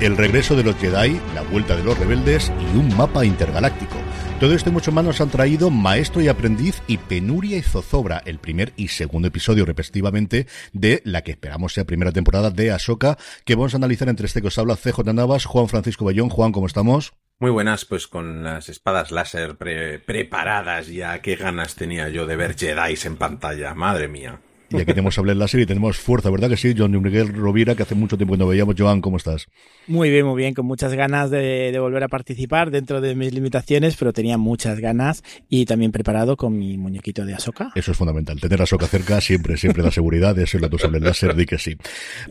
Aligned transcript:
El 0.00 0.16
regreso 0.16 0.56
de 0.56 0.64
los 0.64 0.76
Jedi, 0.76 1.20
la 1.34 1.42
vuelta 1.50 1.76
de 1.76 1.84
los 1.84 1.98
rebeldes 1.98 2.52
y 2.72 2.76
un 2.76 2.96
mapa 2.96 3.24
intergaláctico. 3.24 3.96
Todo 4.40 4.54
esto 4.54 4.70
y 4.70 4.72
mucho 4.72 4.92
más 4.92 5.04
nos 5.04 5.20
han 5.20 5.30
traído 5.30 5.70
Maestro 5.70 6.20
y 6.20 6.28
Aprendiz 6.28 6.82
y 6.86 6.98
Penuria 6.98 7.56
y 7.56 7.62
Zozobra, 7.62 8.22
el 8.26 8.38
primer 8.38 8.72
y 8.76 8.88
segundo 8.88 9.28
episodio 9.28 9.64
respectivamente 9.64 10.46
de 10.72 11.00
la 11.04 11.22
que 11.22 11.30
esperamos 11.30 11.72
sea 11.72 11.84
primera 11.84 12.12
temporada 12.12 12.50
de 12.50 12.70
Ahsoka, 12.70 13.16
que 13.44 13.54
vamos 13.54 13.74
a 13.74 13.76
analizar 13.76 14.08
entre 14.08 14.26
este 14.26 14.42
que 14.42 14.48
os 14.48 14.58
habla 14.58 14.76
CJ 14.76 15.14
Navas, 15.14 15.44
Juan 15.44 15.68
Francisco 15.68 16.04
Bayón. 16.04 16.28
Juan, 16.28 16.52
¿cómo 16.52 16.66
estamos? 16.66 17.14
Muy 17.38 17.50
buenas, 17.50 17.84
pues 17.84 18.06
con 18.06 18.44
las 18.44 18.68
espadas 18.68 19.10
láser 19.10 19.56
preparadas 19.56 20.88
ya. 20.88 21.20
Qué 21.20 21.36
ganas 21.36 21.74
tenía 21.74 22.08
yo 22.08 22.26
de 22.26 22.36
ver 22.36 22.56
Jedi 22.56 22.96
en 23.04 23.16
pantalla, 23.16 23.74
madre 23.74 24.08
mía. 24.08 24.40
Y 24.76 24.80
aquí 24.80 24.86
tenemos 24.86 25.16
a 25.18 25.22
Blair 25.22 25.36
Láser 25.36 25.60
y 25.60 25.66
tenemos 25.66 25.98
fuerza, 25.98 26.30
¿verdad 26.30 26.48
que 26.48 26.56
sí? 26.56 26.74
John 26.76 26.90
Miguel 26.90 27.32
Rovira, 27.32 27.76
que 27.76 27.84
hace 27.84 27.94
mucho 27.94 28.16
tiempo 28.16 28.34
que 28.34 28.38
no 28.38 28.48
veíamos. 28.48 28.74
Joan, 28.76 29.00
¿cómo 29.00 29.18
estás? 29.18 29.46
Muy 29.86 30.10
bien, 30.10 30.26
muy 30.26 30.36
bien, 30.36 30.54
con 30.54 30.66
muchas 30.66 30.94
ganas 30.94 31.30
de, 31.30 31.76
volver 31.78 32.02
a 32.02 32.08
participar 32.08 32.70
dentro 32.70 33.00
de 33.00 33.14
mis 33.14 33.32
limitaciones, 33.32 33.96
pero 33.96 34.12
tenía 34.12 34.36
muchas 34.36 34.80
ganas 34.80 35.22
y 35.48 35.66
también 35.66 35.92
preparado 35.92 36.36
con 36.36 36.58
mi 36.58 36.76
muñequito 36.76 37.24
de 37.24 37.34
Asoka. 37.34 37.70
Eso 37.74 37.92
es 37.92 37.96
fundamental, 37.96 38.40
tener 38.40 38.60
a 38.60 38.64
Asoka 38.64 38.86
cerca 38.86 39.20
siempre, 39.20 39.56
siempre 39.56 39.82
da 39.82 39.90
seguridad, 39.90 40.38
eso 40.38 40.56
es 40.56 40.62
la 40.62 40.68
tuya 40.68 40.88
láser, 40.88 41.36
di 41.36 41.46
que 41.46 41.58
sí. 41.58 41.76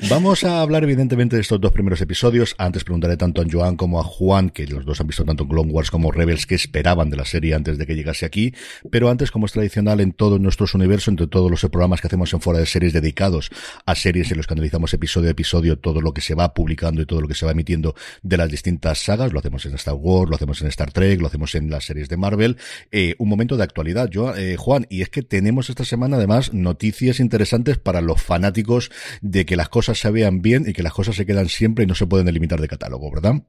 Vamos 0.09 0.43
a 0.43 0.61
hablar 0.61 0.83
evidentemente 0.83 1.35
de 1.35 1.41
estos 1.41 1.61
dos 1.61 1.71
primeros 1.71 2.01
episodios. 2.01 2.55
Antes 2.57 2.83
preguntaré 2.83 3.15
tanto 3.15 3.41
a 3.41 3.45
Joan 3.49 3.77
como 3.77 3.99
a 3.99 4.03
Juan, 4.03 4.49
que 4.49 4.65
los 4.67 4.85
dos 4.85 4.99
han 4.99 5.07
visto 5.07 5.23
tanto 5.23 5.47
Clone 5.47 5.71
Wars 5.71 5.91
como 5.91 6.11
Rebels, 6.11 6.45
que 6.45 6.55
esperaban 6.55 7.09
de 7.09 7.17
la 7.17 7.25
serie 7.25 7.53
antes 7.53 7.77
de 7.77 7.85
que 7.85 7.95
llegase 7.95 8.25
aquí. 8.25 8.53
Pero 8.89 9.09
antes, 9.09 9.31
como 9.31 9.45
es 9.45 9.51
tradicional 9.51 10.01
en 10.01 10.11
todos 10.11 10.39
nuestros 10.39 10.73
universos, 10.73 11.09
entre 11.09 11.27
todos 11.27 11.49
los 11.49 11.61
programas 11.61 12.01
que 12.01 12.07
hacemos 12.07 12.32
en 12.33 12.41
fuera 12.41 12.59
de 12.59 12.65
series 12.65 12.93
dedicados 12.93 13.49
a 13.85 13.95
series 13.95 14.31
en 14.31 14.37
los 14.37 14.47
que 14.47 14.53
analizamos 14.53 14.93
episodio 14.93 15.29
a 15.29 15.31
episodio 15.31 15.79
todo 15.79 16.01
lo 16.01 16.13
que 16.13 16.21
se 16.21 16.35
va 16.35 16.53
publicando 16.53 17.01
y 17.01 17.05
todo 17.05 17.21
lo 17.21 17.27
que 17.27 17.35
se 17.35 17.45
va 17.45 17.51
emitiendo 17.51 17.95
de 18.21 18.37
las 18.37 18.49
distintas 18.49 18.99
sagas. 18.99 19.33
Lo 19.33 19.39
hacemos 19.39 19.65
en 19.65 19.75
Star 19.75 19.95
Wars, 19.95 20.29
lo 20.29 20.35
hacemos 20.35 20.61
en 20.61 20.67
Star 20.67 20.91
Trek, 20.91 21.21
lo 21.21 21.27
hacemos 21.27 21.55
en 21.55 21.69
las 21.69 21.85
series 21.85 22.09
de 22.09 22.17
Marvel. 22.17 22.57
Eh, 22.91 23.15
un 23.17 23.29
momento 23.29 23.57
de 23.57 23.63
actualidad, 23.63 24.09
yo, 24.09 24.35
eh, 24.35 24.55
Juan, 24.57 24.87
y 24.89 25.01
es 25.01 25.09
que 25.09 25.23
tenemos 25.23 25.69
esta 25.69 25.85
semana 25.85 26.17
además 26.17 26.53
noticias 26.53 27.19
interesantes 27.19 27.77
para 27.77 28.01
los 28.01 28.21
fanáticos 28.21 28.91
de 29.21 29.45
que 29.45 29.55
las 29.55 29.69
cosas 29.69 29.99
se 29.99 30.11
vean 30.11 30.41
bien 30.41 30.65
y 30.67 30.73
que 30.73 30.83
las 30.83 30.93
cosas 30.93 31.15
se 31.15 31.25
quedan 31.25 31.49
siempre 31.49 31.83
y 31.83 31.87
no 31.87 31.95
se 31.95 32.07
pueden 32.07 32.27
eliminar 32.27 32.59
de 32.59 32.67
catálogo, 32.67 33.11
¿verdad? 33.11 33.43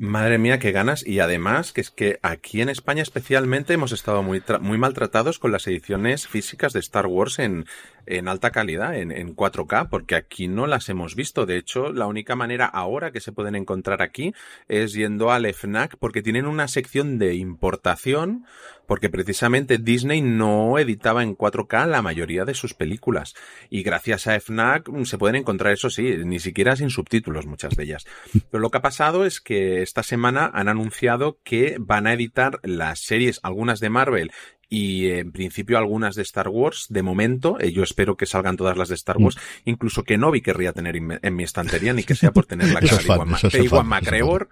Madre 0.00 0.38
mía, 0.38 0.60
qué 0.60 0.70
ganas. 0.70 1.04
Y 1.04 1.18
además, 1.18 1.72
que 1.72 1.80
es 1.80 1.90
que 1.90 2.20
aquí 2.22 2.60
en 2.60 2.68
España 2.68 3.02
especialmente 3.02 3.74
hemos 3.74 3.90
estado 3.90 4.22
muy, 4.22 4.40
muy 4.60 4.78
maltratados 4.78 5.40
con 5.40 5.50
las 5.50 5.66
ediciones 5.66 6.28
físicas 6.28 6.72
de 6.72 6.78
Star 6.78 7.06
Wars 7.06 7.40
en, 7.40 7.66
en 8.06 8.28
alta 8.28 8.52
calidad, 8.52 8.94
en, 8.94 9.10
en 9.10 9.34
4K, 9.34 9.88
porque 9.88 10.14
aquí 10.14 10.46
no 10.46 10.68
las 10.68 10.88
hemos 10.88 11.16
visto. 11.16 11.46
De 11.46 11.56
hecho, 11.56 11.92
la 11.92 12.06
única 12.06 12.36
manera 12.36 12.66
ahora 12.66 13.10
que 13.10 13.20
se 13.20 13.32
pueden 13.32 13.56
encontrar 13.56 14.00
aquí 14.00 14.34
es 14.68 14.92
yendo 14.92 15.32
al 15.32 15.52
FNAC, 15.52 15.96
porque 15.98 16.22
tienen 16.22 16.46
una 16.46 16.68
sección 16.68 17.18
de 17.18 17.34
importación 17.34 18.46
porque 18.88 19.10
precisamente 19.10 19.76
Disney 19.76 20.22
no 20.22 20.78
editaba 20.78 21.22
en 21.22 21.36
4K 21.36 21.86
la 21.86 22.00
mayoría 22.00 22.46
de 22.46 22.54
sus 22.54 22.72
películas. 22.72 23.34
Y 23.68 23.82
gracias 23.82 24.26
a 24.26 24.40
FNAC 24.40 24.88
se 25.04 25.18
pueden 25.18 25.36
encontrar, 25.36 25.74
eso 25.74 25.90
sí, 25.90 26.16
ni 26.24 26.40
siquiera 26.40 26.74
sin 26.74 26.88
subtítulos 26.88 27.46
muchas 27.46 27.76
de 27.76 27.84
ellas. 27.84 28.06
Pero 28.50 28.62
lo 28.62 28.70
que 28.70 28.78
ha 28.78 28.82
pasado 28.82 29.26
es 29.26 29.42
que 29.42 29.82
esta 29.82 30.02
semana 30.02 30.50
han 30.54 30.68
anunciado 30.68 31.38
que 31.44 31.76
van 31.78 32.06
a 32.06 32.14
editar 32.14 32.60
las 32.62 33.00
series, 33.00 33.40
algunas 33.42 33.78
de 33.80 33.90
Marvel 33.90 34.32
y 34.68 35.08
en 35.10 35.32
principio 35.32 35.78
algunas 35.78 36.14
de 36.14 36.22
Star 36.22 36.48
Wars. 36.48 36.86
De 36.88 37.02
momento, 37.02 37.58
eh, 37.60 37.72
yo 37.72 37.82
espero 37.82 38.16
que 38.16 38.26
salgan 38.26 38.56
todas 38.56 38.76
las 38.76 38.88
de 38.88 38.94
Star 38.94 39.16
Wars, 39.16 39.36
mm. 39.36 39.70
incluso 39.70 40.02
que 40.04 40.18
Novi 40.18 40.40
querría 40.40 40.72
tener 40.72 40.96
en 40.96 41.36
mi 41.36 41.44
estantería, 41.44 41.92
ni 41.92 42.04
que 42.04 42.14
sea 42.14 42.32
por 42.32 42.46
tener 42.46 42.68
la 42.68 42.80
cara 42.80 42.96
de 42.96 43.64
Iwan, 43.64 43.86
McGregor, 43.86 44.48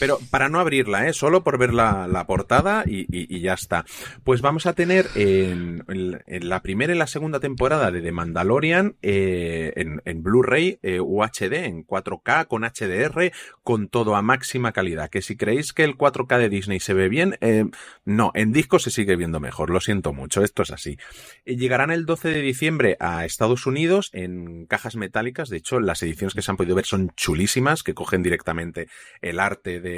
pero 0.00 0.18
para 0.30 0.48
no 0.48 0.58
abrirla, 0.58 1.06
¿eh? 1.06 1.12
solo 1.12 1.44
por 1.44 1.58
ver 1.58 1.72
la, 1.72 2.24
portada 2.26 2.82
y, 2.86 3.40
ya 3.40 3.54
está. 3.54 3.84
Pues 4.24 4.40
vamos 4.40 4.66
a 4.66 4.72
tener 4.72 5.06
en, 5.14 5.84
la 6.26 6.62
primera 6.62 6.92
y 6.92 6.98
la 6.98 7.06
segunda 7.06 7.38
temporada 7.38 7.92
de 7.92 8.02
The 8.02 8.10
Mandalorian 8.10 8.96
eh, 9.02 9.72
en, 9.76 10.02
en 10.04 10.22
Blu-ray 10.22 10.78
eh, 10.82 11.00
UHD, 11.00 11.52
en 11.64 11.86
4K, 11.86 12.48
con 12.48 12.62
HDR, 12.62 13.32
con 13.62 13.88
todo 13.88 14.16
a 14.16 14.22
máxima 14.22 14.72
calidad. 14.72 15.10
Que 15.10 15.22
si 15.22 15.36
creéis 15.36 15.72
que 15.72 15.84
el 15.84 15.96
4K 15.96 16.38
de 16.38 16.48
Disney 16.48 16.80
se 16.80 16.94
ve 16.94 17.08
bien, 17.08 17.36
eh, 17.40 17.66
no, 18.04 18.32
en 18.34 18.52
disco 18.52 18.78
se 18.78 18.90
sigue 18.90 19.16
viendo 19.16 19.38
mejor 19.38 19.70
lo 19.70 19.80
siento 19.80 20.12
mucho, 20.12 20.42
esto 20.42 20.62
es 20.62 20.70
así. 20.70 20.98
Eh, 21.44 21.56
llegarán 21.56 21.90
el 21.90 22.06
12 22.06 22.28
de 22.28 22.40
diciembre 22.40 22.96
a 23.00 23.24
Estados 23.24 23.66
Unidos 23.66 24.10
en 24.12 24.66
cajas 24.66 24.96
metálicas, 24.96 25.48
de 25.48 25.58
hecho 25.58 25.80
las 25.80 26.02
ediciones 26.02 26.34
que 26.34 26.42
se 26.42 26.50
han 26.50 26.56
podido 26.56 26.76
ver 26.76 26.86
son 26.86 27.10
chulísimas, 27.16 27.82
que 27.82 27.94
cogen 27.94 28.22
directamente 28.22 28.88
el 29.20 29.40
arte 29.40 29.80
de, 29.80 29.89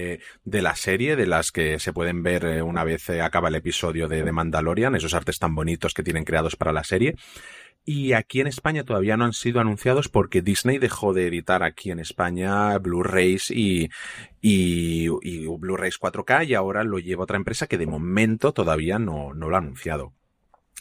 de 0.44 0.62
la 0.62 0.76
serie, 0.76 1.16
de 1.16 1.26
las 1.26 1.52
que 1.52 1.78
se 1.78 1.92
pueden 1.92 2.22
ver 2.22 2.44
eh, 2.44 2.62
una 2.62 2.84
vez 2.84 3.08
eh, 3.10 3.20
acaba 3.20 3.48
el 3.48 3.54
episodio 3.54 4.08
de, 4.08 4.22
de 4.22 4.32
Mandalorian, 4.32 4.94
esos 4.94 5.14
artes 5.14 5.38
tan 5.38 5.54
bonitos 5.54 5.94
que 5.94 6.02
tienen 6.02 6.24
creados 6.24 6.56
para 6.56 6.72
la 6.72 6.84
serie. 6.84 7.16
Y 7.84 8.12
aquí 8.12 8.40
en 8.40 8.46
España 8.46 8.84
todavía 8.84 9.16
no 9.16 9.24
han 9.24 9.32
sido 9.32 9.60
anunciados 9.60 10.08
porque 10.08 10.40
Disney 10.40 10.78
dejó 10.78 11.12
de 11.14 11.26
editar 11.26 11.64
aquí 11.64 11.90
en 11.90 11.98
España 11.98 12.78
Blu-rays 12.78 13.50
y, 13.50 13.88
y, 14.40 15.08
y 15.22 15.46
Blu-rays 15.46 15.98
4K 15.98 16.46
y 16.46 16.54
ahora 16.54 16.84
lo 16.84 17.00
lleva 17.00 17.24
otra 17.24 17.36
empresa 17.36 17.66
que 17.66 17.78
de 17.78 17.86
momento 17.86 18.52
todavía 18.52 19.00
no, 19.00 19.34
no 19.34 19.48
lo 19.48 19.56
ha 19.56 19.58
anunciado. 19.58 20.14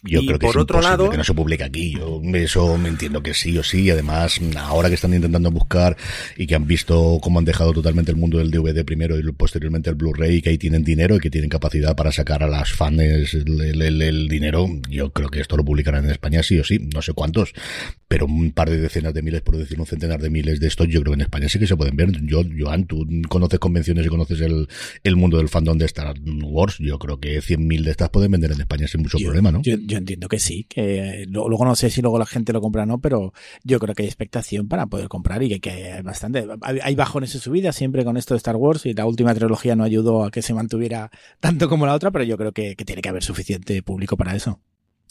Yo 0.03 0.21
creo 0.21 0.39
que 0.39 0.47
por 0.47 0.55
es 0.55 0.61
otro 0.61 0.81
lado, 0.81 1.11
que 1.11 1.17
no 1.17 1.23
se 1.23 1.33
publique 1.33 1.63
aquí. 1.63 1.93
Yo 1.93 2.21
eso 2.33 2.75
me 2.77 2.89
entiendo 2.89 3.21
que 3.21 3.35
sí 3.35 3.55
o 3.57 3.63
sí. 3.63 3.89
Además, 3.91 4.39
ahora 4.57 4.89
que 4.89 4.95
están 4.95 5.13
intentando 5.13 5.51
buscar 5.51 5.95
y 6.35 6.47
que 6.47 6.55
han 6.55 6.65
visto 6.65 7.19
cómo 7.21 7.37
han 7.37 7.45
dejado 7.45 7.71
totalmente 7.71 8.11
el 8.11 8.17
mundo 8.17 8.39
del 8.39 8.49
DVD 8.49 8.83
primero 8.83 9.19
y 9.19 9.31
posteriormente 9.31 9.91
el 9.91 9.95
Blu-ray, 9.95 10.41
que 10.41 10.49
ahí 10.49 10.57
tienen 10.57 10.83
dinero 10.83 11.15
y 11.15 11.19
que 11.19 11.29
tienen 11.29 11.49
capacidad 11.49 11.95
para 11.95 12.11
sacar 12.11 12.41
a 12.41 12.47
las 12.47 12.71
fans 12.71 12.99
el, 12.99 14.27
dinero, 14.27 14.67
yo 14.89 15.11
creo 15.11 15.29
que 15.29 15.39
esto 15.39 15.55
lo 15.55 15.63
publicarán 15.63 16.05
en 16.05 16.11
España 16.11 16.41
sí 16.41 16.57
o 16.57 16.63
sí. 16.63 16.79
No 16.93 17.03
sé 17.03 17.13
cuántos, 17.13 17.53
pero 18.07 18.25
un 18.25 18.51
par 18.53 18.71
de 18.71 18.79
decenas 18.79 19.13
de 19.13 19.21
miles, 19.21 19.41
por 19.41 19.57
decir 19.57 19.79
un 19.79 19.85
centenar 19.85 20.19
de 20.19 20.31
miles 20.31 20.59
de 20.59 20.67
estos, 20.67 20.87
yo 20.87 21.01
creo 21.01 21.11
que 21.11 21.17
en 21.17 21.21
España 21.21 21.47
sí 21.47 21.59
que 21.59 21.67
se 21.67 21.77
pueden 21.77 21.95
ver. 21.95 22.09
Yo, 22.23 22.41
Joan, 22.57 22.85
tú 22.85 23.07
conoces 23.29 23.59
convenciones 23.59 24.05
y 24.05 24.09
conoces 24.09 24.41
el, 24.41 24.67
el 25.03 25.15
mundo 25.15 25.37
del 25.37 25.47
fandom 25.47 25.77
de 25.77 25.85
Star 25.85 26.15
Wars. 26.43 26.77
Yo 26.79 26.97
creo 26.97 27.19
que 27.19 27.39
100.000 27.39 27.83
de 27.83 27.91
estas 27.91 28.09
pueden 28.09 28.31
vender 28.31 28.51
en 28.51 28.61
España 28.61 28.87
sin 28.87 29.01
mucho 29.01 29.19
problema, 29.19 29.51
¿no? 29.51 29.61
yo 29.90 29.90
entiendo 29.97 30.27
que 30.27 30.39
sí, 30.39 30.65
que 30.65 31.25
luego 31.27 31.65
no 31.65 31.75
sé 31.75 31.89
si 31.89 32.01
luego 32.01 32.19
la 32.19 32.25
gente 32.25 32.53
lo 32.53 32.61
compra 32.61 32.83
o 32.83 32.85
no, 32.85 32.99
pero 32.99 33.33
yo 33.63 33.79
creo 33.79 33.95
que 33.95 34.03
hay 34.03 34.07
expectación 34.07 34.67
para 34.67 34.87
poder 34.87 35.07
comprar 35.07 35.43
y 35.43 35.59
que, 35.59 35.69
hay 35.71 36.01
bastante. 36.01 36.45
Hay 36.61 36.95
bajones 36.95 37.33
en 37.35 37.41
su 37.41 37.51
vida 37.51 37.71
siempre 37.71 38.03
con 38.05 38.17
esto 38.17 38.33
de 38.33 38.37
Star 38.39 38.55
Wars 38.55 38.85
y 38.85 38.93
la 38.93 39.05
última 39.05 39.33
trilogía 39.33 39.75
no 39.75 39.83
ayudó 39.83 40.23
a 40.23 40.31
que 40.31 40.41
se 40.41 40.53
mantuviera 40.53 41.11
tanto 41.39 41.69
como 41.69 41.85
la 41.85 41.93
otra, 41.93 42.11
pero 42.11 42.23
yo 42.23 42.37
creo 42.37 42.51
que, 42.51 42.75
que 42.75 42.85
tiene 42.85 43.01
que 43.01 43.09
haber 43.09 43.23
suficiente 43.23 43.81
público 43.83 44.17
para 44.17 44.35
eso. 44.35 44.59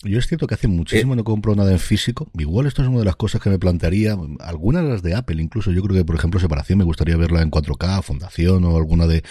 Yo 0.03 0.19
es 0.19 0.27
cierto 0.27 0.47
que 0.47 0.55
hace 0.55 0.67
muchísimo 0.67 1.13
eh. 1.13 1.17
no 1.17 1.25
compro 1.25 1.55
nada 1.55 1.73
en 1.73 1.79
físico. 1.79 2.31
Igual 2.39 2.67
esto 2.67 2.81
es 2.81 2.89
una 2.89 3.01
de 3.01 3.05
las 3.05 3.17
cosas 3.17 3.43
que 3.43 3.51
me 3.51 3.59
plantearía. 3.59 4.17
Algunas 4.39 4.83
de 4.83 4.89
las 4.89 5.03
de 5.03 5.15
Apple, 5.15 5.43
incluso 5.43 5.73
yo 5.73 5.83
creo 5.83 5.95
que, 5.95 6.05
por 6.07 6.17
ejemplo, 6.17 6.41
separación, 6.41 6.79
me 6.79 6.85
gustaría 6.85 7.19
verla 7.19 7.43
en 7.43 7.51
4K, 7.51 8.03
Fundación 8.03 8.65
o 8.65 8.79
alguna 8.79 9.07
de, 9.07 9.23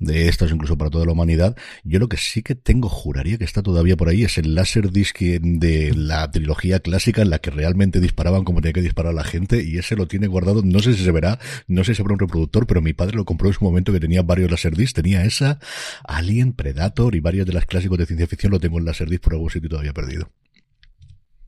de 0.00 0.26
estas, 0.26 0.50
incluso 0.50 0.76
para 0.76 0.90
toda 0.90 1.06
la 1.06 1.12
humanidad. 1.12 1.56
Yo 1.84 2.00
lo 2.00 2.08
que 2.08 2.16
sí 2.16 2.42
que 2.42 2.56
tengo, 2.56 2.88
juraría 2.88 3.38
que 3.38 3.44
está 3.44 3.62
todavía 3.62 3.96
por 3.96 4.08
ahí, 4.08 4.24
es 4.24 4.36
el 4.36 4.56
láser 4.56 4.90
disc 4.90 5.16
de 5.20 5.94
la 5.94 6.28
trilogía 6.32 6.80
clásica 6.80 7.22
en 7.22 7.30
la 7.30 7.38
que 7.38 7.50
realmente 7.50 8.00
disparaban 8.00 8.42
como 8.42 8.60
tenía 8.60 8.72
que 8.72 8.82
disparar 8.82 9.14
la 9.14 9.22
gente 9.22 9.62
y 9.62 9.78
ese 9.78 9.94
lo 9.94 10.08
tiene 10.08 10.26
guardado. 10.26 10.62
No 10.64 10.80
sé 10.80 10.94
si 10.94 11.04
se 11.04 11.12
verá, 11.12 11.38
no 11.68 11.84
sé 11.84 11.94
si 11.94 12.02
habrá 12.02 12.14
un 12.14 12.18
reproductor, 12.18 12.66
pero 12.66 12.82
mi 12.82 12.94
padre 12.94 13.14
lo 13.16 13.24
compró 13.24 13.46
en 13.46 13.54
su 13.54 13.64
momento 13.64 13.92
que 13.92 14.00
tenía 14.00 14.22
varios 14.22 14.50
Laserdisc. 14.50 14.96
Tenía 14.96 15.24
esa, 15.24 15.60
Alien, 16.02 16.52
Predator 16.52 17.14
y 17.14 17.20
varios 17.20 17.46
de 17.46 17.52
las 17.52 17.64
clásicos 17.64 17.96
de 17.98 18.06
ciencia 18.06 18.26
ficción 18.26 18.50
lo 18.50 18.58
tengo 18.58 18.80
en 18.80 18.86
Laserdisc 18.86 19.22
por 19.22 19.34
algún 19.34 19.50
sitio 19.50 19.68
todavía 19.68 19.92
perdido. 19.92 20.15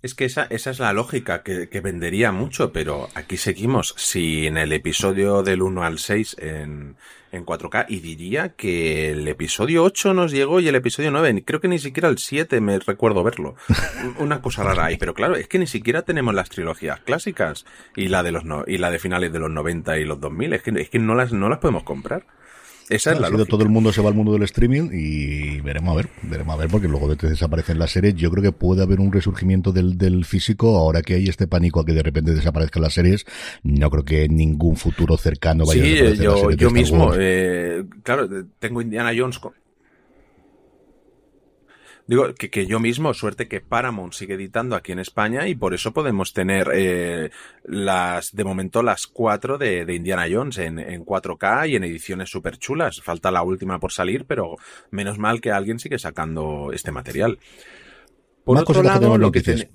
Es 0.00 0.14
que 0.14 0.24
esa, 0.24 0.44
esa 0.44 0.70
es 0.70 0.78
la 0.78 0.92
lógica 0.92 1.42
que, 1.42 1.80
vendería 1.80 2.30
mucho, 2.30 2.72
pero 2.72 3.08
aquí 3.14 3.36
seguimos. 3.36 3.94
Si 3.96 4.46
en 4.46 4.56
el 4.56 4.72
episodio 4.72 5.42
del 5.42 5.60
1 5.60 5.82
al 5.82 5.98
6 5.98 6.36
en, 6.38 6.96
en 7.32 7.44
4K, 7.44 7.86
y 7.88 7.98
diría 7.98 8.50
que 8.50 9.10
el 9.10 9.26
episodio 9.26 9.82
8 9.82 10.14
nos 10.14 10.30
llegó 10.30 10.60
y 10.60 10.68
el 10.68 10.76
episodio 10.76 11.10
9, 11.10 11.42
creo 11.44 11.60
que 11.60 11.66
ni 11.66 11.80
siquiera 11.80 12.08
el 12.08 12.18
7 12.18 12.60
me 12.60 12.78
recuerdo 12.78 13.24
verlo. 13.24 13.56
Una 14.18 14.40
cosa 14.40 14.62
rara 14.62 14.84
ahí, 14.84 14.98
pero 14.98 15.14
claro, 15.14 15.34
es 15.34 15.48
que 15.48 15.58
ni 15.58 15.66
siquiera 15.66 16.02
tenemos 16.02 16.32
las 16.32 16.48
trilogías 16.48 17.00
clásicas 17.00 17.66
y 17.96 18.06
la 18.06 18.22
de 18.22 18.30
los 18.30 18.44
no, 18.44 18.62
y 18.68 18.78
la 18.78 18.92
de 18.92 19.00
finales 19.00 19.32
de 19.32 19.40
los 19.40 19.50
90 19.50 19.98
y 19.98 20.04
los 20.04 20.20
2000, 20.20 20.52
es 20.52 20.62
que, 20.62 20.70
es 20.80 20.90
que 20.90 21.00
no 21.00 21.16
las, 21.16 21.32
no 21.32 21.48
las 21.48 21.58
podemos 21.58 21.82
comprar. 21.82 22.24
Esa 22.88 23.12
es 23.12 23.20
la 23.20 23.28
sido 23.28 23.46
todo 23.46 23.62
el 23.62 23.68
mundo 23.68 23.92
se 23.92 24.00
va 24.00 24.08
al 24.08 24.14
mundo 24.14 24.32
del 24.32 24.42
streaming 24.42 24.90
y 24.92 25.60
veremos 25.60 25.92
a 25.92 25.96
ver, 25.96 26.08
veremos 26.22 26.54
a 26.54 26.58
ver, 26.58 26.68
porque 26.68 26.88
luego 26.88 27.14
desaparecen 27.14 27.78
las 27.78 27.90
series, 27.90 28.14
yo 28.14 28.30
creo 28.30 28.42
que 28.42 28.52
puede 28.52 28.82
haber 28.82 29.00
un 29.00 29.12
resurgimiento 29.12 29.72
del, 29.72 29.98
del 29.98 30.24
físico 30.24 30.76
ahora 30.76 31.02
que 31.02 31.14
hay 31.14 31.28
este 31.28 31.46
pánico 31.46 31.80
a 31.80 31.84
que 31.84 31.92
de 31.92 32.02
repente 32.02 32.34
desaparezcan 32.34 32.82
las 32.82 32.94
series. 32.94 33.26
No 33.62 33.90
creo 33.90 34.04
que 34.04 34.28
ningún 34.28 34.76
futuro 34.76 35.16
cercano 35.16 35.66
vaya 35.66 35.82
a 35.82 35.86
desaparecer 35.86 36.24
yo, 36.24 36.50
yo 36.50 36.70
mismo, 36.70 37.12
eh, 37.16 37.84
claro, 38.02 38.28
tengo 38.58 38.80
Indiana 38.80 39.12
Jones 39.16 39.38
Digo, 42.08 42.32
que, 42.32 42.48
que, 42.48 42.66
yo 42.66 42.80
mismo, 42.80 43.12
suerte 43.12 43.48
que 43.48 43.60
Paramount 43.60 44.14
sigue 44.14 44.34
editando 44.34 44.74
aquí 44.74 44.92
en 44.92 44.98
España 44.98 45.46
y 45.46 45.54
por 45.54 45.74
eso 45.74 45.92
podemos 45.92 46.32
tener 46.32 46.70
eh, 46.72 47.30
las, 47.64 48.34
de 48.34 48.44
momento 48.44 48.82
las 48.82 49.06
cuatro 49.06 49.58
de, 49.58 49.84
de 49.84 49.94
Indiana 49.94 50.24
Jones 50.28 50.56
en, 50.56 50.78
en 50.78 51.04
4K 51.04 51.68
y 51.68 51.76
en 51.76 51.84
ediciones 51.84 52.30
súper 52.30 52.56
chulas. 52.56 53.02
Falta 53.02 53.30
la 53.30 53.42
última 53.42 53.78
por 53.78 53.92
salir, 53.92 54.24
pero 54.24 54.56
menos 54.90 55.18
mal 55.18 55.42
que 55.42 55.50
alguien 55.50 55.78
sigue 55.78 55.98
sacando 55.98 56.70
este 56.72 56.92
material. 56.92 57.38
Por 58.42 58.56
otro 58.56 58.82
lado, 58.82 59.18
lo 59.18 59.30
que, 59.30 59.68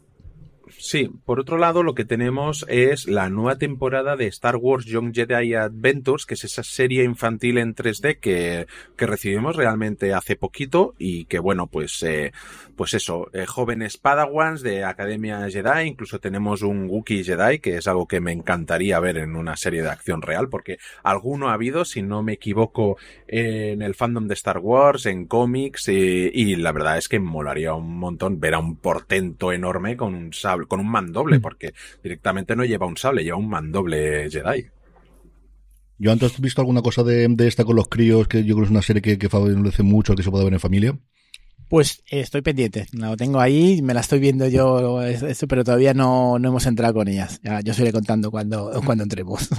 Sí, 0.85 1.09
por 1.23 1.39
otro 1.39 1.57
lado, 1.57 1.81
lo 1.81 1.95
que 1.95 2.03
tenemos 2.03 2.65
es 2.67 3.07
la 3.07 3.29
nueva 3.29 3.57
temporada 3.57 4.17
de 4.17 4.27
Star 4.27 4.57
Wars 4.57 4.83
Young 4.83 5.15
Jedi 5.15 5.53
Adventures, 5.53 6.25
que 6.25 6.33
es 6.33 6.43
esa 6.43 6.61
serie 6.61 7.05
infantil 7.05 7.57
en 7.57 7.73
3D 7.73 8.19
que, 8.19 8.67
que 8.97 9.07
recibimos 9.07 9.55
realmente 9.55 10.13
hace 10.13 10.35
poquito 10.35 10.93
y 10.97 11.23
que, 11.23 11.39
bueno, 11.39 11.67
pues, 11.67 12.03
eh, 12.03 12.33
pues 12.75 12.93
eso, 12.95 13.29
eh, 13.31 13.45
jóvenes 13.45 13.95
Padawans 13.95 14.61
de 14.61 14.83
Academia 14.83 15.49
Jedi, 15.49 15.87
incluso 15.87 16.19
tenemos 16.19 16.63
un 16.63 16.89
Wookiee 16.89 17.23
Jedi, 17.23 17.59
que 17.59 17.77
es 17.77 17.87
algo 17.87 18.05
que 18.05 18.19
me 18.19 18.33
encantaría 18.33 18.99
ver 18.99 19.19
en 19.19 19.37
una 19.37 19.55
serie 19.55 19.83
de 19.83 19.89
acción 19.89 20.21
real, 20.21 20.49
porque 20.49 20.79
alguno 21.01 21.47
ha 21.47 21.53
habido, 21.53 21.85
si 21.85 22.01
no 22.01 22.23
me 22.23 22.33
equivoco, 22.33 22.97
en 23.25 23.81
el 23.81 23.95
fandom 23.95 24.27
de 24.27 24.33
Star 24.33 24.57
Wars, 24.57 25.05
en 25.05 25.27
cómics, 25.27 25.87
y, 25.87 26.29
y 26.33 26.57
la 26.57 26.73
verdad 26.73 26.97
es 26.97 27.07
que 27.07 27.21
molaría 27.21 27.73
un 27.73 27.97
montón 27.97 28.41
ver 28.41 28.55
a 28.55 28.59
un 28.59 28.75
portento 28.75 29.53
enorme 29.53 29.95
con 29.95 30.13
un 30.13 30.33
sable 30.33 30.67
con 30.73 30.79
un 30.79 30.91
mandoble, 30.91 31.37
mm. 31.37 31.41
porque 31.41 31.73
directamente 32.01 32.55
no 32.55 32.65
lleva 32.65 32.87
un 32.87 32.97
sable, 32.97 33.23
lleva 33.23 33.37
un 33.37 33.47
mandoble 33.47 34.27
Jedi. 34.29 34.65
Yo 35.99 36.11
antes, 36.11 36.33
¿has 36.33 36.41
visto 36.41 36.61
alguna 36.61 36.81
cosa 36.81 37.03
de, 37.03 37.33
esta 37.39 37.63
con 37.63 37.75
los 37.75 37.87
críos? 37.87 38.27
Que 38.27 38.43
yo 38.43 38.55
creo 38.55 38.63
que 38.63 38.65
es 38.65 38.71
una 38.71 38.81
serie 38.81 39.01
que, 39.03 39.19
que 39.19 39.29
favorece 39.29 39.83
mucho, 39.83 40.15
que 40.15 40.23
se 40.23 40.31
puede 40.31 40.45
ver 40.45 40.53
en 40.53 40.59
familia. 40.59 40.97
Pues 41.69 42.03
estoy 42.07 42.41
pendiente, 42.41 42.87
lo 42.91 43.15
tengo 43.15 43.39
ahí, 43.39 43.81
me 43.83 43.93
la 43.93 44.01
estoy 44.01 44.19
viendo 44.19 44.47
yo, 44.47 44.99
pero 45.47 45.63
todavía 45.63 45.93
no, 45.93 46.39
no 46.39 46.49
hemos 46.49 46.65
entrado 46.65 46.95
con 46.95 47.07
ellas. 47.07 47.39
Ya, 47.43 47.61
yo 47.61 47.71
os 47.71 47.79
iré 47.79 47.91
contando 47.91 48.31
cuando, 48.31 48.81
cuando 48.85 49.03
entremos. 49.03 49.49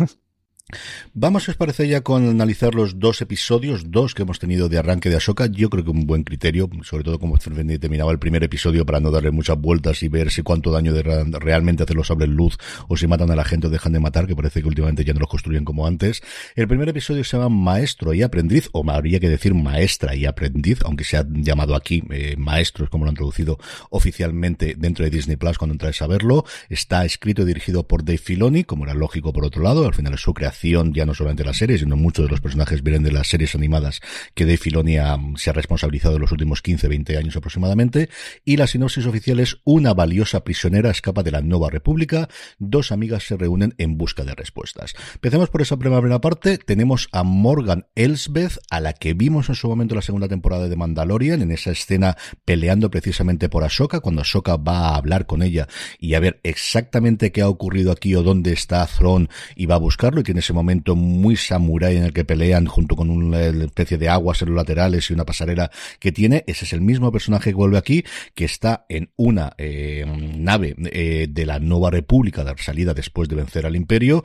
Vamos, 1.12 1.44
si 1.44 1.50
os 1.50 1.58
parece, 1.58 1.86
ya 1.86 2.00
con 2.00 2.26
analizar 2.26 2.74
los 2.74 2.98
dos 2.98 3.20
episodios, 3.20 3.90
dos 3.90 4.14
que 4.14 4.22
hemos 4.22 4.38
tenido 4.38 4.70
de 4.70 4.78
arranque 4.78 5.10
de 5.10 5.16
Ahsoka. 5.16 5.46
Yo 5.46 5.68
creo 5.68 5.84
que 5.84 5.90
un 5.90 6.06
buen 6.06 6.24
criterio, 6.24 6.70
sobre 6.82 7.04
todo 7.04 7.18
como 7.18 7.36
terminaba 7.36 8.10
el 8.10 8.18
primer 8.18 8.42
episodio 8.42 8.86
para 8.86 8.98
no 8.98 9.10
darle 9.10 9.30
muchas 9.30 9.58
vueltas 9.58 10.02
y 10.02 10.08
ver 10.08 10.30
si 10.30 10.42
cuánto 10.42 10.72
daño 10.72 10.94
de 10.94 11.02
realmente 11.02 11.82
hacen 11.82 11.98
los 11.98 12.06
sables 12.06 12.30
luz 12.30 12.56
o 12.88 12.96
si 12.96 13.06
matan 13.06 13.30
a 13.30 13.36
la 13.36 13.44
gente 13.44 13.66
o 13.66 13.70
dejan 13.70 13.92
de 13.92 14.00
matar, 14.00 14.26
que 14.26 14.34
parece 14.34 14.62
que 14.62 14.68
últimamente 14.68 15.04
ya 15.04 15.12
no 15.12 15.20
los 15.20 15.28
construyen 15.28 15.66
como 15.66 15.86
antes. 15.86 16.22
El 16.56 16.66
primer 16.66 16.88
episodio 16.88 17.22
se 17.24 17.36
llama 17.36 17.50
Maestro 17.50 18.14
y 18.14 18.22
Aprendiz, 18.22 18.70
o 18.72 18.82
habría 18.90 19.20
que 19.20 19.28
decir 19.28 19.52
Maestra 19.52 20.16
y 20.16 20.24
Aprendiz, 20.24 20.78
aunque 20.84 21.04
se 21.04 21.18
ha 21.18 21.26
llamado 21.28 21.74
aquí 21.74 22.02
eh, 22.10 22.36
Maestros, 22.38 22.88
como 22.88 23.04
lo 23.04 23.10
han 23.10 23.16
traducido 23.16 23.58
oficialmente 23.90 24.74
dentro 24.78 25.04
de 25.04 25.10
Disney 25.10 25.36
Plus 25.36 25.58
cuando 25.58 25.74
entráis 25.74 26.00
a 26.00 26.06
verlo. 26.06 26.46
Está 26.70 27.04
escrito 27.04 27.42
y 27.42 27.44
dirigido 27.44 27.86
por 27.86 28.02
Dave 28.02 28.18
Filoni, 28.18 28.64
como 28.64 28.84
era 28.84 28.94
lógico 28.94 29.32
por 29.32 29.44
otro 29.44 29.62
lado, 29.62 29.86
al 29.86 29.94
final 29.94 30.14
es 30.14 30.20
su 30.20 30.32
creación 30.32 30.53
ya 30.62 31.06
no 31.06 31.14
solamente 31.14 31.44
la 31.44 31.54
serie, 31.54 31.78
sino 31.78 31.96
muchos 31.96 32.24
de 32.24 32.30
los 32.30 32.40
personajes 32.40 32.82
vienen 32.82 33.02
de 33.02 33.12
las 33.12 33.28
series 33.28 33.54
animadas 33.54 34.00
que 34.34 34.44
Dave 34.44 34.56
Filoni 34.56 34.96
se 35.36 35.50
ha 35.50 35.52
responsabilizado 35.52 36.16
en 36.16 36.22
los 36.22 36.32
últimos 36.32 36.62
15, 36.62 36.88
20 36.88 37.16
años 37.16 37.36
aproximadamente. 37.36 38.08
Y 38.44 38.56
la 38.56 38.66
sinopsis 38.66 39.06
oficial 39.06 39.40
es 39.40 39.58
una 39.64 39.94
valiosa 39.94 40.44
prisionera 40.44 40.90
escapa 40.90 41.22
de 41.22 41.30
la 41.30 41.40
Nueva 41.40 41.70
República, 41.70 42.28
dos 42.58 42.92
amigas 42.92 43.24
se 43.24 43.36
reúnen 43.36 43.74
en 43.78 43.98
busca 43.98 44.24
de 44.24 44.34
respuestas. 44.34 44.94
Empecemos 45.14 45.50
por 45.50 45.62
esa 45.62 45.76
primera 45.76 46.20
parte. 46.20 46.58
Tenemos 46.58 47.08
a 47.12 47.22
Morgan 47.22 47.86
Elsbeth, 47.94 48.58
a 48.70 48.80
la 48.80 48.92
que 48.92 49.14
vimos 49.14 49.48
en 49.48 49.54
su 49.54 49.68
momento 49.68 49.94
la 49.94 50.02
segunda 50.02 50.28
temporada 50.28 50.68
de 50.68 50.76
Mandalorian, 50.76 51.42
en 51.42 51.50
esa 51.50 51.70
escena 51.70 52.16
peleando 52.44 52.90
precisamente 52.90 53.48
por 53.48 53.64
Ahsoka, 53.64 54.00
cuando 54.00 54.22
Ahsoka 54.22 54.56
va 54.56 54.88
a 54.88 54.96
hablar 54.96 55.26
con 55.26 55.42
ella 55.42 55.68
y 55.98 56.14
a 56.14 56.20
ver 56.20 56.40
exactamente 56.42 57.32
qué 57.32 57.42
ha 57.42 57.48
ocurrido 57.48 57.92
aquí 57.92 58.14
o 58.14 58.22
dónde 58.22 58.52
está 58.52 58.86
Thrawn 58.86 59.28
y 59.56 59.66
va 59.66 59.76
a 59.76 59.78
buscarlo 59.78 60.20
y 60.20 60.24
tiene 60.24 60.42
ese 60.44 60.52
momento 60.52 60.94
muy 60.94 61.36
samurái 61.36 61.96
en 61.96 62.04
el 62.04 62.12
que 62.12 62.24
pelean 62.24 62.66
junto 62.66 62.96
con 62.96 63.10
una 63.10 63.40
especie 63.46 63.98
de 63.98 64.08
aguas 64.08 64.42
en 64.42 64.48
los 64.48 64.56
laterales 64.56 65.10
y 65.10 65.14
una 65.14 65.24
pasarela 65.24 65.70
que 65.98 66.12
tiene. 66.12 66.44
Ese 66.46 66.64
es 66.66 66.72
el 66.72 66.80
mismo 66.80 67.10
personaje 67.10 67.50
que 67.50 67.56
vuelve 67.56 67.78
aquí, 67.78 68.04
que 68.34 68.44
está 68.44 68.84
en 68.88 69.10
una 69.16 69.54
eh, 69.58 70.04
nave 70.06 70.76
eh, 70.78 71.26
de 71.30 71.46
la 71.46 71.58
Nueva 71.58 71.90
República 71.90 72.44
de 72.44 72.54
salida 72.58 72.94
después 72.94 73.28
de 73.28 73.36
vencer 73.36 73.66
al 73.66 73.76
Imperio 73.76 74.22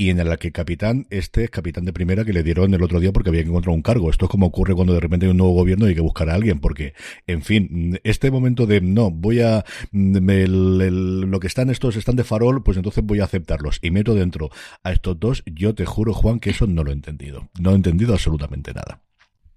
y 0.00 0.10
en 0.10 0.26
la 0.26 0.36
que 0.36 0.52
capitán, 0.52 1.08
este 1.10 1.42
es 1.42 1.50
capitán 1.50 1.84
de 1.84 1.92
primera 1.92 2.24
que 2.24 2.32
le 2.32 2.44
dieron 2.44 2.72
el 2.72 2.82
otro 2.84 3.00
día 3.00 3.12
porque 3.12 3.30
había 3.30 3.42
que 3.42 3.48
encontrar 3.48 3.74
un 3.74 3.82
cargo. 3.82 4.10
Esto 4.10 4.26
es 4.26 4.30
como 4.30 4.46
ocurre 4.46 4.72
cuando 4.72 4.94
de 4.94 5.00
repente 5.00 5.26
hay 5.26 5.32
un 5.32 5.38
nuevo 5.38 5.54
gobierno 5.54 5.86
y 5.86 5.88
hay 5.88 5.94
que 5.96 6.00
buscar 6.00 6.30
a 6.30 6.34
alguien, 6.34 6.60
porque, 6.60 6.94
en 7.26 7.42
fin, 7.42 7.98
este 8.04 8.30
momento 8.30 8.64
de 8.66 8.80
no, 8.80 9.10
voy 9.10 9.40
a, 9.40 9.64
lo 9.90 11.40
que 11.40 11.48
están 11.48 11.68
estos 11.68 11.96
están 11.96 12.14
de 12.14 12.22
farol, 12.22 12.62
pues 12.62 12.76
entonces 12.76 13.02
voy 13.04 13.18
a 13.18 13.24
aceptarlos 13.24 13.80
y 13.82 13.90
meto 13.90 14.14
dentro 14.14 14.50
a 14.84 14.92
estos 14.92 15.18
dos. 15.18 15.42
Yo 15.46 15.74
te 15.74 15.84
juro, 15.84 16.14
Juan, 16.14 16.38
que 16.38 16.50
eso 16.50 16.68
no 16.68 16.84
lo 16.84 16.92
he 16.92 16.94
entendido. 16.94 17.48
No 17.58 17.72
he 17.72 17.74
entendido 17.74 18.12
absolutamente 18.12 18.72
nada. 18.72 19.02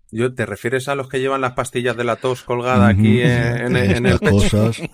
Yo, 0.10 0.34
¿Te 0.34 0.48
refieres 0.48 0.88
a 0.88 0.96
los 0.96 1.08
que 1.08 1.20
llevan 1.20 1.42
las 1.42 1.54
pastillas 1.54 1.96
de 1.96 2.04
la 2.04 2.16
tos 2.16 2.42
colgada 2.42 2.88
aquí 2.88 3.22
en, 3.22 3.76
el 3.76 4.18
pecho? 4.18 4.32
cosas. 4.32 4.82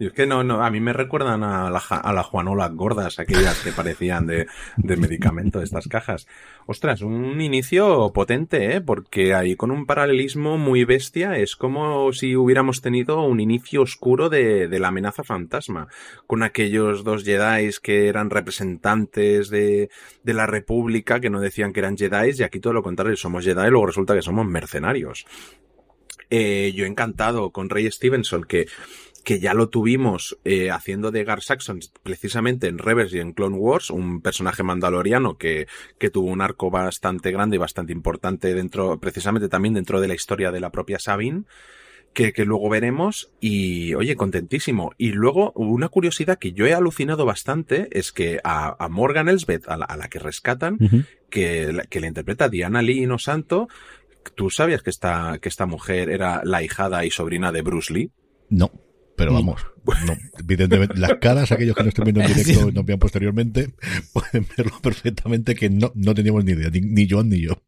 Y 0.00 0.06
es 0.06 0.12
que 0.14 0.26
no, 0.26 0.42
no, 0.42 0.64
a 0.64 0.70
mí 0.70 0.80
me 0.80 0.94
recuerdan 0.94 1.44
a, 1.44 1.68
la, 1.68 1.78
a 1.78 2.12
las 2.14 2.26
Juanolas 2.26 2.72
gordas, 2.72 3.18
aquellas 3.18 3.60
que 3.62 3.70
parecían 3.70 4.26
de, 4.26 4.46
de 4.78 4.96
medicamento 4.96 5.60
estas 5.60 5.88
cajas. 5.88 6.26
Ostras, 6.64 7.02
un 7.02 7.38
inicio 7.42 8.10
potente, 8.14 8.76
¿eh? 8.76 8.80
Porque 8.80 9.34
ahí 9.34 9.56
con 9.56 9.70
un 9.70 9.84
paralelismo 9.84 10.56
muy 10.56 10.84
bestia 10.84 11.36
es 11.36 11.54
como 11.54 12.14
si 12.14 12.34
hubiéramos 12.34 12.80
tenido 12.80 13.20
un 13.20 13.40
inicio 13.40 13.82
oscuro 13.82 14.30
de, 14.30 14.68
de 14.68 14.78
la 14.78 14.88
amenaza 14.88 15.22
fantasma, 15.22 15.88
con 16.26 16.42
aquellos 16.42 17.04
dos 17.04 17.22
Jedi 17.22 17.70
que 17.82 18.08
eran 18.08 18.30
representantes 18.30 19.50
de, 19.50 19.90
de 20.22 20.34
la 20.34 20.46
República, 20.46 21.20
que 21.20 21.28
no 21.28 21.40
decían 21.40 21.74
que 21.74 21.80
eran 21.80 21.98
Jedi, 21.98 22.30
y 22.38 22.42
aquí 22.42 22.58
todo 22.58 22.72
lo 22.72 22.82
contrario, 22.82 23.18
somos 23.18 23.44
Jedi 23.44 23.66
y 23.66 23.70
luego 23.70 23.88
resulta 23.88 24.14
que 24.14 24.22
somos 24.22 24.46
mercenarios. 24.46 25.26
Eh, 26.32 26.72
yo 26.76 26.86
encantado 26.86 27.50
con 27.50 27.68
Ray 27.68 27.90
Stevenson, 27.90 28.44
que 28.44 28.68
que 29.30 29.38
ya 29.38 29.54
lo 29.54 29.68
tuvimos 29.68 30.40
eh, 30.44 30.72
haciendo 30.72 31.12
de 31.12 31.22
Gar 31.22 31.40
Saxon 31.40 31.78
precisamente 32.02 32.66
en 32.66 32.78
Rebels 32.78 33.14
y 33.14 33.20
en 33.20 33.32
Clone 33.32 33.58
Wars, 33.58 33.90
un 33.90 34.22
personaje 34.22 34.64
mandaloriano 34.64 35.38
que, 35.38 35.68
que 36.00 36.10
tuvo 36.10 36.28
un 36.28 36.40
arco 36.40 36.68
bastante 36.68 37.30
grande 37.30 37.54
y 37.54 37.60
bastante 37.60 37.92
importante 37.92 38.52
dentro, 38.54 38.98
precisamente 38.98 39.48
también 39.48 39.74
dentro 39.74 40.00
de 40.00 40.08
la 40.08 40.14
historia 40.14 40.50
de 40.50 40.58
la 40.58 40.72
propia 40.72 40.98
Sabine. 40.98 41.44
Que, 42.12 42.32
que, 42.32 42.44
luego 42.44 42.68
veremos 42.68 43.30
y 43.40 43.94
oye, 43.94 44.16
contentísimo. 44.16 44.90
Y 44.98 45.12
luego 45.12 45.52
una 45.52 45.88
curiosidad 45.88 46.40
que 46.40 46.50
yo 46.50 46.66
he 46.66 46.74
alucinado 46.74 47.24
bastante 47.24 47.86
es 47.92 48.10
que 48.10 48.40
a, 48.42 48.84
a 48.84 48.88
Morgan 48.88 49.28
Elsbeth, 49.28 49.68
a 49.68 49.76
la, 49.76 49.84
a 49.84 49.96
la, 49.96 50.08
que 50.08 50.18
rescatan, 50.18 50.76
que, 51.30 51.82
que 51.88 52.00
le 52.00 52.08
interpreta 52.08 52.48
Diana 52.48 52.82
Lee 52.82 53.06
no 53.06 53.20
Santo, 53.20 53.68
¿Tú 54.34 54.50
sabías 54.50 54.82
que 54.82 54.90
esta, 54.90 55.38
que 55.40 55.48
esta 55.48 55.66
mujer 55.66 56.10
era 56.10 56.42
la 56.42 56.64
hijada 56.64 57.04
y 57.04 57.12
sobrina 57.12 57.52
de 57.52 57.62
Bruce 57.62 57.94
Lee? 57.94 58.10
No. 58.48 58.72
Pero 59.20 59.34
vamos, 59.34 59.66
no, 60.06 60.16
evidentemente, 60.38 60.96
las 60.96 61.12
caras, 61.20 61.52
aquellos 61.52 61.76
que 61.76 61.82
no 61.82 61.90
estén 61.90 62.04
viendo 62.04 62.22
en 62.22 62.28
directo 62.28 62.70
y 62.70 62.72
nos 62.72 62.86
vean 62.86 62.98
posteriormente, 62.98 63.74
pueden 64.14 64.46
verlo 64.56 64.80
perfectamente 64.80 65.54
que 65.54 65.68
no, 65.68 65.92
no 65.94 66.14
teníamos 66.14 66.42
ni 66.42 66.52
idea, 66.52 66.70
ni, 66.70 66.80
ni 66.80 67.06
Joan 67.06 67.28
ni 67.28 67.42
yo. 67.42 67.62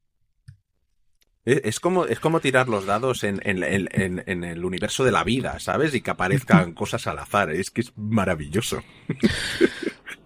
Es 1.45 1.79
como, 1.79 2.07
es 2.07 2.21
como 2.21 2.41
tirar 2.41 2.71
los 2.71 2.87
dados 2.87 3.23
en, 3.23 3.41
en, 3.43 3.63
en, 3.65 4.23
en, 4.27 4.45
el 4.45 4.65
universo 4.65 5.05
de 5.05 5.13
la 5.13 5.25
vida, 5.25 5.59
¿sabes? 5.59 5.93
Y 5.93 6.01
que 6.01 6.13
aparezcan 6.13 6.73
cosas 6.75 7.07
al 7.07 7.19
azar. 7.19 7.51
Es 7.51 7.71
que 7.71 7.83
es 7.83 7.93
maravilloso. 7.97 8.83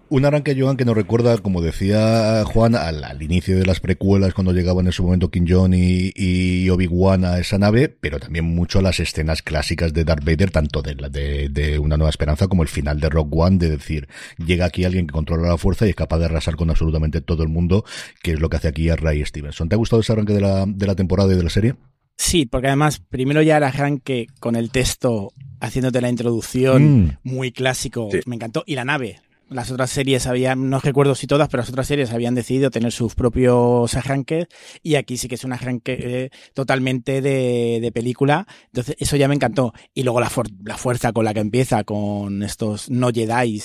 Un 0.09 0.25
arranque, 0.25 0.55
Joan, 0.57 0.77
que 0.77 0.85
nos 0.85 0.95
recuerda, 0.95 1.37
como 1.39 1.61
decía 1.61 2.45
Juan, 2.45 2.77
al, 2.77 3.21
inicio 3.21 3.59
de 3.59 3.67
las 3.67 3.81
precuelas, 3.81 4.35
cuando 4.35 4.53
llegaban 4.53 4.87
en 4.87 4.93
su 4.93 5.03
momento 5.03 5.33
King 5.33 5.47
John 5.49 5.75
y, 5.75 6.13
y 6.15 6.71
Obi-Wan 6.71 7.25
a 7.25 7.39
esa 7.41 7.59
nave, 7.59 7.89
pero 7.89 8.21
también 8.21 8.45
mucho 8.45 8.79
a 8.79 8.83
las 8.83 9.01
escenas 9.01 9.43
clásicas 9.43 9.93
de 9.93 10.05
Darth 10.05 10.25
Vader, 10.25 10.53
tanto 10.53 10.81
de, 10.81 10.95
de, 10.95 11.49
de 11.49 11.79
Una 11.81 11.97
Nueva 11.97 12.11
Esperanza 12.11 12.47
como 12.47 12.63
el 12.63 12.69
final 12.69 13.01
de 13.01 13.09
Rock 13.09 13.35
One, 13.35 13.59
de 13.59 13.71
decir, 13.71 14.07
llega 14.39 14.67
aquí 14.67 14.85
alguien 14.85 15.09
que 15.09 15.13
controla 15.13 15.49
la 15.49 15.59
fuerza 15.59 15.87
y 15.87 15.91
es 15.91 15.97
capaz 15.97 16.19
de 16.19 16.27
arrasar 16.27 16.55
con 16.55 16.71
absolutamente 16.71 17.21
todo 17.21 17.43
el 17.43 17.49
mundo, 17.49 17.85
que 18.23 18.33
es 18.33 18.41
lo 18.41 18.49
que 18.49 18.59
hace 18.59 18.69
aquí 18.69 18.89
a 18.89 18.95
Ray 18.95 19.25
Stevenson. 19.25 19.69
¿Te 19.69 19.75
ha 19.75 19.79
gustado 19.79 20.03
ese 20.03 20.13
arranque 20.13 20.35
de 20.35 20.41
la, 20.41 20.67
de 20.69 20.87
la 20.87 20.95
temporada 20.95 21.33
y 21.33 21.37
de 21.37 21.43
la 21.43 21.51
serie? 21.51 21.75
Sí, 22.17 22.47
porque 22.47 22.69
además 22.69 23.01
primero 23.01 23.43
ya 23.43 23.57
el 23.57 23.65
arranque 23.65 24.29
con 24.39 24.55
el 24.55 24.71
texto 24.71 25.33
haciéndote 25.61 26.01
la 26.01 26.11
introducción 26.11 27.07
mm. 27.07 27.19
muy 27.25 27.51
clásico, 27.51 28.09
sí. 28.13 28.21
me 28.27 28.37
encantó, 28.37 28.63
y 28.67 28.75
la 28.75 28.85
nave, 28.85 29.21
las 29.49 29.71
otras 29.71 29.91
series 29.91 30.27
habían, 30.27 30.71
no 30.71 30.81
recuerdo 30.81 31.15
si 31.15 31.27
todas, 31.27 31.49
pero 31.49 31.63
las 31.63 31.71
otras 31.71 31.87
series 31.87 32.13
habían 32.13 32.35
decidido 32.35 32.71
tener 32.71 32.93
sus 32.93 33.15
propios 33.15 33.95
arranques 33.95 34.47
y 34.83 34.97
aquí 34.97 35.17
sí 35.17 35.29
que 35.29 35.37
es 35.37 35.45
un 35.45 35.53
arranque 35.53 35.97
eh, 35.99 36.31
totalmente 36.55 37.21
de, 37.21 37.79
de, 37.81 37.93
película. 37.93 38.47
Entonces 38.67 38.97
eso 38.99 39.17
ya 39.17 39.29
me 39.29 39.35
encantó. 39.35 39.73
Y 39.95 40.03
luego 40.03 40.21
la, 40.21 40.31
la 40.65 40.77
fuerza 40.77 41.13
con 41.13 41.25
la 41.25 41.35
que 41.35 41.41
empieza 41.41 41.85
con 41.85 42.43
estos 42.43 42.91
no 42.91 43.11
Jedi 43.11 43.63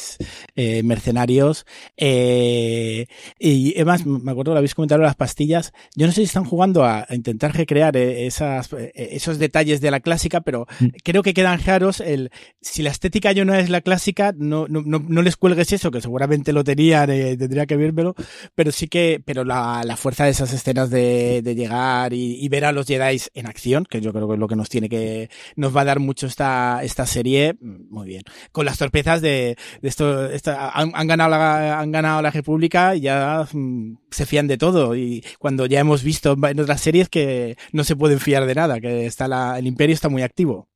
eh, 0.55 0.83
mercenarios. 0.83 1.65
Eh, 1.97 3.07
y 3.39 3.73
además, 3.75 4.05
me 4.05 4.31
acuerdo, 4.31 4.51
lo 4.53 4.59
habéis 4.59 4.75
comentado 4.75 5.01
las 5.01 5.15
pastillas. 5.15 5.73
Yo 5.95 6.05
no 6.05 6.11
sé 6.11 6.21
si 6.21 6.25
están 6.25 6.45
jugando 6.45 6.83
a, 6.83 7.05
a 7.07 7.15
intentar 7.15 7.55
recrear 7.55 7.95
eh, 7.97 8.25
esas, 8.27 8.71
eh, 8.73 8.91
esos 8.95 9.39
detalles 9.39 9.81
de 9.81 9.91
la 9.91 9.99
clásica, 9.99 10.41
pero 10.41 10.67
mm. 10.79 10.87
creo 11.03 11.23
que 11.23 11.33
quedan 11.33 11.63
raros. 11.63 11.99
El, 11.99 12.31
si 12.61 12.83
la 12.83 12.91
estética 12.91 13.31
yo 13.31 13.45
no 13.45 13.55
es 13.55 13.69
la 13.69 13.81
clásica, 13.81 14.33
no, 14.37 14.67
no, 14.67 14.81
no, 14.85 15.03
no 15.07 15.21
les 15.21 15.37
cuelgues 15.37 15.70
eso, 15.73 15.91
que 15.91 16.01
seguramente 16.01 16.53
lo 16.53 16.63
tenían, 16.63 17.07
tendría 17.07 17.65
que 17.65 17.77
vérmelo, 17.77 18.15
pero 18.55 18.71
sí 18.71 18.87
que, 18.87 19.21
pero 19.23 19.43
la, 19.43 19.83
la 19.85 19.97
fuerza 19.97 20.25
de 20.25 20.31
esas 20.31 20.53
escenas 20.53 20.89
de, 20.89 21.41
de 21.41 21.55
llegar 21.55 22.13
y, 22.13 22.43
y, 22.43 22.49
ver 22.49 22.65
a 22.65 22.71
los 22.71 22.87
Jedi 22.87 23.21
en 23.33 23.47
acción, 23.47 23.85
que 23.89 24.01
yo 24.01 24.13
creo 24.13 24.27
que 24.27 24.33
es 24.35 24.39
lo 24.39 24.47
que 24.47 24.55
nos 24.55 24.69
tiene 24.69 24.89
que, 24.89 25.29
nos 25.55 25.75
va 25.75 25.81
a 25.81 25.85
dar 25.85 25.99
mucho 25.99 26.27
esta, 26.27 26.81
esta 26.83 27.05
serie, 27.05 27.55
muy 27.61 28.07
bien. 28.07 28.23
Con 28.51 28.65
las 28.65 28.77
torpezas 28.77 29.21
de, 29.21 29.57
de 29.81 29.89
esto, 29.89 30.25
esta, 30.29 30.69
han, 30.69 30.91
han, 30.93 31.07
ganado 31.07 31.31
la, 31.31 31.79
han 31.79 31.91
ganado 31.91 32.21
la 32.21 32.31
República 32.31 32.95
y 32.95 33.01
ya 33.01 33.47
mm, 33.51 33.97
se 34.09 34.25
fían 34.25 34.47
de 34.47 34.57
todo, 34.57 34.95
y 34.95 35.23
cuando 35.39 35.65
ya 35.65 35.79
hemos 35.79 36.03
visto 36.03 36.37
en 36.41 36.59
otras 36.59 36.81
series 36.81 37.09
que 37.09 37.57
no 37.71 37.83
se 37.83 37.95
pueden 37.95 38.19
fiar 38.19 38.45
de 38.45 38.55
nada, 38.55 38.79
que 38.79 39.05
está 39.05 39.27
la, 39.27 39.57
el 39.59 39.67
imperio 39.67 39.93
está 39.93 40.09
muy 40.09 40.23
activo. 40.23 40.70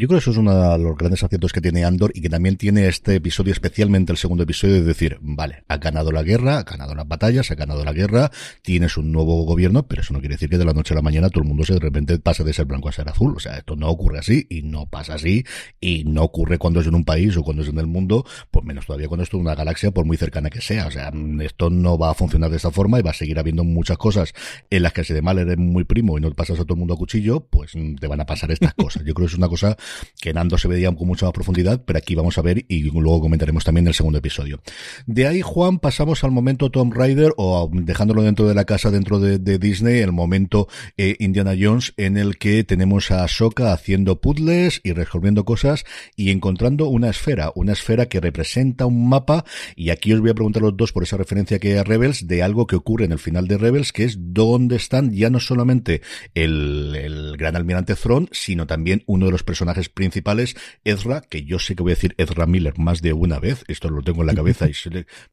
Yo 0.00 0.06
creo 0.06 0.20
que 0.20 0.22
eso 0.22 0.30
es 0.30 0.36
uno 0.36 0.54
de 0.54 0.78
los 0.78 0.96
grandes 0.96 1.24
aciertos 1.24 1.52
que 1.52 1.60
tiene 1.60 1.84
Andor 1.84 2.12
y 2.14 2.20
que 2.20 2.28
también 2.28 2.56
tiene 2.56 2.86
este 2.86 3.16
episodio, 3.16 3.52
especialmente 3.52 4.12
el 4.12 4.16
segundo 4.16 4.44
episodio, 4.44 4.74
de 4.74 4.84
decir, 4.84 5.18
vale, 5.20 5.64
ha 5.66 5.78
ganado 5.78 6.12
la 6.12 6.22
guerra, 6.22 6.58
ha 6.58 6.62
ganado 6.62 6.94
las 6.94 7.08
batallas, 7.08 7.50
ha 7.50 7.56
ganado 7.56 7.84
la 7.84 7.92
guerra, 7.92 8.30
tienes 8.62 8.96
un 8.96 9.10
nuevo 9.10 9.42
gobierno, 9.42 9.88
pero 9.88 10.02
eso 10.02 10.12
no 10.12 10.20
quiere 10.20 10.36
decir 10.36 10.50
que 10.50 10.56
de 10.56 10.64
la 10.64 10.72
noche 10.72 10.94
a 10.94 10.98
la 10.98 11.02
mañana 11.02 11.30
todo 11.30 11.42
el 11.42 11.48
mundo 11.48 11.64
se 11.64 11.74
de 11.74 11.80
repente 11.80 12.16
pase 12.20 12.44
de 12.44 12.52
ser 12.52 12.66
blanco 12.66 12.88
a 12.88 12.92
ser 12.92 13.08
azul. 13.08 13.34
O 13.34 13.40
sea, 13.40 13.56
esto 13.56 13.74
no 13.74 13.88
ocurre 13.88 14.20
así 14.20 14.46
y 14.48 14.62
no 14.62 14.86
pasa 14.86 15.14
así 15.14 15.44
y 15.80 16.04
no 16.04 16.22
ocurre 16.22 16.58
cuando 16.58 16.78
es 16.78 16.86
en 16.86 16.94
un 16.94 17.04
país 17.04 17.36
o 17.36 17.42
cuando 17.42 17.64
es 17.64 17.68
en 17.68 17.78
el 17.78 17.88
mundo, 17.88 18.24
pues 18.52 18.64
menos 18.64 18.86
todavía 18.86 19.08
cuando 19.08 19.24
es 19.24 19.34
en 19.34 19.40
una 19.40 19.56
galaxia, 19.56 19.90
por 19.90 20.04
muy 20.04 20.16
cercana 20.16 20.48
que 20.48 20.60
sea. 20.60 20.86
O 20.86 20.92
sea, 20.92 21.10
esto 21.40 21.70
no 21.70 21.98
va 21.98 22.12
a 22.12 22.14
funcionar 22.14 22.50
de 22.50 22.58
esta 22.58 22.70
forma 22.70 23.00
y 23.00 23.02
va 23.02 23.10
a 23.10 23.14
seguir 23.14 23.40
habiendo 23.40 23.64
muchas 23.64 23.98
cosas 23.98 24.32
en 24.70 24.84
las 24.84 24.92
que 24.92 25.02
si 25.02 25.12
de 25.12 25.22
mal 25.22 25.40
eres 25.40 25.58
muy 25.58 25.82
primo 25.82 26.16
y 26.16 26.20
no 26.20 26.30
pasas 26.30 26.60
a 26.60 26.62
todo 26.62 26.74
el 26.74 26.78
mundo 26.78 26.94
a 26.94 26.96
cuchillo, 26.96 27.40
pues 27.40 27.72
te 27.72 28.06
van 28.06 28.20
a 28.20 28.26
pasar 28.26 28.52
estas 28.52 28.74
cosas. 28.74 29.02
Yo 29.04 29.12
creo 29.12 29.26
que 29.26 29.32
es 29.32 29.36
una 29.36 29.48
cosa 29.48 29.76
que 30.20 30.30
en 30.30 30.58
se 30.58 30.68
veía 30.68 30.94
con 30.94 31.06
mucha 31.06 31.26
más 31.26 31.32
profundidad, 31.32 31.82
pero 31.84 31.98
aquí 31.98 32.14
vamos 32.14 32.38
a 32.38 32.42
ver 32.42 32.64
y 32.68 32.82
luego 32.82 33.20
comentaremos 33.20 33.64
también 33.64 33.86
el 33.86 33.94
segundo 33.94 34.18
episodio. 34.18 34.60
De 35.06 35.26
ahí, 35.26 35.42
Juan, 35.42 35.78
pasamos 35.78 36.24
al 36.24 36.30
momento 36.30 36.70
Tom 36.70 36.90
Rider, 36.92 37.32
o 37.36 37.70
dejándolo 37.72 38.22
dentro 38.22 38.48
de 38.48 38.54
la 38.54 38.64
casa, 38.64 38.90
dentro 38.90 39.20
de, 39.20 39.58
Disney, 39.58 40.00
el 40.00 40.12
momento 40.12 40.68
eh, 40.96 41.16
Indiana 41.18 41.54
Jones, 41.58 41.92
en 41.96 42.16
el 42.16 42.38
que 42.38 42.64
tenemos 42.64 43.10
a 43.10 43.24
Ahsoka 43.24 43.72
haciendo 43.72 44.20
puzzles 44.20 44.80
y 44.84 44.92
resolviendo 44.92 45.44
cosas 45.44 45.84
y 46.16 46.30
encontrando 46.30 46.88
una 46.88 47.10
esfera, 47.10 47.52
una 47.54 47.72
esfera 47.72 48.06
que 48.06 48.20
representa 48.20 48.86
un 48.86 49.08
mapa, 49.08 49.44
y 49.76 49.90
aquí 49.90 50.12
os 50.12 50.20
voy 50.20 50.30
a 50.30 50.34
preguntar 50.34 50.62
los 50.62 50.76
dos 50.76 50.92
por 50.92 51.02
esa 51.02 51.16
referencia 51.16 51.58
que 51.58 51.72
hay 51.72 51.78
a 51.78 51.84
Rebels, 51.84 52.26
de 52.26 52.42
algo 52.42 52.66
que 52.66 52.76
ocurre 52.76 53.04
en 53.04 53.12
el 53.12 53.18
final 53.18 53.48
de 53.48 53.58
Rebels, 53.58 53.92
que 53.92 54.04
es 54.04 54.16
dónde 54.18 54.76
están 54.76 55.12
ya 55.12 55.30
no 55.30 55.40
solamente 55.40 56.02
el, 56.34 56.96
el 56.96 57.36
gran 57.36 57.56
almirante 57.56 57.94
Thrawn, 57.94 58.28
sino 58.32 58.66
también 58.66 59.02
uno 59.06 59.26
de 59.26 59.32
los 59.32 59.42
personajes 59.42 59.77
principales 59.88 60.56
Ezra, 60.82 61.20
que 61.20 61.44
yo 61.44 61.60
sé 61.60 61.76
que 61.76 61.84
voy 61.84 61.92
a 61.92 61.94
decir 61.94 62.14
Ezra 62.18 62.46
Miller 62.46 62.76
más 62.78 63.00
de 63.02 63.12
una 63.12 63.38
vez, 63.38 63.64
esto 63.68 63.88
lo 63.88 64.02
tengo 64.02 64.22
en 64.22 64.26
la 64.26 64.34
cabeza, 64.34 64.68
y 64.68 64.72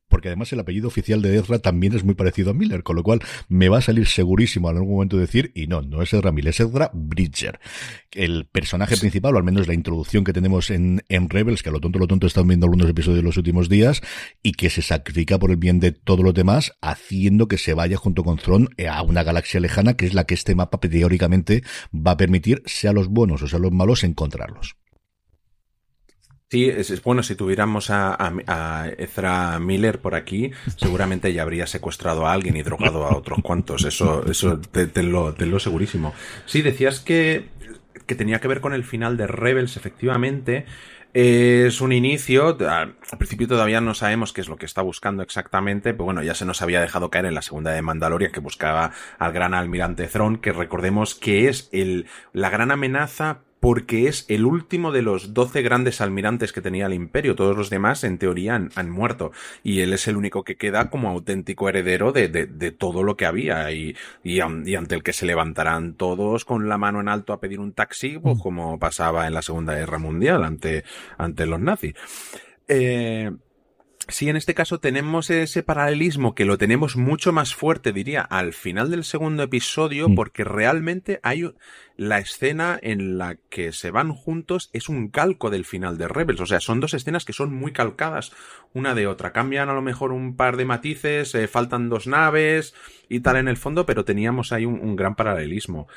porque 0.08 0.28
además 0.28 0.54
el 0.54 0.60
apellido 0.60 0.88
oficial 0.88 1.24
de 1.24 1.38
Ezra 1.38 1.58
también 1.58 1.94
es 1.96 2.04
muy 2.04 2.14
parecido 2.14 2.52
a 2.52 2.54
Miller, 2.54 2.84
con 2.84 2.96
lo 2.96 3.02
cual 3.04 3.22
me 3.50 3.68
va 3.70 3.80
a 3.80 3.82
salir 3.82 4.06
segurísimo 4.06 4.70
en 4.70 4.78
algún 4.78 4.94
momento 4.94 5.18
decir, 5.18 5.52
y 5.56 5.66
no, 5.66 5.82
no 5.82 6.04
es 6.04 6.14
Ezra 6.14 6.32
Miller, 6.32 6.52
es 6.52 6.60
Ezra 6.60 6.92
Bridger. 6.94 7.60
El 8.12 8.46
personaje 8.46 8.96
principal, 8.96 9.36
o 9.36 9.38
al 9.40 9.44
menos 9.44 9.68
la 9.68 9.74
introducción 9.74 10.24
que 10.24 10.32
tenemos 10.32 10.70
en, 10.70 11.04
en 11.10 11.30
Rebels, 11.30 11.64
que 11.64 11.70
a 11.70 11.72
lo 11.72 11.82
tonto, 11.82 11.98
lo 11.98 12.08
tonto 12.08 12.28
están 12.28 12.48
viendo 12.48 12.68
algunos 12.68 12.90
episodios 12.90 13.18
de 13.18 13.24
los 13.24 13.38
últimos 13.38 13.68
días, 13.68 14.02
y 14.44 14.52
que 14.54 14.70
se 14.70 14.84
sacrifica 14.84 15.40
por 15.40 15.50
el 15.50 15.58
bien 15.58 15.80
de 15.80 15.92
todos 15.92 16.24
los 16.24 16.34
demás, 16.34 16.74
haciendo 16.82 17.48
que 17.48 17.58
se 17.58 17.74
vaya 17.74 17.98
junto 17.98 18.24
con 18.24 18.38
Thrawn 18.38 18.70
a 18.88 19.02
una 19.02 19.24
galaxia 19.24 19.60
lejana, 19.60 19.96
que 19.96 20.06
es 20.06 20.14
la 20.14 20.25
que 20.25 20.36
este 20.36 20.56
mapa 20.56 20.78
teóricamente 20.80 21.64
va 21.94 22.12
a 22.12 22.18
permitir, 22.18 22.62
sea 22.66 22.94
los 22.94 23.08
buenos 23.08 23.42
o 23.42 23.48
sea 23.48 23.60
los 23.60 23.72
malos, 23.72 24.04
Sí, 26.50 26.70
es, 26.70 27.01
bueno, 27.04 27.24
si 27.24 27.36
tuviéramos 27.36 27.89
a, 27.89 28.32
Ezra 28.98 29.60
Miller 29.60 30.00
por 30.00 30.15
aquí, 30.15 30.51
seguramente 30.77 31.34
ya 31.34 31.42
habría 31.42 31.65
secuestrado 31.68 32.27
a 32.27 32.34
alguien 32.34 32.56
y 32.56 32.62
drogado 32.62 33.06
a 33.06 33.18
otros 33.18 33.39
cuantos. 33.42 33.84
Eso, 33.84 34.24
eso 34.30 34.60
lo 34.74 35.60
segurísimo. 35.60 36.13
Sí, 36.46 36.62
decías 36.62 37.00
que, 37.00 37.50
que 38.06 38.15
tenía 38.15 38.39
que 38.39 38.48
ver 38.48 38.62
con 38.62 38.74
el 38.74 38.84
final 38.84 39.18
de 39.18 39.27
Rebels, 39.27 39.75
efectivamente. 39.75 40.65
Es 41.15 41.80
un 41.80 41.94
inicio, 41.94 42.58
al 42.70 42.96
principio 43.18 43.48
todavía 43.48 43.80
no 43.80 43.94
sabemos 43.94 44.34
qué 44.34 44.42
es 44.42 44.50
lo 44.50 44.58
que 44.58 44.65
está 44.65 44.82
buscando 44.82 45.24
exactamente, 45.24 45.94
pero 45.94 46.04
bueno, 46.04 46.22
ya 46.22 46.36
se 46.36 46.44
nos 46.44 46.62
había 46.62 46.82
dejado 46.82 47.10
caer 47.10 47.25
en 47.25 47.36
la 47.36 47.42
segunda 47.42 47.72
de 47.72 47.82
Mandalorian 47.82 48.34
que 48.34 48.42
buscaba 48.42 48.92
al 49.18 49.32
gran 49.32 49.54
almirante 49.54 50.08
Thrawn, 50.08 50.39
que 50.39 50.51
recordemos 50.51 51.15
que 51.15 51.48
es 51.48 51.70
el, 51.72 52.08
la 52.34 52.50
gran 52.50 52.70
amenaza 52.70 53.39
porque 53.65 54.07
es 54.07 54.25
el 54.27 54.45
último 54.45 54.91
de 54.91 55.01
los 55.01 55.34
doce 55.34 55.63
grandes 55.63 56.00
almirantes 56.00 56.53
que 56.53 56.62
tenía 56.62 56.86
el 56.86 56.93
imperio. 56.93 57.36
Todos 57.36 57.57
los 57.57 57.72
demás, 57.72 58.03
en 58.03 58.19
teoría, 58.19 58.53
han, 58.53 58.69
han 58.75 58.91
muerto. 58.91 59.31
Y 59.63 59.79
él 59.79 59.91
es 59.91 60.07
el 60.07 60.17
único 60.17 60.43
que 60.43 60.55
queda 60.55 60.91
como 60.91 61.10
auténtico 61.10 61.67
heredero 61.67 62.12
de, 62.12 62.27
de, 62.27 62.45
de 62.45 62.69
todo 62.69 63.01
lo 63.01 63.17
que 63.17 63.25
había. 63.25 63.72
Y, 63.72 63.95
y, 64.24 64.36
y, 64.36 64.75
ante 64.75 64.93
el 64.93 65.01
que 65.01 65.13
se 65.13 65.25
levantarán 65.25 65.95
todos 65.95 66.45
con 66.45 66.69
la 66.69 66.77
mano 66.77 67.01
en 67.01 67.07
alto 67.07 67.34
a 67.34 67.39
pedir 67.39 67.60
un 67.60 67.74
taxi, 67.74 68.19
pues 68.19 68.39
como 68.39 68.77
pasaba 68.77 69.25
en 69.25 69.34
la 69.34 69.41
Segunda 69.41 69.74
Guerra 69.74 69.98
Mundial 69.98 70.43
ante, 70.43 70.84
ante 71.17 71.48
los 71.48 71.60
nazis. 71.60 71.95
Eh, 72.67 73.31
Sí, 74.07 74.29
en 74.29 74.36
este 74.36 74.53
caso 74.53 74.79
tenemos 74.79 75.31
ese 75.31 75.63
paralelismo 75.63 76.36
que 76.36 76.45
lo 76.45 76.60
tenemos 76.60 76.95
mucho 76.95 77.34
más 77.34 77.55
fuerte, 77.55 77.91
diría, 77.91 78.22
al 78.22 78.53
final 78.53 78.91
del 78.91 79.03
segundo 79.03 79.41
episodio, 79.41 80.10
mm. 80.10 80.15
porque 80.15 80.43
realmente 80.43 81.19
hay 81.24 81.51
la 81.98 82.20
escena 82.20 82.78
en 82.82 83.18
la 83.18 83.38
que 83.50 83.72
se 83.72 83.92
van 83.92 84.14
juntos 84.14 84.70
es 84.74 84.90
un 84.90 85.10
calco 85.10 85.50
del 85.50 85.66
final 85.66 85.98
de 85.98 86.08
Rebels. 86.08 86.42
O 86.42 86.46
sea, 86.46 86.60
son 86.60 86.80
dos 86.80 86.94
escenas 86.94 87.25
que 87.25 87.34
son 87.34 87.54
muy 87.54 87.72
calcadas 87.72 88.32
una 88.74 88.94
de 88.94 89.08
otra. 89.08 89.32
Cambian 89.32 89.70
a 89.70 89.74
lo 89.74 89.82
mejor 89.82 90.12
un 90.12 90.36
par 90.36 90.58
de 90.58 90.66
matices, 90.66 91.34
eh, 91.36 91.48
faltan 91.48 91.90
dos 91.90 92.08
naves 92.08 92.74
y 93.08 93.22
tal 93.22 93.38
en 93.38 93.48
el 93.48 93.56
fondo, 93.56 93.86
pero 93.86 94.04
teníamos 94.04 94.52
ahí 94.52 94.66
un, 94.66 94.96
gran 94.96 95.16
paralelismo. 95.16 95.88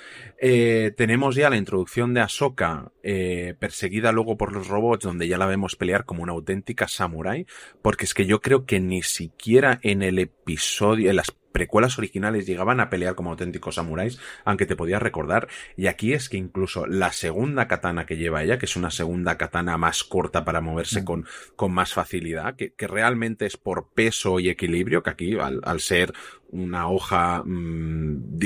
Eh, 0.40 0.92
tenemos 0.96 1.34
ya 1.34 1.50
la 1.50 1.56
introducción 1.56 2.14
de 2.14 2.20
Ahsoka 2.20 2.92
eh, 3.02 3.54
perseguida 3.58 4.12
luego 4.12 4.36
por 4.36 4.52
los 4.52 4.68
robots, 4.68 5.04
donde 5.04 5.26
ya 5.26 5.38
la 5.38 5.46
vemos 5.46 5.74
pelear 5.74 6.04
como 6.04 6.22
una 6.22 6.32
auténtica 6.32 6.86
samurai, 6.86 7.46
porque 7.82 8.04
es 8.04 8.14
que 8.14 8.26
yo 8.26 8.40
creo 8.40 8.64
que 8.64 8.78
ni 8.78 9.02
siquiera 9.02 9.80
en 9.82 10.02
el 10.02 10.18
episodio, 10.18 11.10
en 11.10 11.16
las 11.16 11.32
precuelas 11.58 11.98
originales 11.98 12.46
llegaban 12.46 12.78
a 12.78 12.88
pelear 12.88 13.16
como 13.16 13.30
auténticos 13.30 13.74
samuráis, 13.74 14.20
aunque 14.44 14.64
te 14.64 14.76
podías 14.76 15.02
recordar. 15.02 15.48
Y 15.76 15.88
aquí 15.88 16.12
es 16.12 16.28
que 16.28 16.36
incluso 16.36 16.86
la 16.86 17.10
segunda 17.10 17.66
katana 17.66 18.06
que 18.06 18.16
lleva 18.16 18.44
ella, 18.44 18.58
que 18.58 18.66
es 18.66 18.76
una 18.76 18.92
segunda 18.92 19.36
katana 19.36 19.76
más 19.76 20.04
corta 20.04 20.44
para 20.44 20.60
moverse 20.60 21.02
mm. 21.02 21.04
con, 21.04 21.26
con 21.56 21.72
más 21.72 21.92
facilidad, 21.92 22.54
que, 22.54 22.72
que, 22.74 22.86
realmente 22.86 23.44
es 23.44 23.56
por 23.56 23.88
peso 23.88 24.38
y 24.38 24.48
equilibrio, 24.48 25.02
que 25.02 25.10
aquí 25.10 25.38
al, 25.38 25.60
al 25.64 25.80
ser 25.80 26.12
una 26.50 26.88
hoja 26.88 27.42
mmm, 27.44 28.38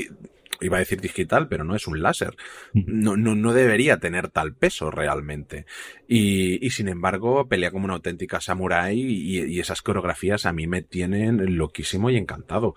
iba 0.62 0.76
a 0.76 0.80
decir 0.80 1.00
digital, 1.00 1.48
pero 1.48 1.64
no 1.64 1.74
es 1.74 1.86
un 1.86 2.02
láser. 2.02 2.36
No, 2.72 3.16
no, 3.16 3.34
no 3.34 3.52
debería 3.52 3.98
tener 3.98 4.28
tal 4.28 4.54
peso 4.54 4.90
realmente. 4.90 5.66
Y, 6.08 6.64
y 6.64 6.70
sin 6.70 6.88
embargo, 6.88 7.48
pelea 7.48 7.70
como 7.70 7.84
una 7.84 7.94
auténtica 7.94 8.40
samurái 8.40 9.00
y, 9.00 9.40
y 9.44 9.60
esas 9.60 9.82
coreografías 9.82 10.46
a 10.46 10.52
mí 10.52 10.66
me 10.66 10.82
tienen 10.82 11.56
loquísimo 11.56 12.10
y 12.10 12.16
encantado. 12.16 12.74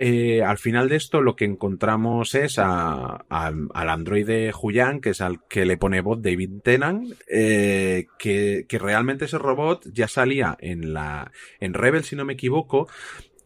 Eh, 0.00 0.44
al 0.44 0.58
final 0.58 0.88
de 0.88 0.94
esto 0.94 1.20
lo 1.22 1.34
que 1.34 1.44
encontramos 1.44 2.36
es 2.36 2.60
a, 2.60 3.16
al 3.28 3.88
androide 3.88 4.52
Huyan, 4.54 5.00
que 5.00 5.10
es 5.10 5.20
al 5.20 5.44
que 5.48 5.66
le 5.66 5.76
pone 5.76 6.00
voz 6.02 6.22
David 6.22 6.60
Tennant, 6.62 7.14
eh, 7.26 8.06
que, 8.16 8.64
que, 8.68 8.78
realmente 8.78 9.24
ese 9.24 9.38
robot 9.38 9.88
ya 9.92 10.06
salía 10.06 10.56
en 10.60 10.92
la 10.94 11.32
en 11.58 11.74
Rebel, 11.74 12.04
si 12.04 12.14
no 12.14 12.24
me 12.24 12.34
equivoco, 12.34 12.86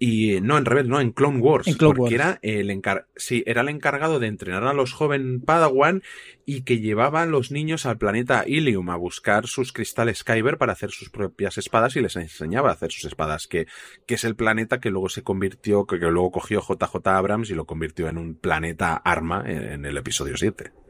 y 0.05 0.41
no 0.41 0.59
en 0.59 0.65
Rebel, 0.65 0.89
no, 0.89 1.01
en 1.01 1.13
Clone 1.13 1.39
Wars. 1.39 1.77
porque 1.79 2.17
era 2.17 2.41
el 2.43 2.71
encar 2.71 3.07
sí, 3.15 3.45
era 3.47 3.61
el 3.61 3.69
encargado 3.69 4.19
de 4.19 4.27
entrenar 4.27 4.65
a 4.65 4.73
los 4.73 4.93
jóvenes 4.93 5.41
Padawan 5.47 6.03
y 6.45 6.63
que 6.63 6.81
llevaba 6.81 7.23
a 7.23 7.27
los 7.27 7.53
niños 7.53 7.87
al 7.87 7.99
planeta 7.99 8.43
Ilium 8.45 8.91
a 8.91 8.97
buscar 8.97 9.47
sus 9.47 9.73
cristales 9.73 10.25
Kyber 10.25 10.59
para 10.59 10.73
hacer 10.73 10.91
sus 10.91 11.09
propias 11.09 11.57
espadas 11.57 11.95
y 11.95 12.01
les 12.01 12.17
enseñaba 12.17 12.71
a 12.71 12.73
hacer 12.73 12.91
sus 12.91 13.05
espadas, 13.05 13.47
que, 13.47 13.69
que 14.05 14.15
es 14.15 14.25
el 14.25 14.35
planeta 14.35 14.81
que 14.81 14.91
luego 14.91 15.09
se 15.09 15.23
convirtió, 15.23 15.87
que, 15.87 15.99
luego 15.99 16.33
cogió 16.33 16.63
JJ 16.63 17.07
Abrams 17.07 17.51
y 17.51 17.55
lo 17.55 17.65
convirtió 17.65 18.09
en 18.09 18.19
un 18.19 18.35
planeta 18.35 18.97
arma 18.97 19.45
en, 19.47 19.63
en 19.63 19.87
el 19.87 19.97
episodio 19.97 20.37
7. 20.37 20.82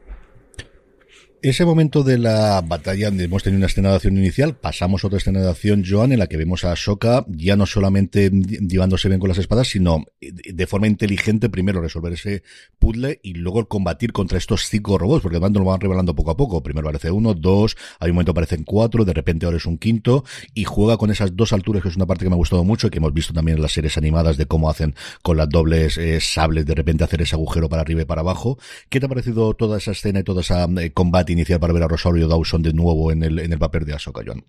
Ese 1.43 1.65
momento 1.65 2.03
de 2.03 2.17
la 2.17 2.61
batalla, 2.61 3.09
hemos 3.09 3.43
tenido 3.43 3.57
una 3.57 3.65
escena 3.65 3.89
de 3.89 3.95
acción 3.95 4.17
inicial, 4.17 4.55
pasamos 4.55 5.03
a 5.03 5.07
otra 5.07 5.17
escena 5.17 5.41
de 5.41 5.49
acción, 5.49 5.83
Joan, 5.85 6.13
en 6.13 6.19
la 6.19 6.27
que 6.27 6.37
vemos 6.37 6.63
a 6.63 6.71
Ahsoka 6.71 7.25
ya 7.27 7.57
no 7.57 7.65
solamente 7.65 8.31
llevándose 8.31 9.09
bien 9.09 9.19
con 9.19 9.27
las 9.27 9.39
espadas, 9.39 9.67
sino 9.67 10.05
de 10.21 10.67
forma 10.67 10.87
inteligente 10.87 11.49
primero 11.49 11.81
resolver 11.81 12.13
ese 12.13 12.43
puzzle 12.79 13.19
y 13.23 13.33
luego 13.33 13.67
combatir 13.67 14.13
contra 14.13 14.37
estos 14.37 14.69
cinco 14.69 14.97
robots, 14.97 15.21
porque 15.21 15.35
además 15.35 15.51
nos 15.51 15.63
lo 15.63 15.69
van 15.71 15.81
revelando 15.81 16.15
poco 16.15 16.31
a 16.31 16.37
poco. 16.37 16.63
Primero 16.63 16.87
aparece 16.87 17.11
uno, 17.11 17.33
dos, 17.33 17.75
hay 17.99 18.11
un 18.11 18.15
momento 18.15 18.31
aparecen 18.31 18.63
cuatro, 18.63 19.03
de 19.03 19.11
repente 19.11 19.45
ahora 19.45 19.57
es 19.57 19.65
un 19.65 19.77
quinto, 19.77 20.23
y 20.53 20.63
juega 20.63 20.95
con 20.95 21.11
esas 21.11 21.35
dos 21.35 21.51
alturas, 21.51 21.83
que 21.83 21.89
es 21.89 21.97
una 21.97 22.05
parte 22.05 22.23
que 22.23 22.29
me 22.29 22.35
ha 22.35 22.37
gustado 22.37 22.63
mucho 22.63 22.87
y 22.87 22.89
que 22.89 22.99
hemos 22.99 23.13
visto 23.13 23.33
también 23.33 23.57
en 23.57 23.63
las 23.63 23.73
series 23.73 23.97
animadas 23.97 24.37
de 24.37 24.45
cómo 24.45 24.69
hacen 24.69 24.95
con 25.21 25.35
las 25.35 25.49
dobles 25.49 25.97
eh, 25.97 26.21
sables, 26.21 26.65
de 26.65 26.73
repente 26.73 27.03
hacer 27.03 27.21
ese 27.21 27.35
agujero 27.35 27.67
para 27.67 27.81
arriba 27.81 28.03
y 28.03 28.05
para 28.05 28.21
abajo. 28.21 28.57
¿Qué 28.87 29.01
te 29.01 29.07
ha 29.07 29.09
parecido 29.09 29.53
toda 29.55 29.79
esa 29.79 29.91
escena 29.91 30.21
y 30.21 30.23
todo 30.23 30.39
ese 30.39 30.53
eh, 30.53 30.91
combate 30.93 31.32
inicial 31.33 31.59
para 31.59 31.73
ver 31.73 31.83
a 31.83 31.87
Rosario 31.87 32.27
Dawson 32.27 32.61
de 32.61 32.73
nuevo 32.73 33.11
en 33.11 33.23
el, 33.23 33.39
en 33.39 33.51
el 33.51 33.59
papel 33.59 33.85
de 33.85 33.93
Ahsoka, 33.93 34.21
John? 34.25 34.45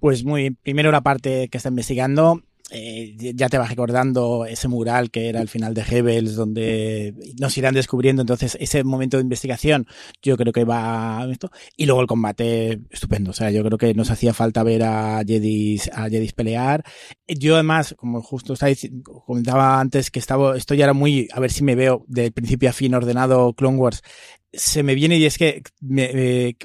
Pues 0.00 0.24
muy, 0.24 0.50
primero 0.50 0.92
la 0.92 1.00
parte 1.00 1.48
que 1.48 1.56
está 1.56 1.70
investigando, 1.70 2.42
eh, 2.70 3.16
ya 3.34 3.48
te 3.48 3.56
vas 3.56 3.70
recordando 3.70 4.44
ese 4.44 4.68
mural 4.68 5.10
que 5.10 5.30
era 5.30 5.40
el 5.40 5.48
final 5.48 5.72
de 5.72 5.84
Hebels, 5.88 6.34
donde 6.34 7.14
nos 7.40 7.56
irán 7.56 7.74
descubriendo. 7.74 8.22
Entonces, 8.22 8.58
ese 8.60 8.84
momento 8.84 9.16
de 9.16 9.22
investigación, 9.22 9.86
yo 10.22 10.36
creo 10.36 10.52
que 10.52 10.64
va 10.64 11.26
esto. 11.30 11.50
Y 11.76 11.86
luego 11.86 12.02
el 12.02 12.06
combate, 12.06 12.80
estupendo. 12.90 13.30
O 13.30 13.34
sea, 13.34 13.50
yo 13.50 13.64
creo 13.64 13.78
que 13.78 13.94
nos 13.94 14.10
hacía 14.10 14.34
falta 14.34 14.62
ver 14.62 14.82
a 14.82 15.22
Jedis, 15.26 15.90
a 15.94 16.10
Jedis 16.10 16.34
pelear. 16.34 16.84
Yo, 17.26 17.54
además, 17.54 17.94
como 17.96 18.20
justo 18.20 18.54
comentaba 19.26 19.80
antes, 19.80 20.10
que 20.10 20.18
estaba, 20.18 20.56
esto 20.56 20.74
ya 20.74 20.84
era 20.84 20.92
muy, 20.92 21.28
a 21.32 21.40
ver 21.40 21.50
si 21.50 21.64
me 21.64 21.74
veo 21.74 22.04
de 22.06 22.30
principio 22.30 22.68
a 22.68 22.72
fin 22.72 22.94
ordenado 22.94 23.54
Clone 23.54 23.78
Wars 23.78 24.02
se 24.52 24.82
me 24.82 24.94
viene 24.94 25.18
y 25.18 25.26
es 25.26 25.36
que 25.36 25.62
me, 25.80 26.56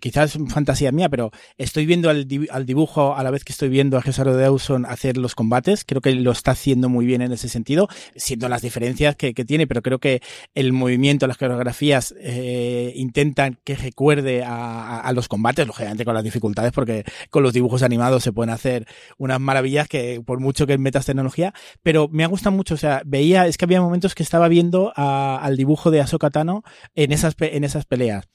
quizás 0.00 0.36
es 0.36 0.52
fantasía 0.52 0.92
mía, 0.92 1.08
pero 1.08 1.32
estoy 1.58 1.86
viendo 1.86 2.08
al, 2.08 2.26
dibujo 2.26 3.16
a 3.16 3.22
la 3.22 3.30
vez 3.30 3.44
que 3.44 3.52
estoy 3.52 3.68
viendo 3.68 3.98
a 3.98 4.02
Jesaro 4.02 4.36
Dawson 4.36 4.86
hacer 4.86 5.16
los 5.16 5.34
combates. 5.34 5.84
Creo 5.84 6.00
que 6.00 6.14
lo 6.14 6.30
está 6.30 6.52
haciendo 6.52 6.88
muy 6.88 7.04
bien 7.04 7.20
en 7.20 7.32
ese 7.32 7.48
sentido, 7.48 7.88
siendo 8.14 8.48
las 8.48 8.62
diferencias 8.62 9.16
que, 9.16 9.32
tiene, 9.42 9.66
pero 9.66 9.82
creo 9.82 9.98
que 9.98 10.22
el 10.54 10.72
movimiento, 10.72 11.26
las 11.26 11.36
coreografías 11.36 12.14
eh, 12.20 12.92
intentan 12.94 13.58
que 13.64 13.74
recuerde 13.74 14.44
a, 14.46 15.10
los 15.14 15.26
combates, 15.26 15.66
lógicamente 15.66 16.04
con 16.04 16.14
las 16.14 16.22
dificultades, 16.22 16.72
porque 16.72 17.04
con 17.30 17.42
los 17.42 17.52
dibujos 17.52 17.82
animados 17.82 18.22
se 18.22 18.32
pueden 18.32 18.50
hacer 18.50 18.86
unas 19.18 19.40
maravillas 19.40 19.88
que 19.88 20.22
por 20.24 20.38
mucho 20.38 20.66
que 20.66 20.78
metas 20.78 21.06
tecnología, 21.06 21.52
pero 21.82 22.08
me 22.08 22.22
ha 22.22 22.28
gustado 22.28 22.54
mucho, 22.54 22.74
o 22.74 22.78
sea, 22.78 23.02
veía, 23.04 23.46
es 23.46 23.58
que 23.58 23.64
había 23.64 23.80
momentos 23.80 24.14
que 24.14 24.22
estaba 24.22 24.48
viendo 24.48 24.92
al 24.94 25.56
dibujo 25.56 25.90
de 25.90 26.00
Ahsoka 26.00 26.30
Tano 26.30 26.62
en 26.94 27.10
esas 27.12 27.31
en 27.38 27.64
esas 27.64 27.84
peleas 27.84 28.28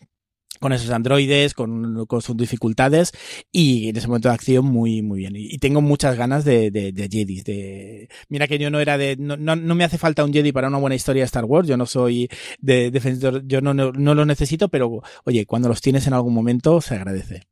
con 0.59 0.73
esos 0.73 0.89
androides, 0.89 1.53
con, 1.53 2.07
sus 2.21 2.37
dificultades 2.37 3.11
y 3.51 3.89
en 3.89 3.97
ese 3.97 4.07
momento 4.07 4.29
de 4.29 4.35
acción 4.35 4.65
muy, 4.65 5.01
muy 5.01 5.19
bien. 5.19 5.33
Y, 5.35 5.57
tengo 5.59 5.81
muchas 5.81 6.17
ganas 6.17 6.45
de, 6.45 6.71
de, 6.71 6.91
de 6.91 7.09
Jedis. 7.09 7.43
De... 7.43 8.09
Mira 8.29 8.47
que 8.47 8.57
yo 8.57 8.69
no 8.69 8.79
era 8.79 8.97
de, 8.97 9.15
no, 9.17 9.37
no, 9.37 9.75
me 9.75 9.83
hace 9.83 9.97
falta 9.97 10.23
un 10.23 10.33
Jedi 10.33 10.51
para 10.51 10.67
una 10.67 10.77
buena 10.77 10.95
historia 10.95 11.21
de 11.21 11.25
Star 11.25 11.45
Wars, 11.45 11.67
yo 11.67 11.77
no 11.77 11.85
soy 11.85 12.29
de 12.59 12.91
defensor, 12.91 13.45
yo 13.45 13.61
no, 13.61 13.73
no, 13.73 13.91
no 13.91 14.15
lo 14.15 14.25
necesito, 14.25 14.69
pero 14.69 15.01
oye, 15.25 15.45
cuando 15.45 15.69
los 15.69 15.81
tienes 15.81 16.07
en 16.07 16.13
algún 16.13 16.33
momento 16.33 16.81
se 16.81 16.95
agradece. 16.95 17.43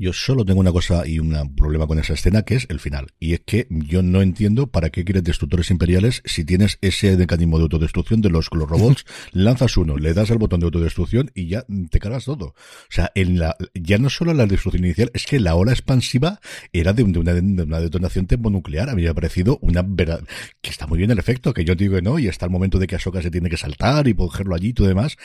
Yo 0.00 0.12
solo 0.12 0.44
tengo 0.44 0.60
una 0.60 0.70
cosa 0.70 1.06
y 1.08 1.18
un 1.18 1.56
problema 1.56 1.88
con 1.88 1.98
esa 1.98 2.12
escena 2.12 2.42
que 2.42 2.54
es 2.54 2.66
el 2.68 2.78
final. 2.78 3.08
Y 3.18 3.34
es 3.34 3.40
que 3.40 3.66
yo 3.68 4.00
no 4.00 4.22
entiendo 4.22 4.68
para 4.68 4.90
qué 4.90 5.04
quieres 5.04 5.24
destructores 5.24 5.72
imperiales 5.72 6.22
si 6.24 6.44
tienes 6.44 6.78
ese 6.82 7.16
mecanismo 7.16 7.58
de 7.58 7.64
autodestrucción 7.64 8.20
de 8.20 8.30
los, 8.30 8.48
los 8.52 8.68
robots, 8.68 9.04
lanzas 9.32 9.76
uno, 9.76 9.96
le 9.96 10.14
das 10.14 10.30
al 10.30 10.38
botón 10.38 10.60
de 10.60 10.66
autodestrucción 10.66 11.32
y 11.34 11.48
ya 11.48 11.66
te 11.90 11.98
cargas 11.98 12.26
todo. 12.26 12.46
O 12.46 12.54
sea, 12.90 13.10
en 13.16 13.40
la, 13.40 13.56
ya 13.74 13.98
no 13.98 14.08
solo 14.08 14.32
la 14.34 14.46
destrucción 14.46 14.84
inicial, 14.84 15.10
es 15.14 15.26
que 15.26 15.40
la 15.40 15.56
ola 15.56 15.72
expansiva 15.72 16.40
era 16.72 16.92
de, 16.92 17.02
una, 17.02 17.80
detonación 17.80 18.26
termonuclear. 18.26 18.90
A 18.90 18.94
mí 18.94 19.02
me 19.02 19.08
ha 19.08 19.14
parecido 19.14 19.58
una 19.62 19.82
verdad, 19.82 20.22
que 20.60 20.70
está 20.70 20.86
muy 20.86 20.98
bien 20.98 21.10
el 21.10 21.18
efecto, 21.18 21.52
que 21.52 21.64
yo 21.64 21.74
digo 21.74 21.96
que 21.96 22.02
no, 22.02 22.20
y 22.20 22.28
está 22.28 22.46
el 22.46 22.52
momento 22.52 22.78
de 22.78 22.86
que 22.86 22.94
Ahsoka 22.94 23.20
se 23.20 23.32
tiene 23.32 23.50
que 23.50 23.56
saltar 23.56 24.06
y 24.06 24.14
cogerlo 24.14 24.54
allí 24.54 24.68
y 24.68 24.72
todo 24.74 24.86
demás, 24.86 25.16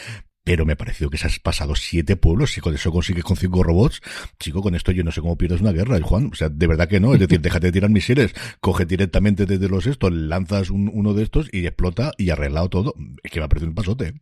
pero 0.43 0.65
me 0.65 0.73
ha 0.73 0.77
parecido 0.77 1.09
que 1.09 1.17
se 1.17 1.27
has 1.27 1.39
pasado 1.39 1.75
siete 1.75 2.15
pueblos 2.15 2.57
y 2.57 2.61
con 2.61 2.73
eso 2.73 2.91
consigues 2.91 3.23
con 3.23 3.37
cinco 3.37 3.63
robots. 3.63 4.01
Chico, 4.39 4.61
con 4.61 4.75
esto 4.75 4.91
yo 4.91 5.03
no 5.03 5.11
sé 5.11 5.21
cómo 5.21 5.37
pierdes 5.37 5.61
una 5.61 5.71
guerra, 5.71 5.99
Juan. 6.01 6.29
O 6.31 6.35
sea, 6.35 6.49
de 6.49 6.67
verdad 6.67 6.89
que 6.89 6.99
no. 6.99 7.13
Es 7.13 7.19
decir, 7.19 7.39
déjate 7.41 7.67
de 7.67 7.71
tirar 7.71 7.89
misiles, 7.89 8.33
coge 8.59 8.85
directamente 8.85 9.45
desde 9.45 9.69
los 9.69 9.87
estos, 9.87 10.11
lanzas 10.11 10.69
uno 10.69 11.13
de 11.13 11.23
estos 11.23 11.49
y 11.51 11.65
explota 11.65 12.11
y 12.17 12.29
arreglado 12.29 12.69
todo. 12.69 12.93
Es 13.23 13.31
que 13.31 13.39
me 13.39 13.45
ha 13.45 13.49
parecido 13.49 13.69
un 13.69 13.75
pasote. 13.75 14.13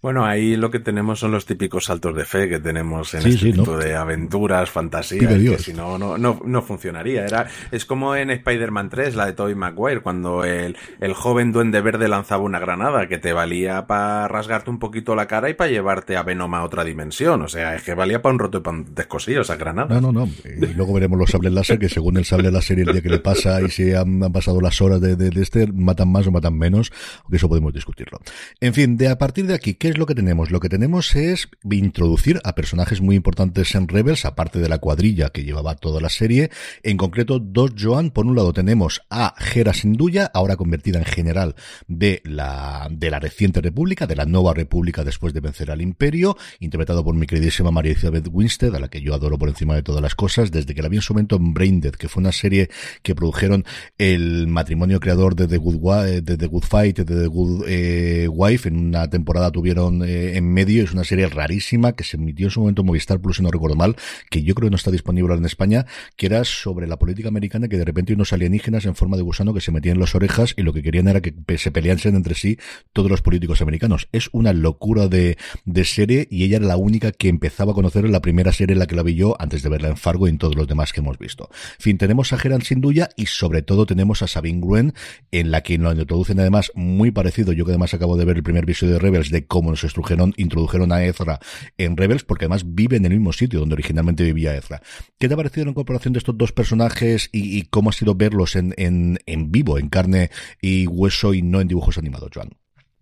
Bueno, 0.00 0.24
ahí 0.24 0.54
lo 0.54 0.70
que 0.70 0.78
tenemos 0.78 1.18
son 1.18 1.32
los 1.32 1.44
típicos 1.44 1.86
saltos 1.86 2.14
de 2.14 2.24
fe 2.24 2.48
que 2.48 2.60
tenemos 2.60 3.14
en 3.14 3.26
este 3.26 3.50
tipo 3.50 3.76
de 3.76 3.96
aventuras, 3.96 4.70
fantasías, 4.70 5.32
que 5.34 5.58
si 5.58 5.72
no, 5.72 5.98
no, 5.98 6.16
no, 6.16 6.62
funcionaría. 6.62 7.26
Era, 7.26 7.48
es 7.72 7.84
como 7.84 8.14
en 8.14 8.30
Spider-Man 8.30 8.90
3, 8.90 9.16
la 9.16 9.26
de 9.26 9.32
Tobey 9.32 9.56
Maguire, 9.56 10.00
cuando 10.00 10.44
el, 10.44 10.76
el 11.00 11.14
joven 11.14 11.50
duende 11.50 11.80
verde 11.80 12.06
lanzaba 12.06 12.44
una 12.44 12.60
granada 12.60 13.08
que 13.08 13.18
te 13.18 13.32
valía 13.32 13.88
para 13.88 14.28
rasgarte 14.28 14.70
un 14.70 14.78
poquito 14.78 15.16
la 15.16 15.26
cara 15.26 15.50
y 15.50 15.54
para 15.54 15.68
llevarte 15.68 16.16
a 16.16 16.22
Venom 16.22 16.54
a 16.54 16.62
otra 16.62 16.84
dimensión. 16.84 17.42
O 17.42 17.48
sea, 17.48 17.74
es 17.74 17.82
que 17.82 17.94
valía 17.94 18.22
para 18.22 18.34
un 18.34 18.38
roto 18.38 18.58
y 18.58 18.60
para 18.60 18.76
un 18.76 18.94
descosillo 18.94 19.40
esa 19.40 19.56
granada. 19.56 20.00
No, 20.00 20.12
no, 20.12 20.26
no. 20.26 20.30
Y 20.44 20.74
luego 20.74 20.92
veremos 20.92 21.18
los 21.18 21.30
sables 21.30 21.52
láser, 21.52 21.80
que 21.80 21.88
según 21.88 22.18
el 22.18 22.24
sable 22.24 22.52
láser 22.52 22.78
y 22.78 22.82
el 22.82 22.92
día 22.92 23.02
que 23.02 23.08
le 23.08 23.18
pasa 23.18 23.60
y 23.62 23.68
si 23.70 23.92
han, 23.94 24.20
pasado 24.32 24.60
las 24.60 24.80
horas 24.80 25.00
de, 25.00 25.16
de, 25.16 25.42
este, 25.42 25.66
matan 25.72 26.12
más 26.12 26.24
o 26.28 26.30
matan 26.30 26.56
menos, 26.56 26.92
aunque 27.24 27.38
eso 27.38 27.48
podemos 27.48 27.72
discutirlo. 27.72 28.20
En 28.60 28.74
fin, 28.74 28.96
de 28.96 29.08
a 29.08 29.18
partir 29.18 29.46
de 29.46 29.54
aquí, 29.54 29.74
¿qué 29.74 29.87
es 29.88 29.98
lo 29.98 30.06
que 30.06 30.14
tenemos? 30.14 30.50
Lo 30.50 30.60
que 30.60 30.68
tenemos 30.68 31.14
es 31.16 31.48
introducir 31.70 32.40
a 32.44 32.54
personajes 32.54 33.00
muy 33.00 33.16
importantes 33.16 33.74
en 33.74 33.88
Rebels, 33.88 34.24
aparte 34.24 34.58
de 34.58 34.68
la 34.68 34.78
cuadrilla 34.78 35.30
que 35.30 35.44
llevaba 35.44 35.74
toda 35.76 36.00
la 36.00 36.08
serie. 36.08 36.50
En 36.82 36.96
concreto, 36.96 37.38
dos 37.38 37.72
Joan. 37.78 38.10
Por 38.10 38.26
un 38.26 38.36
lado 38.36 38.52
tenemos 38.52 39.02
a 39.10 39.34
Hera 39.54 39.72
Sinduya, 39.72 40.30
ahora 40.32 40.56
convertida 40.56 40.98
en 40.98 41.04
general 41.04 41.54
de 41.86 42.22
la, 42.24 42.88
de 42.90 43.10
la 43.10 43.18
reciente 43.18 43.60
república, 43.60 44.06
de 44.06 44.16
la 44.16 44.24
nueva 44.24 44.54
república 44.54 45.04
después 45.04 45.32
de 45.32 45.40
vencer 45.40 45.70
al 45.70 45.80
imperio, 45.80 46.36
interpretado 46.60 47.04
por 47.04 47.14
mi 47.14 47.26
queridísima 47.26 47.70
María 47.70 47.92
Elizabeth 47.92 48.28
Winstead, 48.30 48.74
a 48.74 48.80
la 48.80 48.88
que 48.88 49.00
yo 49.00 49.14
adoro 49.14 49.38
por 49.38 49.48
encima 49.48 49.74
de 49.74 49.82
todas 49.82 50.02
las 50.02 50.14
cosas, 50.14 50.50
desde 50.50 50.74
que 50.74 50.82
la 50.82 50.88
vi 50.88 50.96
en 50.96 51.02
su 51.02 51.14
momento 51.14 51.36
en 51.36 51.54
Braindead, 51.54 51.92
que 51.92 52.08
fue 52.08 52.20
una 52.20 52.32
serie 52.32 52.68
que 53.02 53.14
produjeron 53.14 53.64
el 53.96 54.46
matrimonio 54.48 55.00
creador 55.00 55.34
de 55.34 55.48
The 55.48 55.56
Good, 55.56 56.22
de 56.22 56.36
The 56.36 56.46
Good 56.46 56.64
Fight, 56.64 56.98
de 56.98 57.04
The 57.04 57.26
Good 57.26 57.64
eh, 57.68 58.28
Wife. 58.28 58.68
En 58.68 58.88
una 58.88 59.08
temporada 59.08 59.50
tuvieron 59.50 59.77
eh, 60.04 60.36
en 60.36 60.52
medio. 60.52 60.82
Es 60.82 60.92
una 60.92 61.04
serie 61.04 61.28
rarísima 61.28 61.92
que 61.92 62.04
se 62.04 62.16
emitió 62.16 62.46
en 62.46 62.50
su 62.50 62.60
momento 62.60 62.82
en 62.82 62.86
Movistar 62.86 63.20
Plus, 63.20 63.36
si 63.36 63.42
no 63.42 63.50
recuerdo 63.50 63.76
mal, 63.76 63.96
que 64.30 64.42
yo 64.42 64.54
creo 64.54 64.66
que 64.66 64.70
no 64.70 64.76
está 64.76 64.90
disponible 64.90 65.34
en 65.34 65.44
España, 65.44 65.86
que 66.16 66.26
era 66.26 66.44
sobre 66.44 66.86
la 66.86 66.98
política 66.98 67.28
americana, 67.28 67.68
que 67.68 67.76
de 67.76 67.84
repente 67.84 68.12
unos 68.14 68.32
alienígenas 68.32 68.84
en 68.86 68.94
forma 68.94 69.16
de 69.16 69.22
gusano 69.22 69.54
que 69.54 69.60
se 69.60 69.72
metían 69.72 69.96
en 69.96 70.00
las 70.00 70.14
orejas 70.14 70.54
y 70.56 70.62
lo 70.62 70.72
que 70.72 70.82
querían 70.82 71.08
era 71.08 71.20
que 71.20 71.34
se 71.58 71.70
peleasen 71.70 72.16
entre 72.16 72.34
sí 72.34 72.58
todos 72.92 73.10
los 73.10 73.22
políticos 73.22 73.60
americanos. 73.62 74.08
Es 74.12 74.28
una 74.32 74.52
locura 74.52 75.08
de, 75.08 75.36
serie 75.84 76.26
y 76.30 76.44
ella 76.44 76.56
era 76.58 76.66
la 76.66 76.76
única 76.76 77.12
que 77.12 77.28
empezaba 77.28 77.72
a 77.72 77.74
conocer 77.74 78.08
la 78.10 78.20
primera 78.20 78.52
serie 78.52 78.72
en 78.72 78.80
la 78.80 78.86
que 78.86 78.96
la 78.96 79.02
vi 79.02 79.14
yo 79.14 79.36
antes 79.38 79.62
de 79.62 79.68
verla 79.68 79.88
en 79.88 79.96
Fargo 79.96 80.26
y 80.26 80.30
en 80.30 80.38
todos 80.38 80.56
los 80.56 80.66
demás 80.66 80.92
que 80.92 81.00
hemos 81.00 81.18
visto. 81.18 81.48
En 81.52 81.82
fin, 81.82 81.98
tenemos 81.98 82.32
a 82.32 82.38
Geran 82.38 82.62
Sinduya 82.62 83.08
y 83.16 83.26
sobre 83.26 83.62
todo 83.62 83.86
tenemos 83.86 84.22
a 84.22 84.26
Sabine 84.26 84.60
Gruen, 84.60 84.94
en 85.30 85.50
la 85.50 85.62
que 85.62 85.78
nos 85.78 85.96
introducen 85.96 86.40
además 86.40 86.72
muy 86.74 87.10
parecido, 87.10 87.52
yo 87.52 87.64
que 87.64 87.72
además 87.72 87.94
acabo 87.94 88.16
de 88.16 88.24
ver 88.24 88.36
el 88.36 88.42
primer 88.42 88.64
episodio 88.64 88.94
de 88.94 88.98
Rebels, 88.98 89.30
de 89.30 89.46
cómo 89.46 89.67
nos 89.70 89.84
introdujeron, 89.84 90.34
introdujeron 90.36 90.92
a 90.92 91.04
Ezra 91.04 91.40
en 91.76 91.96
Rebels, 91.96 92.24
porque 92.24 92.44
además 92.44 92.62
vive 92.74 92.96
en 92.96 93.04
el 93.04 93.12
mismo 93.12 93.32
sitio 93.32 93.60
donde 93.60 93.74
originalmente 93.74 94.24
vivía 94.24 94.56
Ezra. 94.56 94.82
¿Qué 95.18 95.28
te 95.28 95.34
ha 95.34 95.36
parecido 95.36 95.64
la 95.64 95.70
incorporación 95.70 96.12
de 96.12 96.18
estos 96.18 96.36
dos 96.36 96.52
personajes 96.52 97.30
y, 97.32 97.62
cómo 97.64 97.90
ha 97.90 97.92
sido 97.92 98.14
verlos 98.14 98.56
en, 98.56 98.74
en, 98.76 99.18
en 99.26 99.50
vivo, 99.50 99.78
en 99.78 99.88
carne 99.88 100.30
y 100.60 100.86
hueso 100.86 101.34
y 101.34 101.42
no 101.42 101.60
en 101.60 101.68
dibujos 101.68 101.98
animados, 101.98 102.30
Joan? 102.34 102.50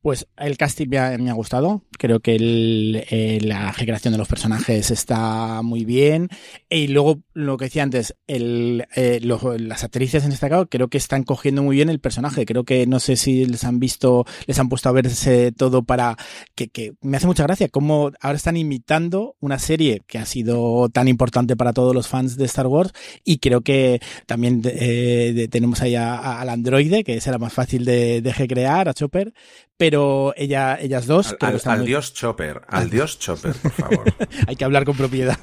Pues 0.06 0.28
el 0.36 0.56
casting 0.56 0.86
me 0.88 1.30
ha, 1.30 1.32
gustado. 1.32 1.82
Creo 1.98 2.20
que 2.20 2.36
eh, 2.38 3.40
la 3.42 3.72
generación 3.72 4.12
de 4.12 4.18
los 4.18 4.28
personajes 4.28 4.92
está 4.92 5.62
muy 5.62 5.84
bien. 5.84 6.28
Y 6.70 6.86
luego, 6.86 7.22
lo 7.34 7.56
que 7.56 7.64
decía 7.64 7.82
antes, 7.82 8.14
el, 8.28 8.86
eh, 8.94 9.18
las 9.20 9.82
actrices 9.82 10.24
en 10.24 10.30
este 10.30 10.48
caso 10.48 10.68
creo 10.68 10.86
que 10.86 10.98
están 10.98 11.24
cogiendo 11.24 11.64
muy 11.64 11.74
bien 11.74 11.88
el 11.88 11.98
personaje. 11.98 12.46
Creo 12.46 12.62
que 12.62 12.86
no 12.86 13.00
sé 13.00 13.16
si 13.16 13.46
les 13.46 13.64
han 13.64 13.80
visto, 13.80 14.26
les 14.46 14.60
han 14.60 14.68
puesto 14.68 14.88
a 14.90 14.92
verse 14.92 15.50
todo 15.50 15.82
para. 15.82 16.16
que, 16.54 16.68
que 16.68 16.92
me 17.00 17.16
hace 17.16 17.26
mucha 17.26 17.42
gracia 17.42 17.68
cómo 17.68 18.12
ahora 18.20 18.36
están 18.36 18.56
imitando 18.56 19.34
una 19.40 19.58
serie 19.58 20.02
que 20.06 20.18
ha 20.18 20.24
sido 20.24 20.88
tan 20.88 21.08
importante 21.08 21.56
para 21.56 21.72
todos 21.72 21.96
los 21.96 22.06
fans 22.06 22.36
de 22.36 22.44
Star 22.44 22.68
Wars. 22.68 22.92
Y 23.24 23.38
creo 23.38 23.62
que 23.62 24.00
también 24.26 24.62
eh, 24.66 25.48
tenemos 25.50 25.82
ahí 25.82 25.96
al 25.96 26.48
androide, 26.48 27.02
que 27.02 27.20
será 27.20 27.38
más 27.38 27.52
fácil 27.52 27.84
de, 27.84 28.22
de 28.22 28.32
recrear, 28.32 28.88
a 28.88 28.94
Chopper 28.94 29.32
pero 29.76 29.95
ella, 30.37 30.78
ellas 30.80 31.06
dos... 31.06 31.37
Al, 31.40 31.85
dios 31.85 32.12
Chopper, 32.14 32.62
al 32.68 32.90
dios 32.90 33.18
Chopper, 33.18 33.54
por 33.54 33.72
favor. 33.72 34.14
Hay 34.46 34.56
que 34.56 34.64
hablar 34.64 34.85
con 34.85 34.96
propiedad 34.96 35.38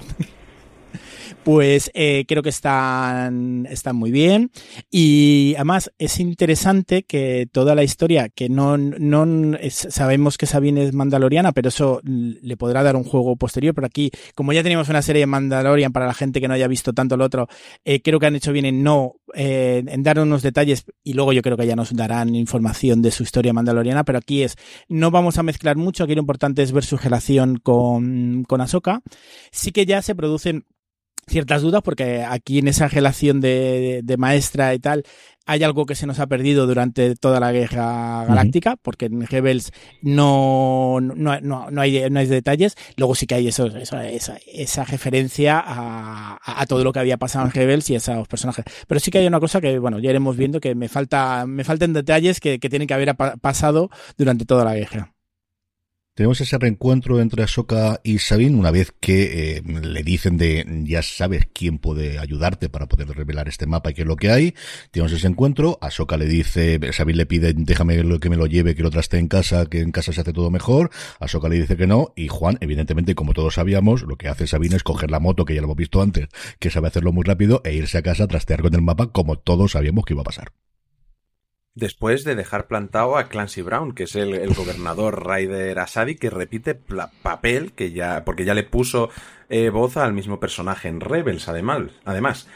pues 1.43 1.91
eh, 1.93 2.25
creo 2.27 2.41
que 2.41 2.49
están, 2.49 3.67
están 3.69 3.95
muy 3.95 4.11
bien. 4.11 4.51
Y 4.89 5.53
además 5.55 5.91
es 5.97 6.19
interesante 6.19 7.03
que 7.03 7.47
toda 7.51 7.75
la 7.75 7.83
historia, 7.83 8.29
que 8.29 8.49
no, 8.49 8.77
no 8.77 9.57
sabemos 9.69 10.37
que 10.37 10.45
Sabine 10.45 10.83
es 10.83 10.93
mandaloriana, 10.93 11.51
pero 11.51 11.69
eso 11.69 12.01
le 12.03 12.57
podrá 12.57 12.83
dar 12.83 12.95
un 12.95 13.03
juego 13.03 13.35
posterior. 13.35 13.73
Pero 13.75 13.87
aquí, 13.87 14.11
como 14.35 14.53
ya 14.53 14.63
teníamos 14.63 14.89
una 14.89 15.01
serie 15.01 15.21
de 15.21 15.27
Mandalorian 15.27 15.91
para 15.91 16.07
la 16.07 16.13
gente 16.13 16.39
que 16.39 16.47
no 16.47 16.53
haya 16.53 16.67
visto 16.67 16.93
tanto 16.93 17.15
el 17.15 17.21
otro, 17.21 17.47
eh, 17.83 18.01
creo 18.01 18.19
que 18.19 18.27
han 18.27 18.35
hecho 18.35 18.51
bien 18.51 18.65
en 18.65 18.83
no, 18.83 19.15
eh, 19.33 19.83
en 19.85 20.03
dar 20.03 20.19
unos 20.19 20.41
detalles 20.41 20.85
y 21.03 21.13
luego 21.13 21.33
yo 21.33 21.41
creo 21.41 21.57
que 21.57 21.67
ya 21.67 21.75
nos 21.75 21.93
darán 21.95 22.35
información 22.35 23.01
de 23.01 23.11
su 23.11 23.23
historia 23.23 23.53
mandaloriana, 23.53 24.03
pero 24.03 24.19
aquí 24.19 24.43
es, 24.43 24.55
no 24.87 25.11
vamos 25.11 25.37
a 25.37 25.43
mezclar 25.43 25.75
mucho, 25.75 26.03
aquí 26.03 26.15
lo 26.15 26.21
importante 26.21 26.61
es 26.61 26.71
ver 26.71 26.83
su 26.83 26.97
relación 26.97 27.57
con, 27.57 28.43
con 28.45 28.61
Ahsoka. 28.61 29.01
Sí 29.51 29.71
que 29.71 29.85
ya 29.85 30.01
se 30.01 30.15
producen 30.15 30.65
ciertas 31.27 31.61
dudas 31.61 31.81
porque 31.83 32.23
aquí 32.23 32.59
en 32.59 32.67
esa 32.67 32.87
relación 32.87 33.41
de, 33.41 34.03
maestra 34.17 34.73
y 34.73 34.79
tal 34.79 35.03
hay 35.45 35.63
algo 35.63 35.85
que 35.85 35.95
se 35.95 36.07
nos 36.07 36.19
ha 36.19 36.27
perdido 36.27 36.67
durante 36.67 37.15
toda 37.15 37.39
la 37.39 37.51
guerra 37.51 38.23
galáctica 38.25 38.77
porque 38.77 39.05
en 39.07 39.27
Rebels 39.27 39.71
no, 40.01 40.99
no, 41.01 41.13
no, 41.41 41.69
no, 41.69 41.81
hay, 41.81 42.09
no 42.09 42.19
hay 42.19 42.27
detalles. 42.27 42.75
Luego 42.95 43.13
sí 43.13 43.27
que 43.27 43.35
hay 43.35 43.47
eso, 43.49 43.67
esa, 43.67 44.05
esa, 44.07 44.85
referencia 44.85 45.61
a, 45.65 46.39
a, 46.41 46.65
todo 46.65 46.85
lo 46.85 46.93
que 46.93 46.99
había 46.99 47.17
pasado 47.17 47.45
en 47.45 47.51
Rebels 47.51 47.89
y 47.89 47.95
a 47.95 47.97
esos 47.97 48.27
personajes. 48.29 48.63
Pero 48.87 48.99
sí 49.01 49.11
que 49.11 49.17
hay 49.17 49.27
una 49.27 49.41
cosa 49.41 49.59
que 49.59 49.79
bueno 49.79 49.99
ya 49.99 50.11
iremos 50.11 50.37
viendo 50.37 50.61
que 50.61 50.75
me 50.75 50.87
falta 50.87 51.45
me 51.45 51.65
faltan 51.65 51.91
detalles 51.91 52.39
que, 52.39 52.59
que 52.59 52.69
tienen 52.69 52.87
que 52.87 52.93
haber 52.93 53.13
pasado 53.41 53.89
durante 54.17 54.45
toda 54.45 54.63
la 54.63 54.75
guerra 54.75 55.13
tenemos 56.15 56.39
ese 56.41 56.57
reencuentro 56.59 57.19
entre 57.19 57.41
Ahsoka 57.41 57.99
y 58.03 58.19
Sabine 58.19 58.55
una 58.55 58.69
vez 58.69 58.93
que 58.99 59.57
eh, 59.57 59.63
le 59.63 60.03
dicen 60.03 60.37
de 60.37 60.63
ya 60.85 61.01
sabes 61.01 61.47
quién 61.51 61.79
puede 61.79 62.19
ayudarte 62.19 62.69
para 62.69 62.87
poder 62.87 63.07
revelar 63.07 63.47
este 63.47 63.65
mapa 63.65 63.91
y 63.91 63.93
qué 63.95 64.01
es 64.03 64.07
lo 64.07 64.15
que 64.15 64.29
hay. 64.29 64.53
Tenemos 64.91 65.11
ese 65.11 65.27
encuentro. 65.27 65.79
Ahsoka 65.81 66.17
le 66.17 66.25
dice, 66.25 66.79
Sabine 66.91 67.17
le 67.17 67.25
pide 67.25 67.53
déjame 67.53 68.19
que 68.19 68.29
me 68.29 68.37
lo 68.37 68.45
lleve, 68.45 68.75
que 68.75 68.83
lo 68.83 68.91
traste 68.91 69.17
en 69.17 69.27
casa, 69.27 69.65
que 69.65 69.79
en 69.79 69.91
casa 69.91 70.13
se 70.13 70.21
hace 70.21 70.33
todo 70.33 70.51
mejor. 70.51 70.91
Ahsoka 71.19 71.49
le 71.49 71.59
dice 71.59 71.77
que 71.77 71.87
no 71.87 72.13
y 72.15 72.27
Juan, 72.27 72.57
evidentemente, 72.61 73.15
como 73.15 73.33
todos 73.33 73.55
sabíamos, 73.55 74.03
lo 74.03 74.15
que 74.15 74.27
hace 74.27 74.45
Sabine 74.45 74.75
es 74.75 74.83
coger 74.83 75.09
la 75.09 75.19
moto 75.19 75.45
que 75.45 75.55
ya 75.55 75.61
lo 75.61 75.65
hemos 75.65 75.77
visto 75.77 76.01
antes, 76.01 76.27
que 76.59 76.69
sabe 76.69 76.89
hacerlo 76.89 77.11
muy 77.11 77.23
rápido 77.23 77.61
e 77.63 77.73
irse 77.73 77.97
a 77.97 78.03
casa 78.03 78.25
a 78.25 78.27
trastear 78.27 78.61
con 78.61 78.75
el 78.75 78.81
mapa 78.81 79.11
como 79.11 79.39
todos 79.39 79.71
sabíamos 79.71 80.05
que 80.05 80.13
iba 80.13 80.21
a 80.21 80.25
pasar. 80.25 80.62
Después 81.75 82.23
de 82.23 82.35
dejar 82.35 82.67
plantado 82.67 83.17
a 83.17 83.29
Clancy 83.29 83.63
Brown, 83.63 83.93
que 83.93 84.03
es 84.03 84.15
el, 84.15 84.53
gobernador 84.53 85.27
Ryder 85.27 85.79
Asadi, 85.79 86.15
que 86.15 86.29
repite 86.29 86.75
papel 86.75 87.71
que 87.73 87.91
ya, 87.91 88.23
porque 88.25 88.45
ya 88.45 88.53
le 88.53 88.63
puso 88.63 89.09
eh, 89.49 89.69
voz 89.69 89.97
al 89.97 90.13
mismo 90.13 90.39
personaje 90.39 90.87
en 90.87 90.99
Rebels, 90.99 91.47
además. 91.47 91.89
Además, 92.05 92.47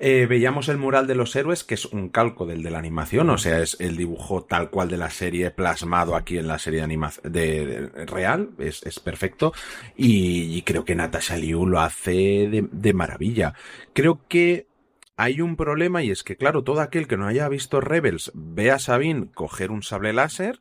eh, 0.00 0.26
veíamos 0.28 0.68
el 0.68 0.76
mural 0.76 1.06
de 1.06 1.14
los 1.14 1.36
héroes, 1.36 1.62
que 1.62 1.74
es 1.74 1.84
un 1.84 2.08
calco 2.08 2.46
del 2.46 2.64
de 2.64 2.70
la 2.72 2.78
animación, 2.78 3.30
o 3.30 3.38
sea, 3.38 3.60
es 3.60 3.76
el 3.78 3.96
dibujo 3.96 4.42
tal 4.42 4.70
cual 4.70 4.88
de 4.88 4.96
la 4.96 5.10
serie 5.10 5.52
plasmado 5.52 6.16
aquí 6.16 6.36
en 6.36 6.48
la 6.48 6.58
serie 6.58 6.80
de 6.80 6.84
animación 6.84 7.32
de, 7.32 7.90
real, 8.06 8.50
es, 8.58 8.82
perfecto. 8.98 9.52
Y, 9.96 10.60
creo 10.62 10.84
que 10.84 10.96
Natasha 10.96 11.36
Liu 11.36 11.64
lo 11.64 11.80
hace 11.80 12.12
de, 12.50 12.66
de 12.72 12.92
maravilla. 12.92 13.54
Creo 13.92 14.20
que 14.28 14.66
hay 15.16 15.40
un 15.40 15.56
problema 15.56 16.02
y 16.02 16.10
es 16.10 16.24
que, 16.24 16.36
claro, 16.36 16.64
todo 16.64 16.80
aquel 16.80 17.06
que 17.06 17.16
no 17.16 17.26
haya 17.26 17.48
visto 17.48 17.80
Rebels 17.80 18.32
ve 18.34 18.70
a 18.70 18.78
Sabine 18.78 19.28
coger 19.32 19.70
un 19.70 19.82
sable 19.82 20.12
láser 20.12 20.60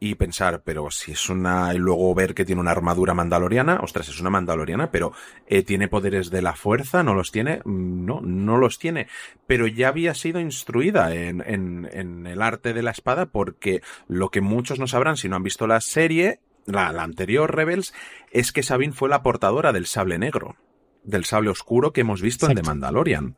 y 0.00 0.16
pensar, 0.16 0.62
pero 0.64 0.90
si 0.90 1.12
es 1.12 1.28
una. 1.28 1.72
y 1.72 1.78
luego 1.78 2.12
ver 2.12 2.34
que 2.34 2.44
tiene 2.44 2.60
una 2.60 2.72
armadura 2.72 3.14
mandaloriana, 3.14 3.78
ostras, 3.82 4.08
es 4.08 4.18
una 4.20 4.30
mandaloriana, 4.30 4.90
pero 4.90 5.12
eh, 5.46 5.62
¿tiene 5.62 5.86
poderes 5.86 6.30
de 6.30 6.42
la 6.42 6.56
fuerza? 6.56 7.04
¿No 7.04 7.14
los 7.14 7.30
tiene? 7.30 7.60
Mm, 7.64 8.04
no, 8.04 8.20
no 8.20 8.56
los 8.56 8.80
tiene. 8.80 9.06
Pero 9.46 9.68
ya 9.68 9.88
había 9.88 10.14
sido 10.14 10.40
instruida 10.40 11.14
en, 11.14 11.40
en, 11.46 11.88
en 11.92 12.26
el 12.26 12.42
arte 12.42 12.72
de 12.72 12.82
la 12.82 12.90
espada, 12.90 13.26
porque 13.26 13.80
lo 14.08 14.30
que 14.30 14.40
muchos 14.40 14.80
no 14.80 14.88
sabrán 14.88 15.16
si 15.16 15.28
no 15.28 15.36
han 15.36 15.44
visto 15.44 15.68
la 15.68 15.80
serie, 15.80 16.40
la, 16.66 16.90
la 16.90 17.04
anterior 17.04 17.54
Rebels, 17.54 17.94
es 18.32 18.50
que 18.50 18.64
Sabine 18.64 18.94
fue 18.94 19.08
la 19.08 19.22
portadora 19.22 19.72
del 19.72 19.86
sable 19.86 20.18
negro, 20.18 20.56
del 21.04 21.24
sable 21.24 21.50
oscuro 21.50 21.92
que 21.92 22.00
hemos 22.00 22.22
visto 22.22 22.48
en 22.48 22.56
The 22.56 22.62
Mandalorian. 22.62 23.36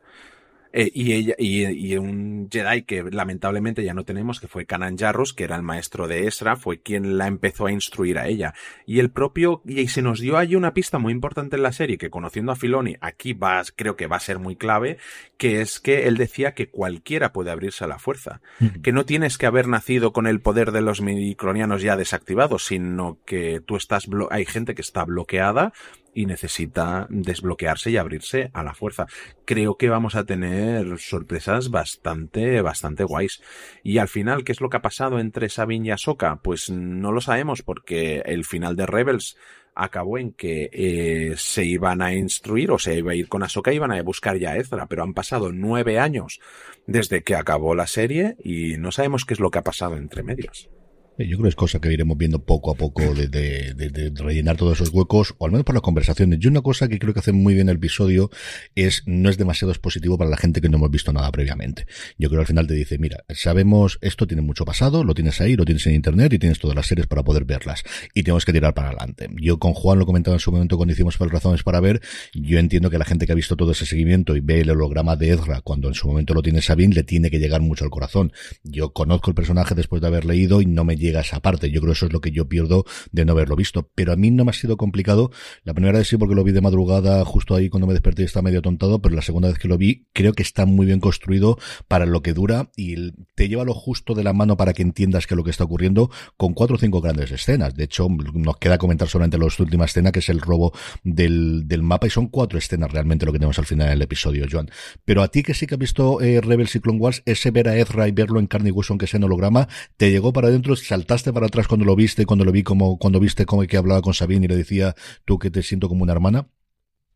Eh, 0.77 0.91
y, 0.93 1.13
ella, 1.13 1.35
y, 1.37 1.95
un 1.95 2.49
Jedi 2.51 2.81
que 2.81 3.01
lamentablemente 3.03 3.81
ya 3.81 3.93
no 3.93 4.03
tenemos, 4.03 4.41
que 4.41 4.49
fue 4.49 4.65
Kanan 4.65 4.97
Jarrus, 4.97 5.33
que 5.33 5.45
era 5.45 5.55
el 5.55 5.63
maestro 5.63 6.09
de 6.09 6.27
Ezra, 6.27 6.57
fue 6.57 6.81
quien 6.81 7.17
la 7.17 7.27
empezó 7.27 7.67
a 7.67 7.71
instruir 7.71 8.17
a 8.17 8.27
ella. 8.27 8.53
Y 8.85 8.99
el 8.99 9.09
propio, 9.09 9.61
y 9.65 9.87
se 9.87 10.01
nos 10.01 10.19
dio 10.19 10.37
ahí 10.37 10.53
una 10.53 10.73
pista 10.73 10.99
muy 10.99 11.13
importante 11.13 11.55
en 11.55 11.63
la 11.63 11.71
serie, 11.71 11.97
que 11.97 12.09
conociendo 12.09 12.51
a 12.51 12.57
Filoni, 12.57 12.97
aquí 12.99 13.31
va, 13.31 13.63
creo 13.77 13.95
que 13.95 14.07
va 14.07 14.17
a 14.17 14.19
ser 14.19 14.37
muy 14.37 14.57
clave, 14.57 14.97
que 15.37 15.61
es 15.61 15.79
que 15.79 16.07
él 16.07 16.17
decía 16.17 16.53
que 16.53 16.67
cualquiera 16.67 17.31
puede 17.31 17.51
abrirse 17.51 17.85
a 17.85 17.87
la 17.87 17.97
fuerza. 17.97 18.41
Que 18.83 18.91
no 18.91 19.05
tienes 19.05 19.37
que 19.37 19.45
haber 19.45 19.69
nacido 19.69 20.11
con 20.11 20.27
el 20.27 20.41
poder 20.41 20.73
de 20.73 20.81
los 20.81 20.99
midiclonianos 20.99 21.83
ya 21.83 21.95
desactivados, 21.95 22.65
sino 22.65 23.17
que 23.25 23.61
tú 23.65 23.77
estás, 23.77 24.07
hay 24.29 24.43
gente 24.45 24.75
que 24.75 24.81
está 24.81 25.05
bloqueada 25.05 25.71
y 26.15 26.25
necesita 26.25 27.05
desbloquearse 27.09 27.91
y 27.91 27.97
abrirse 27.97 28.49
a 28.53 28.63
la 28.63 28.73
fuerza. 28.73 29.05
Creo 29.43 29.75
que 29.75 29.89
vamos 29.89 30.15
a 30.15 30.23
tener 30.23 30.97
sorpresas 30.97 31.69
bastante, 31.69 32.61
bastante 32.61 33.03
guays. 33.03 33.43
Y 33.83 33.99
al 33.99 34.07
final, 34.07 34.43
¿qué 34.43 34.53
es 34.53 34.61
lo 34.61 34.69
que 34.69 34.77
ha 34.77 34.81
pasado 34.81 35.19
entre 35.19 35.49
Sabine 35.49 35.89
y 35.89 35.91
Ahsoka? 35.91 36.37
Pues 36.37 36.69
no 36.69 37.11
lo 37.11 37.21
sabemos 37.21 37.61
porque 37.61 38.23
el 38.25 38.45
final 38.45 38.75
de 38.75 38.85
Rebels 38.85 39.37
acabó 39.75 40.17
en 40.17 40.31
que 40.31 40.69
eh, 40.71 41.35
se 41.35 41.65
iban 41.65 42.01
a 42.01 42.13
instruir 42.13 42.71
o 42.71 42.79
se 42.79 42.95
iba 42.95 43.11
a 43.11 43.15
ir 43.15 43.27
con 43.27 43.43
Ahsoka 43.43 43.73
y 43.73 43.75
iban 43.75 43.91
a 43.91 44.01
buscar 44.01 44.37
ya 44.37 44.51
a 44.51 44.57
Ezra, 44.57 44.87
pero 44.87 45.03
han 45.03 45.13
pasado 45.13 45.51
nueve 45.51 45.99
años 45.99 46.39
desde 46.87 47.23
que 47.23 47.35
acabó 47.35 47.75
la 47.75 47.87
serie 47.87 48.37
y 48.41 48.77
no 48.77 48.93
sabemos 48.93 49.25
qué 49.25 49.33
es 49.33 49.41
lo 49.41 49.51
que 49.51 49.59
ha 49.59 49.63
pasado 49.63 49.97
entre 49.97 50.23
medios. 50.23 50.69
Yo 51.17 51.37
creo 51.37 51.43
que 51.43 51.49
es 51.49 51.55
cosa 51.55 51.79
que 51.79 51.91
iremos 51.93 52.17
viendo 52.17 52.43
poco 52.43 52.71
a 52.71 52.75
poco 52.75 53.01
de, 53.13 53.27
de, 53.27 53.73
de, 53.73 54.11
rellenar 54.15 54.57
todos 54.57 54.81
esos 54.81 54.93
huecos, 54.93 55.33
o 55.37 55.45
al 55.45 55.51
menos 55.51 55.65
por 55.65 55.73
las 55.73 55.81
conversaciones. 55.81 56.39
Yo 56.39 56.49
una 56.49 56.61
cosa 56.61 56.89
que 56.89 56.99
creo 56.99 57.13
que 57.13 57.21
hace 57.21 57.31
muy 57.31 57.53
bien 57.53 57.69
el 57.69 57.77
episodio 57.77 58.29
es, 58.75 59.03
no 59.05 59.29
es 59.29 59.37
demasiado 59.37 59.71
expositivo 59.71 60.17
para 60.17 60.29
la 60.29 60.37
gente 60.37 60.59
que 60.59 60.67
no 60.67 60.77
hemos 60.77 60.91
visto 60.91 61.13
nada 61.13 61.31
previamente. 61.31 61.87
Yo 62.17 62.27
creo 62.27 62.39
que 62.39 62.43
al 62.43 62.47
final 62.47 62.67
te 62.67 62.73
dice, 62.73 62.97
mira, 62.97 63.23
sabemos, 63.29 63.97
esto 64.01 64.27
tiene 64.27 64.41
mucho 64.41 64.65
pasado, 64.65 65.03
lo 65.03 65.13
tienes 65.13 65.39
ahí, 65.39 65.55
lo 65.55 65.63
tienes 65.63 65.87
en 65.87 65.95
internet 65.95 66.33
y 66.33 66.39
tienes 66.39 66.59
todas 66.59 66.75
las 66.75 66.87
series 66.87 67.07
para 67.07 67.23
poder 67.23 67.45
verlas. 67.45 67.83
Y 68.13 68.23
tenemos 68.23 68.43
que 68.43 68.51
tirar 68.51 68.73
para 68.73 68.89
adelante. 68.89 69.29
Yo 69.41 69.57
con 69.57 69.73
Juan 69.73 69.99
lo 69.99 70.05
comentaba 70.05 70.35
en 70.35 70.41
su 70.41 70.51
momento 70.51 70.75
cuando 70.75 70.93
hicimos 70.93 71.17
razones 71.17 71.63
para 71.63 71.79
ver, 71.79 72.01
yo 72.33 72.59
entiendo 72.59 72.89
que 72.89 72.97
la 72.97 73.05
gente 73.05 73.25
que 73.25 73.31
ha 73.31 73.35
visto 73.35 73.55
todo 73.55 73.71
ese 73.71 73.85
seguimiento 73.85 74.35
y 74.35 74.41
ve 74.41 74.61
el 74.61 74.69
holograma 74.69 75.15
de 75.15 75.31
Ezra 75.31 75.61
cuando 75.61 75.87
en 75.87 75.93
su 75.93 76.07
momento 76.07 76.33
lo 76.33 76.41
tiene 76.41 76.61
Sabine, 76.61 76.93
le 76.93 77.03
tiene 77.03 77.29
que 77.31 77.39
llegar 77.39 77.61
mucho 77.61 77.85
al 77.85 77.89
corazón. 77.89 78.33
Yo 78.63 78.91
conozco 78.91 79.31
el 79.31 79.35
personaje 79.35 79.75
después 79.75 80.01
de 80.01 80.07
haber 80.07 80.25
leído 80.25 80.61
y 80.61 80.65
no 80.65 80.83
me 80.83 80.95
llega 81.05 81.21
esa 81.21 81.39
parte. 81.41 81.71
Yo 81.71 81.81
creo 81.81 81.93
que 81.93 81.97
eso 81.97 82.05
es 82.07 82.13
lo 82.13 82.21
que 82.21 82.31
yo 82.31 82.47
pierdo 82.47 82.85
de 83.11 83.25
no 83.25 83.33
haberlo 83.33 83.55
visto. 83.55 83.89
Pero 83.95 84.13
a 84.13 84.15
mí 84.15 84.31
no 84.31 84.45
me 84.45 84.51
ha 84.51 84.53
sido 84.53 84.77
complicado. 84.77 85.31
La 85.63 85.73
primera 85.73 85.97
vez 85.97 86.07
sí 86.07 86.17
porque 86.17 86.35
lo 86.35 86.43
vi 86.43 86.51
de 86.51 86.61
madrugada, 86.61 87.23
justo 87.25 87.55
ahí 87.55 87.69
cuando 87.69 87.87
me 87.87 87.93
desperté 87.93 88.23
estaba 88.23 88.43
medio 88.43 88.61
tontado, 88.61 89.01
pero 89.01 89.15
la 89.15 89.21
segunda 89.21 89.47
vez 89.49 89.57
que 89.57 89.67
lo 89.67 89.77
vi, 89.77 90.07
creo 90.13 90.33
que 90.33 90.43
está 90.43 90.65
muy 90.65 90.85
bien 90.85 90.99
construido 90.99 91.57
para 91.87 92.05
lo 92.05 92.21
que 92.21 92.33
dura 92.33 92.69
y 92.75 93.11
te 93.35 93.47
lleva 93.49 93.63
lo 93.63 93.73
justo 93.73 94.13
de 94.13 94.23
la 94.23 94.33
mano 94.33 94.57
para 94.57 94.73
que 94.73 94.81
entiendas 94.81 95.27
que 95.27 95.35
lo 95.35 95.43
que 95.43 95.51
está 95.51 95.63
ocurriendo 95.63 96.09
con 96.37 96.53
cuatro 96.53 96.75
o 96.75 96.79
cinco 96.79 97.01
grandes 97.01 97.31
escenas. 97.31 97.75
De 97.75 97.83
hecho, 97.83 98.07
nos 98.09 98.57
queda 98.57 98.77
comentar 98.77 99.07
solamente 99.07 99.37
la 99.37 99.45
última 99.45 99.85
escena, 99.85 100.11
que 100.11 100.19
es 100.19 100.29
el 100.29 100.41
robo 100.41 100.73
del, 101.03 101.67
del 101.67 101.83
mapa, 101.83 102.07
y 102.07 102.09
son 102.09 102.27
cuatro 102.27 102.57
escenas 102.57 102.91
realmente 102.91 103.25
lo 103.25 103.31
que 103.31 103.39
tenemos 103.39 103.59
al 103.59 103.65
final 103.65 103.89
del 103.89 104.01
episodio, 104.01 104.45
Joan. 104.49 104.69
Pero 105.05 105.21
a 105.21 105.27
ti 105.27 105.43
que 105.43 105.53
sí 105.53 105.67
que 105.67 105.75
has 105.75 105.79
visto 105.79 106.21
eh, 106.21 106.41
Rebels 106.41 106.75
y 106.75 106.79
Clone 106.79 106.99
Wars, 106.99 107.21
ese 107.25 107.51
ver 107.51 107.69
a 107.69 107.77
Ezra 107.77 108.07
y 108.07 108.11
verlo 108.11 108.39
en 108.39 108.47
carne 108.47 108.69
y 108.69 108.73
aunque 108.89 109.07
sea 109.07 109.17
en 109.17 109.23
holograma, 109.23 109.67
te 109.97 110.11
llegó 110.11 110.33
para 110.33 110.47
adentro, 110.47 110.75
saltaste 110.95 111.33
para 111.33 111.47
atrás 111.47 111.67
cuando 111.67 111.85
lo 111.85 111.93
viste, 111.93 112.25
cuando 112.25 112.45
lo 112.45 112.53
vi 112.53 112.63
como, 112.63 112.97
cuando 112.97 113.19
viste 113.19 113.45
como 113.45 113.63
que 113.63 113.75
hablaba 113.75 114.01
con 114.01 114.13
Sabine 114.13 114.45
y 114.45 114.47
le 114.47 114.55
decía, 114.55 114.95
tú 115.25 115.37
que 115.39 115.51
te 115.51 115.61
siento 115.61 115.89
como 115.89 116.03
una 116.03 116.13
hermana? 116.13 116.47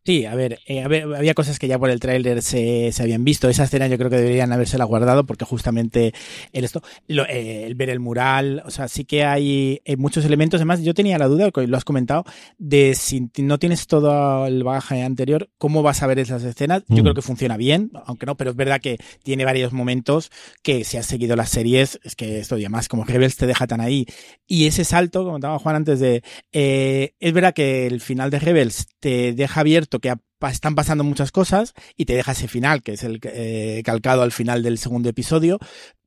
Sí, 0.06 0.26
a 0.26 0.34
ver, 0.34 0.60
eh, 0.66 0.82
había 0.82 1.34
cosas 1.34 1.60
que 1.60 1.68
ya 1.68 1.78
por 1.78 1.90
el 1.90 2.00
tráiler 2.00 2.42
se, 2.42 2.92
se, 2.94 3.04
habían 3.04 3.26
visto. 3.26 3.50
Esa 3.50 3.66
escena 3.66 3.86
yo 3.88 3.98
creo 3.98 4.10
que 4.10 4.16
deberían 4.16 4.52
habérsela 4.54 4.86
guardado 4.86 5.26
porque 5.26 5.44
justamente 5.44 6.14
el, 6.54 6.64
esto, 6.64 6.82
eh, 7.08 7.66
el 7.68 7.76
ver 7.76 7.90
el 7.90 8.00
mural, 8.00 8.64
o 8.66 8.72
sea, 8.72 8.88
sí 8.88 9.04
que 9.04 9.26
hay, 9.26 9.82
eh, 9.84 9.98
muchos 9.98 10.24
elementos. 10.24 10.60
Además, 10.60 10.82
yo 10.84 10.94
tenía 10.94 11.18
la 11.18 11.28
duda, 11.28 11.50
lo 11.54 11.78
has 11.78 11.84
comentado, 11.84 12.24
de 12.58 12.96
si 12.96 13.30
no 13.38 13.60
tienes 13.60 13.88
todo 13.88 14.48
el 14.48 14.64
bagaje 14.64 15.04
anterior, 15.04 15.50
¿cómo 15.58 15.84
vas 15.84 16.02
a 16.02 16.08
ver 16.08 16.18
esas 16.20 16.44
escenas? 16.44 16.84
Yo 16.88 16.98
mm. 16.98 17.02
creo 17.02 17.14
que 17.14 17.22
funciona 17.22 17.58
bien, 17.58 17.92
aunque 18.06 18.26
no, 18.26 18.38
pero 18.38 18.52
es 18.52 18.56
verdad 18.56 18.80
que 18.80 18.98
tiene 19.24 19.44
varios 19.44 19.74
momentos 19.74 20.32
que 20.64 20.86
si 20.86 20.96
has 20.96 21.08
seguido 21.08 21.36
las 21.36 21.50
series, 21.50 22.00
es 22.04 22.16
que 22.16 22.40
esto, 22.40 22.58
y 22.58 22.62
además 22.62 22.88
como 22.88 23.04
Rebels 23.04 23.36
te 23.36 23.48
deja 23.48 23.68
tan 23.68 23.82
ahí. 23.82 24.06
Y 24.48 24.66
ese 24.66 24.86
salto, 24.86 25.26
como 25.26 25.38
estaba 25.38 25.60
Juan 25.60 25.76
antes 25.76 26.00
de, 26.00 26.24
es 26.52 27.34
verdad 27.34 27.54
que 27.54 27.86
el 27.86 28.00
final 28.00 28.30
de 28.30 28.40
Rebels 28.40 28.88
te 29.00 29.34
deja 29.34 29.60
abierto 29.60 29.88
que 29.97 30.13
están 30.47 30.75
pasando 30.75 31.04
muchas 31.04 31.32
cosas 31.32 31.73
y 31.97 32.06
te 32.06 32.13
deja 32.13 32.34
ese 32.34 32.47
final, 32.47 32.84
que 32.84 32.93
es 32.93 33.04
el 33.04 33.19
eh, 33.23 33.82
calcado 33.84 34.21
al 34.21 34.32
final 34.32 34.62
del 34.62 34.78
segundo 34.78 35.10
episodio, 35.10 35.58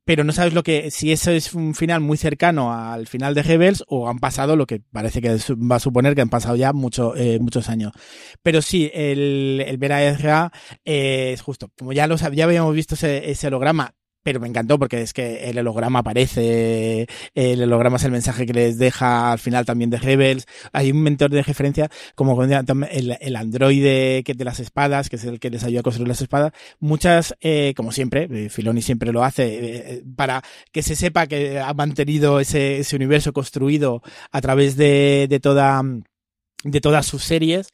pero 0.05 0.23
no 0.23 0.33
sabes 0.33 0.53
lo 0.53 0.63
que, 0.63 0.91
si 0.91 1.11
eso 1.11 1.31
es 1.31 1.53
un 1.53 1.75
final 1.75 2.01
muy 2.01 2.17
cercano 2.17 2.73
al 2.73 3.07
final 3.07 3.33
de 3.33 3.43
Rebels 3.43 3.83
o 3.87 4.09
han 4.09 4.19
pasado 4.19 4.55
lo 4.55 4.65
que 4.65 4.81
parece 4.91 5.21
que 5.21 5.37
va 5.55 5.77
a 5.77 5.79
suponer 5.79 6.13
que 6.15 6.21
han 6.21 6.29
pasado 6.29 6.55
ya 6.55 6.73
mucho, 6.73 7.15
eh, 7.15 7.39
muchos 7.39 7.69
años. 7.69 7.93
Pero 8.41 8.61
sí, 8.61 8.91
el, 8.93 9.63
el 9.65 9.77
ver 9.77 9.93
a 9.93 10.03
Ezra 10.03 10.51
eh, 10.83 11.31
es 11.33 11.41
justo, 11.41 11.71
como 11.77 11.93
ya 11.93 12.07
lo 12.07 12.17
ya 12.17 12.43
habíamos 12.43 12.75
visto 12.75 12.95
ese, 12.95 13.29
ese 13.29 13.47
holograma, 13.47 13.95
pero 14.23 14.39
me 14.39 14.47
encantó 14.47 14.79
porque 14.79 15.01
es 15.01 15.13
que 15.13 15.49
el 15.49 15.59
holograma 15.59 15.99
aparece, 15.99 17.07
el 17.35 17.63
holograma 17.63 17.97
es 17.97 18.03
el 18.03 18.11
mensaje 18.11 18.45
que 18.45 18.53
les 18.53 18.77
deja 18.77 19.31
al 19.31 19.39
final 19.39 19.65
también 19.65 19.89
de 19.89 19.97
Rebels, 19.97 20.45
hay 20.71 20.91
un 20.91 21.01
mentor 21.03 21.29
de 21.31 21.43
referencia 21.43 21.89
como 22.15 22.41
el, 22.43 23.17
el 23.19 23.35
androide 23.35 24.23
que 24.23 24.33
de 24.33 24.45
las 24.45 24.59
espadas, 24.59 25.09
que 25.09 25.17
es 25.17 25.23
el 25.25 25.39
que 25.39 25.49
les 25.49 25.63
ayuda 25.63 25.81
a 25.81 25.83
construir 25.83 26.07
las 26.07 26.21
espadas, 26.21 26.53
muchas, 26.79 27.35
eh, 27.41 27.73
como 27.75 27.91
siempre, 27.91 28.27
eh, 28.31 28.49
Filoni 28.49 28.81
siempre 28.81 29.11
lo 29.11 29.23
hace, 29.23 29.95
eh, 29.97 30.03
para 30.15 30.41
que 30.71 30.83
se 30.83 30.95
sepa 30.95 31.27
que 31.27 31.59
ha 31.59 31.73
mantenido 31.73 32.39
ese, 32.39 32.79
ese 32.79 32.95
universo 32.95 33.33
construido 33.33 34.01
a 34.31 34.41
través 34.41 34.75
de, 34.75 35.27
de 35.29 35.39
toda 35.39 35.83
de 36.63 36.79
todas 36.81 37.05
sus 37.05 37.23
series. 37.23 37.73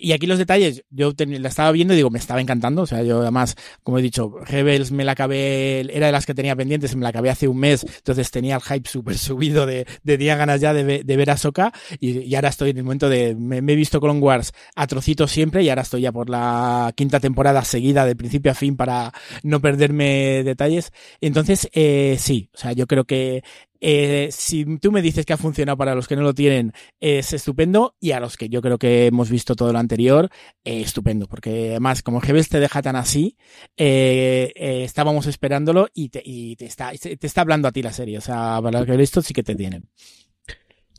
Y 0.00 0.12
aquí 0.12 0.26
los 0.26 0.38
detalles, 0.38 0.84
yo 0.90 1.12
la 1.18 1.48
estaba 1.48 1.72
viendo 1.72 1.94
y 1.94 1.96
digo, 1.96 2.10
me 2.10 2.18
estaba 2.18 2.40
encantando. 2.40 2.82
O 2.82 2.86
sea, 2.86 3.02
yo 3.02 3.22
además, 3.22 3.56
como 3.82 3.98
he 3.98 4.02
dicho, 4.02 4.32
Rebels 4.46 4.92
me 4.92 5.04
la 5.04 5.12
acabé, 5.12 5.80
era 5.94 6.06
de 6.06 6.12
las 6.12 6.26
que 6.26 6.34
tenía 6.34 6.54
pendientes, 6.54 6.94
me 6.94 7.02
la 7.02 7.08
acabé 7.08 7.30
hace 7.30 7.48
un 7.48 7.58
mes, 7.58 7.84
entonces 7.84 8.30
tenía 8.30 8.56
el 8.56 8.62
hype 8.62 8.88
súper 8.88 9.18
subido 9.18 9.66
de, 9.66 9.86
de 10.04 10.18
tenía 10.20 10.36
ganas 10.36 10.60
ya 10.60 10.74
de, 10.74 11.02
de 11.02 11.16
ver 11.16 11.30
a 11.30 11.38
Soka 11.38 11.72
y, 11.98 12.18
y, 12.18 12.34
ahora 12.34 12.50
estoy 12.50 12.70
en 12.70 12.76
el 12.76 12.84
momento 12.84 13.08
de, 13.08 13.34
me, 13.34 13.56
he 13.56 13.74
visto 13.74 14.02
Clone 14.02 14.20
Wars 14.20 14.52
a 14.76 14.86
trocitos 14.86 15.30
siempre 15.30 15.62
y 15.62 15.70
ahora 15.70 15.80
estoy 15.80 16.02
ya 16.02 16.12
por 16.12 16.28
la 16.28 16.92
quinta 16.94 17.20
temporada 17.20 17.64
seguida 17.64 18.04
de 18.04 18.14
principio 18.14 18.52
a 18.52 18.54
fin 18.54 18.76
para 18.76 19.14
no 19.42 19.60
perderme 19.62 20.42
detalles. 20.44 20.92
Entonces, 21.22 21.70
eh, 21.72 22.16
sí, 22.18 22.50
o 22.54 22.58
sea, 22.58 22.72
yo 22.72 22.86
creo 22.86 23.04
que 23.04 23.42
eh, 23.80 24.28
si 24.30 24.78
tú 24.78 24.92
me 24.92 25.00
dices 25.00 25.24
que 25.24 25.32
ha 25.32 25.38
funcionado 25.38 25.78
para 25.78 25.94
los 25.94 26.06
que 26.06 26.16
no 26.16 26.22
lo 26.22 26.34
tienen, 26.34 26.72
es 27.00 27.32
estupendo. 27.32 27.96
Y 27.98 28.12
a 28.12 28.20
los 28.20 28.36
que 28.36 28.48
yo 28.48 28.60
creo 28.60 28.78
que 28.78 29.06
hemos 29.06 29.30
visto 29.30 29.56
todo 29.56 29.72
lo 29.72 29.78
anterior, 29.80 30.30
eh, 30.64 30.80
estupendo. 30.80 31.26
Porque 31.26 31.70
además, 31.70 32.02
como 32.02 32.22
Hebels 32.22 32.48
te 32.48 32.60
deja 32.60 32.82
tan 32.82 32.96
así, 32.96 33.36
eh, 33.76 34.52
eh, 34.54 34.84
estábamos 34.84 35.26
esperándolo 35.26 35.88
y, 35.94 36.10
te, 36.10 36.22
y 36.24 36.56
te, 36.56 36.66
está, 36.66 36.92
te 36.92 37.26
está 37.26 37.40
hablando 37.40 37.68
a 37.68 37.72
ti 37.72 37.82
la 37.82 37.92
serie. 37.92 38.18
O 38.18 38.22
sea, 38.22 38.60
para 38.62 38.78
los 38.78 38.86
que 38.86 38.94
he 38.94 38.96
visto 38.96 39.22
sí 39.22 39.34
que 39.34 39.42
te 39.42 39.54
tienen. 39.54 39.88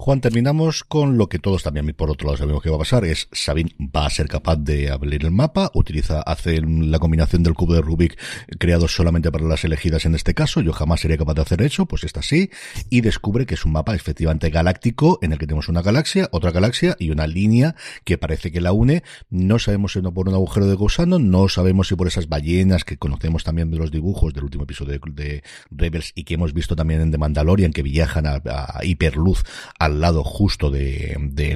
Juan, 0.03 0.19
terminamos 0.19 0.83
con 0.83 1.19
lo 1.19 1.29
que 1.29 1.37
todos 1.37 1.61
también 1.61 1.85
por 1.93 2.09
otro 2.09 2.25
lado 2.25 2.37
sabemos 2.37 2.63
que 2.63 2.71
va 2.71 2.77
a 2.77 2.79
pasar, 2.79 3.05
es 3.05 3.27
Sabine 3.33 3.75
va 3.79 4.07
a 4.07 4.09
ser 4.09 4.27
capaz 4.27 4.55
de 4.55 4.89
abrir 4.89 5.23
el 5.23 5.29
mapa, 5.29 5.69
utiliza, 5.75 6.23
hace 6.23 6.59
la 6.59 6.97
combinación 6.97 7.43
del 7.43 7.53
cubo 7.53 7.75
de 7.75 7.81
Rubik 7.81 8.19
creado 8.57 8.87
solamente 8.87 9.31
para 9.31 9.45
las 9.45 9.63
elegidas 9.63 10.07
en 10.07 10.15
este 10.15 10.33
caso, 10.33 10.59
yo 10.61 10.73
jamás 10.73 11.01
sería 11.01 11.19
capaz 11.19 11.35
de 11.35 11.43
hacer 11.43 11.61
eso, 11.61 11.85
pues 11.85 12.03
está 12.03 12.21
así, 12.21 12.49
y 12.89 13.01
descubre 13.01 13.45
que 13.45 13.53
es 13.53 13.63
un 13.63 13.73
mapa 13.73 13.93
efectivamente 13.93 14.49
galáctico 14.49 15.19
en 15.21 15.33
el 15.33 15.37
que 15.37 15.45
tenemos 15.45 15.69
una 15.69 15.83
galaxia, 15.83 16.29
otra 16.31 16.49
galaxia 16.49 16.95
y 16.97 17.11
una 17.11 17.27
línea 17.27 17.75
que 18.03 18.17
parece 18.17 18.51
que 18.51 18.59
la 18.59 18.71
une, 18.71 19.03
no 19.29 19.59
sabemos 19.59 19.91
si 19.91 20.01
no 20.01 20.11
por 20.11 20.27
un 20.27 20.33
agujero 20.33 20.65
de 20.65 20.73
gusano, 20.73 21.19
no 21.19 21.47
sabemos 21.47 21.89
si 21.89 21.95
por 21.95 22.07
esas 22.07 22.27
ballenas 22.27 22.85
que 22.85 22.97
conocemos 22.97 23.43
también 23.43 23.69
de 23.69 23.77
los 23.77 23.91
dibujos 23.91 24.33
del 24.33 24.45
último 24.45 24.63
episodio 24.63 24.99
de, 24.99 25.43
Rebels 25.69 26.11
y 26.15 26.23
que 26.23 26.33
hemos 26.33 26.53
visto 26.53 26.75
también 26.75 27.01
en 27.01 27.11
The 27.11 27.19
Mandalorian 27.19 27.71
que 27.71 27.83
viajan 27.83 28.25
a, 28.25 28.41
a 28.43 28.83
hiperluz 28.83 29.43
a 29.77 29.90
al 29.91 30.01
lado 30.01 30.23
justo 30.23 30.71
de, 30.71 31.15
de, 31.19 31.56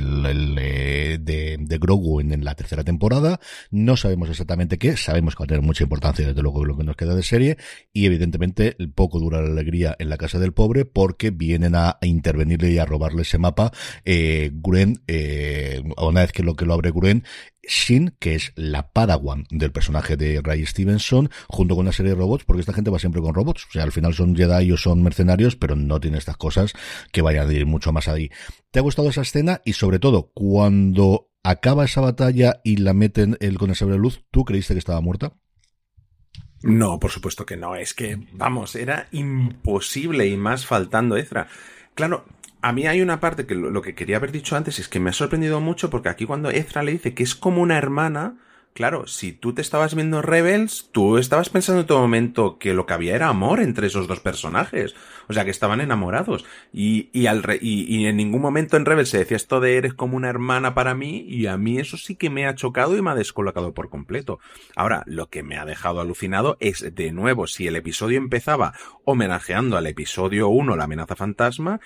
de, 1.19 1.57
de 1.59 1.77
Grogu 1.77 2.19
en, 2.19 2.43
la 2.43 2.55
tercera 2.55 2.83
temporada. 2.83 3.39
No 3.71 3.97
sabemos 3.97 4.29
exactamente 4.29 4.77
qué, 4.77 4.97
sabemos 4.97 5.35
que 5.35 5.43
va 5.43 5.45
a 5.45 5.47
tener 5.47 5.63
mucha 5.63 5.83
importancia 5.83 6.27
desde 6.27 6.41
luego 6.41 6.65
lo 6.65 6.77
que 6.77 6.83
nos 6.83 6.95
queda 6.95 7.15
de 7.15 7.23
serie 7.23 7.57
y 7.93 8.05
evidentemente 8.05 8.75
poco 8.93 9.19
dura 9.19 9.41
la 9.41 9.49
alegría 9.49 9.95
en 9.99 10.09
la 10.09 10.17
casa 10.17 10.37
del 10.37 10.53
pobre 10.53 10.85
porque 10.85 11.31
vienen 11.31 11.75
a, 11.75 11.97
intervenirle 12.01 12.71
y 12.71 12.77
a 12.77 12.85
robarle 12.85 13.23
ese 13.23 13.37
mapa. 13.37 13.71
Eh, 14.03 14.51
eh, 15.07 15.81
una 15.97 16.21
vez 16.21 16.31
que 16.31 16.43
lo 16.43 16.55
que 16.55 16.65
lo 16.65 16.73
abre 16.73 16.91
Guren, 16.91 17.23
Shin, 17.67 18.15
que 18.19 18.35
es 18.35 18.51
la 18.55 18.91
Padawan 18.91 19.45
del 19.49 19.71
personaje 19.71 20.17
de 20.17 20.41
Ray 20.41 20.65
Stevenson, 20.65 21.29
junto 21.47 21.75
con 21.75 21.85
una 21.85 21.91
serie 21.91 22.11
de 22.11 22.17
robots, 22.17 22.45
porque 22.45 22.61
esta 22.61 22.73
gente 22.73 22.91
va 22.91 22.99
siempre 22.99 23.21
con 23.21 23.33
robots. 23.33 23.65
O 23.69 23.71
sea, 23.71 23.83
al 23.83 23.91
final 23.91 24.13
son 24.13 24.35
Jedi 24.35 24.71
o 24.71 24.77
son 24.77 25.03
mercenarios, 25.03 25.55
pero 25.55 25.75
no 25.75 25.99
tiene 25.99 26.17
estas 26.17 26.37
cosas 26.37 26.73
que 27.11 27.21
vayan 27.21 27.49
a 27.49 27.53
ir 27.53 27.65
mucho 27.65 27.91
más 27.91 28.07
ahí. 28.07 28.29
¿Te 28.71 28.79
ha 28.79 28.83
gustado 28.83 29.09
esa 29.09 29.21
escena? 29.21 29.61
Y 29.65 29.73
sobre 29.73 29.99
todo, 29.99 30.31
cuando 30.33 31.29
acaba 31.43 31.85
esa 31.85 32.01
batalla 32.01 32.61
y 32.63 32.77
la 32.77 32.93
meten 32.93 33.37
el 33.39 33.57
con 33.57 33.69
el 33.69 33.75
sabre 33.75 33.95
de 33.95 33.99
luz, 33.99 34.23
¿tú 34.31 34.45
creíste 34.45 34.73
que 34.73 34.79
estaba 34.79 35.01
muerta? 35.01 35.33
No, 36.63 36.99
por 36.99 37.11
supuesto 37.11 37.45
que 37.45 37.57
no. 37.57 37.75
Es 37.75 37.93
que, 37.93 38.17
vamos, 38.33 38.75
era 38.75 39.07
imposible 39.11 40.27
y 40.27 40.37
más 40.37 40.65
faltando 40.65 41.15
Ezra. 41.15 41.47
Claro, 41.93 42.25
a 42.65 42.71
mí 42.71 42.87
hay 42.87 42.99
una 42.99 43.19
parte 43.19 43.45
que 43.45 43.53
lo, 43.53 43.79
que 43.83 43.93
quería 43.93 44.17
haber 44.17 44.31
dicho 44.31 44.55
antes 44.55 44.79
es 44.79 44.87
que 44.87 44.99
me 44.99 45.11
ha 45.11 45.13
sorprendido 45.13 45.61
mucho 45.61 45.91
porque 45.91 46.09
aquí 46.09 46.25
cuando 46.25 46.49
Ezra 46.49 46.81
le 46.81 46.93
dice 46.93 47.13
que 47.13 47.21
es 47.21 47.35
como 47.35 47.61
una 47.61 47.77
hermana, 47.77 48.37
claro, 48.73 49.05
si 49.05 49.33
tú 49.33 49.53
te 49.53 49.61
estabas 49.61 49.93
viendo 49.93 50.23
Rebels, 50.23 50.89
tú 50.91 51.19
estabas 51.19 51.49
pensando 51.49 51.81
en 51.81 51.85
todo 51.85 51.99
momento 51.99 52.57
que 52.57 52.73
lo 52.73 52.87
que 52.87 52.95
había 52.95 53.13
era 53.13 53.27
amor 53.27 53.59
entre 53.59 53.85
esos 53.85 54.07
dos 54.07 54.19
personajes. 54.19 54.95
O 55.27 55.33
sea, 55.33 55.45
que 55.45 55.51
estaban 55.51 55.79
enamorados. 55.79 56.43
Y, 56.73 57.09
y, 57.13 57.27
al 57.27 57.43
y, 57.61 57.83
y 57.83 58.07
en 58.07 58.17
ningún 58.17 58.41
momento 58.41 58.77
en 58.77 58.85
Rebels 58.85 59.09
se 59.09 59.19
decía 59.19 59.37
esto 59.37 59.59
de 59.59 59.77
eres 59.77 59.93
como 59.93 60.17
una 60.17 60.29
hermana 60.29 60.73
para 60.73 60.95
mí 60.95 61.23
y 61.27 61.45
a 61.45 61.57
mí 61.57 61.77
eso 61.77 61.97
sí 61.97 62.15
que 62.15 62.31
me 62.31 62.47
ha 62.47 62.55
chocado 62.55 62.97
y 62.97 63.01
me 63.03 63.11
ha 63.11 63.15
descolocado 63.15 63.75
por 63.75 63.91
completo. 63.91 64.39
Ahora, 64.75 65.03
lo 65.05 65.29
que 65.29 65.43
me 65.43 65.57
ha 65.57 65.65
dejado 65.65 66.01
alucinado 66.01 66.57
es, 66.59 66.95
de 66.95 67.11
nuevo, 67.11 67.45
si 67.45 67.67
el 67.67 67.75
episodio 67.75 68.17
empezaba 68.17 68.73
homenajeando 69.03 69.77
al 69.77 69.85
episodio 69.85 70.47
1, 70.47 70.75
la 70.75 70.85
amenaza 70.85 71.15
fantasma, 71.15 71.79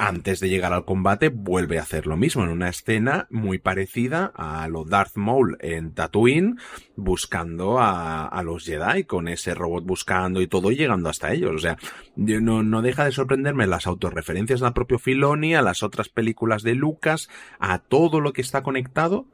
antes 0.00 0.40
de 0.40 0.48
llegar 0.48 0.72
al 0.72 0.86
combate 0.86 1.28
vuelve 1.28 1.78
a 1.78 1.82
hacer 1.82 2.06
lo 2.06 2.16
mismo 2.16 2.42
en 2.42 2.48
una 2.48 2.70
escena 2.70 3.26
muy 3.28 3.58
parecida 3.58 4.32
a 4.34 4.66
lo 4.66 4.84
Darth 4.84 5.16
Maul 5.16 5.58
en 5.60 5.92
Tatooine 5.92 6.56
buscando 6.96 7.78
a, 7.78 8.40
los 8.42 8.64
Jedi 8.64 9.04
con 9.04 9.28
ese 9.28 9.54
robot 9.54 9.84
buscando 9.84 10.40
y 10.40 10.46
todo 10.46 10.72
y 10.72 10.76
llegando 10.76 11.10
hasta 11.10 11.34
ellos. 11.34 11.54
O 11.54 11.58
sea, 11.58 11.76
no, 12.16 12.62
no 12.62 12.80
deja 12.80 13.04
de 13.04 13.12
sorprenderme 13.12 13.66
las 13.66 13.86
autorreferencias 13.86 14.62
al 14.62 14.72
propio 14.72 14.98
Filoni, 14.98 15.54
a 15.54 15.60
las 15.60 15.82
otras 15.82 16.08
películas 16.08 16.62
de 16.62 16.74
Lucas, 16.74 17.28
a 17.58 17.78
todo 17.78 18.20
lo 18.20 18.32
que 18.32 18.40
está 18.40 18.62
conectado 18.62 19.26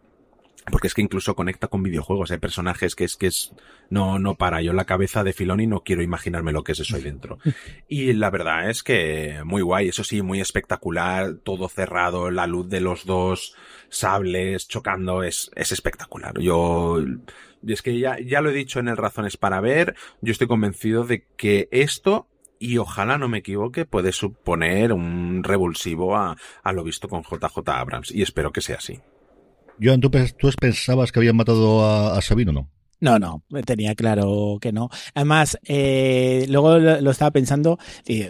porque 0.70 0.88
es 0.88 0.94
que 0.94 1.02
incluso 1.02 1.37
conecta 1.37 1.68
con 1.68 1.83
videojuegos, 1.83 2.31
hay 2.31 2.38
personajes 2.38 2.96
que 2.96 3.05
es 3.05 3.16
que 3.16 3.29
es 3.29 3.52
no 3.88 4.18
no 4.18 4.35
para 4.35 4.62
yo 4.62 4.72
la 4.72 4.85
cabeza 4.85 5.22
de 5.22 5.33
Filoni 5.33 5.66
no 5.66 5.81
quiero 5.81 6.02
imaginarme 6.02 6.52
lo 6.52 6.64
que 6.64 6.72
es 6.72 6.81
eso 6.81 6.96
ahí 6.96 7.02
dentro. 7.02 7.38
Y 7.88 8.12
la 8.14 8.31
verdad 8.31 8.68
es 8.68 8.83
que 8.83 9.42
muy 9.44 9.62
guay, 9.62 9.88
eso 9.88 10.02
sí, 10.02 10.22
muy 10.22 10.40
espectacular, 10.40 11.35
todo 11.37 11.68
cerrado, 11.68 12.31
la 12.31 12.46
luz 12.46 12.68
de 12.68 12.81
los 12.81 13.07
dos 13.07 13.55
sables 13.88 14.66
chocando 14.66 15.22
es 15.22 15.50
es 15.55 15.72
espectacular. 15.72 16.38
Yo 16.40 16.98
es 17.66 17.83
que 17.83 17.98
ya 17.98 18.18
ya 18.18 18.40
lo 18.40 18.50
he 18.50 18.55
dicho 18.55 18.81
en 18.81 18.88
el 18.88 18.96
Razones 18.96 19.37
para 19.37 19.61
ver, 19.61 19.94
yo 20.20 20.33
estoy 20.33 20.48
convencido 20.48 21.05
de 21.05 21.24
que 21.37 21.68
esto 21.70 22.26
y 22.59 22.79
ojalá 22.79 23.18
no 23.18 23.29
me 23.29 23.38
equivoque, 23.38 23.85
puede 23.85 24.12
suponer 24.12 24.92
un 24.92 25.44
revulsivo 25.44 26.16
a, 26.16 26.37
a 26.62 26.72
lo 26.72 26.83
visto 26.83 27.09
con 27.09 27.22
JJ 27.22 27.59
Abrams 27.66 28.11
y 28.11 28.22
espero 28.22 28.50
que 28.50 28.62
sea 28.62 28.76
así. 28.76 29.00
Joan, 29.81 30.01
¿tú, 30.01 30.11
pensabas 30.61 31.12
que 31.12 31.19
habían 31.19 31.37
matado 31.37 31.85
a, 31.85 32.21
Sabino 32.23 32.51
o 32.51 32.55
no? 32.55 32.71
No, 32.99 33.19
no, 33.19 33.45
tenía 33.65 33.95
claro 33.95 34.59
que 34.61 34.73
no. 34.73 34.89
Además, 35.15 35.59
eh, 35.65 36.47
luego 36.49 36.79
lo, 36.79 37.11
estaba 37.11 37.31
pensando, 37.31 37.79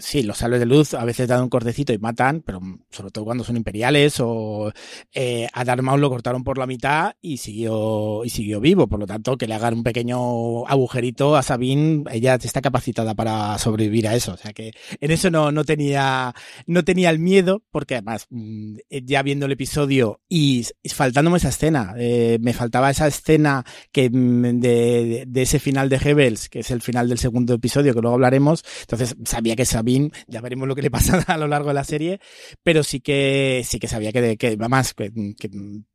sí, 0.01 0.23
los 0.25 0.39
sables 0.39 0.59
de 0.59 0.67
luz 0.67 0.95
a 0.95 1.05
veces 1.05 1.29
dan 1.29 1.43
un 1.43 1.49
cortecito 1.49 1.93
y 1.93 1.99
matan, 1.99 2.43
pero 2.45 2.61
sobre 2.91 3.11
todo 3.11 3.25
cuando 3.25 3.45
son 3.45 3.57
imperiales 3.57 4.19
o 4.21 4.73
eh, 5.13 5.47
a 5.53 5.65
Darth 5.65 5.83
lo 5.83 6.11
cortaron 6.11 6.43
por 6.43 6.59
la 6.59 6.67
mitad 6.67 7.13
y 7.21 7.37
siguió 7.37 8.25
y 8.25 8.31
siguió 8.31 8.61
vivo, 8.61 8.89
por 8.89 8.99
lo 8.99 9.07
tanto 9.07 9.37
que 9.37 9.47
le 9.47 9.55
hagan 9.55 9.75
un 9.75 9.83
pequeño 9.85 10.67
agujerito 10.67 11.37
a 11.37 11.43
Sabine, 11.43 12.05
ella 12.11 12.35
está 12.35 12.61
capacitada 12.61 13.15
para 13.15 13.57
sobrevivir 13.59 14.09
a 14.09 14.15
eso, 14.15 14.33
o 14.33 14.37
sea 14.37 14.53
que 14.53 14.73
en 15.01 15.11
eso 15.13 15.31
no, 15.31 15.53
no 15.53 15.65
tenía 15.65 16.35
no 16.67 16.85
tenía 16.85 17.11
el 17.11 17.21
miedo, 17.21 17.63
porque 17.71 17.95
además 17.95 18.27
mm, 18.31 18.79
ya 19.05 19.23
viendo 19.23 19.47
el 19.47 19.53
episodio 19.53 20.21
y, 20.29 20.67
faltándome 20.93 21.37
esa 21.39 21.51
escena, 21.51 21.95
eh, 21.99 22.39
me 22.41 22.53
faltaba 22.53 22.91
esa 22.91 23.07
escena 23.07 23.65
que 23.93 24.11
de, 24.61 25.27
ese 25.35 25.59
final 25.59 25.89
de 25.89 25.97
Hebels, 25.97 26.49
que 26.49 26.61
es 26.61 26.71
el 26.71 26.83
final 26.83 27.09
del 27.09 27.19
segundo 27.19 27.55
episodio, 27.55 27.95
que 27.95 28.01
luego 28.01 28.15
hablaremos. 28.15 28.65
Entonces 28.83 29.17
sabía 29.25 29.57
que 29.57 29.65
Sabine, 29.65 30.11
ya 30.27 30.41
veremos 30.41 30.69
lo 30.69 30.75
que 30.75 30.83
le 30.83 30.91
pasa 30.91 31.19
a 31.27 31.37
lo 31.37 31.49
largo 31.49 31.69
de 31.69 31.75
la 31.75 31.85
serie, 31.85 32.21
pero 32.63 32.83
sí 32.83 33.01
que, 33.01 33.63
sí 33.65 33.79
que 33.79 33.89
sabía 33.89 34.13
que, 34.13 34.37
que 34.37 34.57
más, 34.57 34.95
que, 34.95 35.11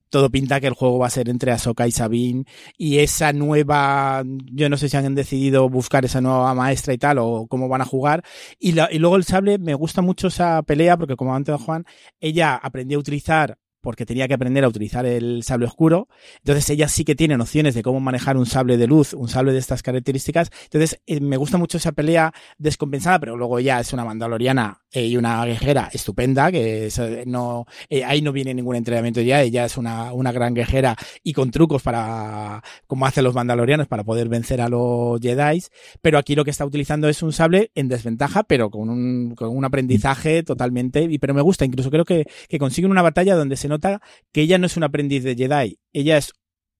todo 0.09 0.29
pinta 0.29 0.59
que 0.59 0.67
el 0.67 0.73
juego 0.73 0.99
va 0.99 1.07
a 1.07 1.09
ser 1.09 1.29
entre 1.29 1.51
Ahsoka 1.51 1.87
y 1.87 1.91
Sabine 1.91 2.43
y 2.77 2.99
esa 2.99 3.31
nueva, 3.33 4.23
yo 4.25 4.69
no 4.69 4.77
sé 4.77 4.89
si 4.89 4.97
han 4.97 5.15
decidido 5.15 5.69
buscar 5.69 6.03
esa 6.03 6.19
nueva 6.19 6.53
maestra 6.53 6.93
y 6.93 6.97
tal 6.97 7.17
o 7.19 7.47
cómo 7.47 7.69
van 7.69 7.81
a 7.81 7.85
jugar 7.85 8.23
y, 8.59 8.75
y 8.77 8.99
luego 8.99 9.15
el 9.15 9.23
sable 9.23 9.57
me 9.57 9.73
gusta 9.73 10.01
mucho 10.01 10.27
esa 10.27 10.61
pelea 10.63 10.97
porque 10.97 11.15
como 11.15 11.33
antes 11.33 11.55
Juan, 11.61 11.85
ella 12.19 12.55
aprendió 12.55 12.97
a 12.97 12.99
utilizar 12.99 13.57
porque 13.81 14.05
tenía 14.05 14.27
que 14.27 14.33
aprender 14.33 14.63
a 14.63 14.67
utilizar 14.67 15.05
el 15.05 15.43
sable 15.43 15.65
oscuro. 15.65 16.07
Entonces 16.37 16.69
ella 16.69 16.87
sí 16.87 17.03
que 17.03 17.15
tiene 17.15 17.37
nociones 17.37 17.75
de 17.75 17.83
cómo 17.83 17.99
manejar 17.99 18.37
un 18.37 18.45
sable 18.45 18.77
de 18.77 18.87
luz, 18.87 19.13
un 19.13 19.27
sable 19.27 19.51
de 19.51 19.59
estas 19.59 19.83
características. 19.83 20.49
Entonces 20.65 21.01
eh, 21.07 21.19
me 21.19 21.37
gusta 21.37 21.57
mucho 21.57 21.77
esa 21.77 21.91
pelea 21.91 22.33
descompensada, 22.57 23.19
pero 23.19 23.35
luego 23.35 23.59
ella 23.59 23.79
es 23.79 23.91
una 23.93 24.05
mandaloriana 24.05 24.81
eh, 24.91 25.07
y 25.07 25.17
una 25.17 25.43
guerrera 25.45 25.89
estupenda, 25.91 26.51
que 26.51 26.87
eh, 26.87 27.23
no, 27.25 27.65
ahí 28.05 28.21
no 28.21 28.31
viene 28.31 28.53
ningún 28.53 28.75
entrenamiento 28.75 29.21
ya, 29.21 29.41
ella 29.41 29.65
es 29.65 29.77
una, 29.77 30.13
una 30.13 30.31
gran 30.31 30.53
guerrera 30.53 30.95
y 31.23 31.33
con 31.33 31.51
trucos 31.51 31.81
para, 31.81 32.63
como 32.87 33.05
hacen 33.05 33.23
los 33.23 33.33
mandalorianos, 33.33 33.87
para 33.87 34.03
poder 34.03 34.29
vencer 34.29 34.61
a 34.61 34.69
los 34.69 35.19
Jedi. 35.19 35.63
Pero 36.01 36.17
aquí 36.17 36.35
lo 36.35 36.43
que 36.45 36.51
está 36.51 36.65
utilizando 36.65 37.09
es 37.09 37.23
un 37.23 37.33
sable 37.33 37.71
en 37.75 37.87
desventaja, 37.87 38.43
pero 38.43 38.69
con 38.69 38.89
un, 38.89 39.35
con 39.35 39.55
un 39.55 39.65
aprendizaje 39.65 40.43
totalmente, 40.43 41.03
y, 41.03 41.17
pero 41.17 41.33
me 41.33 41.41
gusta, 41.41 41.65
incluso 41.65 41.89
creo 41.89 42.05
que, 42.05 42.25
que 42.47 42.59
consiguen 42.59 42.91
una 42.91 43.01
batalla 43.01 43.35
donde 43.35 43.57
se 43.57 43.67
nota 43.71 44.01
que 44.31 44.41
ella 44.41 44.57
no 44.57 44.67
es 44.67 44.77
un 44.77 44.83
aprendiz 44.83 45.23
de 45.23 45.35
Jedi, 45.35 45.79
ella 45.93 46.17
es 46.17 46.33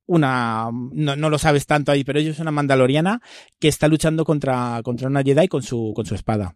una, 0.05 0.69
no, 0.71 1.15
no, 1.15 1.29
lo 1.29 1.39
sabes 1.39 1.65
tanto 1.65 1.91
ahí, 1.91 2.03
pero 2.03 2.19
ella 2.19 2.31
es 2.31 2.39
una 2.39 2.51
mandaloriana 2.51 3.21
que 3.59 3.67
está 3.67 3.87
luchando 3.87 4.25
contra, 4.25 4.81
contra 4.83 5.07
una 5.07 5.23
Jedi 5.23 5.47
con 5.47 5.63
su, 5.63 5.93
con 5.95 6.05
su 6.05 6.15
espada. 6.15 6.55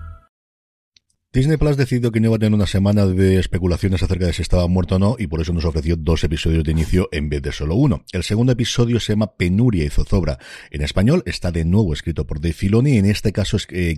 Disney 1.33 1.55
Plus 1.55 1.77
decidió 1.77 2.11
que 2.11 2.19
no 2.19 2.27
iba 2.27 2.35
a 2.35 2.39
tener 2.39 2.53
una 2.53 2.67
semana 2.67 3.05
de 3.05 3.39
especulaciones 3.39 4.03
acerca 4.03 4.25
de 4.25 4.33
si 4.33 4.41
estaba 4.41 4.67
muerto 4.67 4.95
o 4.97 4.99
no, 4.99 5.15
y 5.17 5.27
por 5.27 5.39
eso 5.39 5.53
nos 5.53 5.63
ofreció 5.63 5.95
dos 5.95 6.25
episodios 6.25 6.65
de 6.65 6.73
inicio 6.73 7.07
en 7.13 7.29
vez 7.29 7.41
de 7.41 7.53
solo 7.53 7.75
uno. 7.75 8.03
El 8.11 8.23
segundo 8.23 8.51
episodio 8.51 8.99
se 8.99 9.13
llama 9.13 9.37
Penuria 9.37 9.85
y 9.85 9.89
Zozobra. 9.89 10.39
En 10.71 10.81
español 10.81 11.23
está 11.25 11.53
de 11.53 11.63
nuevo 11.63 11.93
escrito 11.93 12.27
por 12.27 12.41
Dave 12.41 12.51
Filoni, 12.51 12.95
y 12.95 12.97
en 12.97 13.05
este 13.05 13.31
caso 13.31 13.55
es 13.55 13.65
eh, 13.69 13.95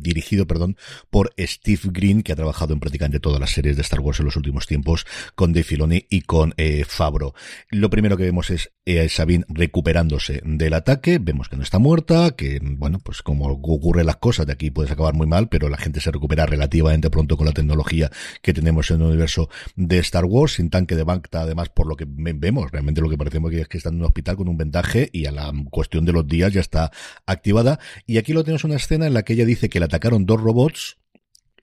dirigido, 0.00 0.46
perdón, 0.46 0.78
por 1.10 1.34
Steve 1.38 1.82
Green, 1.92 2.22
que 2.22 2.32
ha 2.32 2.36
trabajado 2.36 2.72
en 2.72 2.80
prácticamente 2.80 3.20
todas 3.20 3.40
las 3.40 3.50
series 3.50 3.76
de 3.76 3.82
Star 3.82 4.00
Wars 4.00 4.20
en 4.20 4.24
los 4.24 4.36
últimos 4.36 4.66
tiempos, 4.66 5.04
con 5.34 5.52
Dave 5.52 5.64
Filoni 5.64 6.06
y 6.08 6.22
con 6.22 6.54
eh, 6.56 6.84
Fabro. 6.88 7.34
Lo 7.68 7.90
primero 7.90 8.16
que 8.16 8.22
vemos 8.22 8.48
es 8.48 8.72
eh, 8.86 9.06
Sabine 9.10 9.44
recuperándose 9.48 10.40
del 10.46 10.72
ataque, 10.72 11.18
vemos 11.20 11.50
que 11.50 11.58
no 11.58 11.62
está 11.62 11.78
muerta, 11.78 12.30
que, 12.30 12.58
bueno, 12.62 13.00
pues 13.00 13.20
como 13.20 13.48
ocurren 13.48 14.06
las 14.06 14.16
cosas, 14.16 14.46
de 14.46 14.54
aquí 14.54 14.70
puedes 14.70 14.90
acabar 14.90 15.12
muy 15.12 15.26
mal, 15.26 15.50
pero 15.50 15.68
la 15.68 15.76
gente 15.76 16.00
se 16.00 16.10
recupera 16.10 16.46
relativamente 16.46 16.69
relativamente 16.70 17.10
pronto 17.10 17.36
con 17.36 17.46
la 17.46 17.52
tecnología 17.52 18.10
que 18.42 18.54
tenemos 18.54 18.90
en 18.90 19.00
el 19.00 19.08
universo 19.08 19.48
de 19.74 19.98
Star 19.98 20.24
Wars, 20.24 20.54
sin 20.54 20.70
tanque 20.70 20.94
de 20.94 21.02
Bacta, 21.02 21.42
además, 21.42 21.68
por 21.68 21.86
lo 21.86 21.96
que 21.96 22.06
vemos, 22.06 22.70
realmente 22.70 23.00
lo 23.00 23.08
que 23.08 23.18
parecemos 23.18 23.50
que 23.50 23.60
es 23.60 23.68
que 23.68 23.78
está 23.78 23.88
en 23.88 23.96
un 23.96 24.04
hospital 24.04 24.36
con 24.36 24.48
un 24.48 24.56
vendaje 24.56 25.10
y 25.12 25.26
a 25.26 25.32
la 25.32 25.52
cuestión 25.70 26.04
de 26.04 26.12
los 26.12 26.26
días 26.26 26.52
ya 26.52 26.60
está 26.60 26.92
activada. 27.26 27.80
Y 28.06 28.18
aquí 28.18 28.32
lo 28.32 28.44
tenemos 28.44 28.64
una 28.64 28.76
escena 28.76 29.06
en 29.06 29.14
la 29.14 29.22
que 29.22 29.32
ella 29.32 29.44
dice 29.44 29.68
que 29.68 29.80
le 29.80 29.86
atacaron 29.86 30.26
dos 30.26 30.40
robots 30.40 30.99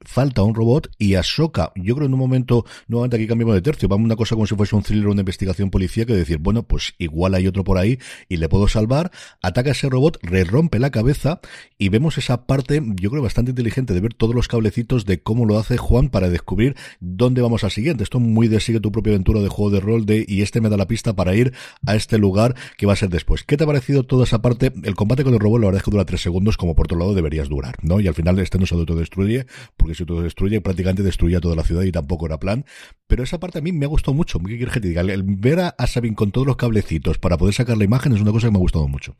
falta 0.02 0.44
un 0.44 0.56
robot 0.56 0.90
y 0.98 1.16
Ahsoka, 1.16 1.72
yo 1.76 1.96
creo 1.96 2.08
en 2.08 2.14
un 2.14 2.20
momento, 2.20 2.66
nuevamente 2.88 3.18
aquí 3.18 3.28
cambiamos 3.28 3.56
de 3.56 3.62
tercio, 3.62 3.88
vamos 3.90 4.06
a 4.06 4.08
una 4.08 4.16
cosa 4.16 4.36
como 4.36 4.48
si 4.48 4.56
fuese 4.56 4.76
un 4.76 4.84
thriller 4.84 5.08
o 5.08 5.12
una 5.12 5.22
investigación 5.22 5.70
policía 5.70 6.06
que 6.06 6.14
decir, 6.14 6.38
bueno, 6.38 6.64
pues 6.64 6.94
igual 6.98 7.36
hay 7.36 7.48
otro 7.48 7.64
por 7.64 7.78
ahí 7.78 8.00
y 8.30 8.38
le 8.38 8.50
puedo 8.50 8.68
salvar, 8.68 9.12
ataca 9.42 9.72
ese 9.72 9.90
robot, 9.90 10.20
le 10.30 10.44
rompe 10.44 10.80
la 10.80 10.92
cabeza 10.92 11.40
y 11.78 11.90
vemos 11.90 12.18
esa 12.18 12.46
parte, 12.46 12.82
yo 12.96 13.10
creo 13.10 13.22
bastante 13.22 13.52
inteligente 13.52 13.94
de 13.94 14.02
ver 14.02 14.14
todos 14.14 14.36
los 14.36 14.48
cablecitos 14.48 15.06
de 15.06 15.22
cómo 15.22 15.46
lo 15.46 15.58
hace 15.58 15.78
Juan 15.78 16.10
para 16.10 16.30
descubrir 16.30 16.76
dónde 17.00 17.42
vamos 17.42 17.64
al 17.64 17.72
siguiente. 17.72 18.04
Esto 18.04 18.18
es 18.18 18.24
muy 18.24 18.48
de 18.48 18.60
sigue 18.60 18.80
tu 18.80 18.92
propia 18.92 19.14
aventura 19.14 19.42
de 19.42 19.50
juego 19.50 19.72
de 19.72 19.80
rol 19.80 20.06
de 20.06 20.26
y 20.28 20.42
este 20.42 20.62
me 20.62 20.70
da 20.70 20.78
la 20.78 20.88
pista 20.88 21.16
para 21.16 21.36
ir 21.36 21.54
a 21.86 21.96
este 21.96 22.18
lugar 22.18 22.56
que 22.78 22.86
va 22.86 22.94
a 22.94 22.96
ser 22.96 23.10
después. 23.10 23.44
¿Qué 23.44 23.58
te 23.58 23.64
ha 23.64 23.68
parecido 23.68 24.04
toda 24.04 24.24
esa 24.24 24.42
parte? 24.42 24.74
El 24.84 24.96
combate 24.96 25.24
con 25.24 25.34
el 25.34 25.40
robot 25.40 25.62
la 25.62 25.68
verdad 25.68 25.80
es 25.80 25.84
que 25.84 25.92
dura 25.92 26.06
tres 26.06 26.22
segundos 26.22 26.58
como 26.58 26.76
por 26.76 26.88
otro 26.88 26.98
lado 26.98 27.14
deberías 27.14 27.50
durar, 27.50 27.76
¿no? 27.82 28.00
Y 28.00 28.08
al 28.08 28.14
final 28.14 28.40
este 28.40 28.60
no 28.60 28.66
se 28.66 28.76
autodestruye 28.76 29.46
porque 29.88 29.96
si 29.96 30.06
todo 30.06 30.22
destruye, 30.22 30.60
prácticamente 30.60 31.02
destruía 31.02 31.40
toda 31.40 31.56
la 31.56 31.64
ciudad 31.64 31.84
y 31.84 31.94
tampoco 31.94 32.26
era 32.26 32.38
plan. 32.38 32.66
Pero 33.08 33.24
esa 33.24 33.40
parte 33.40 33.60
a 33.60 33.62
mí 33.62 33.72
me 33.72 33.86
ha 33.86 33.88
gustado 33.88 34.14
mucho. 34.14 34.38
¿Qué 34.40 34.58
quieres 34.58 34.74
que 34.74 34.82
te 34.82 34.90
diga? 34.90 35.00
El 35.00 35.24
ver 35.24 35.62
a 35.62 35.88
Sabine 35.88 36.14
con 36.14 36.32
todos 36.32 36.46
los 36.46 36.58
cablecitos 36.58 37.20
para 37.20 37.38
poder 37.38 37.54
sacar 37.54 37.78
la 37.78 37.86
imagen 37.86 38.12
es 38.12 38.20
una 38.20 38.34
cosa 38.34 38.48
que 38.48 38.52
me 38.52 38.58
ha 38.58 38.60
gustado 38.60 38.90
mucho. 38.90 39.16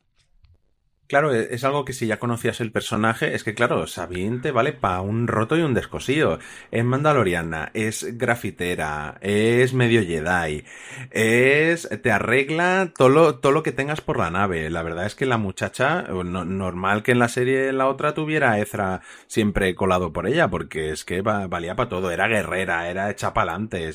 Claro, 1.08 1.34
e-, 1.34 1.54
es 1.54 1.64
algo 1.64 1.86
que 1.86 1.94
si 1.94 2.08
ya 2.08 2.20
conocías 2.20 2.60
el 2.60 2.72
personaje, 2.72 3.34
es 3.34 3.44
que 3.44 3.54
claro, 3.54 3.88
Sabine 3.88 4.40
te 4.40 4.52
vale 4.52 4.74
para 4.74 5.02
un 5.02 5.28
roto 5.28 5.58
y 5.58 5.62
un 5.62 5.74
descosido. 5.74 6.40
Es 6.72 6.84
mandaloriana, 6.84 7.72
es 7.74 8.18
grafitera, 8.18 9.18
es 9.22 9.74
medio 9.74 10.02
Jedi, 10.04 10.66
es, 11.12 11.90
te 12.02 12.12
arregla 12.12 12.92
todo 12.96 13.10
lo, 13.10 13.36
todo 13.40 13.52
lo 13.54 13.64
que 13.64 13.72
tengas 13.72 14.02
por 14.02 14.18
la 14.18 14.30
nave. 14.32 14.70
La 14.70 14.84
verdad 14.84 15.06
es 15.06 15.16
que 15.16 15.26
la 15.26 15.38
muchacha, 15.38 16.04
normal 16.04 17.04
que 17.04 17.12
en 17.14 17.20
la 17.20 17.30
serie 17.30 17.72
la 17.72 17.88
otra 17.88 18.14
tuviera 18.14 18.52
a 18.52 18.60
Ezra 18.60 19.02
siempre 19.28 19.76
colado 19.76 20.12
por 20.12 20.28
ella, 20.28 20.50
porque 20.50 20.92
es 20.92 21.06
que 21.06 21.22
valía 21.22 21.76
para 21.76 21.90
todo, 21.90 22.12
era 22.12 22.28
guerrera, 22.28 22.90
era 22.90 23.10
hecha 23.10 23.34
para 23.34 23.48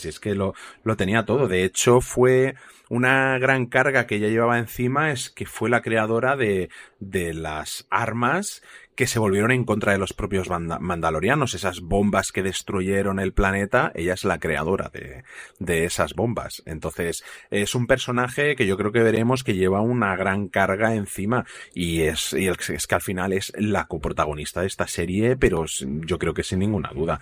es 0.05 0.19
que 0.19 0.35
lo, 0.35 0.55
lo 0.83 0.97
tenía 0.97 1.25
todo. 1.25 1.47
De 1.49 1.65
hecho, 1.65 2.01
fue, 2.01 2.55
una 2.93 3.39
gran 3.39 3.65
carga 3.65 4.07
que 4.07 4.17
ella 4.17 4.29
llevaba 4.29 4.59
encima 4.59 5.13
es 5.13 5.31
que 5.31 5.47
fue 5.47 5.71
la 5.71 5.81
creadora 5.81 6.37
de, 6.37 6.69
de 7.01 7.33
las 7.33 7.87
armas 7.89 8.63
que 8.95 9.07
se 9.07 9.19
volvieron 9.19 9.51
en 9.51 9.65
contra 9.65 9.93
de 9.93 9.99
los 9.99 10.13
propios 10.13 10.51
mandalorianos, 10.51 11.55
esas 11.55 11.81
bombas 11.81 12.33
que 12.33 12.43
destruyeron 12.43 13.19
el 13.19 13.33
planeta, 13.33 13.93
ella 13.95 14.13
es 14.13 14.25
la 14.25 14.39
creadora 14.39 14.91
de, 14.93 15.25
de 15.59 15.87
esas 15.87 16.13
bombas. 16.13 16.63
Entonces, 16.67 17.25
es 17.51 17.75
un 17.75 17.87
personaje 17.87 18.57
que 18.57 18.67
yo 18.67 18.77
creo 18.77 18.93
que 18.93 19.03
veremos 19.03 19.43
que 19.43 19.55
lleva 19.55 19.81
una 19.81 20.15
gran 20.15 20.49
carga 20.49 20.95
encima 20.95 21.47
y 21.73 22.03
es, 22.03 22.35
y 22.35 22.49
es 22.49 22.87
que 22.87 22.95
al 22.95 23.01
final 23.01 23.33
es 23.33 23.55
la 23.57 23.87
coprotagonista 23.87 24.61
de 24.61 24.67
esta 24.67 24.87
serie, 24.87 25.37
pero 25.37 25.65
yo 25.81 26.19
creo 26.19 26.35
que 26.35 26.43
sin 26.43 26.59
ninguna 26.59 26.91
duda. 26.95 27.21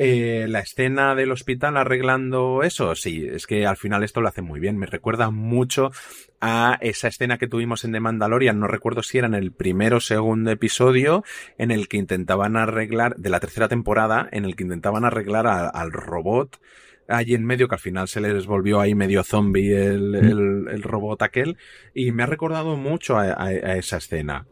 Eh, 0.00 0.46
la 0.48 0.60
escena 0.60 1.16
del 1.16 1.32
hospital 1.32 1.76
arreglando 1.76 2.62
eso, 2.62 2.94
sí, 2.94 3.26
es 3.28 3.48
que 3.48 3.66
al 3.66 3.76
final 3.76 4.04
esto 4.04 4.20
lo 4.20 4.28
hace 4.28 4.42
muy 4.42 4.60
bien. 4.60 4.78
Me 4.78 4.86
recuerda 4.86 5.30
mucho 5.30 5.90
a 6.40 6.78
esa 6.80 7.08
escena 7.08 7.36
que 7.36 7.48
tuvimos 7.48 7.84
en 7.84 7.90
The 7.90 7.98
Mandalorian, 7.98 8.60
no 8.60 8.68
recuerdo 8.68 9.02
si 9.02 9.18
era 9.18 9.26
en 9.26 9.34
el 9.34 9.50
primero 9.50 9.96
o 9.96 10.00
segundo 10.00 10.52
episodio, 10.52 11.24
en 11.58 11.72
el 11.72 11.88
que 11.88 11.96
intentaban 11.96 12.56
arreglar, 12.56 13.16
de 13.16 13.28
la 13.28 13.40
tercera 13.40 13.66
temporada, 13.66 14.28
en 14.30 14.44
el 14.44 14.54
que 14.54 14.62
intentaban 14.62 15.04
arreglar 15.04 15.48
al 15.48 15.90
robot 15.90 16.60
allí 17.08 17.34
en 17.34 17.44
medio, 17.44 17.66
que 17.66 17.74
al 17.74 17.80
final 17.80 18.06
se 18.06 18.20
les 18.20 18.46
volvió 18.46 18.80
ahí 18.80 18.94
medio 18.94 19.24
zombie 19.24 19.74
el, 19.74 20.14
el, 20.14 20.82
robot 20.84 21.22
aquel, 21.22 21.56
y 21.92 22.12
me 22.12 22.22
ha 22.22 22.26
recordado 22.26 22.76
mucho 22.76 23.18
a 23.18 23.50
esa 23.74 23.96
escena. 23.96 24.46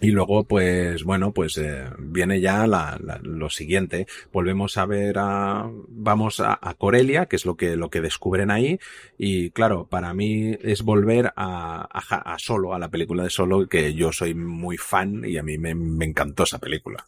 Y 0.00 0.10
luego, 0.10 0.44
pues, 0.44 1.04
bueno, 1.04 1.32
pues 1.32 1.56
eh, 1.58 1.84
viene 1.98 2.40
ya 2.40 2.66
la, 2.66 2.98
lo 3.22 3.48
siguiente. 3.50 4.06
Volvemos 4.32 4.76
a 4.76 4.86
ver 4.86 5.16
a, 5.18 5.70
vamos 5.88 6.40
a, 6.40 6.58
Corelia, 6.78 7.26
que 7.26 7.36
es 7.36 7.46
lo 7.46 7.56
que, 7.56 7.76
lo 7.76 7.88
que 7.88 8.00
descubren 8.00 8.50
ahí. 8.50 8.78
Y 9.18 9.50
claro, 9.50 9.86
para 9.86 10.12
mí 10.12 10.56
es 10.62 10.82
volver 10.82 11.32
a, 11.36 11.88
a, 11.92 12.38
Solo, 12.38 12.74
a 12.74 12.78
la 12.78 12.90
película 12.90 13.22
de 13.24 13.30
Solo, 13.30 13.66
que 13.68 13.94
yo 13.94 14.12
soy 14.12 14.34
muy 14.34 14.76
fan 14.76 15.24
y 15.24 15.38
a 15.38 15.42
mí 15.42 15.58
me, 15.58 15.74
me 15.74 16.04
encantó 16.04 16.44
esa 16.44 16.58
película. 16.58 17.06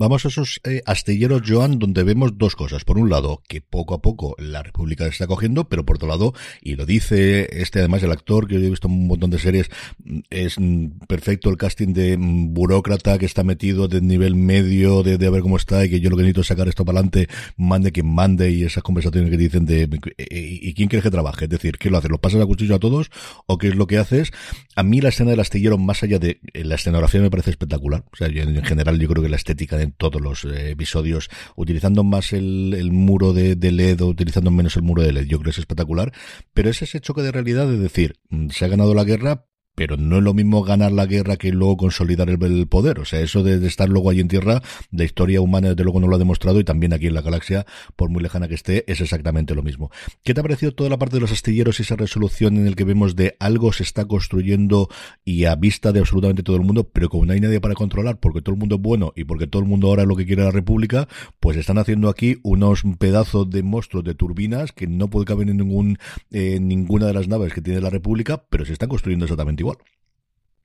Vamos 0.00 0.24
a 0.24 0.28
esos 0.28 0.62
eh, 0.64 0.80
astilleros, 0.86 1.42
Joan, 1.46 1.78
donde 1.78 2.04
vemos 2.04 2.38
dos 2.38 2.56
cosas. 2.56 2.86
Por 2.86 2.96
un 2.96 3.10
lado, 3.10 3.42
que 3.46 3.60
poco 3.60 3.92
a 3.92 4.00
poco 4.00 4.34
la 4.38 4.62
República 4.62 5.04
se 5.04 5.10
está 5.10 5.26
cogiendo, 5.26 5.68
pero 5.68 5.84
por 5.84 5.96
otro 5.96 6.08
lado, 6.08 6.32
y 6.62 6.76
lo 6.76 6.86
dice 6.86 7.60
este 7.60 7.80
además 7.80 8.02
el 8.02 8.10
actor, 8.10 8.48
que 8.48 8.54
yo 8.54 8.60
he 8.60 8.70
visto 8.70 8.88
un 8.88 9.08
montón 9.08 9.28
de 9.28 9.38
series, 9.38 9.68
mm, 10.02 10.20
es 10.30 10.58
mm, 10.58 11.00
perfecto 11.06 11.50
el 11.50 11.58
casting 11.58 11.92
de 11.92 12.16
mm, 12.16 12.54
burócrata 12.54 13.18
que 13.18 13.26
está 13.26 13.44
metido 13.44 13.88
de 13.88 14.00
nivel 14.00 14.36
medio, 14.36 15.02
de, 15.02 15.18
de 15.18 15.28
ver 15.28 15.42
cómo 15.42 15.58
está, 15.58 15.84
y 15.84 15.90
que 15.90 16.00
yo 16.00 16.08
lo 16.08 16.16
que 16.16 16.22
necesito 16.22 16.40
es 16.40 16.46
sacar 16.46 16.66
esto 16.66 16.86
para 16.86 17.00
adelante, 17.00 17.28
mande 17.58 17.92
quien 17.92 18.06
mande, 18.06 18.50
y 18.52 18.64
esas 18.64 18.82
conversaciones 18.82 19.30
que 19.30 19.36
dicen 19.36 19.66
de 19.66 19.82
eh, 20.16 20.26
¿y 20.30 20.72
quién 20.72 20.88
quieres 20.88 21.02
que 21.02 21.10
trabaje? 21.10 21.44
Es 21.44 21.50
decir, 21.50 21.76
¿qué 21.76 21.90
lo 21.90 21.98
haces? 21.98 22.10
¿Lo 22.10 22.22
pasas 22.22 22.40
a 22.40 22.46
cuchillo 22.46 22.76
a 22.76 22.78
todos? 22.78 23.10
¿O 23.44 23.58
qué 23.58 23.68
es 23.68 23.74
lo 23.74 23.86
que 23.86 23.98
haces? 23.98 24.32
A 24.76 24.82
mí 24.82 25.02
la 25.02 25.10
escena 25.10 25.32
del 25.32 25.40
astillero, 25.40 25.76
más 25.76 26.02
allá 26.02 26.18
de 26.18 26.40
eh, 26.54 26.64
la 26.64 26.76
escenografía, 26.76 27.20
me 27.20 27.30
parece 27.30 27.50
espectacular. 27.50 28.02
O 28.10 28.16
sea, 28.16 28.28
en 28.28 28.64
general 28.64 28.98
yo 28.98 29.06
creo 29.06 29.22
que 29.22 29.28
la 29.28 29.36
estética 29.36 29.76
de 29.76 29.89
todos 29.96 30.20
los 30.20 30.44
eh, 30.44 30.70
episodios, 30.70 31.28
utilizando 31.56 32.04
más 32.04 32.32
el, 32.32 32.90
muro 32.92 33.32
de, 33.32 33.56
LED 33.56 34.00
o 34.02 34.06
utilizando 34.06 34.50
menos 34.50 34.76
el 34.76 34.82
muro 34.82 35.02
de 35.02 35.12
LED. 35.12 35.26
Yo 35.26 35.38
creo 35.38 35.44
que 35.44 35.50
es 35.50 35.58
espectacular, 35.58 36.12
pero 36.52 36.70
es 36.70 36.82
ese 36.82 37.00
choque 37.00 37.22
de 37.22 37.32
realidad 37.32 37.66
de 37.66 37.78
decir, 37.78 38.16
mm, 38.30 38.48
se 38.50 38.64
ha 38.64 38.68
ganado 38.68 38.94
la 38.94 39.04
guerra, 39.04 39.46
pero 39.80 39.96
no 39.96 40.18
es 40.18 40.22
lo 40.22 40.34
mismo 40.34 40.62
ganar 40.62 40.92
la 40.92 41.06
guerra 41.06 41.38
que 41.38 41.52
luego 41.52 41.78
consolidar 41.78 42.28
el, 42.28 42.66
poder. 42.66 42.98
O 42.98 43.06
sea, 43.06 43.20
eso 43.20 43.42
de, 43.42 43.66
estar 43.66 43.88
luego 43.88 44.10
allí 44.10 44.20
en 44.20 44.28
tierra, 44.28 44.60
la 44.90 45.04
historia 45.04 45.40
humana 45.40 45.70
desde 45.70 45.84
luego 45.84 46.00
no 46.00 46.06
lo 46.06 46.16
ha 46.16 46.18
demostrado 46.18 46.60
y 46.60 46.64
también 46.64 46.92
aquí 46.92 47.06
en 47.06 47.14
la 47.14 47.22
galaxia, 47.22 47.64
por 47.96 48.10
muy 48.10 48.22
lejana 48.22 48.46
que 48.46 48.56
esté, 48.56 48.84
es 48.92 49.00
exactamente 49.00 49.54
lo 49.54 49.62
mismo. 49.62 49.90
¿Qué 50.22 50.34
te 50.34 50.40
ha 50.40 50.42
parecido 50.42 50.72
toda 50.72 50.90
la 50.90 50.98
parte 50.98 51.16
de 51.16 51.20
los 51.22 51.32
astilleros 51.32 51.80
y 51.80 51.84
esa 51.84 51.96
resolución 51.96 52.58
en 52.58 52.66
el 52.66 52.76
que 52.76 52.84
vemos 52.84 53.16
de 53.16 53.36
algo 53.40 53.72
se 53.72 53.82
está 53.82 54.04
construyendo 54.04 54.90
y 55.24 55.46
a 55.46 55.54
vista 55.54 55.92
de 55.92 56.00
absolutamente 56.00 56.42
todo 56.42 56.56
el 56.56 56.62
mundo, 56.62 56.84
pero 56.84 57.08
como 57.08 57.24
no 57.24 57.32
hay 57.32 57.40
nadie 57.40 57.58
para 57.58 57.72
controlar, 57.72 58.20
porque 58.20 58.42
todo 58.42 58.56
el 58.56 58.58
mundo 58.58 58.74
es 58.74 58.82
bueno 58.82 59.14
y 59.16 59.24
porque 59.24 59.46
todo 59.46 59.62
el 59.62 59.68
mundo 59.68 59.86
ahora 59.86 60.02
es 60.02 60.08
lo 60.08 60.16
que 60.16 60.26
quiere 60.26 60.44
la 60.44 60.50
República, 60.50 61.08
pues 61.40 61.56
están 61.56 61.78
haciendo 61.78 62.10
aquí 62.10 62.36
unos 62.42 62.82
pedazos 62.98 63.48
de 63.48 63.62
monstruos 63.62 64.04
de 64.04 64.14
turbinas 64.14 64.72
que 64.72 64.86
no 64.86 65.08
puede 65.08 65.24
caber 65.24 65.48
en 65.48 65.56
ningún, 65.56 65.96
en 66.30 66.68
ninguna 66.68 67.06
de 67.06 67.14
las 67.14 67.28
naves 67.28 67.54
que 67.54 67.62
tiene 67.62 67.80
la 67.80 67.88
República, 67.88 68.44
pero 68.50 68.66
se 68.66 68.74
están 68.74 68.90
construyendo 68.90 69.24
exactamente 69.24 69.62
igual. 69.62 69.69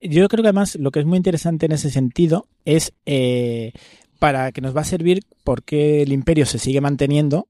Yo 0.02 0.28
creo 0.28 0.44
que 0.44 0.50
además 0.50 0.76
lo 0.76 0.92
que 0.92 1.00
es 1.00 1.06
muy 1.06 1.18
interesante 1.18 1.66
en 1.66 1.72
ese 1.72 1.90
sentido 1.90 2.48
es 2.66 2.94
eh, 3.06 3.72
para 4.20 4.52
que 4.52 4.62
nos 4.62 4.76
va 4.76 4.82
a 4.82 4.86
servir 4.86 5.22
porque 5.44 6.02
el 6.02 6.12
imperio 6.12 6.46
se 6.46 6.60
sigue 6.60 6.82
manteniendo 6.82 7.48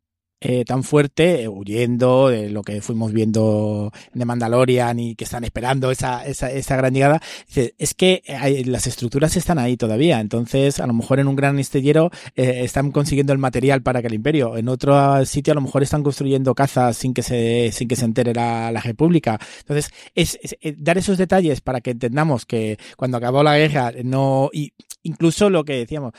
eh, 0.48 0.64
tan 0.64 0.84
fuerte, 0.84 1.42
eh, 1.42 1.48
huyendo 1.48 2.30
de 2.30 2.52
lo 2.52 2.62
que 2.62 2.80
fuimos 2.80 3.12
viendo 3.12 3.92
de 4.14 4.26
Mandalorian 4.26 5.00
y 5.00 5.16
que 5.16 5.24
están 5.24 5.44
esperando 5.44 5.90
esa, 5.90 6.24
esa, 6.24 6.52
esa 6.52 6.76
gran 6.76 6.94
llegada, 6.94 7.20
es 7.56 7.96
que 7.96 8.22
las 8.68 8.86
estructuras 8.86 9.36
están 9.38 9.58
ahí 9.58 9.76
todavía, 9.76 10.20
entonces 10.20 10.80
a 10.80 10.86
lo 10.86 10.94
mejor 10.94 11.20
en 11.20 11.28
un 11.28 11.36
gran 11.36 11.58
estillero 11.58 12.12
eh, 12.36 12.60
están 12.64 12.92
consiguiendo 12.92 13.34
el 13.34 13.40
material 13.40 13.82
para 13.82 14.02
que 14.02 14.08
el 14.08 14.14
imperio, 14.14 14.56
en 14.56 14.70
otro 14.70 15.26
sitio 15.26 15.54
a 15.54 15.56
lo 15.56 15.62
mejor 15.62 15.82
están 15.82 16.04
construyendo 16.04 16.54
cazas 16.54 16.96
sin 16.96 17.16
que 17.16 17.24
se, 17.24 17.72
sin 17.72 17.88
que 17.88 17.96
se 17.96 18.06
entere 18.06 18.32
la, 18.32 18.72
República. 18.86 19.40
Entonces, 19.62 19.92
es, 20.14 20.38
dar 20.78 21.00
esos 21.00 21.18
detalles 21.18 21.60
para 21.60 21.82
que 21.82 21.90
entendamos 21.90 22.46
que 22.46 22.78
cuando 22.98 23.18
acabó 23.18 23.42
la 23.42 23.58
guerra 23.58 23.94
no, 24.04 24.52
y 24.54 24.74
incluso 25.06 25.50
lo 25.50 25.64
que 25.64 25.78
decíamos, 25.78 26.14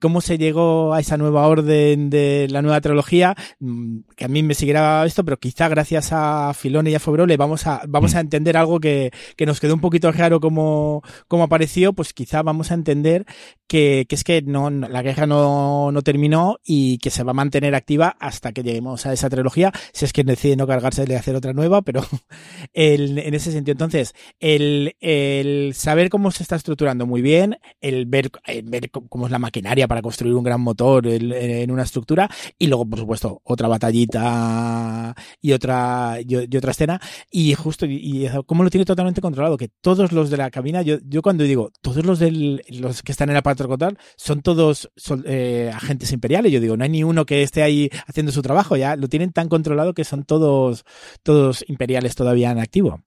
cómo 0.00 0.20
se 0.20 0.38
llegó 0.38 0.94
a 0.94 1.00
esa 1.00 1.16
nueva 1.16 1.46
orden 1.46 2.10
de 2.10 2.46
la 2.50 2.62
nueva 2.62 2.80
trilogía, 2.80 3.34
Mm, 3.60 4.00
que 4.16 4.24
a 4.24 4.28
mí 4.28 4.42
me 4.42 4.54
siguiera 4.54 5.04
esto, 5.06 5.24
pero 5.24 5.38
quizá 5.38 5.68
gracias 5.68 6.08
a 6.10 6.52
Filone 6.52 6.90
y 6.90 6.94
a 6.96 7.00
Fobrole 7.00 7.36
vamos 7.36 7.66
a, 7.68 7.82
vamos 7.88 8.14
a 8.14 8.18
mm. 8.18 8.20
entender 8.20 8.56
algo 8.56 8.80
que, 8.80 9.12
que 9.36 9.46
nos 9.46 9.60
quedó 9.60 9.74
un 9.74 9.80
poquito 9.80 10.10
raro 10.10 10.40
como, 10.40 11.02
como 11.28 11.44
apareció, 11.44 11.92
pues 11.92 12.12
quizá 12.12 12.42
vamos 12.42 12.72
a 12.72 12.74
entender 12.74 13.24
que, 13.68 14.04
que 14.08 14.16
es 14.16 14.24
que 14.24 14.42
no, 14.42 14.68
la 14.68 15.02
guerra 15.02 15.26
no, 15.28 15.92
no 15.92 16.02
terminó 16.02 16.58
y 16.64 16.98
que 16.98 17.10
se 17.10 17.22
va 17.22 17.30
a 17.30 17.34
mantener 17.34 17.76
activa 17.76 18.16
hasta 18.18 18.50
que 18.50 18.64
lleguemos 18.64 19.06
a 19.06 19.12
esa 19.12 19.30
trilogía, 19.30 19.72
si 19.92 20.06
es 20.06 20.12
que 20.12 20.24
decide 20.24 20.56
no 20.56 20.66
cargarse 20.66 21.04
de 21.04 21.16
hacer 21.16 21.36
otra 21.36 21.52
nueva, 21.52 21.82
pero 21.82 22.04
el, 22.72 23.18
en 23.18 23.34
ese 23.34 23.52
sentido. 23.52 23.74
Entonces, 23.74 24.12
el, 24.40 24.96
el 25.00 25.72
saber 25.74 26.10
cómo 26.10 26.32
se 26.32 26.42
está 26.42 26.56
estructurando 26.56 27.06
muy 27.06 27.22
bien, 27.22 27.58
el 27.80 28.06
ver, 28.06 28.31
ver 28.64 28.90
cómo 28.90 29.26
es 29.26 29.32
la 29.32 29.38
maquinaria 29.38 29.88
para 29.88 30.02
construir 30.02 30.34
un 30.34 30.44
gran 30.44 30.60
motor 30.60 31.06
en 31.06 31.70
una 31.70 31.82
estructura 31.82 32.28
y 32.58 32.66
luego, 32.66 32.86
por 32.86 32.98
supuesto, 32.98 33.40
otra 33.44 33.68
batallita 33.68 35.14
y 35.40 35.52
otra 35.52 36.18
y, 36.20 36.56
otra 36.56 36.70
escena 36.70 37.00
y 37.30 37.54
justo 37.54 37.86
y, 37.86 38.28
cómo 38.46 38.64
lo 38.64 38.70
tiene 38.70 38.84
totalmente 38.84 39.20
controlado 39.20 39.56
que 39.56 39.68
todos 39.68 40.12
los 40.12 40.30
de 40.30 40.36
la 40.36 40.50
cabina 40.50 40.82
yo, 40.82 40.98
yo 41.04 41.22
cuando 41.22 41.44
digo 41.44 41.70
todos 41.80 42.04
los 42.04 42.18
del 42.18 42.62
los 42.68 43.02
que 43.02 43.12
están 43.12 43.30
en 43.30 43.42
parte 43.42 43.64
control 43.64 43.98
son 44.16 44.42
todos 44.42 44.90
eh, 45.24 45.70
agentes 45.74 46.12
imperiales 46.12 46.52
yo 46.52 46.60
digo 46.60 46.76
no 46.76 46.84
hay 46.84 46.90
ni 46.90 47.04
uno 47.04 47.26
que 47.26 47.42
esté 47.42 47.62
ahí 47.62 47.90
haciendo 48.06 48.32
su 48.32 48.42
trabajo 48.42 48.76
ya 48.76 48.96
lo 48.96 49.08
tienen 49.08 49.32
tan 49.32 49.48
controlado 49.48 49.94
que 49.94 50.04
son 50.04 50.24
todos 50.24 50.84
todos 51.22 51.64
imperiales 51.68 52.14
todavía 52.14 52.50
en 52.50 52.58
activo 52.58 53.00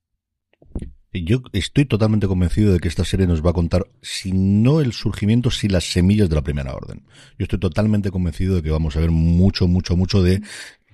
yo 1.23 1.41
estoy 1.53 1.85
totalmente 1.85 2.27
convencido 2.27 2.73
de 2.73 2.79
que 2.79 2.87
esta 2.87 3.05
serie 3.05 3.27
nos 3.27 3.45
va 3.45 3.51
a 3.51 3.53
contar, 3.53 3.87
si 4.01 4.31
no 4.31 4.81
el 4.81 4.93
surgimiento, 4.93 5.51
si 5.51 5.67
las 5.67 5.91
semillas 5.91 6.29
de 6.29 6.35
la 6.35 6.43
primera 6.43 6.73
orden. 6.73 7.03
Yo 7.37 7.43
estoy 7.43 7.59
totalmente 7.59 8.11
convencido 8.11 8.55
de 8.55 8.63
que 8.63 8.71
vamos 8.71 8.95
a 8.95 8.99
ver 8.99 9.11
mucho, 9.11 9.67
mucho, 9.67 9.95
mucho 9.95 10.21
de 10.21 10.41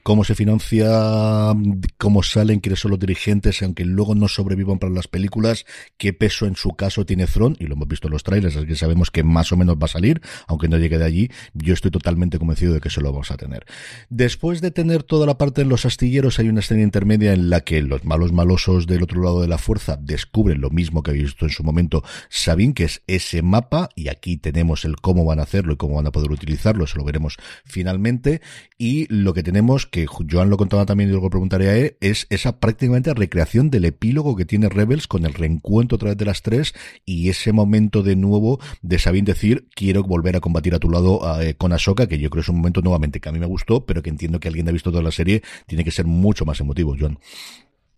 cómo 0.03 0.23
se 0.23 0.35
financia, 0.35 1.53
cómo 1.97 2.23
salen, 2.23 2.59
quiénes 2.59 2.79
son 2.79 2.91
los 2.91 2.99
dirigentes, 2.99 3.61
aunque 3.61 3.85
luego 3.85 4.15
no 4.15 4.27
sobrevivan 4.27 4.79
para 4.79 4.93
las 4.93 5.07
películas, 5.07 5.65
qué 5.97 6.13
peso 6.13 6.45
en 6.45 6.55
su 6.55 6.71
caso 6.71 7.05
tiene 7.05 7.27
Thron, 7.27 7.55
y 7.59 7.67
lo 7.67 7.75
hemos 7.75 7.87
visto 7.87 8.07
en 8.07 8.13
los 8.13 8.23
trailers, 8.23 8.55
así 8.55 8.65
que 8.65 8.75
sabemos 8.75 9.11
que 9.11 9.23
más 9.23 9.51
o 9.51 9.57
menos 9.57 9.75
va 9.75 9.85
a 9.85 9.89
salir, 9.89 10.21
aunque 10.47 10.67
no 10.67 10.77
llegue 10.77 10.97
de 10.97 11.05
allí, 11.05 11.31
yo 11.53 11.73
estoy 11.73 11.91
totalmente 11.91 12.39
convencido 12.39 12.73
de 12.73 12.79
que 12.79 12.87
eso 12.87 13.01
lo 13.01 13.11
vamos 13.11 13.31
a 13.31 13.37
tener. 13.37 13.65
Después 14.09 14.61
de 14.61 14.71
tener 14.71 15.03
toda 15.03 15.25
la 15.25 15.37
parte 15.37 15.61
en 15.61 15.69
los 15.69 15.85
astilleros, 15.85 16.39
hay 16.39 16.49
una 16.49 16.61
escena 16.61 16.81
intermedia 16.81 17.33
en 17.33 17.49
la 17.49 17.61
que 17.61 17.81
los 17.81 18.03
malos 18.05 18.31
malosos 18.31 18.87
del 18.87 19.03
otro 19.03 19.21
lado 19.21 19.41
de 19.41 19.47
la 19.47 19.57
fuerza 19.57 19.97
descubren 19.97 20.61
lo 20.61 20.69
mismo 20.69 21.03
que 21.03 21.11
habéis 21.11 21.25
visto 21.25 21.45
en 21.45 21.51
su 21.51 21.63
momento 21.63 22.03
Sabin, 22.29 22.73
que 22.73 22.85
es 22.85 23.03
ese 23.07 23.41
mapa, 23.41 23.89
y 23.95 24.07
aquí 24.07 24.37
tenemos 24.37 24.85
el 24.85 24.95
cómo 24.97 25.25
van 25.25 25.39
a 25.39 25.43
hacerlo 25.43 25.73
y 25.73 25.77
cómo 25.77 25.95
van 25.95 26.07
a 26.07 26.11
poder 26.11 26.31
utilizarlo, 26.31 26.85
eso 26.85 26.97
lo 26.97 27.03
veremos 27.03 27.37
finalmente, 27.65 28.41
y 28.77 29.07
lo 29.13 29.33
que 29.33 29.43
tenemos 29.43 29.85
que 29.91 30.07
Joan 30.07 30.49
lo 30.49 30.57
contaba 30.57 30.85
también 30.85 31.09
y 31.09 31.11
luego 31.11 31.29
preguntaré 31.29 31.69
a 31.69 31.75
él, 31.75 31.97
es 31.99 32.25
esa 32.29 32.59
prácticamente 32.59 33.13
recreación 33.13 33.69
del 33.69 33.85
epílogo 33.85 34.35
que 34.35 34.45
tiene 34.45 34.69
Rebels 34.69 35.05
con 35.05 35.25
el 35.25 35.33
reencuentro 35.33 35.97
a 35.97 35.99
través 35.99 36.17
de 36.17 36.25
las 36.25 36.41
tres 36.41 36.73
y 37.05 37.29
ese 37.29 37.51
momento 37.51 38.01
de 38.01 38.15
nuevo 38.15 38.59
de 38.81 38.97
Sabine 38.97 39.25
decir, 39.25 39.67
quiero 39.75 40.03
volver 40.03 40.37
a 40.37 40.39
combatir 40.39 40.73
a 40.73 40.79
tu 40.79 40.89
lado 40.89 41.41
eh, 41.41 41.55
con 41.55 41.73
Ahsoka, 41.73 42.07
que 42.07 42.17
yo 42.17 42.29
creo 42.29 42.41
que 42.41 42.45
es 42.45 42.49
un 42.49 42.57
momento 42.57 42.81
nuevamente 42.81 43.19
que 43.19 43.29
a 43.29 43.33
mí 43.33 43.39
me 43.39 43.45
gustó, 43.45 43.85
pero 43.85 44.01
que 44.01 44.09
entiendo 44.09 44.39
que 44.39 44.47
alguien 44.47 44.67
ha 44.69 44.71
visto 44.71 44.91
toda 44.91 45.03
la 45.03 45.11
serie, 45.11 45.43
tiene 45.67 45.83
que 45.83 45.91
ser 45.91 46.05
mucho 46.05 46.45
más 46.45 46.59
emotivo, 46.61 46.95
Joan. 46.97 47.19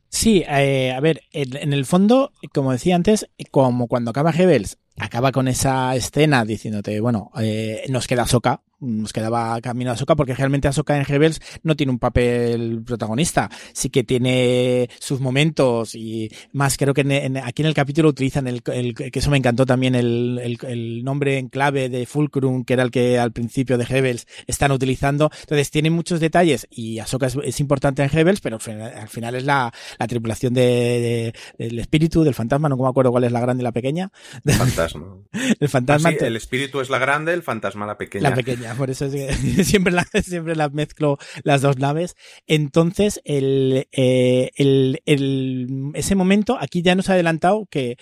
Sí, 0.10 0.44
eh, 0.48 0.92
a 0.92 1.00
ver, 1.00 1.22
en, 1.32 1.74
el 1.74 1.86
fondo, 1.86 2.32
como 2.54 2.72
decía 2.72 2.96
antes, 2.96 3.28
como 3.50 3.88
cuando 3.88 4.12
acaba 4.12 4.32
Rebels, 4.32 4.78
acaba 4.98 5.32
con 5.32 5.48
esa 5.48 5.96
escena 5.96 6.46
diciéndote, 6.46 7.00
bueno, 7.00 7.32
eh, 7.42 7.84
nos 7.90 8.06
queda 8.06 8.22
Ahsoka, 8.22 8.62
nos 8.84 9.14
quedaba 9.14 9.60
camino 9.62 9.92
a 9.92 9.94
Ahsoka 9.94 10.16
porque 10.16 10.36
realmente 10.36 10.68
Ahsoka 10.68 10.98
en 10.98 11.06
Rebels 11.06 11.40
no 11.64 11.76
tiene 11.76 11.92
un 11.92 12.00
papel 12.00 12.84
protagonista. 12.86 13.50
Sí 13.74 13.90
que 13.90 14.04
tiene 14.04 14.90
sus 15.00 15.20
momentos 15.20 15.96
y 15.96 16.30
más 16.52 16.78
creo 16.78 16.94
que 16.94 17.02
aquí 17.44 17.62
en 17.62 17.68
el 17.68 17.74
capítulo 17.74 18.10
utilizan 18.10 18.48
el, 18.48 18.62
que 18.62 19.12
eso 19.14 19.32
me 19.32 19.38
encantó 19.38 19.66
también 19.66 19.96
el, 19.96 20.58
el, 20.62 21.04
nombre 21.04 21.38
en 21.38 21.50
clave 21.50 21.90
de 21.90 22.06
Fulcrum 22.06 22.64
que 22.66 22.74
era 22.74 22.84
el 22.84 22.92
que 22.92 23.20
al 23.20 23.32
principio 23.32 23.78
de 23.78 23.86
Rebels 23.86 24.28
están 24.48 24.72
utilizando. 24.72 25.32
Entonces 25.42 25.72
tiene 25.72 25.90
muchos 25.90 26.20
detalles 26.20 26.68
y 26.70 27.00
Ahsoka 27.00 27.28
es, 27.28 27.60
importante 27.60 28.04
en 28.04 28.10
Rebels 28.10 28.42
pero 28.42 28.58
al 28.58 29.08
final, 29.08 29.36
es 29.36 29.44
la, 29.44 29.74
la 29.98 30.08
tripulación 30.08 30.54
de, 30.54 31.34
del 31.58 31.80
espíritu, 31.80 32.24
del 32.24 32.34
fantasma, 32.34 32.68
no 32.70 32.78
me 32.78 32.88
acuerdo 32.88 33.12
cuál 33.12 33.24
es 33.24 33.32
la 33.32 33.40
grande 33.40 33.62
y 33.62 33.64
la 33.64 33.72
pequeña. 33.72 34.12
Fantasma. 34.46 35.06
el 35.60 35.70
fantasma. 35.70 36.10
Ah, 36.10 36.26
el 36.26 36.36
espíritu 36.36 36.82
es 36.82 36.90
la 36.90 37.00
grande, 37.00 37.34
el 37.34 37.44
fantasma 37.44 37.86
la 37.86 37.98
pequeña. 37.98 38.30
La 38.30 38.36
pequeña 38.36 38.73
por 38.78 38.90
eso 38.90 39.10
siempre, 39.64 39.94
siempre 40.24 40.56
las 40.56 40.74
mezclo 40.74 41.18
las 41.44 41.62
dos 41.62 41.78
naves. 41.78 42.16
Entonces, 42.48 43.22
el, 43.24 43.88
eh, 43.92 44.52
el, 44.56 45.02
el, 45.06 45.92
ese 45.94 46.16
momento, 46.16 46.58
aquí 46.60 46.82
ya 46.82 46.96
nos 46.96 47.10
ha 47.10 47.14
adelantado 47.14 47.68
que 47.70 47.98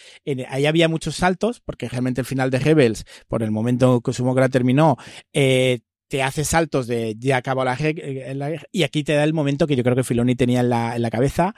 ahí 0.49 0.65
había 0.65 0.89
muchos 0.89 1.15
saltos, 1.15 1.61
porque 1.61 1.89
realmente 1.89 2.21
el 2.21 2.27
final 2.27 2.49
de 2.49 2.59
Rebels, 2.59 3.05
por 3.27 3.43
el 3.43 3.51
momento 3.51 4.01
que 4.01 4.13
Sumogra 4.13 4.49
terminó, 4.49 4.97
eh, 5.33 5.79
te 6.11 6.23
hace 6.23 6.43
saltos 6.43 6.87
de 6.87 7.15
ya 7.17 7.37
acabó 7.37 7.63
la, 7.63 7.77
guerra 7.77 8.63
y 8.73 8.83
aquí 8.83 9.01
te 9.05 9.13
da 9.13 9.23
el 9.23 9.33
momento 9.33 9.65
que 9.65 9.77
yo 9.77 9.83
creo 9.83 9.95
que 9.95 10.03
Filoni 10.03 10.35
tenía 10.35 10.59
en 10.59 10.67
la, 10.67 10.97
en 10.97 11.01
la 11.01 11.09
cabeza, 11.09 11.55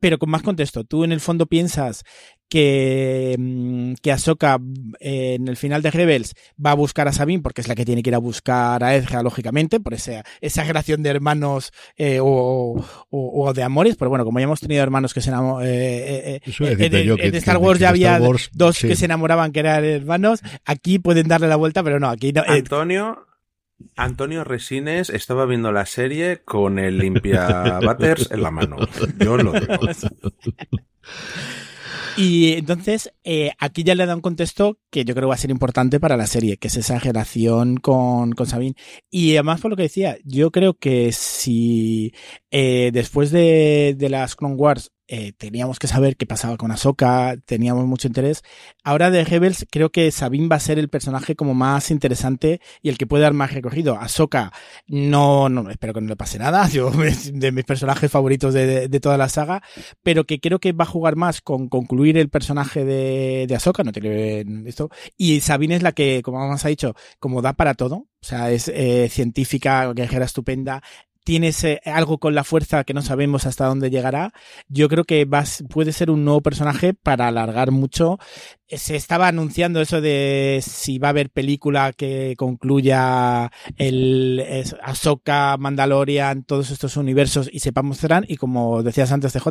pero 0.00 0.18
con 0.18 0.28
más 0.28 0.42
contexto. 0.42 0.84
Tú 0.84 1.02
en 1.02 1.12
el 1.12 1.20
fondo 1.20 1.46
piensas 1.46 2.04
que, 2.50 3.36
mm, 3.38 3.94
que 4.02 4.12
Ahsoka 4.12 4.58
eh, 5.00 5.36
en 5.36 5.48
el 5.48 5.56
final 5.56 5.80
de 5.80 5.90
Rebels 5.90 6.34
va 6.64 6.72
a 6.72 6.74
buscar 6.74 7.08
a 7.08 7.12
Sabine 7.14 7.42
porque 7.42 7.62
es 7.62 7.68
la 7.68 7.74
que 7.74 7.86
tiene 7.86 8.02
que 8.02 8.10
ir 8.10 8.14
a 8.14 8.18
buscar 8.18 8.84
a 8.84 8.94
Ezra, 8.94 9.22
lógicamente, 9.22 9.80
por 9.80 9.94
esa, 9.94 10.24
esa 10.42 10.62
relación 10.64 11.02
de 11.02 11.08
hermanos 11.08 11.72
eh, 11.96 12.18
o, 12.20 12.84
o, 13.08 13.52
de 13.54 13.62
amores. 13.62 13.96
Pero 13.96 14.10
bueno, 14.10 14.26
como 14.26 14.40
ya 14.40 14.44
hemos 14.44 14.60
tenido 14.60 14.82
hermanos 14.82 15.14
que 15.14 15.22
se 15.22 15.30
enamoran. 15.30 15.66
Eh, 15.66 16.42
en 16.44 17.34
Star 17.36 17.56
Wars 17.56 17.80
ya 17.80 17.88
había 17.88 18.20
dos 18.52 18.78
que 18.78 18.94
se 18.94 19.06
enamoraban 19.06 19.52
que 19.52 19.60
eran 19.60 19.82
hermanos. 19.82 20.42
Aquí 20.66 20.98
pueden 20.98 21.28
darle 21.28 21.48
la 21.48 21.56
vuelta, 21.56 21.82
pero 21.82 21.98
no, 21.98 22.10
aquí 22.10 22.34
no. 22.34 22.42
Antonio. 22.46 23.25
Antonio 23.96 24.44
Resines 24.44 25.10
estaba 25.10 25.46
viendo 25.46 25.72
la 25.72 25.86
serie 25.86 26.42
con 26.44 26.78
el 26.78 26.98
limpia 26.98 27.78
butters 27.80 28.30
en 28.30 28.42
la 28.42 28.50
mano. 28.50 28.76
Yo 29.18 29.36
lo 29.36 29.52
digo. 29.52 29.78
Y 32.18 32.54
entonces, 32.54 33.12
eh, 33.24 33.52
aquí 33.58 33.84
ya 33.84 33.94
le 33.94 34.06
da 34.06 34.14
un 34.14 34.22
contexto 34.22 34.78
que 34.90 35.04
yo 35.04 35.14
creo 35.14 35.28
va 35.28 35.34
a 35.34 35.38
ser 35.38 35.50
importante 35.50 36.00
para 36.00 36.16
la 36.16 36.26
serie, 36.26 36.56
que 36.56 36.68
es 36.68 36.76
esa 36.78 36.98
relación 36.98 37.76
con, 37.76 38.32
con 38.32 38.46
Sabine. 38.46 38.74
Y 39.10 39.34
además, 39.34 39.60
por 39.60 39.70
lo 39.70 39.76
que 39.76 39.82
decía, 39.82 40.16
yo 40.24 40.50
creo 40.50 40.72
que 40.78 41.12
si 41.12 42.14
eh, 42.50 42.90
después 42.94 43.30
de, 43.30 43.94
de 43.98 44.08
las 44.08 44.34
Clone 44.34 44.54
Wars 44.54 44.92
eh, 45.08 45.32
teníamos 45.36 45.78
que 45.78 45.86
saber 45.86 46.16
qué 46.16 46.26
pasaba 46.26 46.56
con 46.56 46.70
Ahsoka, 46.72 47.36
teníamos 47.44 47.86
mucho 47.86 48.08
interés. 48.08 48.42
Ahora 48.82 49.10
de 49.10 49.24
Rebels 49.24 49.66
creo 49.70 49.90
que 49.90 50.10
Sabine 50.10 50.48
va 50.48 50.56
a 50.56 50.60
ser 50.60 50.78
el 50.78 50.88
personaje 50.88 51.36
como 51.36 51.54
más 51.54 51.90
interesante 51.90 52.60
y 52.82 52.88
el 52.88 52.98
que 52.98 53.06
puede 53.06 53.22
dar 53.22 53.32
más 53.32 53.52
recogido. 53.52 53.98
Ahsoka 53.98 54.52
no, 54.86 55.48
no, 55.48 55.70
espero 55.70 55.94
que 55.94 56.00
no 56.00 56.08
le 56.08 56.16
pase 56.16 56.38
nada, 56.38 56.68
yo 56.72 56.90
de 56.90 57.52
mis 57.52 57.64
personajes 57.64 58.10
favoritos 58.10 58.54
de, 58.54 58.88
de, 58.88 59.00
toda 59.00 59.16
la 59.16 59.28
saga, 59.28 59.62
pero 60.02 60.24
que 60.24 60.40
creo 60.40 60.58
que 60.58 60.72
va 60.72 60.84
a 60.84 60.88
jugar 60.88 61.16
más 61.16 61.40
con 61.40 61.68
concluir 61.68 62.18
el 62.18 62.28
personaje 62.28 62.84
de, 62.84 63.46
de 63.46 63.54
Ahsoka, 63.54 63.84
no 63.84 63.92
tiene 63.92 64.44
esto, 64.66 64.90
y 65.16 65.40
Sabine 65.40 65.76
es 65.76 65.82
la 65.82 65.92
que, 65.92 66.22
como 66.22 66.38
vamos 66.38 66.64
ha 66.64 66.68
dicho, 66.68 66.94
como 67.18 67.42
da 67.42 67.52
para 67.52 67.74
todo, 67.74 67.96
o 67.96 68.08
sea, 68.28 68.50
es 68.50 68.68
eh, 68.68 69.08
científica, 69.08 69.92
guerrera 69.92 70.24
estupenda, 70.24 70.82
tienes 71.26 71.66
algo 71.86 72.18
con 72.18 72.36
la 72.36 72.44
fuerza 72.44 72.84
que 72.84 72.94
no 72.94 73.02
sabemos 73.02 73.46
hasta 73.46 73.66
dónde 73.66 73.90
llegará. 73.90 74.32
Yo 74.68 74.88
creo 74.88 75.02
que 75.02 75.24
vas, 75.24 75.64
puede 75.68 75.90
ser 75.90 76.08
un 76.08 76.24
nuevo 76.24 76.40
personaje 76.40 76.94
para 76.94 77.26
alargar 77.26 77.72
mucho. 77.72 78.20
Se 78.68 78.94
estaba 78.94 79.26
anunciando 79.26 79.80
eso 79.80 80.00
de 80.00 80.62
si 80.64 80.98
va 80.98 81.08
a 81.08 81.10
haber 81.10 81.30
película 81.30 81.92
que 81.92 82.34
concluya 82.38 83.50
el 83.76 84.72
Ahsoka, 84.84 85.56
Mandalorian, 85.56 86.44
todos 86.44 86.70
estos 86.70 86.96
universos 86.96 87.50
y 87.52 87.58
sepamos 87.58 87.96
serán. 87.96 88.24
Y 88.28 88.36
como 88.36 88.84
decías 88.84 89.10
antes, 89.10 89.32
CJ, 89.32 89.48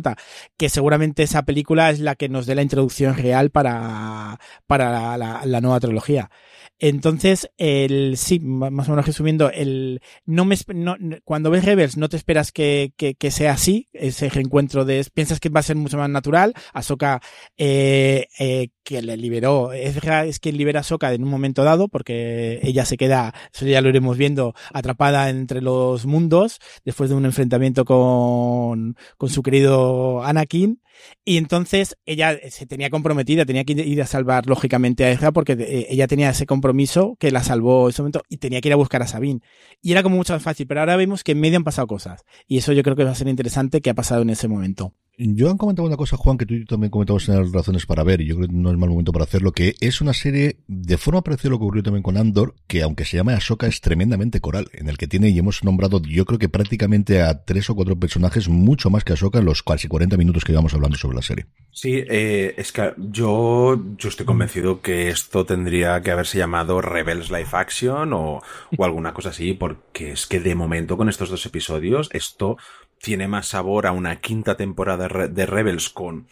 que 0.56 0.70
seguramente 0.70 1.24
esa 1.24 1.42
película 1.42 1.90
es 1.90 2.00
la 2.00 2.14
que 2.14 2.30
nos 2.30 2.46
dé 2.46 2.54
la 2.54 2.62
introducción 2.62 3.14
real 3.16 3.50
para, 3.50 4.40
para 4.66 5.18
la 5.18 5.60
nueva 5.60 5.78
trilogía. 5.78 6.30
Entonces, 6.78 7.50
el, 7.56 8.16
sí, 8.18 8.38
más 8.38 8.88
o 8.88 8.92
menos 8.92 9.06
resumiendo, 9.06 9.50
el, 9.50 10.02
no 10.26 10.44
me, 10.44 10.56
no, 10.74 10.96
cuando 11.24 11.50
ves 11.50 11.64
Rebels 11.64 11.96
no 11.96 12.10
te 12.10 12.18
esperas 12.18 12.52
que, 12.52 12.92
que, 12.98 13.14
que, 13.14 13.30
sea 13.30 13.52
así, 13.52 13.88
ese 13.94 14.28
reencuentro 14.28 14.84
de, 14.84 15.04
piensas 15.14 15.40
que 15.40 15.48
va 15.48 15.60
a 15.60 15.62
ser 15.62 15.76
mucho 15.76 15.96
más 15.96 16.10
natural, 16.10 16.52
Ahsoka, 16.74 17.22
eh, 17.56 18.26
eh, 18.38 18.68
que 18.82 19.00
le 19.00 19.16
liberó, 19.16 19.72
es, 19.72 19.96
es 19.96 20.38
quien 20.38 20.58
libera 20.58 20.80
a 20.80 20.82
Ahsoka 20.82 21.14
en 21.14 21.24
un 21.24 21.30
momento 21.30 21.64
dado, 21.64 21.88
porque 21.88 22.60
ella 22.62 22.84
se 22.84 22.98
queda, 22.98 23.32
eso 23.54 23.64
ya 23.64 23.80
lo 23.80 23.88
iremos 23.88 24.18
viendo, 24.18 24.54
atrapada 24.72 25.30
entre 25.30 25.62
los 25.62 26.04
mundos, 26.04 26.58
después 26.84 27.08
de 27.08 27.16
un 27.16 27.24
enfrentamiento 27.24 27.86
con, 27.86 28.96
con 29.16 29.30
su 29.30 29.42
querido 29.42 30.22
Anakin, 30.22 30.82
y 31.24 31.36
entonces 31.36 31.96
ella 32.06 32.38
se 32.50 32.66
tenía 32.66 32.90
comprometida, 32.90 33.44
tenía 33.44 33.64
que 33.64 33.72
ir 33.72 34.02
a 34.02 34.06
salvar 34.06 34.46
lógicamente 34.46 35.04
a 35.04 35.10
Ezra 35.10 35.32
porque 35.32 35.52
eh, 35.52 35.86
ella 35.90 36.06
tenía 36.06 36.30
ese 36.30 36.46
compromiso 36.46 37.16
que 37.18 37.30
la 37.30 37.42
salvó 37.42 37.86
en 37.86 37.90
ese 37.90 38.02
momento 38.02 38.22
y 38.28 38.38
tenía 38.38 38.60
que 38.60 38.68
ir 38.68 38.72
a 38.72 38.76
buscar 38.76 39.02
a 39.02 39.06
Sabine. 39.06 39.40
Y 39.82 39.92
era 39.92 40.02
como 40.02 40.16
mucho 40.16 40.32
más 40.32 40.42
fácil, 40.42 40.66
pero 40.66 40.80
ahora 40.80 40.96
vemos 40.96 41.24
que 41.24 41.32
en 41.32 41.40
medio 41.40 41.56
han 41.56 41.64
pasado 41.64 41.86
cosas. 41.86 42.24
Y 42.46 42.58
eso 42.58 42.72
yo 42.72 42.82
creo 42.82 42.96
que 42.96 43.04
va 43.04 43.10
a 43.10 43.14
ser 43.14 43.28
interesante 43.28 43.80
que 43.80 43.90
ha 43.90 43.94
pasado 43.94 44.22
en 44.22 44.30
ese 44.30 44.48
momento. 44.48 44.92
Yo 45.18 45.50
han 45.50 45.56
comentado 45.56 45.88
una 45.88 45.96
cosa, 45.96 46.18
Juan, 46.18 46.36
que 46.36 46.44
tú 46.44 46.62
también 46.66 46.90
comentabas 46.90 47.26
en 47.30 47.40
las 47.40 47.50
razones 47.50 47.86
para 47.86 48.04
ver, 48.04 48.20
y 48.20 48.26
yo 48.26 48.36
creo 48.36 48.48
que 48.48 48.54
no 48.54 48.70
es 48.70 48.76
mal 48.76 48.90
momento 48.90 49.12
para 49.12 49.24
hacerlo, 49.24 49.52
que 49.52 49.74
es 49.80 50.02
una 50.02 50.12
serie 50.12 50.58
de 50.66 50.98
forma 50.98 51.22
parecida 51.22 51.48
a 51.48 51.52
lo 51.52 51.58
que 51.58 51.64
ocurrió 51.64 51.82
también 51.82 52.02
con 52.02 52.18
Andor, 52.18 52.54
que 52.66 52.82
aunque 52.82 53.06
se 53.06 53.16
llama 53.16 53.32
Ahsoka 53.32 53.66
es 53.66 53.80
tremendamente 53.80 54.40
coral, 54.40 54.68
en 54.74 54.90
el 54.90 54.98
que 54.98 55.08
tiene, 55.08 55.30
y 55.30 55.38
hemos 55.38 55.64
nombrado 55.64 56.02
yo 56.02 56.26
creo 56.26 56.38
que 56.38 56.50
prácticamente 56.50 57.22
a 57.22 57.44
tres 57.44 57.70
o 57.70 57.74
cuatro 57.74 57.98
personajes, 57.98 58.50
mucho 58.50 58.90
más 58.90 59.04
que 59.04 59.14
Ahsoka 59.14 59.38
en 59.38 59.46
los 59.46 59.62
casi 59.62 59.88
40 59.88 60.18
minutos 60.18 60.44
que 60.44 60.52
íbamos 60.52 60.74
hablando 60.74 60.98
sobre 60.98 61.16
la 61.16 61.22
serie. 61.22 61.46
Sí, 61.70 62.04
eh, 62.08 62.54
es 62.58 62.72
que 62.72 62.92
yo, 62.98 63.80
yo 63.96 64.08
estoy 64.10 64.26
convencido 64.26 64.82
que 64.82 65.08
esto 65.08 65.46
tendría 65.46 66.02
que 66.02 66.10
haberse 66.10 66.36
llamado 66.36 66.82
Rebels 66.82 67.30
Life 67.30 67.56
Action 67.56 68.12
o, 68.12 68.42
o 68.76 68.84
alguna 68.84 69.14
cosa 69.14 69.30
así, 69.30 69.54
porque 69.54 70.12
es 70.12 70.26
que 70.26 70.40
de 70.40 70.54
momento 70.54 70.98
con 70.98 71.08
estos 71.08 71.30
dos 71.30 71.46
episodios 71.46 72.10
esto 72.12 72.58
tiene 73.06 73.28
más 73.28 73.46
sabor 73.46 73.86
a 73.86 73.92
una 73.92 74.16
quinta 74.16 74.56
temporada 74.56 75.28
de 75.28 75.46
Rebels 75.46 75.90
con 75.90 76.26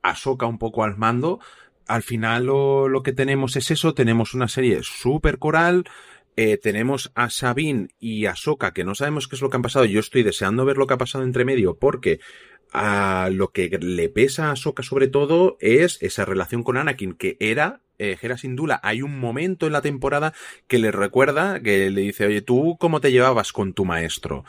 Ahsoka 0.00 0.46
un 0.46 0.58
poco 0.58 0.84
al 0.84 0.96
mando. 0.96 1.40
Al 1.88 2.04
final 2.04 2.46
lo, 2.46 2.86
lo 2.86 3.02
que 3.02 3.12
tenemos 3.12 3.56
es 3.56 3.72
eso, 3.72 3.94
tenemos 3.94 4.32
una 4.32 4.46
serie 4.46 4.78
súper 4.84 5.40
coral, 5.40 5.88
eh, 6.36 6.56
tenemos 6.56 7.10
a 7.16 7.30
Sabine 7.30 7.88
y 7.98 8.26
a 8.26 8.30
Ahsoka 8.30 8.72
que 8.72 8.84
no 8.84 8.94
sabemos 8.94 9.26
qué 9.26 9.34
es 9.34 9.42
lo 9.42 9.50
que 9.50 9.56
han 9.56 9.62
pasado. 9.62 9.86
Yo 9.86 9.98
estoy 9.98 10.22
deseando 10.22 10.64
ver 10.64 10.78
lo 10.78 10.86
que 10.86 10.94
ha 10.94 10.98
pasado 10.98 11.24
entre 11.24 11.44
medio 11.44 11.76
porque 11.76 12.20
a 12.72 13.28
lo 13.32 13.48
que 13.48 13.68
le 13.80 14.08
pesa 14.08 14.50
a 14.50 14.52
Ahsoka 14.52 14.84
sobre 14.84 15.08
todo 15.08 15.56
es 15.58 16.00
esa 16.00 16.24
relación 16.24 16.62
con 16.62 16.76
Anakin 16.76 17.14
que 17.14 17.38
era 17.40 17.80
eh, 18.00 18.36
Sindula, 18.36 18.80
hay 18.82 19.02
un 19.02 19.18
momento 19.18 19.66
en 19.66 19.72
la 19.72 19.82
temporada 19.82 20.32
que 20.66 20.78
le 20.78 20.90
recuerda, 20.90 21.60
que 21.60 21.90
le 21.90 22.00
dice, 22.00 22.26
oye, 22.26 22.42
¿tú 22.42 22.76
cómo 22.78 23.00
te 23.00 23.12
llevabas 23.12 23.52
con 23.52 23.74
tu 23.74 23.84
maestro? 23.84 24.44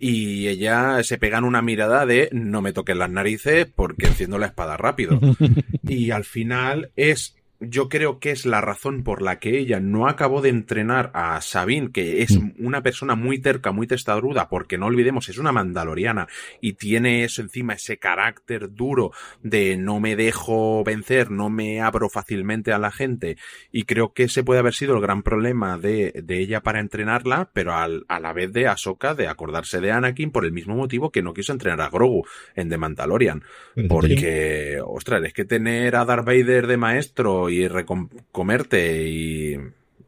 Y 0.00 0.48
ella 0.48 1.02
se 1.02 1.18
pega 1.18 1.38
en 1.38 1.44
una 1.44 1.62
mirada 1.62 2.06
de, 2.06 2.28
no 2.32 2.62
me 2.62 2.72
toques 2.72 2.96
las 2.96 3.10
narices 3.10 3.66
porque 3.66 4.06
enciendo 4.06 4.38
la 4.38 4.46
espada 4.46 4.76
rápido. 4.76 5.20
y 5.88 6.10
al 6.10 6.24
final 6.24 6.90
es 6.96 7.34
yo 7.62 7.88
creo 7.88 8.18
que 8.18 8.30
es 8.30 8.46
la 8.46 8.60
razón 8.60 9.02
por 9.02 9.22
la 9.22 9.38
que 9.38 9.58
ella 9.58 9.80
no 9.80 10.08
acabó 10.08 10.42
de 10.42 10.48
entrenar 10.48 11.10
a 11.14 11.40
Sabine, 11.40 11.90
que 11.92 12.22
es 12.22 12.38
mm. 12.38 12.54
una 12.58 12.82
persona 12.82 13.14
muy 13.14 13.38
terca, 13.38 13.72
muy 13.72 13.86
testaruda, 13.86 14.48
porque 14.48 14.78
no 14.78 14.86
olvidemos, 14.86 15.28
es 15.28 15.38
una 15.38 15.52
mandaloriana 15.52 16.28
y 16.60 16.74
tiene 16.74 17.24
eso 17.24 17.42
encima, 17.42 17.74
ese 17.74 17.98
carácter 17.98 18.72
duro 18.72 19.12
de 19.42 19.76
no 19.76 20.00
me 20.00 20.16
dejo 20.16 20.82
vencer, 20.84 21.30
no 21.30 21.50
me 21.50 21.80
abro 21.80 22.08
fácilmente 22.08 22.72
a 22.72 22.78
la 22.78 22.90
gente. 22.90 23.36
Y 23.70 23.84
creo 23.84 24.12
que 24.12 24.24
ese 24.24 24.44
puede 24.44 24.60
haber 24.60 24.74
sido 24.74 24.94
el 24.94 25.02
gran 25.02 25.22
problema 25.22 25.78
de, 25.78 26.22
de 26.24 26.38
ella 26.38 26.62
para 26.62 26.80
entrenarla, 26.80 27.50
pero 27.52 27.74
al, 27.74 28.04
a 28.08 28.20
la 28.20 28.32
vez 28.32 28.52
de 28.52 28.66
Ahsoka 28.66 29.14
de 29.14 29.28
acordarse 29.28 29.80
de 29.80 29.92
Anakin 29.92 30.30
por 30.30 30.44
el 30.44 30.52
mismo 30.52 30.74
motivo 30.74 31.10
que 31.10 31.22
no 31.22 31.34
quiso 31.34 31.52
entrenar 31.52 31.80
a 31.80 31.90
Grogu 31.90 32.26
en 32.54 32.68
The 32.68 32.78
Mandalorian. 32.78 33.42
Porque, 33.88 34.80
ostras, 34.84 35.22
es 35.24 35.32
que 35.32 35.44
tener 35.44 35.96
a 35.96 36.04
Darth 36.04 36.26
Vader 36.26 36.66
de 36.66 36.76
maestro 36.76 37.50
y 37.52 37.68
recomerte 37.68 39.08
y 39.08 39.56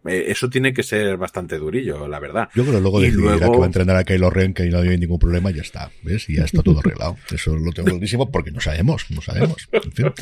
eh, 0.06 0.24
eso 0.28 0.48
tiene 0.48 0.72
que 0.72 0.82
ser 0.82 1.16
bastante 1.16 1.58
durillo, 1.58 2.06
la 2.08 2.18
verdad. 2.20 2.48
Yo 2.54 2.62
creo 2.62 2.76
que 2.76 2.80
luego 2.80 3.00
decidirá 3.00 3.38
que 3.38 3.58
va 3.58 3.64
a 3.64 3.66
entrenar 3.66 3.96
a 3.96 4.04
Kylo 4.04 4.30
Ren, 4.30 4.54
que 4.54 4.64
no 4.66 4.78
hay 4.78 4.98
ningún 4.98 5.18
problema, 5.18 5.50
y 5.50 5.54
ya 5.54 5.62
está, 5.62 5.90
¿ves? 6.02 6.28
Y 6.28 6.36
ya 6.36 6.44
está 6.44 6.62
todo 6.62 6.80
arreglado. 6.80 7.16
Eso 7.30 7.56
lo 7.56 7.72
tengo 7.72 7.90
clarísimo 7.90 8.30
porque 8.30 8.50
no 8.50 8.60
sabemos, 8.60 9.06
no 9.10 9.20
sabemos. 9.20 9.68
En 9.72 9.92
fin. 9.92 10.12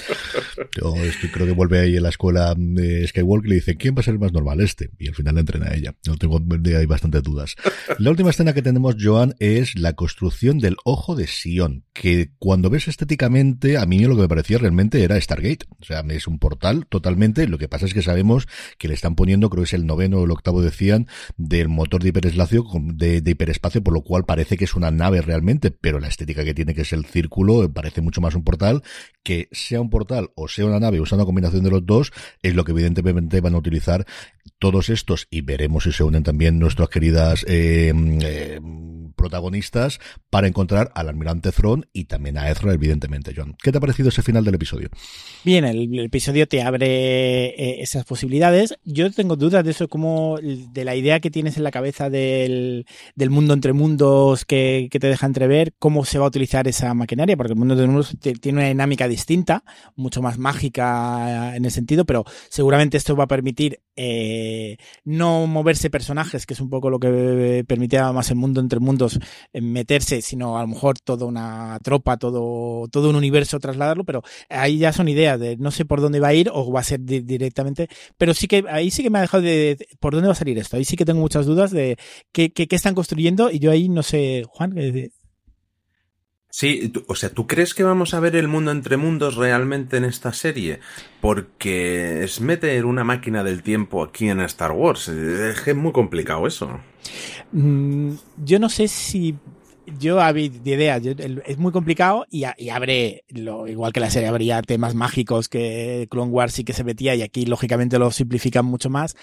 Yo 0.76 0.95
creo 1.33 1.47
que 1.47 1.53
vuelve 1.53 1.80
ahí 1.80 1.97
en 1.97 2.03
la 2.03 2.09
escuela 2.09 2.55
de 2.57 3.07
Skywalker 3.07 3.47
y 3.47 3.49
le 3.51 3.55
dice, 3.57 3.76
¿quién 3.76 3.95
va 3.95 4.01
a 4.01 4.03
ser 4.03 4.14
el 4.14 4.20
más 4.20 4.33
normal? 4.33 4.61
Este. 4.61 4.91
Y 4.99 5.09
al 5.09 5.14
final 5.14 5.35
le 5.35 5.41
entrena 5.41 5.66
a 5.68 5.74
ella. 5.74 5.95
No 6.07 6.16
tengo, 6.16 6.41
hay 6.76 6.87
bastantes 6.87 7.22
dudas. 7.22 7.57
La 7.99 8.11
última 8.11 8.30
escena 8.30 8.53
que 8.53 8.62
tenemos, 8.62 8.97
Joan, 9.01 9.35
es 9.39 9.78
la 9.78 9.95
construcción 9.95 10.59
del 10.59 10.76
ojo 10.85 11.16
de 11.16 11.26
Sion, 11.26 11.85
que 11.93 12.30
cuando 12.39 12.70
ves 12.70 12.89
estéticamente, 12.89 13.78
a 13.78 13.87
mí 13.87 14.01
lo 14.01 14.16
que 14.16 14.22
me 14.22 14.28
parecía 14.28 14.59
realmente 14.59 15.03
era 15.03 15.20
Stargate. 15.20 15.66
O 15.80 15.85
sea, 15.85 16.05
es 16.09 16.26
un 16.26 16.39
portal 16.39 16.87
totalmente. 16.87 17.47
Lo 17.47 17.59
que 17.59 17.68
pasa 17.68 17.87
es 17.87 17.95
que 17.95 18.03
sabemos 18.03 18.49
que 18.78 18.89
le 18.89 18.95
están 18.95 19.14
poniendo, 19.14 19.51
creo 19.51 19.64
que 19.64 19.70
el 19.73 19.87
noveno 19.87 20.18
o 20.18 20.25
el 20.25 20.31
octavo 20.31 20.62
decían, 20.62 21.07
del 21.37 21.68
motor 21.68 22.03
de 22.03 22.11
hiperespacio, 22.11 22.64
de, 22.83 23.23
hiperespacio, 23.25 23.83
por 23.83 23.95
lo 23.95 24.03
cual 24.03 24.25
parece 24.25 24.57
que 24.57 24.64
es 24.64 24.75
una 24.75 24.91
nave 24.91 25.23
realmente, 25.23 25.70
pero 25.70 26.01
la 26.01 26.09
estética 26.09 26.45
que 26.45 26.55
tiene 26.55 26.75
que 26.75 26.83
es 26.83 26.93
el 26.93 27.05
círculo 27.05 27.70
parece 27.73 28.01
mucho 28.01 28.20
más 28.20 28.35
un 28.35 28.45
portal, 28.45 28.83
que 29.23 29.49
sea 29.53 29.81
un 29.81 29.91
portal 29.91 30.31
o 30.35 30.49
sea 30.49 30.66
una 30.66 30.81
nave 30.81 31.01
o 31.01 31.07
sea 31.07 31.16
una 31.16 31.25
combinación 31.25 31.64
de 31.64 31.70
los 31.70 31.87
dos, 31.87 32.12
es 32.43 32.55
lo 32.55 32.64
que 32.64 32.73
evidentemente 32.73 33.41
van 33.41 33.55
a 33.55 33.59
utilizar 33.59 34.07
todos 34.59 34.89
estos 34.89 35.29
y 35.31 35.43
veremos 35.43 35.85
si 35.85 35.93
se 35.93 36.05
unen 36.05 36.23
también 36.23 36.59
nuestras 36.59 36.89
queridas 36.89 37.45
eh, 37.49 37.93
eh 38.23 38.61
protagonistas 39.12 40.00
para 40.30 40.46
encontrar 40.46 40.90
al 40.94 41.08
almirante 41.08 41.52
Thrawn 41.52 41.86
y 41.92 42.04
también 42.04 42.38
a 42.38 42.50
Ezra, 42.50 42.72
evidentemente, 42.72 43.32
John. 43.36 43.56
¿Qué 43.62 43.72
te 43.72 43.78
ha 43.78 43.80
parecido 43.80 44.08
ese 44.08 44.22
final 44.22 44.44
del 44.44 44.54
episodio? 44.54 44.88
Bien, 45.44 45.64
el, 45.64 45.98
episodio 45.98 46.46
te 46.46 46.62
abre 46.62 47.46
eh, 47.46 47.82
esas 47.82 48.04
posibilidades. 48.04 48.74
Yo 48.84 49.10
tengo 49.10 49.36
dudas 49.36 49.64
de 49.64 49.72
eso, 49.72 49.88
como 49.88 50.38
de 50.40 50.84
la 50.84 50.94
idea 50.94 51.20
que 51.20 51.30
tienes 51.30 51.56
en 51.56 51.64
la 51.64 51.70
cabeza 51.70 52.10
del, 52.10 52.86
del 53.14 53.30
mundo 53.30 53.54
entre 53.54 53.72
mundos 53.72 54.44
que, 54.44 54.88
que, 54.90 55.00
te 55.00 55.08
deja 55.08 55.26
entrever, 55.26 55.74
cómo 55.78 56.04
se 56.04 56.18
va 56.18 56.26
a 56.26 56.28
utilizar 56.28 56.68
esa 56.68 56.94
maquinaria, 56.94 57.36
porque 57.36 57.52
el 57.52 57.58
mundo 57.58 57.74
entre 57.74 57.86
mundos 57.86 58.16
tiene 58.20 58.58
una 58.58 58.68
dinámica 58.68 59.08
distinta, 59.08 59.64
mucho 59.96 60.22
más 60.22 60.38
mágica 60.38 61.56
en 61.56 61.64
el 61.64 61.70
sentido, 61.70 62.04
pero 62.04 62.24
seguramente 62.48 62.96
esto 62.96 63.16
va 63.16 63.24
a 63.24 63.28
permitir 63.28 63.80
eh, 63.96 64.78
no 65.04 65.46
moverse 65.46 65.90
personajes, 65.90 66.46
que 66.46 66.54
es 66.54 66.60
un 66.60 66.70
poco 66.70 66.88
lo 66.88 66.98
que 66.98 67.64
permitía 67.66 68.10
más 68.12 68.30
el 68.30 68.36
mundo 68.36 68.60
entre 68.60 68.80
mundos 68.80 69.01
meterse, 69.53 70.22
sino 70.22 70.59
a 70.59 70.62
lo 70.62 70.68
mejor 70.68 70.98
toda 70.98 71.26
una 71.26 71.78
tropa, 71.82 72.16
todo, 72.16 72.88
todo 72.88 73.11
un 73.11 73.16
universo 73.16 73.61
trasladarlo, 73.61 74.05
pero 74.05 74.22
ahí 74.48 74.78
ya 74.78 74.92
son 74.92 75.09
ideas 75.09 75.38
de 75.38 75.57
no 75.57 75.70
sé 75.70 75.84
por 75.84 76.00
dónde 76.00 76.20
va 76.20 76.28
a 76.28 76.34
ir 76.34 76.50
o 76.53 76.70
va 76.72 76.80
a 76.80 76.84
ser 76.84 77.00
directamente, 77.00 77.88
pero 78.18 78.34
sí 78.34 78.46
que 78.46 78.64
ahí 78.68 78.90
sí 78.90 79.03
que 79.03 79.11
me 79.11 79.18
ha 79.18 79.22
dejado 79.22 79.42
de, 79.42 79.86
por 80.00 80.12
dónde 80.12 80.28
va 80.28 80.32
a 80.32 80.36
salir 80.36 80.59
esto, 80.59 80.76
ahí 80.76 80.84
sí 80.84 80.96
que 80.96 81.05
tengo 81.05 81.20
muchas 81.20 81.46
dudas 81.46 81.70
de 81.70 81.96
qué, 82.32 82.53
qué, 82.53 82.66
qué 82.66 82.76
están 82.76 82.94
construyendo 82.94 83.50
y 83.50 83.59
yo 83.59 83.70
ahí 83.70 83.88
no 83.88 84.03
sé, 84.03 84.44
Juan, 84.48 84.74
Sí, 86.55 86.92
o 87.07 87.14
sea, 87.14 87.30
¿tú 87.30 87.46
crees 87.46 87.72
que 87.72 87.82
vamos 87.82 88.12
a 88.12 88.20
ver 88.20 88.36
el 88.36 88.46
mundo 88.46 88.72
entre 88.72 88.98
mundos 88.98 89.36
realmente 89.36 89.96
en 89.96 90.05
esta 90.05 90.34
serie? 90.34 90.80
Porque 91.22 92.22
es 92.24 92.42
meter 92.42 92.84
una 92.84 93.05
máquina 93.05 93.42
del 93.42 93.62
tiempo 93.62 94.05
aquí 94.05 94.28
en 94.28 94.38
Star 94.40 94.72
Wars. 94.72 95.09
Es 95.09 95.74
muy 95.74 95.92
complicado 95.92 96.46
eso. 96.46 96.78
Mm, 97.53 98.12
yo 98.44 98.59
no 98.59 98.68
sé 98.68 98.88
si 98.88 99.34
yo 99.99 100.20
había 100.20 100.47
ideas, 100.47 101.03
es 101.05 101.59
muy 101.59 101.72
complicado 101.72 102.26
y, 102.30 102.45
abre, 102.45 103.24
lo, 103.28 103.66
igual 103.66 103.93
que 103.93 104.01
la 104.01 104.11
serie, 104.11 104.28
habría 104.28 104.62
temas 104.62 104.95
mágicos 104.95 105.49
que 105.49 106.07
Clone 106.11 106.30
Wars 106.30 106.55
sí 106.55 106.64
que 106.64 106.72
se 106.72 106.85
metía 106.85 107.14
y 107.14 107.22
aquí 107.22 107.47
lógicamente 107.47 107.99
lo 107.99 108.11
simplifican 108.11 108.64
mucho 108.64 108.91
más, 108.91 109.16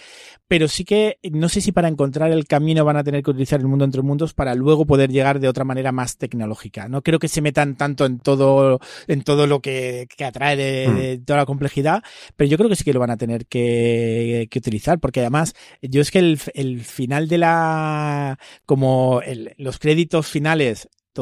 pero 0.47 0.67
sí 0.67 0.83
que 0.83 1.17
no 1.31 1.47
sé 1.47 1.61
si 1.61 1.71
para 1.71 1.87
encontrar 1.87 2.31
el 2.31 2.45
camino 2.45 2.83
van 2.83 2.97
a 2.97 3.03
tener 3.03 3.23
que 3.23 3.31
utilizar 3.31 3.59
el 3.59 3.67
mundo 3.67 3.85
entre 3.85 4.01
mundos 4.01 4.33
para 4.33 4.53
luego 4.53 4.85
poder 4.85 5.11
llegar 5.11 5.39
de 5.39 5.47
otra 5.47 5.63
manera 5.63 5.91
más 5.91 6.17
tecnológica. 6.17 6.89
No 6.89 7.01
creo 7.01 7.19
que 7.19 7.27
se 7.29 7.41
metan 7.41 7.75
tanto 7.75 8.05
en 8.05 8.19
todo, 8.19 8.79
en 9.07 9.23
todo 9.23 9.47
lo 9.47 9.61
que, 9.61 10.07
atrae 10.25 10.57
de, 10.57 11.19
mm. 11.19 11.25
toda 11.25 11.39
la 11.39 11.45
complejidad, 11.45 12.03
pero 12.35 12.49
yo 12.49 12.57
creo 12.57 12.69
que 12.69 12.75
sí 12.75 12.83
que 12.83 12.93
lo 12.93 12.99
van 12.99 13.11
a 13.11 13.17
tener 13.17 13.45
que, 13.45 14.49
utilizar, 14.55 14.99
porque 14.99 15.21
además 15.21 15.53
yo 15.81 16.01
es 16.01 16.11
que 16.11 16.19
el, 16.19 16.39
el 16.53 16.81
final 16.81 17.29
de 17.29 17.37
la, 17.37 18.37
como 18.65 19.21
los 19.57 19.79
créditos 19.79 20.27
finales 20.27 20.48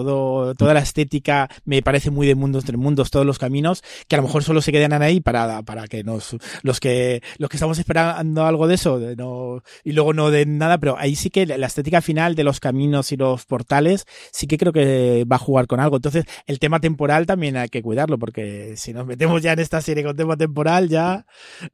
todo, 0.04 0.54
toda 0.56 0.74
la 0.74 0.82
estética 0.82 1.50
me 1.66 1.82
parece 1.82 2.12
muy 2.12 2.28
de 2.28 2.36
mundos 2.36 2.64
entre 2.64 2.78
mundos, 2.78 3.10
todos 3.10 3.26
los 3.26 3.40
caminos, 3.40 3.84
que 4.08 4.16
a 4.16 4.20
lo 4.20 4.24
mejor 4.24 4.44
solo 4.44 4.62
se 4.62 4.72
quedan 4.72 5.02
ahí 5.02 5.22
para, 5.22 5.64
para 5.64 5.88
que 5.88 6.04
nos, 6.04 6.36
los 6.62 6.80
que, 6.80 7.22
los 7.38 7.50
que 7.50 7.58
estamos 7.58 7.80
esperando 7.80 8.46
algo 8.46 8.68
de 8.68 8.76
eso, 8.76 9.00
no, 9.18 9.64
y 9.84 9.94
luego 9.94 10.14
no 10.14 10.30
de 10.30 10.46
nada, 10.46 10.78
pero 10.78 10.98
ahí 10.98 11.16
sí 11.16 11.30
que 11.30 11.46
la 11.46 11.68
estética 11.68 12.02
final 12.02 12.36
de 12.36 12.44
los 12.44 12.60
caminos 12.60 13.12
y 13.12 13.18
los 13.18 13.46
portales, 13.46 14.06
sí 14.32 14.48
que 14.48 14.58
creo 14.58 14.74
que 14.74 15.26
va 15.30 15.38
a 15.38 15.40
jugar 15.40 15.68
con 15.68 15.80
algo. 15.80 15.96
Entonces, 15.96 16.26
el 16.46 16.60
tema 16.60 16.80
temporal 16.80 17.26
también 17.26 17.58
hay 17.58 17.70
que 17.70 17.82
cuidarlo, 17.82 18.20
porque 18.20 18.76
si 18.78 18.94
nos 18.94 19.06
metemos 19.06 19.42
ya 19.42 19.54
en 19.54 19.60
esta 19.60 19.82
serie 19.82 20.04
con 20.04 20.16
tema 20.16 20.38
temporal, 20.38 20.90
ya, 20.90 21.26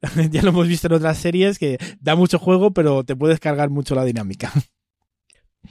ya 0.30 0.42
lo 0.42 0.50
hemos 0.50 0.68
visto 0.68 0.86
en 0.86 0.94
otras 0.94 1.18
series 1.18 1.58
que 1.58 1.78
da 2.00 2.16
mucho 2.16 2.38
juego, 2.38 2.72
pero 2.72 3.04
te 3.04 3.16
puedes 3.16 3.40
cargar 3.40 3.70
mucho 3.70 3.94
la 3.94 4.04
dinámica. 4.04 4.52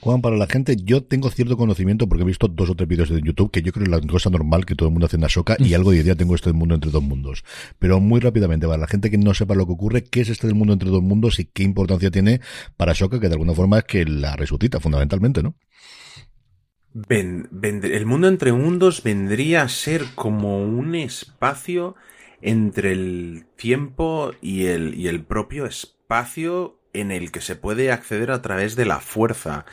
Juan, 0.00 0.20
para 0.20 0.36
la 0.36 0.46
gente, 0.46 0.76
yo 0.76 1.04
tengo 1.04 1.30
cierto 1.30 1.56
conocimiento 1.56 2.08
porque 2.08 2.24
he 2.24 2.26
visto 2.26 2.48
dos 2.48 2.68
o 2.68 2.74
tres 2.74 2.88
vídeos 2.88 3.08
de 3.08 3.20
YouTube 3.22 3.50
que 3.50 3.62
yo 3.62 3.72
creo 3.72 3.86
que 3.86 3.94
es 3.94 4.02
la 4.02 4.06
cosa 4.06 4.28
normal 4.28 4.66
que 4.66 4.74
todo 4.74 4.88
el 4.88 4.92
mundo 4.92 5.06
hace 5.06 5.16
en 5.16 5.24
Ashoka 5.24 5.56
y 5.58 5.74
algo 5.74 5.92
de 5.92 5.98
idea 5.98 6.14
tengo 6.14 6.34
esto 6.34 6.50
del 6.50 6.58
mundo 6.58 6.74
entre 6.74 6.90
dos 6.90 7.02
mundos. 7.02 7.44
Pero 7.78 8.00
muy 8.00 8.20
rápidamente, 8.20 8.66
para 8.66 8.78
la 8.78 8.88
gente 8.88 9.10
que 9.10 9.18
no 9.18 9.32
sepa 9.34 9.54
lo 9.54 9.66
que 9.66 9.72
ocurre, 9.72 10.04
¿qué 10.04 10.20
es 10.20 10.28
este 10.28 10.46
del 10.46 10.56
mundo 10.56 10.72
entre 10.72 10.90
dos 10.90 11.02
mundos 11.02 11.38
y 11.38 11.44
qué 11.44 11.62
importancia 11.62 12.10
tiene 12.10 12.40
para 12.76 12.92
Ashoka, 12.92 13.20
que 13.20 13.28
de 13.28 13.34
alguna 13.34 13.54
forma 13.54 13.78
es 13.78 13.84
que 13.84 14.04
la 14.04 14.36
resucita 14.36 14.80
fundamentalmente, 14.80 15.42
¿no? 15.42 15.54
el 17.10 18.06
mundo 18.06 18.28
entre 18.28 18.52
mundos 18.52 19.02
vendría 19.02 19.62
a 19.62 19.68
ser 19.68 20.04
como 20.14 20.62
un 20.62 20.94
espacio 20.94 21.96
entre 22.40 22.92
el 22.92 23.46
tiempo 23.56 24.32
y 24.40 24.66
el, 24.66 24.94
y 24.94 25.08
el 25.08 25.24
propio 25.24 25.66
espacio 25.66 26.78
en 26.94 27.12
el 27.12 27.30
que 27.30 27.40
se 27.40 27.56
puede 27.56 27.92
acceder 27.92 28.30
a 28.30 28.42
través 28.42 28.76
de 28.76 28.86
la 28.86 29.00
fuerza. 29.00 29.66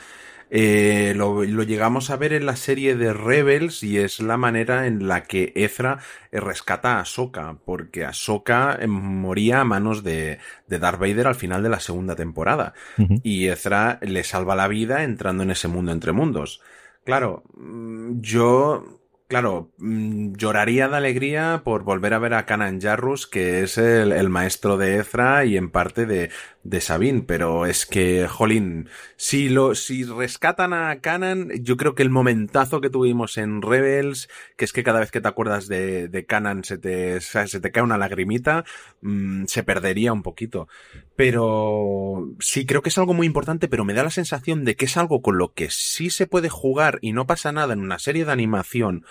Eh, 0.54 1.14
lo, 1.16 1.44
llegamos 1.44 2.10
a 2.10 2.16
ver 2.16 2.34
en 2.34 2.44
la 2.44 2.56
serie 2.56 2.94
de 2.94 3.14
Rebels 3.14 3.82
y 3.82 3.96
es 3.96 4.20
la 4.20 4.36
manera 4.36 4.86
en 4.86 5.08
la 5.08 5.22
que 5.22 5.50
Ezra 5.56 6.00
rescata 6.30 6.98
a 6.98 7.00
Ahsoka, 7.00 7.56
porque 7.64 8.04
Ahsoka 8.04 8.76
eh, 8.78 8.86
moría 8.86 9.60
a 9.62 9.64
manos 9.64 10.04
de, 10.04 10.40
de 10.66 10.78
Darth 10.78 11.00
Vader 11.00 11.28
al 11.28 11.36
final 11.36 11.62
de 11.62 11.70
la 11.70 11.80
segunda 11.80 12.16
temporada. 12.16 12.74
Y 13.22 13.46
Ezra 13.46 13.98
le 14.02 14.24
salva 14.24 14.54
la 14.54 14.68
vida 14.68 15.04
entrando 15.04 15.42
en 15.42 15.52
ese 15.52 15.68
mundo 15.68 15.90
entre 15.90 16.12
mundos. 16.12 16.60
Claro, 17.02 17.44
mm, 17.56 18.20
yo 18.20 19.00
Claro, 19.32 19.72
mm, 19.78 20.34
lloraría 20.34 20.88
de 20.88 20.96
alegría 20.98 21.62
por 21.64 21.84
volver 21.84 22.12
a 22.12 22.18
ver 22.18 22.34
a 22.34 22.44
Kanan 22.44 22.82
Jarrus, 22.82 23.26
que 23.26 23.62
es 23.62 23.78
el, 23.78 24.28
maestro 24.28 24.76
de 24.76 24.98
Ezra 24.98 25.46
y 25.46 25.56
en 25.56 25.70
parte 25.70 26.04
de, 26.04 26.28
de 26.64 26.80
Sabine, 26.80 27.22
pero 27.26 27.66
es 27.66 27.86
que, 27.86 28.28
jolín, 28.28 28.88
si 29.16 29.48
lo, 29.48 29.74
si 29.74 30.04
rescatan 30.04 30.72
a 30.72 31.00
Kanan, 31.00 31.50
yo 31.60 31.76
creo 31.76 31.94
que 31.94 32.02
el 32.02 32.10
momentazo 32.10 32.80
que 32.80 32.90
tuvimos 32.90 33.36
en 33.36 33.62
Rebels, 33.62 34.28
que 34.56 34.64
es 34.64 34.72
que 34.72 34.84
cada 34.84 35.00
vez 35.00 35.10
que 35.10 35.20
te 35.20 35.28
acuerdas 35.28 35.66
de, 35.66 36.08
de 36.08 36.24
Kanan 36.24 36.62
se 36.62 36.78
te, 36.78 37.20
se 37.20 37.60
te 37.60 37.70
cae 37.72 37.82
una 37.82 37.98
lagrimita, 37.98 38.64
mm, 39.00 39.46
se 39.46 39.64
perdería 39.64 40.12
un 40.12 40.22
poquito. 40.22 40.68
Pero 41.16 42.30
sí, 42.38 42.64
creo 42.64 42.82
que 42.82 42.90
es 42.90 42.98
algo 42.98 43.14
muy 43.14 43.26
importante, 43.26 43.68
pero 43.68 43.84
me 43.84 43.94
da 43.94 44.04
la 44.04 44.10
sensación 44.10 44.64
de 44.64 44.76
que 44.76 44.84
es 44.84 44.96
algo 44.96 45.20
con 45.20 45.38
lo 45.38 45.52
que 45.52 45.68
sí 45.70 46.10
se 46.10 46.26
puede 46.26 46.48
jugar 46.48 46.98
y 47.02 47.12
no 47.12 47.26
pasa 47.26 47.52
nada 47.52 47.74
en 47.74 47.80
una 47.80 47.98
serie 47.98 48.24
de 48.24 48.32
animación. 48.32 49.04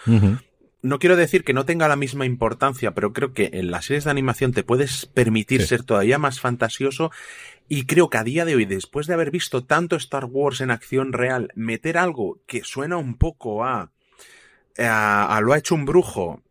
No 0.83 0.97
quiero 0.97 1.15
decir 1.15 1.43
que 1.43 1.53
no 1.53 1.65
tenga 1.65 1.87
la 1.87 1.95
misma 1.95 2.25
importancia, 2.25 2.93
pero 2.93 3.13
creo 3.13 3.33
que 3.33 3.51
en 3.53 3.69
las 3.69 3.85
series 3.85 4.05
de 4.05 4.11
animación 4.11 4.51
te 4.51 4.63
puedes 4.63 5.05
permitir 5.05 5.65
ser 5.65 5.83
todavía 5.83 6.17
más 6.17 6.39
fantasioso 6.39 7.11
y 7.69 7.85
creo 7.85 8.09
que 8.09 8.17
a 8.17 8.23
día 8.23 8.45
de 8.45 8.55
hoy, 8.55 8.65
después 8.65 9.05
de 9.05 9.13
haber 9.13 9.29
visto 9.29 9.63
tanto 9.63 9.95
Star 9.95 10.25
Wars 10.25 10.59
en 10.59 10.71
acción 10.71 11.13
real, 11.13 11.51
meter 11.55 11.97
algo 11.97 12.41
que 12.47 12.63
suena 12.63 12.97
un 12.97 13.15
poco 13.15 13.63
a, 13.63 13.91
a, 14.77 15.37
a 15.37 15.41
lo 15.41 15.53
ha 15.53 15.57
hecho 15.57 15.75
un 15.75 15.85
brujo, 15.85 16.41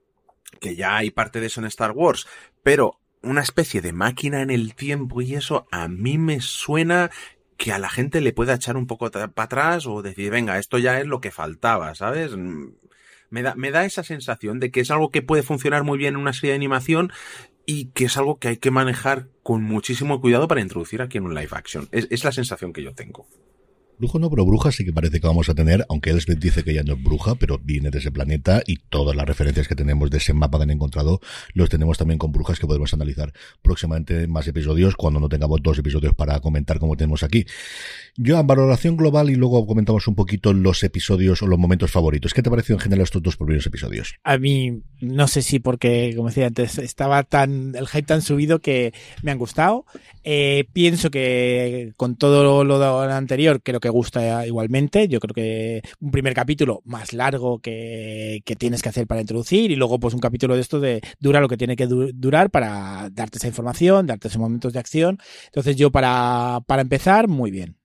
que 0.61 0.77
ya 0.77 0.97
hay 0.97 1.11
parte 1.11 1.41
de 1.41 1.47
eso 1.47 1.61
en 1.61 1.67
Star 1.67 1.91
Wars, 1.91 2.27
pero 2.63 3.01
una 3.23 3.43
especie 3.43 3.81
de 3.81 3.93
máquina 3.93 4.43
en 4.43 4.51
el 4.51 4.75
tiempo 4.75 5.21
y 5.21 5.35
eso 5.35 5.67
a 5.71 5.89
mí 5.89 6.19
me 6.19 6.41
suena 6.41 7.11
que 7.57 7.73
a 7.73 7.79
la 7.79 7.91
gente 7.91 8.23
le 8.23 8.33
pueda 8.33 8.55
echar 8.55 8.77
un 8.77 8.87
poco 8.87 9.11
para 9.11 9.31
atrás 9.37 9.87
o 9.87 10.01
decir, 10.01 10.31
venga, 10.31 10.59
esto 10.59 10.79
ya 10.79 10.99
es 10.99 11.07
lo 11.07 11.21
que 11.21 11.31
faltaba, 11.31 11.95
¿sabes? 11.95 12.33
Me 13.31 13.43
da, 13.43 13.55
me 13.55 13.71
da 13.71 13.85
esa 13.85 14.03
sensación 14.03 14.61
de 14.61 14.71
que 14.71 14.81
es 14.81 14.91
algo 14.91 15.11
que 15.11 15.23
puede 15.23 15.43
funcionar 15.43 15.85
muy 15.85 15.99
bien 15.99 16.15
en 16.15 16.21
una 16.21 16.33
serie 16.33 16.51
de 16.51 16.57
animación 16.57 17.13
y 17.65 17.87
que 17.87 18.07
es 18.07 18.17
algo 18.17 18.39
que 18.39 18.49
hay 18.49 18.57
que 18.57 18.71
manejar 18.71 19.29
con 19.43 19.63
muchísimo 19.63 20.21
cuidado 20.21 20.49
para 20.49 20.61
introducir 20.61 21.03
aquí 21.03 21.19
en 21.19 21.25
un 21.25 21.35
live 21.35 21.51
action. 21.53 21.89
es 21.93 22.25
la 22.25 22.33
sensación 22.33 22.73
que 22.73 22.83
yo 22.83 22.93
tengo. 22.93 23.27
Brujo 24.01 24.19
no, 24.19 24.31
pero 24.31 24.47
bruja 24.47 24.73
sí 24.73 24.87
que 24.87 24.95
parece 24.95 25.21
que 25.21 25.27
vamos 25.27 25.51
a 25.51 25.55
tener, 25.55 25.85
aunque 25.91 26.09
Elspeth 26.09 26.39
dice 26.39 26.65
que 26.65 26.73
ya 26.73 26.83
no 26.83 26.95
es 26.95 27.03
bruja, 27.03 27.35
pero 27.35 27.59
viene 27.63 27.91
de 27.91 27.99
ese 27.99 28.11
planeta 28.11 28.63
y 28.67 28.77
todas 28.77 29.15
las 29.15 29.27
referencias 29.27 29.69
que 29.69 29.75
tenemos 29.75 30.11
de 30.11 30.17
ese 30.17 30.33
mapa 30.33 30.57
que 30.57 30.63
han 30.63 30.71
encontrado 30.71 31.21
los 31.53 31.69
tenemos 31.69 31.99
también 31.99 32.17
con 32.17 32.33
brujas 32.33 32.59
que 32.59 32.67
podemos 32.67 32.95
analizar 32.95 33.31
próximamente 33.61 34.23
en 34.23 34.31
más 34.31 34.49
episodios 34.49 34.97
cuando 34.97 35.21
no 35.21 35.29
tengamos 35.29 35.61
dos 35.63 35.79
episodios 35.79 36.15
para 36.15 36.41
comentar 36.41 36.79
como 36.79 36.97
tenemos 36.97 37.23
aquí. 37.23 37.45
Yo, 38.17 38.41
en 38.41 38.47
valoración 38.47 38.97
global 38.97 39.29
y 39.29 39.35
luego 39.35 39.67
comentamos 39.67 40.09
un 40.09 40.15
poquito 40.15 40.55
los 40.55 40.83
episodios 40.83 41.43
o 41.43 41.47
los 41.47 41.59
momentos 41.59 41.91
favoritos. 41.91 42.33
¿Qué 42.33 42.43
te 42.43 42.49
pareció 42.49 42.77
en 42.77 42.81
general 42.81 43.05
estos 43.05 43.23
dos 43.23 43.37
primeros 43.37 43.67
episodios? 43.67 44.15
A 44.25 44.39
mí, 44.39 44.81
no 45.03 45.29
sé 45.29 45.43
si 45.43 45.59
porque, 45.59 46.15
como 46.17 46.29
decía 46.29 46.47
antes, 46.47 46.79
estaba 46.79 47.23
tan, 47.25 47.75
el 47.75 47.87
hype 47.87 48.07
tan 48.07 48.23
subido 48.23 48.61
que 48.61 48.95
me 49.23 49.31
han 49.31 49.39
gustado. 49.39 49.85
Eh, 50.25 50.65
pienso 50.73 51.11
que 51.11 51.93
con 51.99 52.17
todo 52.17 52.65
lo 52.65 52.83
anterior 52.83 53.61
creo 53.63 53.81
que 53.81 53.90
gusta 53.91 54.47
igualmente. 54.47 55.09
Yo 55.09 55.21
creo 55.21 55.35
que 55.35 55.83
un 56.01 56.11
primer 56.11 56.35
capítulo 56.35 56.83
más 56.85 57.13
largo 57.13 57.59
que, 57.59 58.43
que 58.45 58.57
tienes 58.57 58.83
que 58.83 58.89
hacer 58.89 59.07
para 59.07 59.21
introducir 59.21 59.71
y 59.71 59.77
luego 59.77 59.99
pues 60.01 60.15
un 60.15 60.21
capítulo 60.21 60.55
de 60.55 60.61
esto 60.61 60.81
de 60.81 61.01
dura 61.19 61.41
lo 61.41 61.49
que 61.49 61.57
tiene 61.57 61.77
que 61.77 61.87
durar 61.87 62.51
para 62.51 63.09
darte 63.13 63.39
esa 63.39 63.49
información, 63.49 64.07
darte 64.07 64.29
esos 64.29 64.41
momentos 64.41 64.73
de 64.73 64.79
acción. 64.79 65.19
Entonces 65.47 65.77
yo 65.77 65.91
para, 65.91 66.61
para 66.67 66.83
empezar, 66.83 67.29
muy 67.29 67.51
bien. 67.51 67.80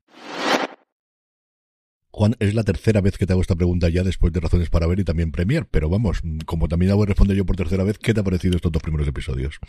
Juan, 2.15 2.37
es 2.39 2.53
la 2.53 2.63
tercera 2.63 3.01
vez 3.01 3.17
que 3.17 3.25
te 3.25 3.33
hago 3.33 3.41
esta 3.41 3.57
pregunta 3.57 3.89
ya 3.89 4.01
después 4.01 4.31
de 4.31 4.39
Razones 4.39 4.69
para 4.69 4.87
Ver 4.87 5.01
y 5.01 5.03
también 5.03 5.33
Premier, 5.33 5.67
pero 5.69 5.89
vamos, 5.89 6.21
como 6.45 6.69
también 6.69 6.93
hago 6.93 7.05
responder 7.05 7.35
yo 7.35 7.45
por 7.45 7.57
tercera 7.57 7.83
vez, 7.83 7.97
¿qué 7.97 8.13
te 8.13 8.21
ha 8.21 8.23
parecido 8.23 8.55
estos 8.55 8.71
dos 8.71 8.81
primeros 8.81 9.05
episodios? 9.05 9.59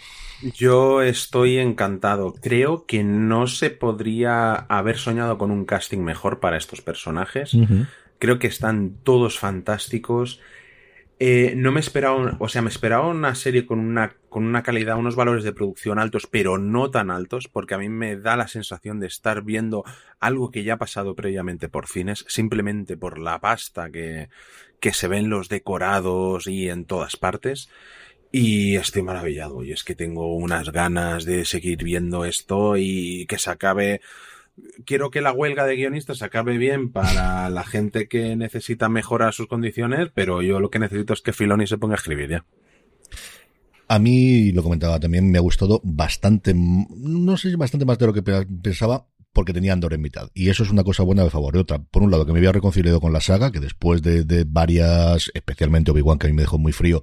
Yo 0.55 1.03
estoy 1.03 1.59
encantado. 1.59 2.35
Creo 2.41 2.87
que 2.87 3.03
no 3.03 3.49
se 3.49 3.71
podría 3.71 4.55
haber 4.55 4.97
soñado 4.97 5.39
con 5.39 5.51
un 5.51 5.65
casting 5.65 5.99
mejor 5.99 6.39
para 6.39 6.57
estos 6.57 6.83
personajes. 6.83 7.51
Creo 8.21 8.39
que 8.39 8.47
están 8.47 8.95
todos 9.03 9.41
fantásticos. 9.41 10.39
Eh, 11.19 11.55
no 11.57 11.73
me 11.73 11.81
esperaba, 11.81 12.37
o 12.39 12.49
sea, 12.49 12.61
me 12.61 12.69
esperaba 12.69 13.09
una 13.09 13.35
serie 13.35 13.65
con 13.65 13.79
una, 13.79 14.17
con 14.29 14.45
una 14.45 14.63
calidad, 14.63 14.99
unos 14.99 15.17
valores 15.17 15.45
de 15.45 15.55
producción 15.55 15.99
altos, 15.99 16.27
pero 16.31 16.59
no 16.59 16.91
tan 16.91 17.11
altos, 17.11 17.49
porque 17.49 17.75
a 17.75 17.79
mí 17.79 17.89
me 17.89 18.17
da 18.17 18.37
la 18.37 18.49
sensación 18.49 19.01
de 19.01 19.07
estar 19.07 19.43
viendo 19.43 19.83
algo 20.21 20.51
que 20.51 20.63
ya 20.63 20.75
ha 20.75 20.79
pasado 20.79 21.15
previamente 21.15 21.71
por 21.71 21.87
cines, 21.87 22.27
simplemente 22.29 22.99
por 22.99 23.19
la 23.19 23.41
pasta 23.41 23.91
que, 23.91 24.29
que 24.79 24.93
se 24.93 25.09
ven 25.09 25.31
los 25.31 25.49
decorados 25.49 26.49
y 26.49 26.69
en 26.69 26.85
todas 26.85 27.17
partes. 27.17 27.71
Y 28.31 28.77
estoy 28.77 29.01
maravillado, 29.01 29.65
y 29.65 29.73
es 29.73 29.85
que 29.85 29.95
tengo 29.95 30.37
unas 30.37 30.71
ganas 30.71 31.25
de 31.25 31.47
seguir 31.47 31.83
viendo 31.83 32.27
esto 32.27 32.77
y 32.77 33.25
que 33.27 33.39
se 33.39 33.51
acabe 33.51 34.03
quiero 34.85 35.11
que 35.11 35.21
la 35.21 35.33
huelga 35.33 35.67
de 35.67 35.77
guionistas 35.77 36.23
acabe 36.23 36.59
bien 36.59 36.93
para 36.93 37.51
la 37.51 37.65
gente 37.65 38.09
que 38.09 38.37
necesita 38.37 38.89
mejorar 38.89 39.33
sus 39.35 39.47
condiciones, 39.47 40.11
pero 40.15 40.43
yo 40.43 40.61
lo 40.61 40.71
que 40.71 40.79
necesito 40.79 41.13
es 41.13 41.23
que 41.23 41.33
Filoni 41.33 41.67
se 41.67 41.79
ponga 41.79 41.95
a 41.95 41.99
escribir 41.99 42.31
ya. 42.31 42.45
A 43.89 43.99
mí, 43.99 44.51
lo 44.53 44.63
comentaba 44.65 44.99
también, 44.99 45.31
me 45.31 45.39
ha 45.39 45.43
gustado 45.43 45.81
bastante, 45.85 46.55
no 46.55 47.37
sé 47.37 47.55
bastante 47.57 47.87
más 47.87 47.99
de 47.99 48.07
lo 48.07 48.13
que 48.13 48.23
pensaba, 48.23 49.07
porque 49.37 49.53
tenía 49.53 49.75
Andor 49.75 49.93
en 49.93 50.01
mitad. 50.01 50.31
Y 50.33 50.49
eso 50.49 50.63
es 50.63 50.71
una 50.71 50.83
cosa 50.83 51.03
buena 51.03 51.23
de 51.23 51.29
favor. 51.29 51.55
Y 51.55 51.59
otra, 51.59 51.79
por 51.79 52.03
un 52.03 52.11
lado, 52.11 52.25
que 52.25 52.33
me 52.33 52.39
había 52.39 52.53
reconciliado 52.53 53.03
con 53.03 53.13
la 53.13 53.21
saga, 53.21 53.53
que 53.53 53.61
después 53.61 54.01
de, 54.01 54.25
de 54.25 54.45
varias, 54.49 55.31
especialmente 55.35 55.91
Obi-Wan, 55.91 56.19
que 56.19 56.27
a 56.27 56.31
mí 56.31 56.35
me 56.35 56.41
dejó 56.41 56.57
muy 56.57 56.73
frío, 56.73 57.03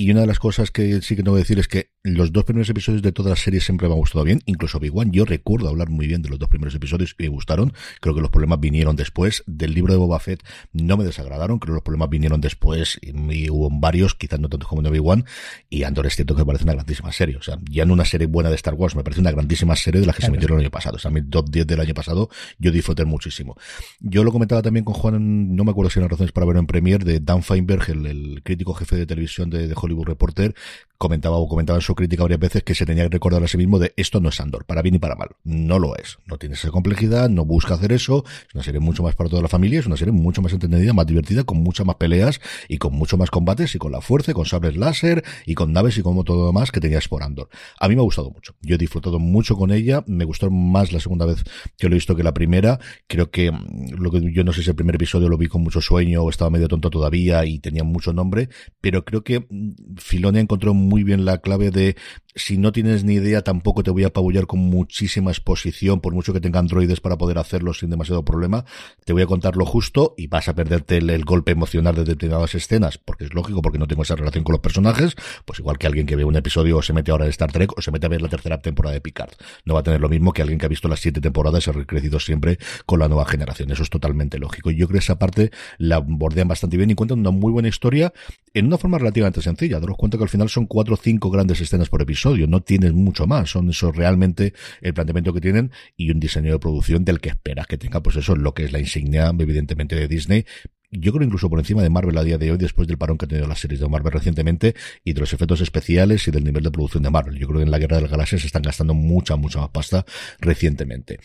y 0.00 0.10
una 0.10 0.22
de 0.22 0.26
las 0.26 0.38
cosas 0.38 0.70
que 0.70 1.02
sí 1.02 1.14
que 1.14 1.22
tengo 1.22 1.36
que 1.36 1.42
decir 1.42 1.58
es 1.58 1.68
que 1.68 1.90
los 2.02 2.32
dos 2.32 2.44
primeros 2.44 2.70
episodios 2.70 3.02
de 3.02 3.12
toda 3.12 3.28
la 3.28 3.36
serie 3.36 3.60
siempre 3.60 3.86
me 3.86 3.92
han 3.92 4.00
gustado 4.00 4.24
bien, 4.24 4.40
incluso 4.46 4.78
Obi-Wan. 4.78 5.12
Yo 5.12 5.26
recuerdo 5.26 5.68
hablar 5.68 5.90
muy 5.90 6.06
bien 6.06 6.22
de 6.22 6.30
los 6.30 6.38
dos 6.38 6.48
primeros 6.48 6.74
episodios 6.74 7.14
y 7.18 7.24
me 7.24 7.28
gustaron. 7.28 7.74
Creo 8.00 8.14
que 8.14 8.22
los 8.22 8.30
problemas 8.30 8.60
vinieron 8.60 8.96
después. 8.96 9.44
Del 9.46 9.74
libro 9.74 9.92
de 9.92 9.98
Boba 9.98 10.18
Fett 10.18 10.42
no 10.72 10.96
me 10.96 11.04
desagradaron. 11.04 11.58
Creo 11.58 11.74
que 11.74 11.76
los 11.76 11.82
problemas 11.82 12.08
vinieron 12.08 12.40
después 12.40 12.98
y, 13.02 13.50
hubo 13.50 13.68
varios, 13.70 14.14
quizás 14.14 14.40
no 14.40 14.48
tanto 14.48 14.66
como 14.66 14.80
en 14.80 14.86
Obi-Wan. 14.86 15.26
Y 15.68 15.82
Andor 15.82 16.06
es 16.06 16.16
cierto 16.16 16.34
que 16.34 16.40
me 16.40 16.46
parece 16.46 16.64
una 16.64 16.72
grandísima 16.72 17.12
serie. 17.12 17.36
O 17.36 17.42
sea, 17.42 17.58
ya 17.70 17.84
no 17.84 17.92
una 17.92 18.06
serie 18.06 18.26
buena 18.26 18.48
de 18.48 18.56
Star 18.56 18.72
Wars, 18.72 18.96
me 18.96 19.04
parece 19.04 19.20
una 19.20 19.32
grandísima 19.32 19.76
serie 19.76 20.00
de 20.00 20.06
las 20.06 20.16
que 20.16 20.22
se 20.22 20.30
metieron 20.30 20.56
el 20.58 20.64
año 20.64 20.70
pasado. 20.70 20.96
O 20.96 20.98
sea, 20.98 21.10
mi 21.10 21.20
top 21.20 21.50
10 21.50 21.66
del 21.74 21.80
año 21.80 21.94
pasado 21.94 22.28
yo 22.58 22.70
disfruté 22.70 23.04
muchísimo. 23.04 23.56
Yo 24.00 24.24
lo 24.24 24.32
comentaba 24.32 24.62
también 24.62 24.84
con 24.84 24.94
Juan, 24.94 25.54
no 25.54 25.64
me 25.64 25.70
acuerdo 25.70 25.90
si 25.90 25.98
eran 25.98 26.10
razones 26.10 26.32
para 26.32 26.46
verlo 26.46 26.60
en 26.60 26.66
Premier, 26.66 27.04
de 27.04 27.20
Dan 27.20 27.42
Feinberg, 27.42 27.88
el, 27.90 28.40
crítico 28.42 28.74
jefe 28.74 28.96
de 28.96 29.06
televisión 29.06 29.50
de, 29.50 29.72
Hollywood 29.74 30.06
Reporter, 30.06 30.54
comentaba 30.98 31.36
o 31.36 31.48
comentaba 31.48 31.78
en 31.78 31.82
su 31.82 31.94
crítica 31.94 32.22
varias 32.22 32.40
veces 32.40 32.62
que 32.62 32.74
se 32.74 32.84
tenía 32.84 33.04
que 33.04 33.10
recordar 33.10 33.42
a 33.42 33.48
sí 33.48 33.56
mismo 33.56 33.78
de 33.78 33.94
esto 33.96 34.20
no 34.20 34.28
es 34.28 34.40
Andor, 34.40 34.64
para 34.66 34.82
bien 34.82 34.96
y 34.96 34.98
para 34.98 35.14
mal. 35.14 35.30
No 35.44 35.78
lo 35.78 35.96
es. 35.96 36.18
No 36.26 36.36
tiene 36.36 36.56
esa 36.56 36.70
complejidad, 36.70 37.30
no 37.30 37.44
busca 37.44 37.74
hacer 37.74 37.92
eso. 37.92 38.24
Es 38.48 38.54
una 38.54 38.62
serie 38.62 38.80
mucho 38.80 39.02
más 39.02 39.14
para 39.14 39.30
toda 39.30 39.42
la 39.42 39.48
familia, 39.48 39.80
es 39.80 39.86
una 39.86 39.96
serie 39.96 40.12
mucho 40.12 40.42
más 40.42 40.52
entendida, 40.52 40.92
más 40.92 41.06
divertida, 41.06 41.44
con 41.44 41.58
muchas 41.58 41.86
más 41.86 41.96
peleas 41.96 42.40
y 42.68 42.78
con 42.78 42.94
mucho 42.94 43.16
más 43.16 43.30
combates 43.30 43.74
y 43.74 43.78
con 43.78 43.92
la 43.92 44.00
fuerza, 44.00 44.32
y 44.32 44.34
con 44.34 44.44
sables 44.44 44.76
láser 44.76 45.24
y 45.46 45.54
con 45.54 45.72
naves 45.72 45.96
y 45.98 46.02
como 46.02 46.24
todo 46.24 46.40
lo 46.40 46.46
demás 46.48 46.70
que 46.70 46.80
tenías 46.80 47.08
por 47.08 47.22
Andor. 47.22 47.48
A 47.78 47.88
mí 47.88 47.94
me 47.94 48.02
ha 48.02 48.04
gustado 48.04 48.30
mucho. 48.30 48.54
Yo 48.60 48.74
he 48.74 48.78
disfrutado 48.78 49.18
mucho 49.18 49.56
con 49.56 49.70
ella. 49.72 50.04
Me 50.06 50.24
gustó 50.24 50.50
más 50.50 50.92
la 50.92 51.00
segunda 51.00 51.26
vez 51.26 51.44
que 51.78 51.88
lo 51.88 51.94
he 51.94 51.98
visto 51.98 52.16
que 52.16 52.22
la 52.22 52.34
primera. 52.34 52.78
Creo 53.06 53.30
que 53.30 53.50
mm, 53.50 53.94
lo 53.98 54.10
que 54.10 54.32
yo 54.32 54.44
no 54.44 54.52
sé 54.52 54.62
si 54.62 54.70
el 54.70 54.76
primer 54.76 54.94
episodio 54.94 55.28
lo 55.28 55.38
vi 55.38 55.48
con 55.48 55.62
mucho 55.62 55.80
sueño 55.80 56.22
o 56.22 56.30
estaba 56.30 56.50
medio 56.50 56.68
tonto 56.68 56.90
todavía 56.90 57.44
y 57.44 57.58
tenía 57.58 57.84
mucho 57.84 58.12
nombre, 58.12 58.48
pero 58.80 59.04
creo 59.04 59.22
que 59.24 59.40
mm, 59.40 59.96
Filone 59.96 60.40
encontró 60.40 60.74
muy 60.74 61.04
bien 61.04 61.24
la 61.24 61.38
clave 61.38 61.70
de 61.70 61.96
si 62.34 62.58
no 62.58 62.70
tienes 62.72 63.02
ni 63.04 63.14
idea, 63.14 63.42
tampoco 63.42 63.82
te 63.82 63.90
voy 63.90 64.04
a 64.04 64.08
apabullar 64.08 64.46
con 64.46 64.60
muchísima 64.60 65.30
exposición, 65.30 66.00
por 66.00 66.14
mucho 66.14 66.32
que 66.32 66.40
tenga 66.40 66.60
androides 66.60 67.00
para 67.00 67.18
poder 67.18 67.38
hacerlo 67.38 67.74
sin 67.74 67.90
demasiado 67.90 68.24
problema. 68.24 68.64
Te 69.04 69.12
voy 69.12 69.22
a 69.22 69.26
contar 69.26 69.56
lo 69.56 69.66
justo 69.66 70.14
y 70.16 70.28
vas 70.28 70.48
a 70.48 70.54
perderte 70.54 70.98
el, 70.98 71.24
golpe 71.24 71.52
emocional 71.52 71.94
de 71.94 72.04
determinadas 72.04 72.54
escenas, 72.54 72.98
porque 72.98 73.24
es 73.24 73.34
lógico, 73.34 73.62
porque 73.62 73.78
no 73.78 73.86
tengo 73.86 74.02
esa 74.02 74.16
relación 74.16 74.44
con 74.44 74.52
los 74.52 74.60
personajes, 74.60 75.16
pues 75.44 75.58
igual 75.58 75.78
que 75.78 75.86
alguien 75.86 76.06
que 76.06 76.16
ve 76.16 76.24
un 76.24 76.36
episodio 76.36 76.78
o 76.78 76.82
se 76.82 76.92
mete 76.92 77.10
ahora 77.10 77.24
en 77.24 77.30
Star 77.30 77.52
Trek 77.52 77.76
o 77.76 77.82
se 77.82 77.90
mete 77.90 78.06
a 78.06 78.08
ver 78.08 78.22
la 78.22 78.28
tercera 78.28 78.58
temporada 78.58 78.94
de 78.94 79.00
Picard. 79.00 79.32
No 79.64 79.74
va 79.74 79.80
a 79.80 79.82
tener 79.82 80.00
lo 80.00 80.08
mismo 80.08 80.32
que 80.32 80.42
alguien 80.42 80.58
que 80.58 80.66
ha 80.66 80.68
visto 80.68 80.88
las 80.88 81.00
siete 81.00 81.20
temporadas 81.20 81.66
y 81.66 81.70
ha 81.70 81.72
crecido 81.84 82.20
siempre 82.20 82.58
con 82.86 83.00
la 83.00 83.08
nueva 83.08 83.26
generación. 83.26 83.70
Eso 83.70 83.82
es 83.82 83.90
totalmente 83.90 84.38
lógico. 84.38 84.70
Y 84.70 84.76
yo 84.76 84.86
creo 84.86 84.98
que 84.98 85.04
esa 85.04 85.18
parte 85.18 85.50
la 85.78 85.98
bordean 85.98 86.48
bastante 86.48 86.76
bien 86.76 86.90
y 86.90 86.94
cuentan 86.94 87.20
una 87.20 87.30
muy 87.30 87.52
buena 87.52 87.68
historia 87.68 88.12
en 88.54 88.66
una 88.66 88.78
forma 88.78 88.98
relativamente 88.98 89.42
sencilla. 89.42 89.80
Daros 89.80 89.96
cuenta 89.96 90.16
que 90.16 90.24
al 90.24 90.30
final 90.30 90.48
son 90.48 90.66
cuatro 90.66 90.94
o 90.94 90.96
cinco 90.96 91.30
grandes 91.30 91.60
escenas 91.60 91.88
por 91.88 92.02
episodio, 92.02 92.20
no 92.36 92.62
tienes 92.62 92.92
mucho 92.92 93.26
más, 93.26 93.50
son 93.50 93.70
eso 93.70 93.92
realmente 93.92 94.54
el 94.80 94.94
planteamiento 94.94 95.32
que 95.32 95.40
tienen 95.40 95.70
y 95.96 96.10
un 96.10 96.20
diseño 96.20 96.52
de 96.52 96.58
producción 96.58 97.04
del 97.04 97.20
que 97.20 97.30
esperas 97.30 97.66
que 97.66 97.78
tenga, 97.78 98.02
pues 98.02 98.16
eso, 98.16 98.36
lo 98.36 98.54
que 98.54 98.64
es 98.64 98.72
la 98.72 98.80
insignia, 98.80 99.32
evidentemente, 99.38 99.96
de 99.96 100.08
Disney, 100.08 100.44
yo 100.92 101.12
creo 101.12 101.24
incluso 101.24 101.48
por 101.48 101.60
encima 101.60 101.82
de 101.82 101.90
Marvel 101.90 102.18
a 102.18 102.24
día 102.24 102.36
de 102.36 102.50
hoy, 102.50 102.58
después 102.58 102.88
del 102.88 102.98
parón 102.98 103.16
que 103.16 103.26
ha 103.26 103.28
tenido 103.28 103.46
las 103.46 103.60
series 103.60 103.80
de 103.80 103.88
Marvel 103.88 104.12
recientemente 104.12 104.74
y 105.04 105.12
de 105.12 105.20
los 105.20 105.32
efectos 105.32 105.60
especiales 105.60 106.26
y 106.26 106.32
del 106.32 106.42
nivel 106.42 106.64
de 106.64 106.70
producción 106.70 107.04
de 107.04 107.10
Marvel. 107.10 107.38
Yo 107.38 107.46
creo 107.46 107.58
que 107.58 107.64
en 107.64 107.70
la 107.70 107.78
Guerra 107.78 107.96
de 107.96 108.02
las 108.02 108.10
Galaxias 108.10 108.40
se 108.40 108.48
están 108.48 108.62
gastando 108.62 108.92
mucha, 108.92 109.36
mucha 109.36 109.60
más 109.60 109.70
pasta 109.70 110.04
recientemente. 110.40 111.20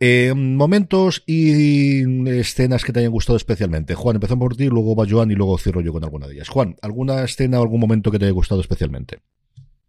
Eh, 0.00 0.34
momentos 0.34 1.22
y 1.26 2.28
escenas 2.28 2.84
que 2.84 2.92
te 2.92 3.00
hayan 3.00 3.12
gustado 3.12 3.36
especialmente. 3.36 3.94
Juan, 3.94 4.16
empezamos 4.16 4.42
por 4.42 4.56
ti, 4.56 4.66
luego 4.66 4.96
va 4.96 5.06
Joan 5.08 5.30
y 5.30 5.34
luego 5.34 5.58
cierro 5.58 5.80
yo 5.80 5.92
con 5.92 6.02
alguna 6.02 6.26
de 6.26 6.34
ellas. 6.34 6.48
Juan, 6.48 6.76
¿alguna 6.82 7.22
escena 7.22 7.60
o 7.60 7.62
algún 7.62 7.80
momento 7.80 8.10
que 8.10 8.18
te 8.18 8.24
haya 8.24 8.34
gustado 8.34 8.60
especialmente? 8.60 9.20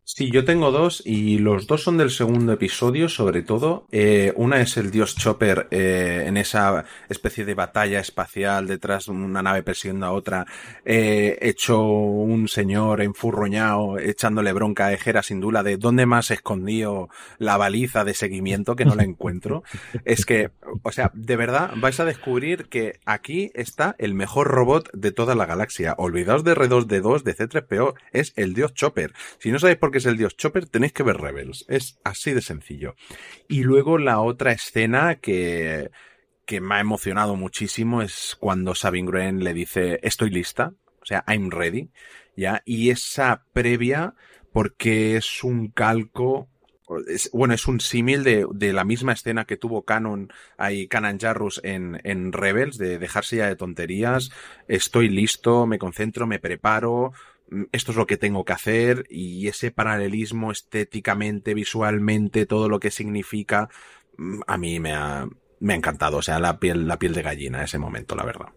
Sí, 0.07 0.29
yo 0.29 0.45
tengo 0.45 0.69
dos 0.69 1.01
y 1.03 1.39
los 1.39 1.65
dos 1.65 1.81
son 1.81 1.97
del 1.97 2.11
segundo 2.11 2.53
episodio, 2.53 3.09
sobre 3.09 3.41
todo. 3.41 3.87
Eh, 3.91 4.33
una 4.35 4.61
es 4.61 4.77
el 4.77 4.91
dios 4.91 5.15
Chopper 5.15 5.67
eh, 5.71 6.25
en 6.27 6.37
esa 6.37 6.85
especie 7.09 7.43
de 7.43 7.55
batalla 7.55 7.99
espacial 8.01 8.67
detrás 8.67 9.07
de 9.07 9.13
una 9.13 9.41
nave 9.41 9.63
persiguiendo 9.63 10.05
a 10.05 10.11
otra, 10.11 10.45
eh, 10.85 11.39
hecho 11.41 11.81
un 11.81 12.47
señor 12.47 13.01
enfurroñado 13.01 13.97
echándole 13.97 14.53
bronca 14.53 14.85
a 14.85 14.93
Ejera 14.93 15.23
sin 15.23 15.39
duda 15.39 15.63
de 15.63 15.77
dónde 15.77 16.05
más 16.05 16.29
escondido 16.29 17.09
la 17.39 17.57
baliza 17.57 18.03
de 18.03 18.13
seguimiento 18.13 18.75
que 18.75 18.85
no 18.85 18.93
la 18.93 19.05
encuentro. 19.05 19.63
es 20.05 20.27
que, 20.27 20.51
o 20.83 20.91
sea, 20.91 21.09
de 21.15 21.35
verdad 21.35 21.71
vais 21.77 21.99
a 21.99 22.05
descubrir 22.05 22.67
que 22.67 22.99
aquí 23.05 23.49
está 23.55 23.95
el 23.97 24.13
mejor 24.13 24.49
robot 24.49 24.87
de 24.93 25.11
toda 25.11 25.33
la 25.33 25.47
galaxia. 25.47 25.95
Olvidaos 25.97 26.43
de 26.43 26.53
R2D2, 26.53 27.23
de 27.23 27.35
C3PO, 27.35 27.95
es 28.11 28.33
el 28.35 28.53
dios 28.53 28.75
Chopper. 28.75 29.11
Si 29.39 29.49
no 29.49 29.57
sabéis 29.57 29.79
por 29.79 29.94
qué 29.94 29.94
es 29.97 30.05
el 30.05 30.17
dios 30.17 30.37
Chopper, 30.37 30.67
tenéis 30.67 30.93
que 30.93 31.03
ver 31.03 31.17
Rebels. 31.17 31.65
Es 31.67 31.99
así 32.03 32.33
de 32.33 32.41
sencillo. 32.41 32.95
Y 33.47 33.63
luego 33.63 33.97
la 33.97 34.19
otra 34.19 34.51
escena 34.51 35.15
que, 35.15 35.91
que 36.45 36.61
me 36.61 36.75
ha 36.75 36.79
emocionado 36.79 37.35
muchísimo 37.35 38.01
es 38.01 38.37
cuando 38.39 38.75
Sabine 38.75 39.09
Wren 39.09 39.43
le 39.43 39.53
dice 39.53 39.99
estoy 40.03 40.29
lista, 40.29 40.73
o 41.01 41.05
sea, 41.05 41.23
I'm 41.27 41.51
ready, 41.51 41.91
¿ya? 42.35 42.61
Y 42.65 42.89
esa 42.89 43.45
previa, 43.53 44.15
porque 44.51 45.17
es 45.17 45.43
un 45.43 45.69
calco 45.69 46.49
bueno, 47.33 47.53
es 47.53 47.67
un 47.67 47.79
símil 47.79 48.23
de, 48.23 48.45
de, 48.51 48.73
la 48.73 48.83
misma 48.83 49.13
escena 49.13 49.45
que 49.45 49.57
tuvo 49.57 49.83
Canon, 49.85 50.31
ahí 50.57 50.87
Canon 50.87 51.19
Jarrus 51.19 51.59
en, 51.63 51.99
en 52.03 52.31
Rebels, 52.31 52.77
de 52.77 52.99
dejarse 52.99 53.37
ya 53.37 53.47
de 53.47 53.55
tonterías, 53.55 54.31
estoy 54.67 55.09
listo, 55.09 55.65
me 55.65 55.79
concentro, 55.79 56.27
me 56.27 56.39
preparo, 56.39 57.11
esto 57.71 57.91
es 57.91 57.97
lo 57.97 58.07
que 58.07 58.17
tengo 58.17 58.43
que 58.45 58.53
hacer 58.53 59.05
y 59.09 59.47
ese 59.47 59.71
paralelismo 59.71 60.51
estéticamente, 60.51 61.53
visualmente, 61.53 62.45
todo 62.45 62.69
lo 62.69 62.79
que 62.79 62.91
significa, 62.91 63.69
mm, 64.17 64.41
a 64.47 64.57
mí 64.57 64.79
me 64.79 64.93
ha, 64.93 65.27
me 65.59 65.73
ha 65.73 65.77
encantado. 65.77 66.17
O 66.17 66.21
sea, 66.21 66.39
la 66.39 66.59
piel, 66.59 66.87
la 66.87 66.99
piel 66.99 67.13
de 67.13 67.21
gallina 67.21 67.63
ese 67.63 67.77
momento, 67.77 68.15
la 68.15 68.25
verdad. 68.25 68.47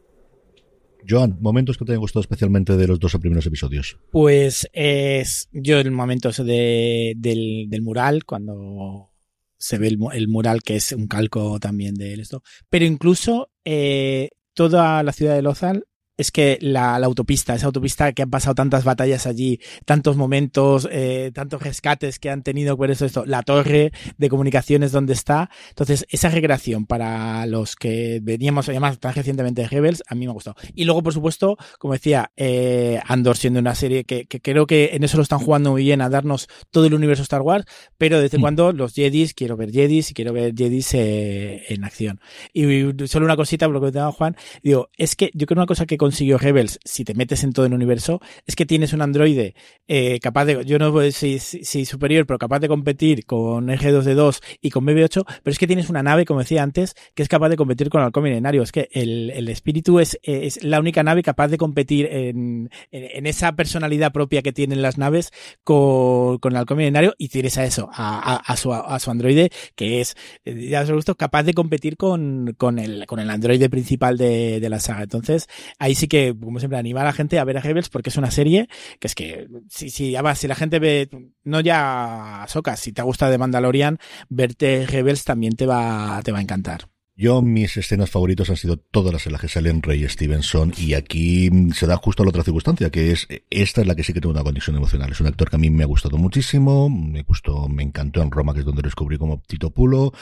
Joan, 1.08 1.38
momentos 1.40 1.78
que 1.78 1.84
te 1.84 1.92
hayan 1.92 2.00
gustado 2.00 2.22
especialmente 2.22 2.76
de 2.76 2.86
los 2.86 2.98
dos 2.98 3.16
primeros 3.18 3.46
episodios. 3.46 3.98
Pues 4.10 4.68
es 4.72 5.48
yo 5.52 5.78
el 5.78 5.90
momento 5.90 6.30
de, 6.30 7.14
del, 7.16 7.66
del 7.68 7.82
mural, 7.82 8.24
cuando 8.24 9.10
se 9.58 9.78
ve 9.78 9.88
el, 9.88 10.28
mural 10.28 10.62
que 10.62 10.76
es 10.76 10.92
un 10.92 11.06
calco 11.06 11.58
también 11.60 11.94
de 11.94 12.14
esto. 12.14 12.42
Pero 12.68 12.84
incluso 12.84 13.50
eh, 13.64 14.30
toda 14.54 15.02
la 15.02 15.12
ciudad 15.12 15.34
de 15.34 15.42
Lozal 15.42 15.84
es 16.18 16.32
que 16.32 16.58
la, 16.60 16.96
autopista, 16.96 17.54
esa 17.54 17.66
autopista 17.66 18.12
que 18.12 18.22
han 18.22 18.30
pasado 18.30 18.56
tantas 18.56 18.84
batallas 18.84 19.26
allí, 19.26 19.60
tantos 19.84 20.16
momentos, 20.16 20.88
eh, 20.90 21.30
tantos 21.32 21.62
rescates 21.62 22.18
que 22.18 22.28
han 22.28 22.42
tenido 22.42 22.76
por 22.76 22.90
eso 22.90 23.06
esto, 23.06 23.24
la 23.24 23.42
torre 23.42 23.92
de 24.18 24.28
comunicaciones 24.28 24.90
donde 24.90 25.12
está. 25.12 25.48
Entonces, 25.70 26.06
esa 26.10 26.28
recreación 26.28 26.86
para 26.86 27.46
los 27.46 27.76
que 27.76 28.18
veníamos 28.20 28.68
además 28.68 28.98
tan 28.98 29.14
recientemente 29.14 29.62
de 29.62 29.68
Rebels, 29.68 30.02
a 30.08 30.16
mí 30.16 30.26
me 30.26 30.32
ha 30.32 30.34
gustado. 30.34 30.56
Y 30.74 30.84
luego, 30.84 31.04
por 31.04 31.14
supuesto, 31.14 31.56
como 31.78 31.94
decía, 31.94 32.32
eh, 32.36 33.00
Andor 33.06 33.36
siendo 33.36 33.60
una 33.60 33.76
serie 33.76 34.02
que, 34.04 34.26
creo 34.26 34.66
que 34.66 34.90
en 34.94 35.04
eso 35.04 35.16
lo 35.16 35.22
están 35.22 35.38
jugando 35.38 35.70
muy 35.70 35.84
bien, 35.84 36.00
a 36.00 36.08
darnos 36.08 36.48
todo 36.72 36.86
el 36.86 36.94
universo 36.94 37.22
Star 37.22 37.42
Wars, 37.42 37.64
pero 37.96 38.20
desde 38.20 38.38
mm. 38.38 38.40
cuando 38.40 38.72
los 38.72 38.92
Jedis, 38.94 39.34
quiero 39.34 39.56
ver 39.56 39.70
Jedis 39.70 40.10
y 40.10 40.14
quiero 40.14 40.32
ver 40.32 40.52
Jedis 40.56 40.94
eh, 40.94 41.64
en 41.68 41.84
acción. 41.84 42.20
Y 42.52 42.66
solo 43.06 43.24
una 43.24 43.36
cosita, 43.36 43.66
por 43.66 43.74
lo 43.74 43.80
que 43.80 43.92
te 43.92 43.98
Juan, 44.08 44.36
digo, 44.62 44.90
es 44.96 45.14
que 45.14 45.30
yo 45.34 45.46
creo 45.46 45.58
una 45.58 45.66
cosa 45.66 45.86
que 45.86 45.98
consiguió 46.08 46.38
Rebels, 46.38 46.80
si 46.84 47.04
te 47.04 47.12
metes 47.12 47.44
en 47.44 47.52
todo 47.52 47.66
el 47.66 47.74
universo, 47.74 48.22
es 48.46 48.56
que 48.56 48.64
tienes 48.64 48.94
un 48.94 49.02
androide 49.02 49.54
eh, 49.88 50.20
capaz 50.20 50.46
de, 50.46 50.64
yo 50.64 50.78
no 50.78 50.98
sé 51.02 51.12
si, 51.12 51.38
si, 51.38 51.84
superior, 51.84 52.26
pero 52.26 52.38
capaz 52.38 52.60
de 52.60 52.68
competir 52.68 53.26
con 53.26 53.68
G2D2 53.68 54.40
y 54.62 54.70
con 54.70 54.86
BB8, 54.86 55.24
pero 55.42 55.52
es 55.52 55.58
que 55.58 55.66
tienes 55.66 55.90
una 55.90 56.02
nave, 56.02 56.24
como 56.24 56.40
decía 56.40 56.62
antes, 56.62 56.94
que 57.14 57.22
es 57.22 57.28
capaz 57.28 57.50
de 57.50 57.56
competir 57.56 57.90
con 57.90 58.00
el 58.00 58.06
halcón 58.06 58.24
milenario. 58.24 58.62
Es 58.62 58.72
que 58.72 58.88
el, 58.92 59.30
el 59.30 59.50
espíritu 59.50 59.98
es, 59.98 60.18
es 60.22 60.64
la 60.64 60.80
única 60.80 61.02
nave 61.02 61.22
capaz 61.22 61.48
de 61.48 61.58
competir 61.58 62.06
en, 62.10 62.70
en, 62.90 63.26
esa 63.26 63.52
personalidad 63.52 64.12
propia 64.12 64.40
que 64.40 64.52
tienen 64.52 64.80
las 64.80 64.96
naves 64.96 65.30
con, 65.62 66.38
con 66.38 66.52
el 66.52 66.58
halcón 66.58 66.78
milenario 66.78 67.14
y 67.18 67.28
tienes 67.28 67.58
a 67.58 67.64
eso, 67.64 67.90
a, 67.92 68.36
a, 68.36 68.56
su, 68.56 68.72
a 68.72 68.98
su 68.98 69.10
androide, 69.10 69.50
que 69.74 70.00
es, 70.00 70.16
ya 70.44 70.82
os 70.82 70.90
gusto, 70.90 71.16
capaz 71.16 71.42
de 71.42 71.52
competir 71.52 71.98
con, 71.98 72.54
con, 72.56 72.78
el, 72.78 73.04
con 73.06 73.20
el 73.20 73.28
androide 73.28 73.68
principal 73.68 74.16
de, 74.16 74.60
de 74.60 74.70
la 74.70 74.80
saga. 74.80 75.02
Entonces, 75.02 75.48
ahí 75.78 75.94
sí 75.98 76.08
que, 76.08 76.34
como 76.38 76.58
siempre, 76.58 76.78
anima 76.78 77.02
a 77.02 77.04
la 77.04 77.12
gente 77.12 77.38
a 77.38 77.44
ver 77.44 77.58
a 77.58 77.60
Rebels 77.60 77.88
porque 77.88 78.10
es 78.10 78.16
una 78.16 78.30
serie 78.30 78.68
que 78.98 79.06
es 79.06 79.14
que, 79.14 79.48
si, 79.68 79.90
si, 79.90 80.16
si 80.34 80.48
la 80.48 80.54
gente 80.54 80.78
ve, 80.78 81.08
no 81.44 81.60
ya 81.60 82.44
Socas, 82.48 82.80
si 82.80 82.92
te 82.92 83.02
gusta 83.02 83.30
de 83.30 83.38
Mandalorian, 83.38 83.98
verte 84.28 84.86
Rebels 84.86 85.24
también 85.24 85.54
te 85.54 85.66
va, 85.66 86.20
te 86.24 86.32
va 86.32 86.38
a 86.38 86.42
encantar. 86.42 86.88
Yo, 87.20 87.42
mis 87.42 87.76
escenas 87.76 88.10
favoritas 88.10 88.48
han 88.48 88.56
sido 88.56 88.76
todas 88.76 89.26
las 89.26 89.40
que 89.40 89.48
salen 89.48 89.82
Rey 89.82 90.08
Stevenson 90.08 90.72
y 90.78 90.94
aquí 90.94 91.50
se 91.74 91.88
da 91.88 91.96
justo 91.96 92.22
la 92.22 92.30
otra 92.30 92.44
circunstancia, 92.44 92.90
que 92.90 93.10
es, 93.10 93.26
esta 93.50 93.80
es 93.80 93.88
la 93.88 93.96
que 93.96 94.04
sí 94.04 94.12
que 94.12 94.20
tengo 94.20 94.32
una 94.32 94.44
conexión 94.44 94.76
emocional. 94.76 95.10
Es 95.10 95.20
un 95.20 95.26
actor 95.26 95.50
que 95.50 95.56
a 95.56 95.58
mí 95.58 95.68
me 95.68 95.82
ha 95.82 95.88
gustado 95.88 96.16
muchísimo, 96.16 96.88
me 96.88 97.24
gustó, 97.24 97.68
me 97.68 97.82
encantó 97.82 98.22
en 98.22 98.30
Roma, 98.30 98.54
que 98.54 98.60
es 98.60 98.64
donde 98.64 98.82
lo 98.82 98.86
descubrí 98.86 99.18
como 99.18 99.42
Tito 99.48 99.70
Pulo. 99.70 100.12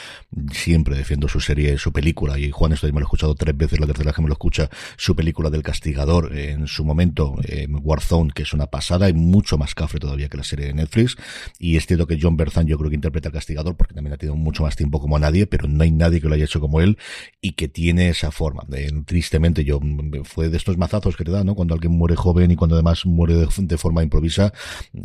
Siempre 0.51 0.97
defiendo 0.97 1.27
su 1.27 1.39
serie, 1.39 1.77
su 1.77 1.93
película, 1.93 2.39
y 2.39 2.49
Juan 2.49 2.73
esto 2.73 2.87
me 2.87 2.93
lo 2.93 3.01
he 3.01 3.03
escuchado 3.03 3.35
tres 3.35 3.55
veces, 3.55 3.79
la 3.79 3.85
tercera 3.85 4.07
vez 4.07 4.15
que 4.15 4.21
me 4.23 4.29
lo 4.29 4.33
escucha, 4.33 4.67
su 4.97 5.15
película 5.15 5.51
del 5.51 5.61
castigador 5.61 6.35
en 6.35 6.65
su 6.65 6.83
momento, 6.83 7.35
en 7.43 7.77
Warzone, 7.79 8.31
que 8.33 8.41
es 8.41 8.53
una 8.53 8.71
pasada 8.71 9.07
y 9.07 9.13
mucho 9.13 9.59
más 9.59 9.75
cafre 9.75 9.99
todavía 9.99 10.29
que 10.29 10.37
la 10.37 10.43
serie 10.43 10.65
de 10.65 10.73
Netflix. 10.73 11.15
Y 11.59 11.77
es 11.77 11.85
cierto 11.85 12.07
que 12.07 12.17
John 12.19 12.37
Berthan 12.37 12.65
yo 12.65 12.75
creo 12.79 12.89
que 12.89 12.95
interpreta 12.95 13.29
al 13.29 13.33
castigador 13.33 13.77
porque 13.77 13.93
también 13.93 14.15
ha 14.15 14.17
tenido 14.17 14.35
mucho 14.35 14.63
más 14.63 14.75
tiempo 14.75 14.99
como 14.99 15.19
nadie, 15.19 15.45
pero 15.45 15.67
no 15.67 15.83
hay 15.83 15.91
nadie 15.91 16.19
que 16.19 16.27
lo 16.27 16.33
haya 16.33 16.45
hecho 16.45 16.59
como 16.59 16.81
él 16.81 16.86
y 17.41 17.53
que 17.53 17.67
tiene 17.67 18.09
esa 18.09 18.31
forma. 18.31 18.63
tristemente, 19.05 19.63
yo 19.63 19.79
fue 20.23 20.49
de 20.49 20.57
estos 20.57 20.77
mazazos 20.77 21.15
que 21.15 21.23
te 21.23 21.31
da, 21.31 21.43
¿no? 21.43 21.55
Cuando 21.55 21.73
alguien 21.73 21.93
muere 21.93 22.15
joven 22.15 22.51
y 22.51 22.55
cuando 22.55 22.75
además 22.75 23.05
muere 23.05 23.47
de, 23.57 23.77
forma 23.77 24.03
improvisa. 24.03 24.53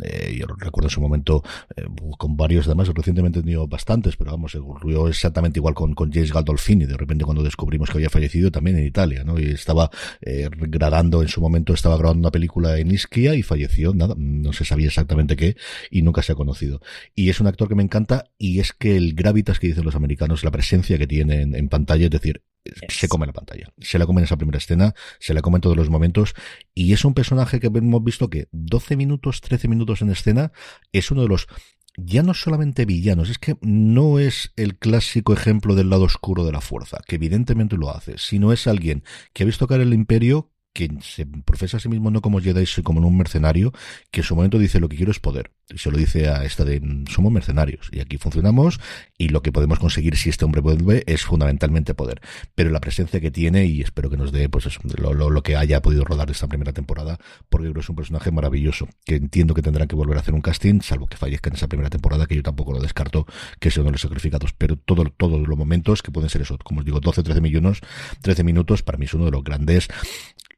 Eh, 0.03 0.35
yo 0.39 0.45
recuerdo 0.47 0.87
en 0.87 0.91
su 0.91 1.01
momento 1.01 1.43
eh, 1.75 1.83
con 2.17 2.37
varios, 2.37 2.67
además 2.67 2.89
recientemente 2.93 3.39
he 3.39 3.41
tenido 3.41 3.67
bastantes, 3.67 4.15
pero 4.15 4.31
vamos, 4.31 4.55
ocurrió 4.55 5.07
exactamente 5.07 5.59
igual 5.59 5.73
con, 5.73 5.93
con 5.95 6.11
James 6.11 6.33
Gandolfini. 6.33 6.85
De 6.85 6.97
repente 6.97 7.23
cuando 7.25 7.43
descubrimos 7.43 7.89
que 7.89 7.97
había 7.97 8.09
fallecido 8.09 8.51
también 8.51 8.77
en 8.77 8.85
Italia, 8.85 9.23
¿no? 9.23 9.39
Y 9.39 9.51
estaba 9.51 9.89
eh, 10.21 10.49
grabando 10.51 11.21
en 11.21 11.27
su 11.27 11.41
momento, 11.41 11.73
estaba 11.73 11.97
grabando 11.97 12.19
una 12.19 12.31
película 12.31 12.77
en 12.77 12.91
Ischia 12.91 13.35
y 13.35 13.43
falleció, 13.43 13.93
nada, 13.93 14.15
no 14.17 14.53
se 14.53 14.65
sabía 14.65 14.87
exactamente 14.87 15.35
qué 15.35 15.55
y 15.91 16.01
nunca 16.01 16.21
se 16.21 16.33
ha 16.33 16.35
conocido. 16.35 16.81
Y 17.15 17.29
es 17.29 17.39
un 17.39 17.47
actor 17.47 17.67
que 17.67 17.75
me 17.75 17.83
encanta 17.83 18.25
y 18.37 18.59
es 18.59 18.73
que 18.73 18.97
el 18.97 19.13
gravitas 19.13 19.59
que 19.59 19.67
dicen 19.67 19.85
los 19.85 19.95
americanos, 19.95 20.43
la 20.43 20.51
presencia 20.51 20.97
que 20.97 21.07
tiene 21.07 21.41
en, 21.41 21.55
en 21.55 21.69
pantalla, 21.73 22.05
es 22.05 22.11
decir, 22.11 22.43
se 22.87 23.07
come 23.07 23.25
la 23.25 23.33
pantalla. 23.33 23.73
Se 23.79 23.97
la 23.99 24.05
come 24.05 24.21
en 24.21 24.25
esa 24.25 24.37
primera 24.37 24.57
escena, 24.57 24.93
se 25.19 25.33
la 25.33 25.41
come 25.41 25.57
en 25.57 25.61
todos 25.61 25.77
los 25.77 25.89
momentos, 25.89 26.33
y 26.73 26.93
es 26.93 27.03
un 27.03 27.13
personaje 27.13 27.59
que 27.59 27.67
hemos 27.67 28.03
visto 28.03 28.29
que 28.29 28.47
12 28.51 28.95
minutos, 28.95 29.41
13 29.41 29.67
minutos 29.67 30.01
en 30.01 30.11
escena, 30.11 30.51
es 30.91 31.11
uno 31.11 31.23
de 31.23 31.27
los 31.27 31.47
ya 31.95 32.23
no 32.23 32.33
solamente 32.33 32.85
villanos, 32.85 33.29
es 33.29 33.37
que 33.37 33.57
no 33.61 34.17
es 34.19 34.51
el 34.55 34.77
clásico 34.77 35.33
ejemplo 35.33 35.75
del 35.75 35.89
lado 35.89 36.03
oscuro 36.03 36.43
de 36.43 36.51
la 36.51 36.61
fuerza, 36.61 36.97
que 37.05 37.17
evidentemente 37.17 37.77
lo 37.77 37.95
hace, 37.95 38.17
sino 38.17 38.51
es 38.51 38.65
alguien 38.65 39.03
que 39.33 39.43
ha 39.43 39.45
visto 39.45 39.67
caer 39.67 39.81
el 39.81 39.93
imperio, 39.93 40.52
que 40.73 40.89
se 41.01 41.25
profesa 41.25 41.77
a 41.77 41.79
sí 41.79 41.89
mismo 41.89 42.11
no 42.11 42.21
como 42.21 42.41
Jedi, 42.41 42.65
sino 42.65 42.83
como 42.83 43.07
un 43.07 43.17
mercenario, 43.17 43.71
que 44.11 44.21
en 44.21 44.25
su 44.25 44.35
momento 44.35 44.57
dice 44.57 44.79
lo 44.79 44.89
que 44.89 44.97
quiero 44.97 45.11
es 45.11 45.19
poder 45.19 45.51
y 45.69 45.77
se 45.77 45.91
lo 45.91 45.97
dice 45.97 46.27
a 46.29 46.43
esta 46.43 46.65
de 46.65 46.81
somos 47.09 47.31
mercenarios 47.31 47.89
y 47.91 47.99
aquí 47.99 48.17
funcionamos 48.17 48.79
y 49.17 49.29
lo 49.29 49.41
que 49.41 49.51
podemos 49.51 49.79
conseguir 49.79 50.17
si 50.17 50.29
este 50.29 50.45
hombre 50.45 50.61
vuelve 50.61 51.03
es 51.07 51.23
fundamentalmente 51.23 51.93
poder 51.93 52.21
pero 52.53 52.69
la 52.69 52.81
presencia 52.81 53.21
que 53.21 53.31
tiene 53.31 53.65
y 53.65 53.81
espero 53.81 54.09
que 54.09 54.17
nos 54.17 54.31
dé 54.31 54.49
pues 54.49 54.65
eso, 54.65 54.81
lo, 54.97 55.13
lo, 55.13 55.43
que 55.43 55.55
haya 55.55 55.81
podido 55.81 56.03
rodar 56.03 56.27
de 56.27 56.33
esta 56.33 56.47
primera 56.47 56.73
temporada 56.73 57.17
porque 57.49 57.69
creo 57.69 57.81
es 57.81 57.89
un 57.89 57.95
personaje 57.95 58.31
maravilloso 58.31 58.87
que 59.05 59.15
entiendo 59.15 59.53
que 59.53 59.61
tendrán 59.61 59.87
que 59.87 59.95
volver 59.95 60.17
a 60.17 60.19
hacer 60.21 60.33
un 60.33 60.41
casting 60.41 60.81
salvo 60.81 61.07
que 61.07 61.17
fallezca 61.17 61.49
en 61.49 61.55
esa 61.55 61.67
primera 61.67 61.89
temporada 61.89 62.25
que 62.25 62.35
yo 62.35 62.43
tampoco 62.43 62.73
lo 62.73 62.79
descarto 62.79 63.25
que 63.59 63.71
sea 63.71 63.81
uno 63.81 63.89
de 63.89 63.93
los 63.93 64.01
sacrificados 64.01 64.53
pero 64.53 64.75
todo, 64.75 65.05
todos 65.05 65.47
los 65.47 65.57
momentos 65.57 66.03
que 66.03 66.11
pueden 66.11 66.29
ser 66.29 66.41
eso 66.41 66.57
como 66.63 66.79
os 66.81 66.85
digo 66.85 66.99
12 66.99 67.23
13 67.23 67.41
millones 67.41 67.79
13 68.21 68.43
minutos 68.43 68.83
para 68.83 68.97
mí 68.97 69.05
es 69.05 69.13
uno 69.13 69.25
de 69.25 69.31
los 69.31 69.43
grandes 69.43 69.87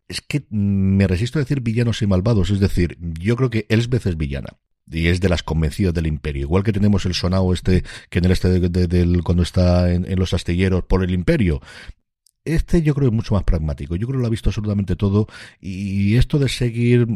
es 0.08 0.22
que 0.22 0.46
me 0.50 1.08
resisto 1.08 1.40
a 1.40 1.42
decir 1.42 1.62
villanos 1.62 2.02
y 2.02 2.08
malvados, 2.08 2.50
es 2.50 2.60
decir, 2.60 2.98
yo 3.20 3.36
creo 3.36 3.50
que 3.50 3.66
Elsbeth 3.70 4.06
es 4.06 4.18
villana 4.18 4.58
y 4.90 5.08
es 5.08 5.20
de 5.20 5.30
las 5.30 5.44
convencidas 5.44 5.94
del 5.94 6.08
imperio. 6.08 6.44
Igual 6.44 6.64
que 6.64 6.74
tenemos 6.74 7.06
el 7.06 7.14
sonado 7.14 7.54
este, 7.54 7.84
que 8.10 8.20
en 8.20 8.26
el 8.26 8.32
este 8.32 8.60
del, 8.60 9.24
cuando 9.24 9.44
está 9.44 9.92
en, 9.92 10.20
los 10.20 10.34
astilleros 10.34 10.84
por 10.84 11.04
el 11.04 11.12
imperio. 11.12 11.62
Este 12.44 12.84
yo 12.84 12.94
creo 12.94 13.08
es 13.08 13.14
mucho 13.14 13.34
más 13.34 13.44
pragmático. 13.44 13.96
Yo 13.96 14.06
creo 14.06 14.20
que 14.20 14.22
lo 14.22 14.28
ha 14.28 14.32
visto 14.32 14.50
absolutamente 14.50 14.96
todo. 14.96 15.28
Y 15.60 16.16
esto 16.18 16.38
de 16.38 16.50
seguir, 16.50 17.08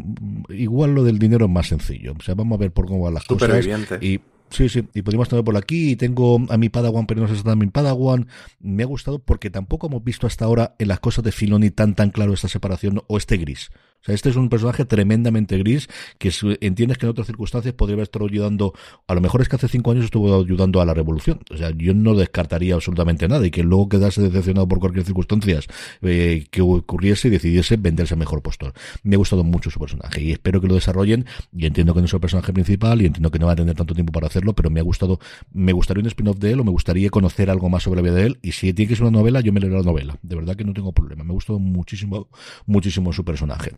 igual 0.48 0.94
lo 0.96 1.04
del 1.04 1.20
dinero 1.20 1.44
es 1.44 1.50
más 1.52 1.68
sencillo. 1.68 2.14
O 2.18 2.22
sea, 2.22 2.34
vamos 2.34 2.56
a 2.56 2.60
ver 2.60 2.72
por 2.72 2.86
cómo 2.86 3.04
van 3.04 3.14
las 3.14 3.24
cosas. 3.24 3.64
Y 4.00 4.20
Sí, 4.50 4.68
sí, 4.68 4.84
y 4.94 5.02
podríamos 5.02 5.28
tener 5.28 5.44
por 5.44 5.56
aquí. 5.56 5.94
Tengo 5.96 6.40
a 6.48 6.56
mi 6.56 6.68
Padawan, 6.68 7.06
pero 7.06 7.20
no 7.20 7.28
sé 7.28 7.34
si 7.34 7.38
está 7.38 7.54
mi 7.54 7.66
Padawan. 7.68 8.26
Me 8.58 8.82
ha 8.82 8.86
gustado 8.86 9.20
porque 9.20 9.48
tampoco 9.48 9.86
hemos 9.86 10.02
visto 10.02 10.26
hasta 10.26 10.44
ahora 10.44 10.74
en 10.78 10.88
las 10.88 10.98
cosas 11.00 11.24
de 11.24 11.32
Filoni 11.32 11.70
tan 11.70 11.94
tan 11.94 12.10
claro 12.10 12.34
esta 12.34 12.48
separación 12.48 13.02
o 13.06 13.16
este 13.16 13.36
gris. 13.36 13.70
O 14.00 14.04
sea, 14.04 14.14
este 14.14 14.30
es 14.30 14.36
un 14.36 14.48
personaje 14.48 14.84
tremendamente 14.84 15.58
gris 15.58 15.88
que 16.18 16.32
entiendes 16.60 16.98
que 16.98 17.06
en 17.06 17.10
otras 17.10 17.26
circunstancias 17.26 17.74
podría 17.74 17.94
haber 17.94 18.04
estado 18.04 18.26
ayudando, 18.26 18.72
a 19.06 19.14
lo 19.14 19.20
mejor 19.20 19.42
es 19.42 19.48
que 19.48 19.56
hace 19.56 19.68
cinco 19.68 19.90
años 19.90 20.06
estuvo 20.06 20.40
ayudando 20.40 20.80
a 20.80 20.84
la 20.84 20.94
revolución. 20.94 21.40
O 21.50 21.56
sea, 21.56 21.70
yo 21.76 21.94
no 21.94 22.14
descartaría 22.14 22.74
absolutamente 22.74 23.28
nada 23.28 23.46
y 23.46 23.50
que 23.50 23.62
luego 23.62 23.88
quedase 23.88 24.22
decepcionado 24.22 24.66
por 24.66 24.80
cualquier 24.80 25.04
circunstancia 25.04 25.60
eh, 26.02 26.46
que 26.50 26.62
ocurriese 26.62 27.28
y 27.28 27.30
decidiese 27.30 27.76
venderse 27.76 28.16
mejor 28.16 28.42
postor. 28.42 28.72
Me 29.02 29.16
ha 29.16 29.18
gustado 29.18 29.44
mucho 29.44 29.70
su 29.70 29.78
personaje 29.78 30.22
y 30.22 30.32
espero 30.32 30.60
que 30.60 30.68
lo 30.68 30.74
desarrollen 30.74 31.26
y 31.54 31.66
entiendo 31.66 31.94
que 31.94 32.00
no 32.00 32.06
es 32.06 32.14
el 32.14 32.20
personaje 32.20 32.52
principal 32.52 33.02
y 33.02 33.06
entiendo 33.06 33.30
que 33.30 33.38
no 33.38 33.46
va 33.46 33.52
a 33.52 33.56
tener 33.56 33.74
tanto 33.74 33.94
tiempo 33.94 34.12
para 34.12 34.26
hacerlo, 34.26 34.54
pero 34.54 34.70
me 34.70 34.80
ha 34.80 34.82
gustado, 34.82 35.18
me 35.52 35.72
gustaría 35.72 36.02
un 36.02 36.08
spin-off 36.08 36.38
de 36.38 36.52
él 36.52 36.60
o 36.60 36.64
me 36.64 36.70
gustaría 36.70 37.10
conocer 37.10 37.50
algo 37.50 37.68
más 37.68 37.82
sobre 37.82 38.02
la 38.02 38.02
vida 38.02 38.14
de 38.14 38.26
él 38.26 38.38
y 38.42 38.52
si 38.52 38.72
tiene 38.72 38.88
que 38.88 38.96
ser 38.96 39.04
una 39.06 39.18
novela, 39.18 39.40
yo 39.40 39.52
me 39.52 39.60
leeré 39.60 39.76
la 39.76 39.82
novela. 39.82 40.18
De 40.22 40.36
verdad 40.36 40.56
que 40.56 40.64
no 40.64 40.72
tengo 40.72 40.92
problema. 40.92 41.24
Me 41.24 41.30
ha 41.30 41.34
gustado 41.34 41.58
muchísimo, 41.58 42.28
muchísimo 42.66 43.12
su 43.12 43.24
personaje. 43.24 43.72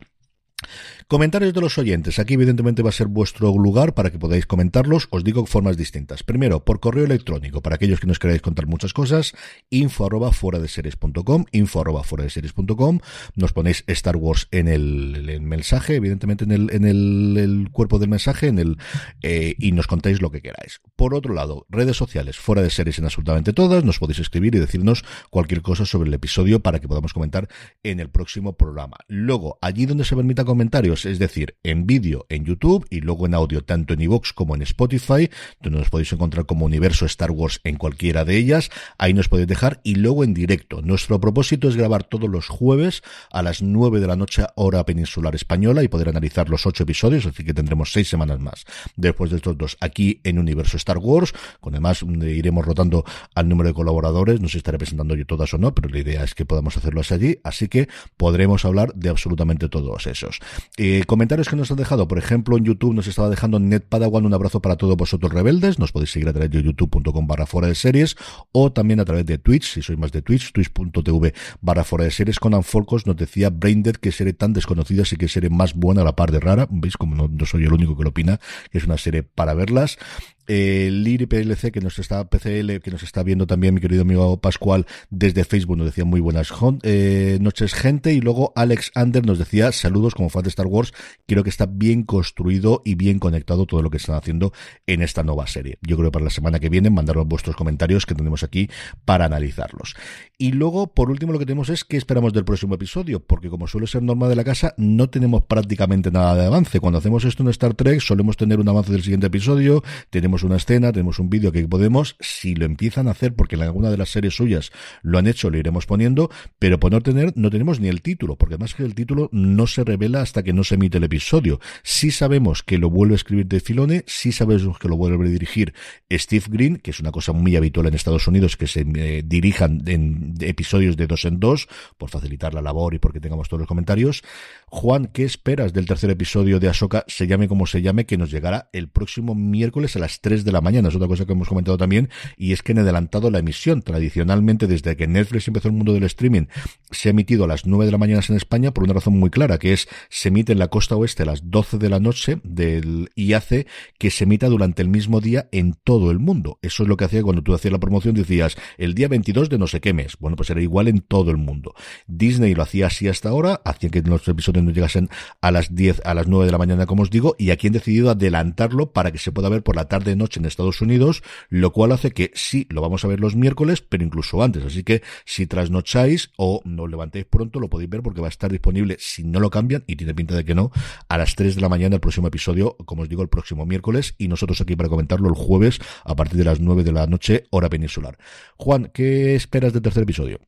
Comentarios 1.09 1.53
de 1.53 1.61
los 1.61 1.77
oyentes. 1.79 2.19
Aquí 2.19 2.35
evidentemente 2.35 2.83
va 2.83 2.89
a 2.89 2.93
ser 2.93 3.07
vuestro 3.07 3.53
lugar 3.57 3.95
para 3.95 4.11
que 4.11 4.19
podáis 4.19 4.47
comentarlos. 4.47 5.09
Os 5.11 5.25
digo 5.25 5.45
formas 5.47 5.77
distintas. 5.77 6.23
Primero, 6.23 6.65
por 6.65 6.81
correo 6.81 7.05
electrónico, 7.05 7.61
para 7.63 7.77
aquellos 7.77 8.01
que 8.01 8.07
nos 8.07 8.19
queráis 8.19 8.41
contar 8.41 8.67
muchas 8.67 8.93
cosas, 8.93 9.35
info 9.71 10.07
arroba 10.07 10.33
fuera 10.33 10.59
de 10.59 10.69
series.com, 10.69 11.45
info 11.53 11.81
arroba 11.81 12.03
fuera 12.03 12.25
de 12.25 12.31
series.com. 12.31 13.01
Nos 13.35 13.53
ponéis 13.53 13.85
Star 13.87 14.17
Wars 14.17 14.49
en 14.51 14.69
el, 14.69 15.41
mensaje, 15.43 15.97
evidentemente 15.97 16.45
en 16.45 16.53
el, 16.53 16.71
en 16.73 16.85
el, 16.85 17.69
cuerpo 17.73 17.99
del 17.99 18.09
mensaje, 18.09 18.49
en 18.49 18.59
el, 18.59 18.79
eh, 19.23 19.55
y 19.59 19.73
nos 19.73 19.87
contáis 19.87 20.21
lo 20.21 20.31
que 20.31 20.41
queráis. 20.41 20.81
Por 20.97 21.15
otro 21.15 21.35
lado, 21.35 21.67
redes 21.69 21.97
sociales, 21.97 22.39
fuera 22.39 22.63
de 22.63 22.71
series 22.71 22.99
en 22.99 23.05
absolutamente 23.05 23.53
todas, 23.53 23.85
nos 23.85 23.99
podéis 23.99 24.21
escribir 24.21 24.55
y 24.55 24.59
decirnos 24.59 25.05
cualquier 25.31 25.63
cosa 25.63 25.85
sobre 25.85 26.09
el 26.09 26.15
episodio 26.15 26.61
para 26.61 26.81
que 26.81 26.89
podamos 26.89 27.13
comentar 27.13 27.49
en 27.83 28.01
el 28.01 28.11
próximo 28.11 28.57
programa. 28.57 28.97
Luego, 29.09 29.59
allí 29.61 29.87
donde 29.87 30.05
se 30.05 30.17
permita 30.17 30.45
comentarios, 30.53 31.07
es 31.07 31.19
decir, 31.19 31.57
en 31.63 31.87
vídeo 31.87 32.27
en 32.29 32.45
YouTube 32.45 32.87
y 32.91 33.01
luego 33.01 33.25
en 33.25 33.33
audio 33.33 33.65
tanto 33.65 33.95
en 33.95 34.03
iVoox 34.03 34.35
como 34.35 34.55
en 34.55 34.61
Spotify, 34.61 35.31
donde 35.63 35.79
nos 35.79 35.89
podéis 35.89 36.13
encontrar 36.13 36.45
como 36.45 36.67
Universo 36.67 37.07
Star 37.07 37.31
Wars 37.31 37.61
en 37.65 37.77
cualquiera 37.77 38.27
de 38.27 38.37
ellas, 38.37 38.71
ahí 38.99 39.15
nos 39.15 39.31
podéis 39.31 39.49
dejar 39.49 39.81
y 39.83 39.95
luego 39.95 40.25
en 40.25 40.35
directo. 40.35 40.83
Nuestro 40.83 41.19
propósito 41.21 41.69
es 41.69 41.77
grabar 41.77 42.05
todos 42.05 42.29
los 42.29 42.49
jueves 42.49 43.03
a 43.31 43.43
las 43.43 43.63
9 43.63 43.99
de 43.99 44.07
la 44.07 44.17
noche 44.17 44.45
hora 44.55 44.85
peninsular 44.85 45.35
española 45.35 45.83
y 45.83 45.89
poder 45.89 46.11
analizar 46.11 46.51
los 46.51 46.67
ocho 46.67 46.83
episodios, 46.83 47.25
así 47.25 47.43
que 47.43 47.55
tendremos 47.55 47.93
seis 47.93 48.09
semanas 48.09 48.39
más 48.39 48.67
después 48.97 49.31
de 49.31 49.39
estos 49.39 49.57
dos 49.57 49.79
aquí 49.81 50.21
en 50.25 50.39
Universo 50.39 50.77
Star 50.77 50.99
Wars, 50.99 51.33
con 51.61 51.73
además 51.73 52.03
iremos 52.03 52.67
rotando 52.67 53.07
al 53.35 53.49
número 53.49 53.69
de 53.69 53.75
colaboradores, 53.75 54.39
no 54.39 54.49
sé 54.49 54.53
si 54.53 54.59
estaré 54.59 54.77
presentando 54.77 55.15
yo 55.15 55.25
todas 55.25 55.55
o 55.55 55.59
no, 55.59 55.75
pero 55.75 55.89
la 55.89 55.99
idea 55.99 56.25
es 56.25 56.35
que 56.35 56.45
podamos 56.45 56.77
hacerlo 56.77 57.01
allí, 57.11 57.39
así 57.43 57.69
que 57.69 57.89
podremos 58.19 58.67
hablar 58.67 58.93
de 58.95 59.09
absolutamente 59.09 59.69
todos 59.69 60.07
esos. 60.07 60.41
Eh, 60.77 61.05
comentarios 61.07 61.49
que 61.49 61.57
nos 61.57 61.71
han 61.71 61.77
dejado, 61.77 62.09
por 62.09 62.19
ejemplo, 62.19 62.57
en 62.57 62.65
YouTube 62.65 62.95
nos 62.95 63.07
estaba 63.07 63.29
dejando 63.29 63.59
Net 63.59 63.85
Padawan 63.89 64.27
un 64.27 64.35
abrazo 64.35 64.61
para 64.61 64.77
todos 64.77 64.97
vosotros 64.97 65.33
rebeldes. 65.33 65.79
Nos 65.79 65.93
podéis 65.93 66.13
seguir 66.13 66.29
a 66.29 66.33
través 66.33 66.51
de 66.51 66.63
youtube.com 66.63 67.27
barra 67.27 67.47
de 67.67 67.75
series 67.75 68.17
o 68.53 68.73
también 68.73 69.01
a 69.01 69.05
través 69.05 69.27
de 69.27 69.39
Twitch, 69.39 69.75
si 69.75 69.83
sois 69.83 69.99
más 69.99 70.13
de 70.13 70.23
Twitch, 70.23 70.53
twitch.tv 70.53 71.35
barra 71.61 71.85
de 71.99 72.11
series. 72.11 72.39
con 72.39 72.63
Folcos 72.63 73.07
nos 73.07 73.17
decía 73.17 73.51
Braindead 73.51 73.97
que 73.97 74.13
serie 74.13 74.33
tan 74.33 74.53
desconocida 74.53 75.03
y 75.11 75.17
que 75.17 75.29
serie 75.29 75.51
más 75.51 75.75
buena 75.75 76.03
a 76.03 76.05
la 76.05 76.17
par 76.17 76.31
de 76.31 76.41
rara. 76.41 76.69
Veis 76.71 76.97
como 76.97 77.15
no, 77.15 77.47
soy 77.47 77.65
el 77.65 77.73
único 77.73 77.97
que 77.97 78.05
lo 78.05 78.11
opina, 78.11 78.41
que 78.71 78.79
es 78.79 78.85
una 78.85 78.99
serie 78.99 79.23
para 79.23 79.55
verlas. 79.55 79.99
El 80.47 81.05
Liri 81.05 81.27
PLC 81.27 81.71
que 81.71 81.81
nos 81.81 81.99
está, 81.99 82.29
PCL, 82.29 82.81
que 82.81 82.91
nos 82.91 83.03
está 83.03 83.23
viendo 83.23 83.47
también 83.47 83.75
mi 83.75 83.81
querido 83.81 84.03
amigo 84.03 84.41
Pascual 84.41 84.87
desde 85.11 85.45
Facebook, 85.45 85.77
nos 85.77 85.87
decía 85.87 86.05
muy 86.05 86.21
buenas 86.21 86.53
eh, 86.83 87.39
noches, 87.41 87.75
gente. 87.75 88.13
Y 88.13 88.21
luego 88.21 88.53
Alex 88.57 88.91
Ander 88.95 89.25
nos 89.25 89.39
decía 89.39 89.73
saludos 89.73 90.15
como 90.15 90.29
fan 90.29 90.43
de 90.43 90.49
Star 90.49 90.67
Wars. 90.67 90.93
Creo 91.27 91.45
que 91.45 91.51
está 91.51 91.67
bien 91.67 92.03
construido 92.03 92.83
y 92.85 92.95
bien 92.95 93.19
conectado 93.19 93.67
todo 93.67 93.83
lo 93.83 93.91
que 93.91 93.99
están 93.99 94.17
haciendo 94.17 94.53
en 94.87 95.03
esta 95.03 95.23
nueva 95.23 95.47
serie. 95.47 95.79
Yo 95.83 95.97
creo 95.97 96.11
que 96.11 96.15
para 96.15 96.25
la 96.25 96.31
semana 96.31 96.59
que 96.59 96.69
viene 96.69 96.91
mandaros 96.91 97.27
vuestros 97.27 97.57
comentarios 97.57 98.07
que 98.07 98.15
tenemos 98.15 98.43
aquí 98.43 98.69
para 99.05 99.27
analizarlos. 99.27 99.95
Y 100.39 100.53
luego, 100.53 100.93
por 100.93 101.11
último, 101.11 101.33
lo 101.33 101.39
que 101.39 101.47
tenemos 101.47 101.69
es 101.69 101.85
qué 101.85 101.97
esperamos 101.97 102.33
del 102.33 102.45
próximo 102.45 102.75
episodio, 102.75 103.21
porque 103.21 103.49
como 103.49 103.69
suele 103.69 103.87
ser 103.87 104.03
norma 104.03 104.29
de 104.29 104.37
la 104.37 104.45
casa, 104.45 104.75
no 104.77 105.09
tenemos 105.09 105.43
prácticamente 105.43 106.11
nada 106.11 106.35
de 106.35 106.47
avance. 106.47 106.81
Cuando 106.81 106.99
hacemos 106.99 107.25
esto 107.25 107.43
en 107.43 107.49
Star 107.51 107.75
Trek, 107.75 108.01
solemos 108.01 108.37
tener 108.37 108.59
un 108.59 108.69
avance 108.69 108.93
del 108.93 109.03
siguiente 109.03 109.29
episodio, 109.29 109.83
tenemos 110.11 110.32
una 110.43 110.57
escena, 110.57 110.93
tenemos 110.93 111.19
un 111.19 111.29
vídeo 111.29 111.53
que 111.53 111.69
podemos, 111.69 112.17
si 112.21 112.55
lo 112.55 112.65
empiezan 112.65 113.09
a 113.09 113.11
hacer, 113.11 113.35
porque 113.35 113.57
en 113.57 113.63
alguna 113.63 113.91
de 113.91 113.99
las 113.99 114.11
series 114.11 114.35
suyas 114.35 114.73
lo 115.03 115.19
han 115.19 115.27
hecho, 115.27 115.51
lo 115.51 115.59
iremos 115.59 115.85
poniendo, 115.85 116.31
pero 116.59 116.81
por 116.81 116.93
no 116.93 117.03
tener, 117.03 117.35
no 117.37 117.51
tenemos 117.51 117.81
ni 117.81 117.89
el 117.89 118.01
título, 118.01 118.37
porque 118.37 118.55
además 118.55 118.75
que 118.75 118.85
el 118.85 118.95
título 118.95 119.29
no 119.33 119.67
se 119.67 119.85
revela 119.85 120.23
hasta 120.23 120.43
que 120.43 120.55
no 120.55 120.65
se 120.65 120.77
emite 120.77 120.97
el 120.97 121.05
episodio. 121.05 121.61
Sí 121.83 122.11
sabemos 122.11 122.63
que 122.63 122.79
lo 122.79 122.89
vuelve 122.89 123.15
a 123.15 123.17
escribir 123.17 123.47
de 123.47 123.61
Filone, 123.61 124.05
sí 124.07 124.33
sabemos 124.33 124.79
que 124.79 124.89
lo 124.89 124.97
vuelve 124.97 125.27
a 125.27 125.31
dirigir 125.31 125.75
Steve 126.11 126.47
Green, 126.49 126.77
que 126.77 126.93
es 126.93 127.01
una 127.01 127.13
cosa 127.13 127.33
muy 127.33 127.55
habitual 127.57 127.87
en 127.87 127.95
Estados 127.95 128.27
Unidos, 128.27 128.57
que 128.57 128.67
se 128.67 128.87
eh, 128.95 129.23
dirijan 129.25 129.83
en 129.87 130.35
episodios 130.41 130.97
de 130.97 131.07
dos 131.07 131.27
en 131.27 131.39
dos, 131.39 131.69
por 131.99 132.09
facilitar 132.09 132.55
la 132.55 132.63
labor 132.63 132.95
y 132.95 132.99
porque 132.99 133.21
tengamos 133.21 133.49
todos 133.49 133.61
los 133.61 133.69
comentarios. 133.69 134.23
Juan, 134.67 135.11
¿qué 135.13 135.25
esperas 135.25 135.73
del 135.73 135.87
tercer 135.87 136.11
episodio 136.11 136.61
de 136.61 136.69
Ahsoka, 136.69 137.05
se 137.09 137.27
llame 137.27 137.49
como 137.49 137.67
se 137.67 137.83
llame, 137.83 138.07
que 138.07 138.17
nos 138.17 138.31
llegará 138.31 138.71
el 138.73 138.89
próximo 138.89 139.35
miércoles 139.35 139.97
a 139.97 139.99
las 139.99 140.21
3 140.23 140.45
de 140.45 140.53
la 140.53 140.63
mañana? 140.63 140.89
Es 140.89 140.95
otra 140.95 141.09
cosa 141.09 141.27
que 141.27 141.33
hemos 141.33 141.49
comentado 141.49 141.77
también, 141.77 142.09
y 142.39 142.53
es 142.53 142.63
que 142.63 142.73
han 142.73 142.79
adelantado 142.79 143.31
la 143.31 143.41
emisión. 143.41 143.83
Tradicionalmente, 143.83 144.67
desde 144.67 144.97
que 144.97 145.07
Netflix 145.07 145.49
empezó 145.49 145.69
el 145.69 145.75
mundo 145.75 145.93
del 145.93 146.05
streaming, 146.05 146.47
se 146.91 147.09
ha 147.09 147.11
emitido 147.11 147.45
a 147.45 147.49
las 147.49 147.67
9 147.67 147.85
de 147.85 147.93
la 147.93 147.99
mañana 147.99 148.23
en 148.27 148.37
España 148.37 148.73
por 148.73 148.85
una 148.85 148.95
razón 148.95 149.19
muy 149.19 149.29
clara, 149.29 149.59
que 149.59 149.75
es 149.75 149.89
se 150.09 150.29
emite 150.29 150.53
en 150.53 150.59
la 150.59 150.69
costa 150.69 150.97
oeste 150.97 151.25
a 151.25 151.27
las 151.27 151.51
12 151.51 151.79
de 151.79 151.89
la 151.91 152.01
noche 152.01 152.41
del, 152.45 153.11
y 153.15 153.35
hace 153.35 153.67
que 153.99 154.11
se 154.11 154.25
emita 154.25 154.49
durante 154.49 154.81
el 154.81 154.89
mismo 154.89 155.21
día 155.21 155.49
en 155.53 155.75
todo 155.85 156.11
el 156.11 156.19
mundo. 156.19 156.59
Eso 156.63 156.85
es 156.85 156.89
lo 156.89 156.97
que 156.97 157.05
hacía 157.05 157.23
cuando 157.23 157.43
tú 157.43 157.55
hacías 157.55 157.73
la 157.73 157.81
promoción, 157.81 158.15
decías 158.15 158.57
el 158.79 158.95
día 158.95 159.09
22 159.09 159.49
de 159.49 159.59
no 159.59 159.67
sé 159.67 159.81
qué 159.81 159.93
mes. 159.93 160.17
Bueno, 160.19 160.37
pues 160.37 160.51
era 160.51 160.63
igual 160.63 160.89
en 160.89 161.01
todo 161.01 161.31
el 161.31 161.37
mundo. 161.37 161.75
Disney 162.07 162.55
lo 162.55 162.63
hacía 162.63 162.87
así 162.87 163.09
hasta 163.09 163.29
ahora, 163.29 163.61
hacía 163.65 163.91
que 163.91 164.03
los 164.03 164.27
episodios 164.29 164.65
no 164.65 164.71
llegasen 164.71 165.09
a 165.41 165.51
las 165.51 165.75
10, 165.75 166.03
a 166.05 166.15
las 166.15 166.29
9 166.29 166.47
de 166.47 166.53
la 166.53 166.59
mañana, 166.59 166.87
como 166.87 167.03
os 167.03 167.11
digo, 167.11 167.35
y 167.39 167.51
aquí 167.51 167.67
han 167.67 167.73
decidido 167.73 168.11
adelantarlo 168.11 168.93
para 168.93 169.11
que 169.11 169.19
se 169.19 169.33
pueda 169.33 169.49
ver 169.49 169.63
por 169.63 169.77
la 169.77 169.89
tarde 169.89 170.12
noche 170.17 170.41
en 170.41 170.47
Estados 170.47 170.81
Unidos, 170.81 171.23
lo 171.49 171.73
cual 171.73 171.93
hace 171.93 172.13
que 172.13 172.31
sí, 172.35 172.67
lo 172.71 172.81
vamos 172.81 173.05
a 173.05 173.09
ver 173.09 173.21
los 173.21 173.37
miércoles, 173.37 173.83
pero 173.83 174.05
incluso 174.05 174.43
antes. 174.43 174.65
Así 174.65 174.83
que 174.83 175.03
si 175.25 175.47
trasnocháis 175.47 176.31
o 176.37 176.61
no 176.65 176.87
levantéis 176.87 177.25
pronto, 177.25 177.61
lo 177.61 177.69
podéis 177.69 177.91
ver 177.91 178.03
porque 178.03 178.21
va 178.21 178.29
a 178.29 178.31
estar 178.31 178.51
disponible, 178.51 178.97
si 178.99 179.25
no 179.25 179.41
lo 179.41 179.51
cambian, 179.51 179.85
y 179.87 179.97
tiene 179.97 180.15
pinta 180.15 180.35
de 180.35 180.45
que 180.45 180.55
no, 180.55 180.71
a 181.09 181.19
las 181.19 181.35
3 181.35 181.55
de 181.55 181.61
la 181.61 181.69
mañana 181.69 181.97
el 181.97 182.01
próximo 182.01 182.29
episodio, 182.29 182.77
como 182.85 183.03
os 183.03 183.09
digo, 183.09 183.23
el 183.23 183.29
próximo 183.29 183.67
miércoles, 183.67 184.15
y 184.19 184.29
nosotros 184.29 184.61
aquí 184.61 184.77
para 184.77 184.89
comentarlo 184.89 185.29
el 185.29 185.35
jueves 185.35 185.79
a 186.05 186.15
partir 186.15 186.39
de 186.39 186.45
las 186.45 186.61
9 186.61 186.85
de 186.85 186.93
la 186.93 187.07
noche, 187.07 187.45
hora 187.51 187.69
peninsular. 187.69 188.19
Juan, 188.57 188.91
¿qué 188.93 189.35
esperas 189.35 189.73
del 189.73 189.83
tercer 189.83 190.03
episodio? 190.05 190.41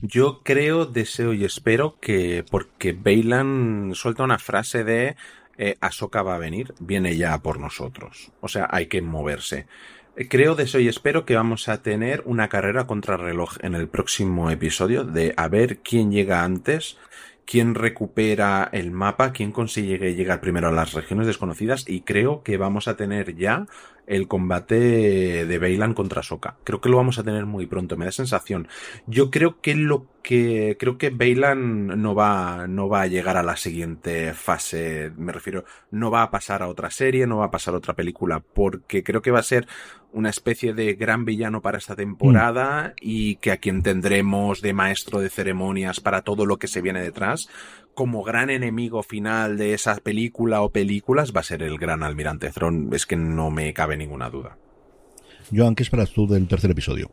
Yo 0.00 0.42
creo, 0.44 0.86
deseo 0.86 1.32
y 1.32 1.44
espero 1.44 1.98
que, 2.00 2.44
porque 2.48 2.92
Bailan 2.92 3.92
suelta 3.94 4.22
una 4.22 4.38
frase 4.38 4.84
de 4.84 5.16
eh, 5.58 5.76
Ahsoka 5.80 6.22
va 6.22 6.36
a 6.36 6.38
venir, 6.38 6.74
viene 6.78 7.16
ya 7.16 7.38
por 7.38 7.60
nosotros. 7.60 8.32
O 8.40 8.48
sea, 8.48 8.68
hay 8.70 8.86
que 8.86 9.02
moverse. 9.02 9.66
Creo, 10.28 10.56
deseo 10.56 10.80
y 10.80 10.88
espero 10.88 11.24
que 11.24 11.36
vamos 11.36 11.68
a 11.68 11.82
tener 11.82 12.22
una 12.24 12.48
carrera 12.48 12.88
contra 12.88 13.16
reloj 13.16 13.56
en 13.60 13.74
el 13.74 13.88
próximo 13.88 14.50
episodio 14.50 15.04
de 15.04 15.32
a 15.36 15.46
ver 15.46 15.78
quién 15.78 16.10
llega 16.10 16.42
antes, 16.42 16.96
quién 17.48 17.74
recupera 17.74 18.68
el 18.72 18.90
mapa, 18.90 19.32
quién 19.32 19.52
consigue 19.52 20.14
llegar 20.14 20.38
primero 20.38 20.68
a 20.68 20.72
las 20.72 20.92
regiones 20.92 21.26
desconocidas 21.26 21.88
y 21.88 22.02
creo 22.02 22.42
que 22.42 22.58
vamos 22.58 22.88
a 22.88 22.96
tener 22.96 23.36
ya 23.36 23.64
el 24.06 24.28
combate 24.28 25.46
de 25.46 25.58
Bailan 25.58 25.94
contra 25.94 26.22
Soka. 26.22 26.56
Creo 26.64 26.82
que 26.82 26.90
lo 26.90 26.98
vamos 26.98 27.18
a 27.18 27.24
tener 27.24 27.46
muy 27.46 27.66
pronto, 27.66 27.96
me 27.96 28.04
da 28.04 28.12
sensación. 28.12 28.68
Yo 29.06 29.30
creo 29.30 29.62
que 29.62 29.74
lo 29.74 30.06
que 30.22 30.76
creo 30.78 30.98
que 30.98 31.08
Bailan 31.08 32.02
no 32.02 32.14
va 32.14 32.66
no 32.68 32.86
va 32.90 33.02
a 33.02 33.06
llegar 33.06 33.38
a 33.38 33.42
la 33.42 33.56
siguiente 33.56 34.34
fase, 34.34 35.10
me 35.16 35.32
refiero, 35.32 35.64
no 35.90 36.10
va 36.10 36.24
a 36.24 36.30
pasar 36.30 36.62
a 36.62 36.68
otra 36.68 36.90
serie, 36.90 37.26
no 37.26 37.38
va 37.38 37.46
a 37.46 37.50
pasar 37.50 37.72
a 37.72 37.78
otra 37.78 37.94
película, 37.94 38.40
porque 38.40 39.02
creo 39.02 39.22
que 39.22 39.30
va 39.30 39.38
a 39.38 39.42
ser 39.42 39.66
una 40.12 40.30
especie 40.30 40.72
de 40.72 40.94
gran 40.94 41.24
villano 41.24 41.60
para 41.60 41.78
esta 41.78 41.94
temporada 41.94 42.94
y 43.00 43.36
que 43.36 43.52
a 43.52 43.58
quien 43.58 43.82
tendremos 43.82 44.62
de 44.62 44.72
maestro 44.72 45.20
de 45.20 45.28
ceremonias 45.28 46.00
para 46.00 46.22
todo 46.22 46.46
lo 46.46 46.58
que 46.58 46.66
se 46.66 46.80
viene 46.80 47.02
detrás 47.02 47.48
como 47.94 48.22
gran 48.22 48.48
enemigo 48.48 49.02
final 49.02 49.58
de 49.58 49.74
esa 49.74 49.96
película 49.96 50.62
o 50.62 50.70
películas 50.70 51.32
va 51.34 51.40
a 51.40 51.42
ser 51.44 51.62
el 51.62 51.78
gran 51.78 52.04
almirante 52.04 52.50
Thrawn, 52.50 52.90
es 52.92 53.06
que 53.06 53.16
no 53.16 53.50
me 53.50 53.74
cabe 53.74 53.96
ninguna 53.96 54.30
duda. 54.30 54.56
Joan, 55.52 55.74
¿qué 55.74 55.82
esperas 55.82 56.12
tú 56.12 56.26
del 56.28 56.46
tercer 56.46 56.70
episodio? 56.70 57.10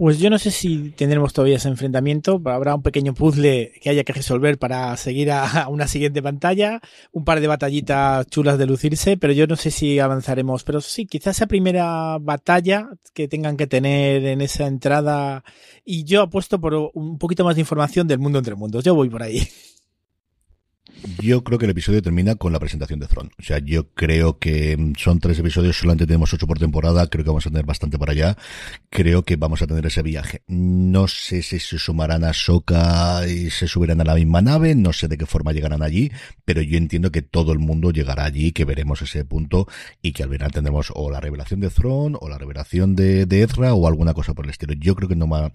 Pues 0.00 0.18
yo 0.18 0.30
no 0.30 0.38
sé 0.38 0.50
si 0.50 0.92
tendremos 0.92 1.34
todavía 1.34 1.56
ese 1.56 1.68
enfrentamiento, 1.68 2.40
habrá 2.46 2.74
un 2.74 2.80
pequeño 2.80 3.12
puzzle 3.12 3.70
que 3.82 3.90
haya 3.90 4.02
que 4.02 4.14
resolver 4.14 4.58
para 4.58 4.96
seguir 4.96 5.30
a 5.30 5.68
una 5.68 5.88
siguiente 5.88 6.22
pantalla, 6.22 6.80
un 7.12 7.26
par 7.26 7.38
de 7.40 7.46
batallitas 7.46 8.26
chulas 8.28 8.56
de 8.56 8.64
lucirse, 8.64 9.18
pero 9.18 9.34
yo 9.34 9.46
no 9.46 9.56
sé 9.56 9.70
si 9.70 9.98
avanzaremos, 9.98 10.64
pero 10.64 10.80
sí, 10.80 11.04
quizás 11.04 11.36
esa 11.36 11.46
primera 11.46 12.16
batalla 12.18 12.88
que 13.12 13.28
tengan 13.28 13.58
que 13.58 13.66
tener 13.66 14.24
en 14.24 14.40
esa 14.40 14.66
entrada. 14.66 15.44
Y 15.84 16.04
yo 16.04 16.22
apuesto 16.22 16.58
por 16.58 16.92
un 16.94 17.18
poquito 17.18 17.44
más 17.44 17.56
de 17.56 17.60
información 17.60 18.08
del 18.08 18.20
mundo 18.20 18.38
entre 18.38 18.54
mundos, 18.54 18.82
yo 18.82 18.94
voy 18.94 19.10
por 19.10 19.22
ahí. 19.22 19.46
Yo 21.18 21.42
creo 21.44 21.58
que 21.58 21.64
el 21.64 21.70
episodio 21.70 22.02
termina 22.02 22.34
con 22.34 22.52
la 22.52 22.58
presentación 22.58 23.00
de 23.00 23.06
Throne. 23.06 23.30
O 23.38 23.42
sea, 23.42 23.58
yo 23.58 23.88
creo 23.94 24.38
que 24.38 24.76
mm, 24.76 24.94
son 24.96 25.18
tres 25.18 25.38
episodios, 25.38 25.78
solamente 25.78 26.06
tenemos 26.06 26.32
ocho 26.32 26.46
por 26.46 26.58
temporada, 26.58 27.06
creo 27.08 27.24
que 27.24 27.30
vamos 27.30 27.46
a 27.46 27.50
tener 27.50 27.64
bastante 27.64 27.98
para 27.98 28.12
allá. 28.12 28.36
Creo 28.90 29.24
que 29.24 29.36
vamos 29.36 29.62
a 29.62 29.66
tener 29.66 29.86
ese 29.86 30.02
viaje. 30.02 30.42
No 30.46 31.08
sé 31.08 31.42
si 31.42 31.58
se 31.58 31.78
sumarán 31.78 32.24
a 32.24 32.32
Soka 32.32 33.26
y 33.26 33.50
se 33.50 33.66
subirán 33.66 34.00
a 34.00 34.04
la 34.04 34.14
misma 34.14 34.42
nave, 34.42 34.74
no 34.74 34.92
sé 34.92 35.08
de 35.08 35.16
qué 35.16 35.26
forma 35.26 35.52
llegarán 35.52 35.82
allí, 35.82 36.10
pero 36.44 36.62
yo 36.62 36.76
entiendo 36.76 37.10
que 37.10 37.22
todo 37.22 37.52
el 37.52 37.58
mundo 37.58 37.90
llegará 37.90 38.24
allí, 38.24 38.52
que 38.52 38.64
veremos 38.64 39.02
ese 39.02 39.24
punto 39.24 39.66
y 40.02 40.12
que 40.12 40.22
al 40.22 40.30
final 40.30 40.52
tendremos 40.52 40.92
o 40.94 41.10
la 41.10 41.20
revelación 41.20 41.60
de 41.60 41.70
Throne 41.70 42.16
o 42.20 42.28
la 42.28 42.38
revelación 42.38 42.94
de, 42.94 43.26
de 43.26 43.42
Ezra 43.42 43.74
o 43.74 43.86
alguna 43.86 44.14
cosa 44.14 44.34
por 44.34 44.44
el 44.44 44.50
estilo. 44.50 44.74
Yo 44.74 44.94
creo 44.94 45.08
que 45.08 45.16
no 45.16 45.28
va 45.28 45.50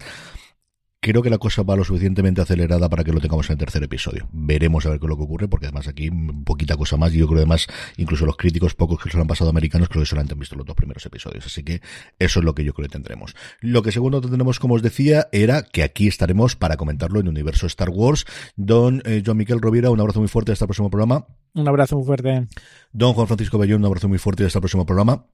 creo 1.06 1.22
que 1.22 1.30
la 1.30 1.38
cosa 1.38 1.62
va 1.62 1.76
lo 1.76 1.84
suficientemente 1.84 2.40
acelerada 2.40 2.88
para 2.88 3.04
que 3.04 3.12
lo 3.12 3.20
tengamos 3.20 3.48
en 3.48 3.52
el 3.52 3.58
tercer 3.58 3.80
episodio. 3.84 4.28
Veremos 4.32 4.84
a 4.86 4.90
ver 4.90 4.98
qué 4.98 5.06
es 5.06 5.08
lo 5.08 5.16
que 5.16 5.22
ocurre, 5.22 5.46
porque 5.46 5.66
además 5.66 5.86
aquí 5.86 6.10
poquita 6.44 6.76
cosa 6.76 6.96
más. 6.96 7.14
Y 7.14 7.18
yo 7.18 7.28
creo 7.28 7.38
además, 7.38 7.68
incluso 7.96 8.26
los 8.26 8.36
críticos 8.36 8.74
pocos 8.74 9.00
que 9.00 9.08
se 9.08 9.16
lo 9.16 9.22
han 9.22 9.28
pasado 9.28 9.50
americanos, 9.50 9.88
creo 9.88 10.02
que 10.02 10.06
solamente 10.06 10.34
han 10.34 10.40
visto 10.40 10.56
los 10.56 10.66
dos 10.66 10.74
primeros 10.74 11.06
episodios. 11.06 11.46
Así 11.46 11.62
que 11.62 11.80
eso 12.18 12.40
es 12.40 12.44
lo 12.44 12.56
que 12.56 12.64
yo 12.64 12.74
creo 12.74 12.88
que 12.88 12.92
tendremos. 12.92 13.36
Lo 13.60 13.82
que 13.82 13.92
segundo 13.92 14.20
tendremos, 14.20 14.58
como 14.58 14.74
os 14.74 14.82
decía, 14.82 15.28
era 15.30 15.62
que 15.62 15.84
aquí 15.84 16.08
estaremos 16.08 16.56
para 16.56 16.76
comentarlo 16.76 17.20
en 17.20 17.28
Universo 17.28 17.68
Star 17.68 17.90
Wars. 17.90 18.24
Don 18.56 19.00
eh, 19.04 19.22
John 19.24 19.36
Miquel 19.36 19.60
Rovira, 19.60 19.90
un 19.90 20.00
abrazo 20.00 20.18
muy 20.18 20.28
fuerte 20.28 20.50
hasta 20.50 20.64
el 20.64 20.68
próximo 20.68 20.90
programa. 20.90 21.26
Un 21.54 21.68
abrazo 21.68 21.96
muy 21.96 22.04
fuerte. 22.04 22.48
Don 22.92 23.12
Juan 23.14 23.28
Francisco 23.28 23.58
Bellón, 23.58 23.82
un 23.82 23.86
abrazo 23.86 24.08
muy 24.08 24.18
fuerte 24.18 24.44
hasta 24.44 24.58
el 24.58 24.62
próximo 24.62 24.84
programa. 24.84 25.26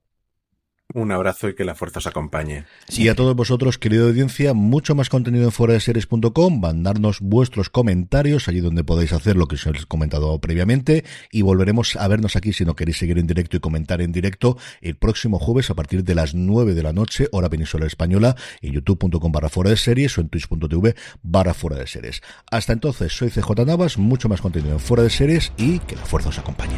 Un 0.95 1.11
abrazo 1.11 1.49
y 1.49 1.55
que 1.55 1.65
la 1.65 1.75
fuerza 1.75 2.01
os 2.01 2.07
acompañe. 2.07 2.67
Y 2.91 3.09
a 3.09 3.15
todos 3.15 3.35
vosotros, 3.35 3.79
querida 3.79 4.05
audiencia, 4.05 4.53
mucho 4.53 4.95
más 4.95 5.09
contenido 5.09 5.45
en 5.45 5.53
fuera 5.53 5.73
de 5.73 5.81
series.com, 5.81 6.61
mandarnos 6.61 7.21
vuestros 7.21 7.71
comentarios 7.71 8.47
allí 8.49 8.61
donde 8.61 8.85
podéis 8.85 9.15
hacer 9.15 9.37
lo 9.37 9.47
que 9.47 9.55
os 9.55 9.67
he 9.67 9.73
comentado 9.87 10.39
previamente 10.39 11.05
y 11.31 11.43
volveremos 11.43 11.97
a 11.97 12.07
vernos 12.09 12.37
aquí 12.37 12.53
si 12.53 12.67
no 12.67 12.77
queréis 12.77 12.99
seguir 12.99 13.19
en 13.19 13.27
directo 13.27 13.57
y 13.57 13.61
comentar 13.61 14.03
en 14.03 14.13
directo 14.13 14.59
el 14.83 14.97
próximo 14.97 15.39
jueves 15.39 15.71
a 15.71 15.75
partir 15.75 16.05
de 16.05 16.15
las 16.15 16.35
9 16.35 16.75
de 16.75 16.83
la 16.83 16.93
noche, 16.93 17.29
hora 17.33 17.49
peninsular 17.49 17.87
española, 17.87 18.37
en 18.61 18.73
youtube.com 18.75 19.33
barra 19.33 19.49
fuera 19.49 19.71
de 19.71 19.79
series 19.79 20.19
o 20.19 20.21
en 20.21 20.29
twitch.tv 20.29 20.95
barra 21.23 21.55
fuera 21.55 21.77
de 21.77 21.87
series. 21.87 22.21
Hasta 22.51 22.75
entonces, 22.75 23.17
soy 23.17 23.31
CJ 23.31 23.65
Navas, 23.65 23.97
mucho 23.97 24.29
más 24.29 24.43
contenido 24.43 24.75
en 24.75 24.81
fuera 24.81 25.03
de 25.03 25.11
series 25.11 25.53
y 25.57 25.79
que 25.79 25.97
la 25.97 26.05
fuerza 26.05 26.29
os 26.29 26.39
acompañe. 26.39 26.77